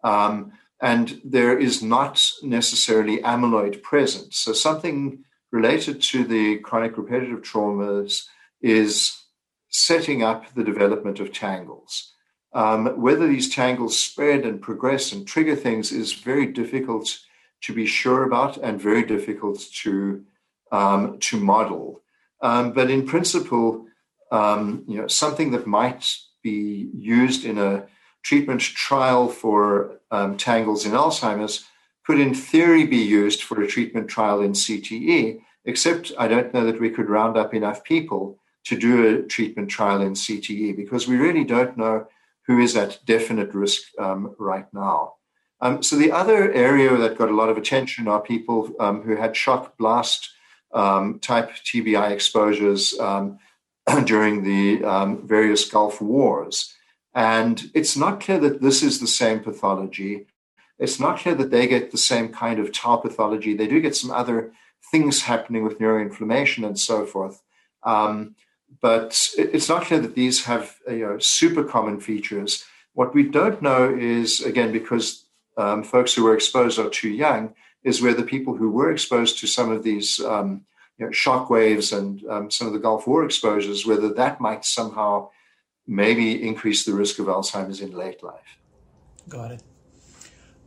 Um, 0.03 0.53
and 0.81 1.21
there 1.25 1.59
is 1.59 1.83
not 1.83 2.27
necessarily 2.43 3.19
amyloid 3.19 3.83
present. 3.83 4.33
So 4.35 4.53
something 4.53 5.25
related 5.53 6.01
to 6.03 6.25
the 6.25 6.59
chronic 6.59 6.97
repetitive 6.97 7.43
traumas 7.43 8.25
is 8.63 9.21
setting 9.69 10.23
up 10.23 10.55
the 10.55 10.65
development 10.65 11.21
of 11.21 11.33
tangles. 11.33 12.13
Um, 12.53 13.01
whether 13.01 13.29
these 13.29 13.55
tangles 13.55 13.99
spread 13.99 14.45
and 14.45 14.61
progress 14.61 15.13
and 15.13 15.27
trigger 15.27 15.55
things 15.55 15.93
is 15.93 16.13
very 16.13 16.47
difficult 16.47 17.21
to 17.63 17.73
be 17.73 17.87
sure 17.87 18.25
about 18.25 18.57
and 18.57 18.81
very 18.81 19.05
difficult 19.05 19.61
to 19.83 20.25
um, 20.73 21.19
to 21.19 21.39
model. 21.39 22.00
Um, 22.43 22.73
but 22.73 22.91
in 22.91 23.07
principle, 23.07 23.87
um, 24.33 24.85
you 24.87 24.97
know, 24.97 25.07
something 25.07 25.51
that 25.51 25.67
might 25.67 26.17
be 26.43 26.91
used 26.95 27.45
in 27.45 27.59
a 27.59 27.87
treatment 28.23 28.61
trial 28.61 29.29
for 29.29 30.01
um, 30.11 30.37
tangles 30.37 30.87
in 30.87 30.93
Alzheimer's 30.93 31.65
could, 32.05 32.19
in 32.19 32.35
theory, 32.35 32.87
be 32.87 32.97
used 32.99 33.43
for 33.43 33.61
a 33.61 33.67
treatment 33.67 34.09
trial 34.09 34.41
in 34.41 34.53
CTE. 34.53 35.41
Except, 35.65 36.13
I 36.19 36.27
don't 36.29 36.55
know 36.55 36.65
that 36.65 36.81
we 36.81 36.91
could 36.91 37.11
round 37.11 37.37
up 37.37 37.53
enough 37.53 37.85
people 37.85 38.39
to 38.65 38.79
do 38.79 39.07
a 39.07 39.23
treatment 39.23 39.69
trial 39.69 40.01
in 40.01 40.15
CTE 40.15 40.77
because 40.77 41.07
we 41.07 41.17
really 41.17 41.45
don't 41.45 41.77
know 41.77 42.07
who 42.47 42.59
is 42.59 42.77
at 42.77 42.99
definite 43.05 43.55
risk 43.55 43.83
um, 43.99 44.35
right 44.39 44.67
now. 44.73 45.15
Um, 45.61 45.83
so 45.83 45.97
the 45.97 46.11
other 46.11 46.53
area 46.53 46.97
that 46.97 47.19
got 47.19 47.29
a 47.29 47.37
lot 47.37 47.51
of 47.51 47.59
attention 47.59 48.09
are 48.09 48.21
people 48.21 48.73
um, 48.81 49.03
who 49.03 49.17
had 49.17 49.37
shock 49.37 49.77
blast 49.77 50.31
um, 50.73 51.19
type 51.19 51.51
TBI 51.51 52.11
exposures 52.11 52.99
um, 52.99 53.39
during 54.05 54.45
the 54.45 54.85
um, 54.85 55.27
various 55.27 55.69
Gulf 55.69 56.01
wars. 56.01 56.75
And 57.15 57.71
it's 57.75 57.97
not 57.97 58.21
clear 58.21 58.39
that 58.39 58.61
this 58.61 58.83
is 58.83 59.01
the 59.01 59.07
same 59.07 59.41
pathology. 59.41 60.27
It's 60.79 61.01
not 61.01 61.19
clear 61.19 61.35
that 61.35 61.51
they 61.51 61.67
get 61.67 61.91
the 61.91 61.99
same 61.99 62.29
kind 62.29 62.59
of 62.59 62.73
tau 62.73 62.97
pathology. 62.97 63.55
They 63.55 63.67
do 63.67 63.81
get 63.81 63.97
some 63.97 64.11
other 64.11 64.53
things 64.91 65.23
happening 65.23 65.65
with 65.65 65.79
neuroinflammation 65.79 66.67
and 66.67 66.79
so 66.79 67.05
forth. 67.05 67.43
Um, 67.83 68.37
but 68.81 69.29
it's 69.37 69.69
not 69.69 69.83
clear 69.83 70.01
that 70.01 70.15
these 70.15 70.45
have 70.45 70.77
you 70.89 71.01
know, 71.01 71.19
super 71.19 71.65
common 71.65 72.01
features. 72.01 72.65
What 72.93 73.15
we 73.15 73.25
don't 73.25 73.61
know 73.61 73.93
is, 73.93 74.41
again, 74.41 74.73
because 74.73 75.25
um, 75.57 75.83
folks 75.83 76.15
who 76.15 76.25
were 76.25 76.35
exposed 76.35 76.79
are 76.79 76.89
too 76.89 77.09
young, 77.09 77.55
is 77.85 78.03
where 78.03 78.15
the 78.15 78.23
people 78.23 78.57
who 78.57 78.71
were 78.71 78.91
exposed 78.91 79.39
to 79.39 79.47
some 79.47 79.71
of 79.71 79.83
these 79.83 80.21
um, 80.21 80.65
you 80.99 81.07
know, 81.07 81.13
shock 81.13 81.49
waves 81.49 81.93
and 81.93 82.23
um, 82.29 82.51
some 82.51 82.67
of 82.67 82.73
the 82.73 82.79
Gulf 82.79 83.07
War 83.07 83.25
exposures, 83.25 83.87
whether 83.87 84.13
that 84.15 84.41
might 84.41 84.65
somehow 84.65 85.31
maybe 85.87 86.47
increase 86.47 86.85
the 86.85 86.95
risk 86.95 87.19
of 87.19 87.27
Alzheimer's 87.27 87.81
in 87.81 87.93
late 87.93 88.23
life. 88.23 88.59
Got 89.29 89.53
it. 89.53 89.63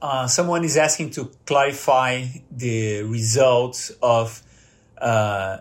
Uh, 0.01 0.27
someone 0.27 0.65
is 0.65 0.75
asking 0.75 1.11
to 1.11 1.31
clarify 1.45 2.25
the 2.51 3.03
results 3.03 3.91
of 4.01 4.43
uh, 4.97 5.59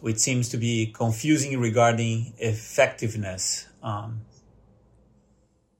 which 0.00 0.18
seems 0.18 0.48
to 0.50 0.58
be 0.58 0.92
confusing 0.92 1.58
regarding 1.58 2.34
effectiveness. 2.38 3.66
Um, 3.82 4.20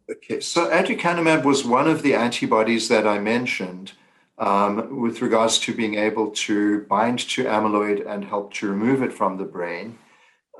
Okay, 0.08 0.38
so 0.38 0.70
aducanumab 0.70 1.42
was 1.42 1.64
one 1.64 1.88
of 1.88 2.02
the 2.02 2.14
antibodies 2.14 2.88
that 2.88 3.08
I 3.08 3.18
mentioned 3.18 3.92
um, 4.38 5.00
with 5.00 5.20
regards 5.20 5.58
to 5.60 5.74
being 5.74 5.96
able 5.96 6.30
to 6.30 6.82
bind 6.82 7.18
to 7.30 7.42
amyloid 7.44 8.06
and 8.06 8.24
help 8.24 8.54
to 8.54 8.68
remove 8.68 9.02
it 9.02 9.12
from 9.12 9.36
the 9.36 9.44
brain. 9.44 9.98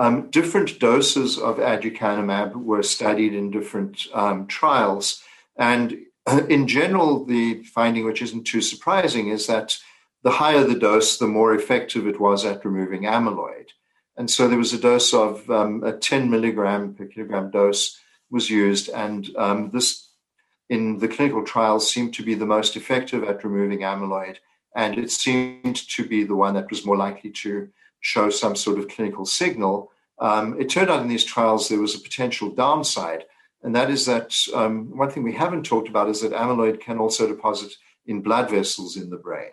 Um, 0.00 0.30
different 0.30 0.80
doses 0.80 1.38
of 1.38 1.58
aducanumab 1.58 2.56
were 2.56 2.82
studied 2.82 3.34
in 3.34 3.52
different 3.52 4.08
um, 4.12 4.48
trials. 4.48 5.22
And 5.56 5.96
in 6.48 6.66
general, 6.66 7.24
the 7.24 7.62
finding, 7.62 8.04
which 8.04 8.22
isn't 8.22 8.48
too 8.48 8.60
surprising, 8.60 9.28
is 9.28 9.46
that 9.46 9.78
the 10.24 10.32
higher 10.32 10.64
the 10.64 10.74
dose, 10.74 11.18
the 11.18 11.28
more 11.28 11.54
effective 11.54 12.08
it 12.08 12.18
was 12.18 12.44
at 12.44 12.64
removing 12.64 13.02
amyloid. 13.02 13.68
And 14.16 14.28
so 14.28 14.48
there 14.48 14.58
was 14.58 14.72
a 14.72 14.78
dose 14.78 15.14
of 15.14 15.48
um, 15.48 15.84
a 15.84 15.92
10 15.92 16.30
milligram 16.30 16.94
per 16.94 17.06
kilogram 17.06 17.52
dose 17.52 18.00
was 18.30 18.50
used, 18.50 18.88
and 18.88 19.34
um, 19.36 19.70
this 19.70 20.10
in 20.68 20.98
the 20.98 21.08
clinical 21.08 21.44
trials 21.44 21.90
seemed 21.90 22.12
to 22.14 22.24
be 22.24 22.34
the 22.34 22.46
most 22.46 22.76
effective 22.76 23.22
at 23.24 23.44
removing 23.44 23.80
amyloid, 23.80 24.36
and 24.74 24.98
it 24.98 25.10
seemed 25.10 25.76
to 25.76 26.06
be 26.06 26.24
the 26.24 26.34
one 26.34 26.54
that 26.54 26.70
was 26.70 26.84
more 26.84 26.96
likely 26.96 27.30
to 27.30 27.68
show 28.00 28.30
some 28.30 28.56
sort 28.56 28.78
of 28.78 28.88
clinical 28.88 29.24
signal. 29.24 29.90
Um, 30.18 30.60
it 30.60 30.68
turned 30.68 30.90
out 30.90 31.02
in 31.02 31.08
these 31.08 31.24
trials 31.24 31.68
there 31.68 31.80
was 31.80 31.94
a 31.94 32.00
potential 32.00 32.50
downside, 32.50 33.24
and 33.62 33.74
that 33.74 33.90
is 33.90 34.06
that 34.06 34.34
um, 34.54 34.96
one 34.96 35.10
thing 35.10 35.22
we 35.22 35.34
haven't 35.34 35.64
talked 35.64 35.88
about 35.88 36.08
is 36.08 36.20
that 36.20 36.32
amyloid 36.32 36.80
can 36.80 36.98
also 36.98 37.26
deposit 37.26 37.72
in 38.06 38.22
blood 38.22 38.50
vessels 38.50 38.96
in 38.96 39.10
the 39.10 39.16
brain. 39.16 39.52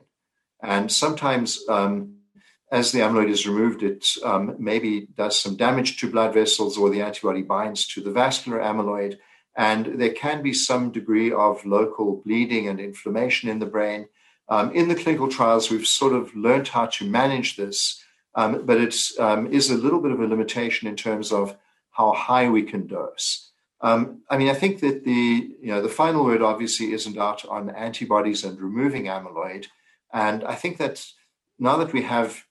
And 0.61 0.91
sometimes 0.91 1.63
um, 1.67 2.15
as 2.73 2.91
the 2.91 3.01
amyloid 3.01 3.29
is 3.29 3.47
removed, 3.47 3.83
it 3.83 4.03
um, 4.25 4.55
maybe 4.57 5.07
does 5.15 5.39
some 5.39 5.55
damage 5.55 5.99
to 5.99 6.09
blood 6.09 6.33
vessels 6.33 6.75
or 6.75 6.89
the 6.89 7.03
antibody 7.03 7.43
binds 7.43 7.85
to 7.85 8.01
the 8.01 8.09
vascular 8.09 8.57
amyloid. 8.59 9.19
And 9.55 10.01
there 10.01 10.11
can 10.11 10.41
be 10.41 10.53
some 10.53 10.91
degree 10.91 11.31
of 11.31 11.63
local 11.67 12.23
bleeding 12.25 12.67
and 12.67 12.79
inflammation 12.79 13.47
in 13.47 13.59
the 13.59 13.67
brain. 13.67 14.07
Um, 14.49 14.71
in 14.71 14.87
the 14.87 14.95
clinical 14.95 15.27
trials, 15.27 15.69
we've 15.69 15.85
sort 15.85 16.13
of 16.13 16.35
learned 16.35 16.69
how 16.69 16.87
to 16.87 17.07
manage 17.07 17.57
this, 17.57 18.03
um, 18.33 18.65
but 18.65 18.81
it 18.81 18.95
um, 19.19 19.53
is 19.53 19.69
a 19.69 19.77
little 19.77 20.01
bit 20.01 20.11
of 20.11 20.19
a 20.19 20.25
limitation 20.25 20.87
in 20.87 20.95
terms 20.95 21.31
of 21.31 21.55
how 21.91 22.11
high 22.13 22.49
we 22.49 22.63
can 22.63 22.87
dose. 22.87 23.51
Um, 23.81 24.23
I 24.31 24.37
mean, 24.37 24.49
I 24.49 24.55
think 24.55 24.79
that 24.79 25.03
the 25.03 25.55
you 25.61 25.67
know 25.67 25.81
the 25.81 25.89
final 25.89 26.23
word 26.25 26.41
obviously 26.41 26.91
isn't 26.93 27.17
out 27.17 27.45
on 27.45 27.69
antibodies 27.69 28.43
and 28.43 28.59
removing 28.59 29.05
amyloid, 29.05 29.67
and 30.11 30.43
I 30.43 30.55
think 30.55 30.77
that 30.77 31.05
now 31.59 31.77
that 31.77 31.93
we 31.93 32.01
have 32.01 32.45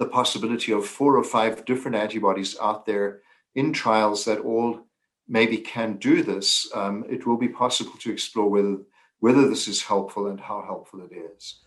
the 0.00 0.06
possibility 0.06 0.72
of 0.72 0.86
four 0.86 1.16
or 1.16 1.22
five 1.22 1.64
different 1.66 1.96
antibodies 1.96 2.56
out 2.60 2.86
there 2.86 3.20
in 3.54 3.72
trials 3.72 4.24
that 4.24 4.40
all 4.40 4.80
maybe 5.28 5.58
can 5.58 5.98
do 5.98 6.22
this, 6.22 6.68
um, 6.74 7.04
it 7.08 7.26
will 7.26 7.36
be 7.36 7.48
possible 7.48 7.92
to 8.00 8.10
explore 8.10 8.48
whether 8.48 8.78
whether 9.20 9.46
this 9.46 9.68
is 9.68 9.82
helpful 9.82 10.26
and 10.26 10.40
how 10.40 10.62
helpful 10.62 11.00
it 11.02 11.14
is. 11.14 11.60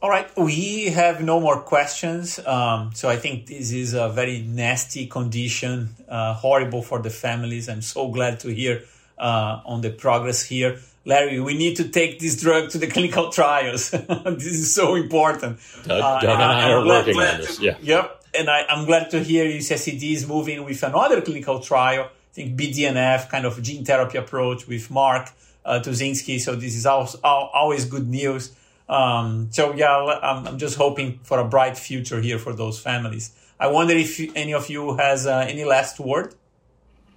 All 0.00 0.08
right, 0.08 0.30
we 0.36 0.90
have 0.90 1.20
no 1.20 1.40
more 1.40 1.60
questions. 1.60 2.38
Um, 2.38 2.92
so 2.94 3.08
I 3.08 3.16
think 3.16 3.46
this 3.46 3.72
is 3.72 3.94
a 3.94 4.08
very 4.08 4.42
nasty 4.42 5.08
condition, 5.08 5.88
uh, 6.08 6.34
horrible 6.34 6.82
for 6.82 7.02
the 7.02 7.10
families. 7.10 7.68
I'm 7.68 7.82
so 7.82 8.08
glad 8.12 8.38
to 8.40 8.54
hear 8.54 8.84
uh, 9.18 9.60
on 9.66 9.80
the 9.80 9.90
progress 9.90 10.44
here. 10.44 10.78
Larry, 11.04 11.40
we 11.40 11.56
need 11.56 11.76
to 11.76 11.88
take 11.88 12.18
this 12.18 12.40
drug 12.40 12.70
to 12.70 12.78
the 12.78 12.86
clinical 12.94 13.30
trials. 13.30 13.90
this 13.90 14.46
is 14.46 14.74
so 14.74 14.94
important. 14.94 15.58
Doug, 15.84 16.00
uh, 16.02 16.20
Doug 16.20 16.30
and 16.30 16.42
I 16.42 16.70
are 16.72 16.84
working 16.84 17.16
on 17.16 17.38
this. 17.38 17.60
Yeah. 17.60 17.76
Yep. 17.80 18.24
And 18.34 18.50
I, 18.50 18.64
am 18.68 18.84
glad 18.84 19.10
to 19.10 19.22
hear 19.22 19.44
UCSD 19.44 20.12
is 20.12 20.26
moving 20.26 20.64
with 20.64 20.82
another 20.82 21.20
clinical 21.22 21.60
trial. 21.60 22.04
I 22.04 22.34
think 22.34 22.60
BDNF, 22.60 23.30
kind 23.30 23.46
of 23.46 23.60
gene 23.62 23.84
therapy 23.84 24.18
approach 24.18 24.68
with 24.68 24.90
Mark 24.90 25.30
uh, 25.64 25.80
Tuszynski. 25.80 26.38
So 26.40 26.54
this 26.54 26.76
is 26.76 26.86
also, 26.86 27.18
always 27.22 27.84
good 27.84 28.06
news. 28.06 28.54
Um, 28.88 29.48
so 29.50 29.74
yeah, 29.74 29.96
I'm, 30.22 30.46
I'm, 30.46 30.58
just 30.58 30.76
hoping 30.76 31.20
for 31.22 31.38
a 31.38 31.44
bright 31.44 31.76
future 31.76 32.20
here 32.20 32.38
for 32.38 32.54
those 32.54 32.80
families. 32.80 33.32
I 33.60 33.66
wonder 33.66 33.94
if 33.94 34.18
any 34.34 34.54
of 34.54 34.70
you 34.70 34.96
has 34.96 35.26
uh, 35.26 35.46
any 35.48 35.64
last 35.64 36.00
word. 36.00 36.34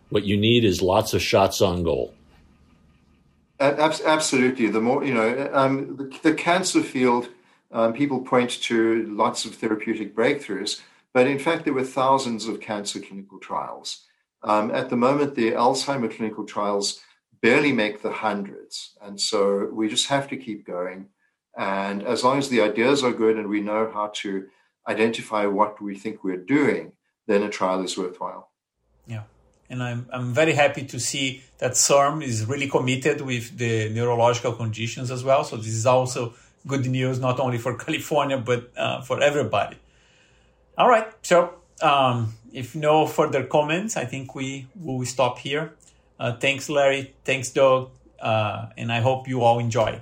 What 0.09 0.25
you 0.25 0.35
need 0.35 0.65
is 0.65 0.81
lots 0.81 1.13
of 1.13 1.21
shots 1.21 1.61
on 1.61 1.83
goal. 1.83 2.13
Absolutely. 3.61 4.67
The 4.67 4.81
more, 4.81 5.03
you 5.03 5.13
know, 5.13 5.49
um, 5.53 5.95
the, 5.95 6.19
the, 6.23 6.33
cancer 6.33 6.81
field, 6.81 7.29
um, 7.71 7.93
people 7.93 8.21
point 8.21 8.49
to 8.63 9.05
lots 9.05 9.45
of 9.45 9.55
therapeutic 9.55 10.15
breakthroughs, 10.15 10.81
but 11.13 11.27
in 11.27 11.37
fact, 11.37 11.65
there 11.65 11.73
were 11.73 11.83
thousands 11.83 12.47
of 12.47 12.59
cancer 12.59 12.99
clinical 12.99 13.37
trials. 13.37 14.05
Um, 14.43 14.71
at 14.71 14.89
the 14.89 14.95
moment, 14.95 15.35
the 15.35 15.51
Alzheimer 15.51 16.13
clinical 16.13 16.45
trials 16.45 17.01
barely 17.41 17.71
make 17.71 18.01
the 18.01 18.11
hundreds. 18.11 18.95
And 19.01 19.19
so 19.19 19.69
we 19.71 19.87
just 19.87 20.07
have 20.07 20.27
to 20.29 20.37
keep 20.37 20.65
going. 20.65 21.09
And 21.57 22.03
as 22.03 22.23
long 22.23 22.37
as 22.37 22.49
the 22.49 22.61
ideas 22.61 23.03
are 23.03 23.11
good 23.11 23.37
and 23.37 23.47
we 23.47 23.61
know 23.61 23.91
how 23.93 24.11
to 24.15 24.47
identify 24.87 25.45
what 25.45 25.81
we 25.81 25.95
think 25.95 26.23
we're 26.23 26.37
doing, 26.37 26.93
then 27.27 27.43
a 27.43 27.49
trial 27.49 27.83
is 27.83 27.97
worthwhile. 27.97 28.50
And 29.71 29.81
I'm, 29.81 30.05
I'm 30.11 30.33
very 30.33 30.53
happy 30.53 30.83
to 30.85 30.99
see 30.99 31.43
that 31.59 31.71
CIRM 31.71 32.21
is 32.21 32.45
really 32.45 32.67
committed 32.67 33.21
with 33.21 33.57
the 33.57 33.89
neurological 33.89 34.51
conditions 34.51 35.09
as 35.09 35.23
well. 35.23 35.43
So 35.43 35.55
this 35.55 35.67
is 35.67 35.85
also 35.85 36.33
good 36.67 36.85
news, 36.85 37.19
not 37.19 37.39
only 37.39 37.57
for 37.57 37.75
California, 37.85 38.37
but 38.37 38.69
uh, 38.77 39.01
for 39.01 39.23
everybody. 39.23 39.77
All 40.77 40.89
right. 40.89 41.07
So 41.23 41.53
um, 41.81 42.33
if 42.51 42.75
no 42.75 43.07
further 43.07 43.43
comments, 43.45 43.95
I 43.95 44.05
think 44.05 44.35
we 44.35 44.67
will 44.75 45.05
stop 45.05 45.39
here. 45.39 45.73
Uh, 46.19 46.33
thanks, 46.37 46.69
Larry. 46.69 47.13
Thanks, 47.23 47.49
Doug. 47.49 47.91
Uh, 48.19 48.67
and 48.77 48.91
I 48.91 48.99
hope 48.99 49.27
you 49.27 49.41
all 49.41 49.57
enjoy. 49.57 50.01